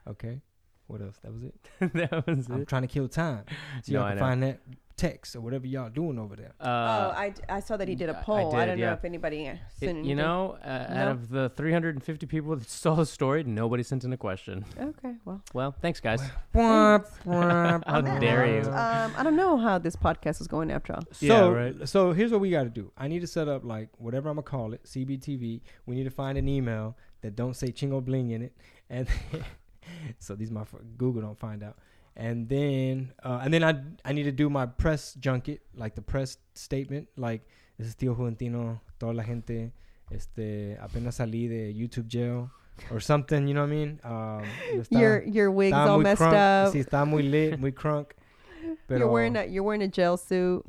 Okay, 0.06 0.40
what 0.86 1.02
else? 1.02 1.18
That 1.22 1.32
was 1.32 1.42
it. 1.44 1.54
that 1.94 2.26
was 2.26 2.48
I'm 2.48 2.62
it. 2.62 2.68
trying 2.68 2.82
to 2.82 2.88
kill 2.88 3.08
time 3.08 3.44
so 3.82 3.92
No, 3.92 3.98
y'all 3.98 4.06
I 4.06 4.10
can 4.12 4.18
find 4.18 4.42
that 4.42 4.60
text 4.98 5.34
or 5.36 5.40
whatever 5.40 5.66
y'all 5.66 5.88
doing 5.88 6.18
over 6.18 6.36
there. 6.36 6.52
Uh, 6.60 7.14
oh, 7.16 7.32
I 7.48 7.60
saw 7.60 7.76
that 7.78 7.88
he 7.88 7.94
did 7.94 8.10
a 8.10 8.14
poll. 8.14 8.54
I, 8.54 8.64
did, 8.64 8.72
don't 8.72 8.78
yeah. 8.78 8.86
know 8.88 8.92
if 8.94 9.04
anybody 9.04 9.48
uh, 9.48 9.52
it- 9.52 9.58
sent 9.78 9.90
anything. 9.90 10.04
you 10.10 10.16
know, 10.16 10.58
uh, 10.62 10.86
out 10.90 11.08
of 11.08 11.30
the 11.30 11.48
350 11.50 12.26
people 12.26 12.56
that 12.56 12.68
saw 12.68 12.94
the 12.96 13.06
story, 13.06 13.44
nobody 13.44 13.82
sent 13.82 14.04
in 14.04 14.12
a 14.12 14.16
question. 14.16 14.64
Okay, 14.78 15.14
well. 15.24 15.40
Well, 15.54 15.74
thanks 15.80 16.00
guys. 16.00 16.20
Womp, 16.54 17.06
womp, 17.24 17.84
How 17.86 18.00
dare 18.00 18.46
you. 18.46 18.68
Um, 18.68 19.12
I 19.16 19.22
don't 19.22 19.36
know 19.36 19.56
how 19.56 19.78
this 19.78 19.96
podcast 19.96 20.40
is 20.40 20.48
going 20.48 20.70
after 20.70 20.92
all. 20.94 21.02
So, 21.12 21.26
Yeah, 21.26 21.48
right. 21.48 21.88
so 21.88 22.12
here's 22.12 22.32
what 22.32 22.40
we 22.40 22.50
got 22.50 22.64
to 22.64 22.70
do. 22.70 22.90
I 22.98 23.08
need 23.08 23.20
to 23.20 23.26
set 23.26 23.48
up 23.48 23.64
like 23.64 23.88
whatever 23.98 24.28
I'm 24.28 24.34
gonna 24.34 24.42
call 24.42 24.72
it, 24.74 24.84
CBTV. 24.84 25.60
We 25.86 25.94
need 25.94 26.04
to 26.04 26.10
find 26.10 26.36
an 26.36 26.48
email 26.48 26.96
that 27.22 27.36
don't 27.36 27.54
say 27.54 27.68
Chingo 27.68 28.04
Bling 28.04 28.30
in 28.30 28.42
it, 28.42 28.52
and 28.90 29.08
so 30.18 30.34
these 30.34 30.50
my 30.50 30.64
Google 30.96 31.22
don't 31.22 31.38
find 31.38 31.62
out. 31.62 31.76
And 32.16 32.48
then, 32.48 33.12
uh, 33.22 33.40
and 33.42 33.54
then 33.54 33.62
I 33.62 33.74
I 34.04 34.12
need 34.12 34.24
to 34.24 34.32
do 34.32 34.50
my 34.50 34.66
press 34.66 35.14
junket, 35.20 35.60
like 35.76 35.94
the 35.94 36.02
press 36.02 36.36
statement, 36.54 37.08
like 37.16 37.42
this 37.78 37.86
is 37.86 37.94
Tío 37.94 38.16
Juventino, 38.16 38.80
toda 38.98 39.12
la 39.12 39.22
gente, 39.22 39.72
este 40.10 40.76
apenas 40.80 41.16
salí 41.18 41.48
de 41.48 41.72
YouTube 41.72 42.08
jail 42.08 42.50
or 42.90 42.98
something. 43.00 43.46
You 43.46 43.54
know 43.54 43.62
what 43.62 43.70
I 43.70 43.76
mean? 43.76 44.00
Um, 44.02 44.42
está- 44.80 44.98
Your 45.00 45.22
your 45.22 45.50
wig's 45.52 45.74
all 45.76 45.98
messed 45.98 46.20
crunk. 46.22 46.34
up. 46.66 46.72
Sí, 46.74 46.80
está 46.80 47.06
muy 47.06 47.22
lit, 47.22 47.58
muy 47.58 47.70
crunk. 47.70 48.12
you're 48.88 49.08
wearing 49.08 49.36
a 49.36 49.44
you're 49.44 49.62
wearing 49.62 49.82
a 49.82 49.88
gel 49.88 50.16
suit, 50.16 50.64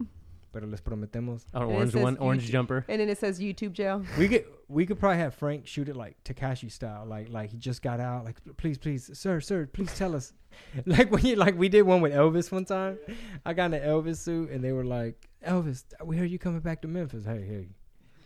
pero 0.51 0.65
les 0.67 0.81
prometemos 0.81 1.45
An 1.53 1.61
And 1.63 1.71
it 1.71 1.75
orange 1.75 1.95
one, 1.95 2.17
orange 2.17 2.47
YouTube. 2.47 2.51
jumper. 2.51 2.85
and 2.87 2.99
then 2.99 3.09
it 3.09 3.17
says 3.17 3.39
YouTube 3.39 3.73
jail. 3.73 4.03
We 4.17 4.27
could 4.27 4.45
we 4.67 4.85
could 4.85 4.99
probably 4.99 5.17
have 5.19 5.33
Frank 5.35 5.67
shoot 5.67 5.89
it 5.89 5.95
like 5.95 6.15
Tekashi 6.23 6.71
style, 6.71 7.05
like 7.05 7.29
like 7.29 7.51
he 7.51 7.57
just 7.57 7.81
got 7.81 7.99
out, 7.99 8.25
like 8.25 8.37
please 8.57 8.77
please 8.77 9.09
sir 9.17 9.39
sir 9.39 9.67
please 9.71 9.93
tell 9.97 10.15
us, 10.15 10.33
like 10.85 11.11
when 11.11 11.25
you 11.25 11.35
like 11.35 11.57
we 11.57 11.69
did 11.69 11.83
one 11.83 12.01
with 12.01 12.13
Elvis 12.13 12.51
one 12.51 12.65
time. 12.65 12.97
I 13.45 13.53
got 13.53 13.65
in 13.65 13.73
an 13.75 13.81
Elvis 13.87 14.17
suit 14.17 14.49
and 14.51 14.63
they 14.63 14.71
were 14.71 14.85
like 14.85 15.27
Elvis, 15.45 15.83
we 16.03 16.17
heard 16.17 16.29
you 16.29 16.39
coming 16.39 16.59
back 16.61 16.81
to 16.81 16.87
Memphis. 16.87 17.25
Hey 17.25 17.45
hey, 17.47 17.67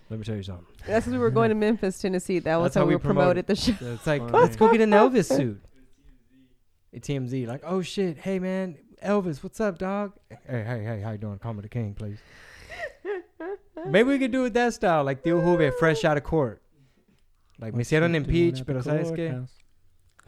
let 0.10 0.20
me 0.20 0.26
tell 0.26 0.36
you 0.36 0.44
something. 0.44 0.66
That's 0.88 1.06
when 1.06 1.14
we 1.14 1.20
were 1.20 1.30
going 1.32 1.50
to 1.50 1.56
Memphis, 1.56 2.00
Tennessee. 2.00 2.40
That 2.40 2.58
was 2.58 2.66
That's 2.68 2.76
how, 2.76 2.82
how 2.82 2.88
we 2.88 2.96
we 2.96 3.02
promoted 3.02 3.46
promoted. 3.46 3.48
the 3.48 3.56
show. 3.56 3.94
It's 3.94 4.08
like 4.08 4.22
let's 4.32 4.56
go 4.56 4.72
get 4.72 4.82
an 4.82 4.90
Elvis 5.02 5.28
suit. 5.36 5.62
At 6.96 7.02
TMZ, 7.02 7.48
like 7.48 7.62
oh 7.66 7.82
shit, 7.82 8.18
hey 8.20 8.38
man, 8.38 8.78
Elvis, 9.04 9.44
what's 9.44 9.60
up, 9.60 9.78
dog? 9.78 10.14
Hey 10.30 10.64
hey 10.64 10.84
hey, 10.84 11.02
how 11.02 11.12
you 11.12 11.18
doing? 11.18 11.38
Call 11.40 11.54
me 11.54 11.62
the 11.62 11.70
king, 11.70 11.94
please. 11.94 12.18
Maybe 13.86 14.10
we 14.10 14.20
could 14.20 14.32
do 14.32 14.46
it 14.46 14.54
that 14.54 14.74
style, 14.74 15.04
like 15.04 15.24
Tío 15.24 15.44
Juve, 15.44 15.74
fresh 15.78 16.06
out 16.06 16.16
of 16.16 16.24
court. 16.24 16.62
Like 17.60 17.74
me 17.74 17.84
hicieron 17.84 18.16
impeach, 18.16 18.66
pero 18.66 18.82
sabes 18.82 19.12
qué? 19.12 19.46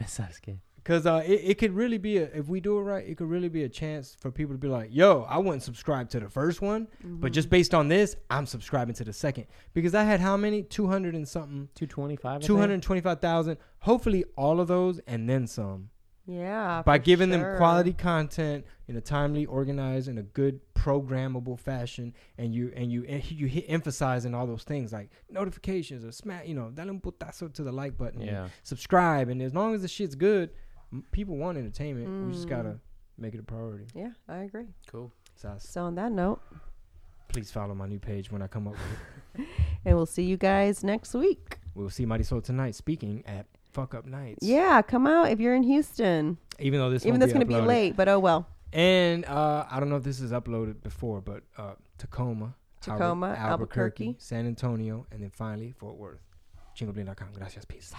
¿Sabes 0.06 0.40
qué? 0.40 0.58
Because 0.76 1.06
uh, 1.06 1.22
it, 1.26 1.40
it 1.42 1.58
could 1.58 1.72
really 1.72 1.98
be 1.98 2.18
a, 2.18 2.24
if 2.34 2.48
we 2.48 2.60
do 2.60 2.78
it 2.78 2.82
right, 2.82 3.04
it 3.04 3.16
could 3.16 3.28
really 3.28 3.48
be 3.48 3.64
a 3.64 3.68
chance 3.68 4.14
for 4.20 4.30
people 4.30 4.54
to 4.54 4.58
be 4.58 4.68
like, 4.68 4.90
yo, 4.92 5.26
I 5.28 5.38
wouldn't 5.38 5.64
subscribe 5.64 6.10
to 6.10 6.20
the 6.20 6.28
first 6.28 6.60
one, 6.60 6.86
but 7.02 7.32
just 7.32 7.50
based 7.50 7.74
on 7.74 7.88
this, 7.88 8.14
I'm 8.30 8.46
subscribing 8.46 8.94
to 8.96 9.04
the 9.04 9.12
second. 9.12 9.46
Because 9.74 9.96
I 9.96 10.04
had 10.04 10.20
how 10.20 10.36
many? 10.36 10.62
200 10.62 11.16
and 11.16 11.26
something, 11.26 11.68
225. 11.74 12.30
I 12.30 12.34
think? 12.34 12.46
225,000. 12.46 13.56
Hopefully 13.80 14.24
all 14.36 14.60
of 14.60 14.68
those 14.68 15.00
and 15.08 15.28
then 15.28 15.48
some. 15.48 15.88
Yeah. 16.26 16.82
By 16.84 16.98
for 16.98 17.04
giving 17.04 17.30
sure. 17.30 17.38
them 17.50 17.56
quality 17.56 17.92
content 17.92 18.64
in 18.88 18.96
a 18.96 19.00
timely, 19.00 19.46
organized, 19.46 20.08
in 20.08 20.18
a 20.18 20.22
good 20.22 20.60
programmable 20.74 21.58
fashion, 21.58 22.14
and 22.38 22.54
you 22.54 22.72
and 22.76 22.90
you 22.92 23.04
and 23.04 23.28
you 23.30 23.46
hit 23.46 23.64
emphasizing 23.68 24.34
all 24.34 24.46
those 24.46 24.64
things 24.64 24.92
like 24.92 25.10
notifications 25.30 26.04
or 26.04 26.12
smack, 26.12 26.46
you 26.48 26.54
know, 26.54 26.70
dale 26.70 26.88
un 26.90 27.00
putazo 27.00 27.52
to 27.52 27.62
the 27.62 27.72
like 27.72 27.96
button. 27.96 28.20
and 28.22 28.30
Yeah. 28.30 28.48
subscribe, 28.62 29.28
and 29.28 29.40
as 29.42 29.54
long 29.54 29.74
as 29.74 29.82
the 29.82 29.88
shit's 29.88 30.14
good, 30.14 30.50
m- 30.92 31.04
people 31.12 31.36
want 31.36 31.58
entertainment. 31.58 32.26
We 32.26 32.32
just 32.32 32.46
Mm. 32.46 32.50
gotta 32.50 32.80
make 33.18 33.34
it 33.34 33.40
a 33.40 33.42
priority. 33.44 33.86
Yeah, 33.94 34.10
I 34.28 34.38
agree. 34.38 34.66
Cool. 34.88 35.12
So 35.36 35.54
So 35.58 35.84
on 35.84 35.94
that 35.96 36.12
note, 36.12 36.40
please 37.28 37.50
follow 37.52 37.74
my 37.74 37.86
new 37.86 37.98
page 37.98 38.30
when 38.32 38.42
I 38.42 38.46
come 38.46 38.66
up 38.68 38.74
with 38.74 39.40
it. 39.40 39.48
and 39.84 39.96
we'll 39.96 40.06
see 40.06 40.22
you 40.24 40.36
guys 40.36 40.82
next 40.82 41.14
week. 41.14 41.58
We'll 41.74 41.90
see 41.90 42.06
Marisol 42.06 42.42
tonight 42.42 42.74
speaking 42.74 43.22
at 43.26 43.46
Fuck 43.76 43.94
Up 43.94 44.06
Nights. 44.06 44.38
Yeah, 44.40 44.80
come 44.80 45.06
out 45.06 45.30
if 45.30 45.38
you're 45.38 45.54
in 45.54 45.62
Houston. 45.62 46.38
Even 46.58 46.80
though 46.80 46.88
this 46.88 47.04
Even 47.04 47.20
though 47.20 47.24
it's 47.24 47.34
going 47.34 47.46
to 47.46 47.54
be 47.54 47.60
late, 47.60 47.94
but 47.94 48.08
oh 48.08 48.18
well. 48.18 48.48
And 48.72 49.26
uh, 49.26 49.66
I 49.70 49.78
don't 49.78 49.90
know 49.90 49.96
if 49.96 50.02
this 50.02 50.18
is 50.18 50.32
uploaded 50.32 50.82
before, 50.82 51.20
but 51.20 51.42
uh, 51.58 51.74
Tacoma, 51.98 52.46
Albu- 52.46 52.80
Tacoma, 52.80 53.26
Albuquerque, 53.28 53.42
Albuquerque. 53.50 54.16
San 54.18 54.46
Antonio, 54.46 55.06
and 55.12 55.22
then 55.22 55.30
finally 55.30 55.74
Fort 55.78 55.96
Worth. 55.96 56.20
Chingobling.com. 56.74 57.28
Gracias. 57.34 57.66
Peace. 57.66 57.92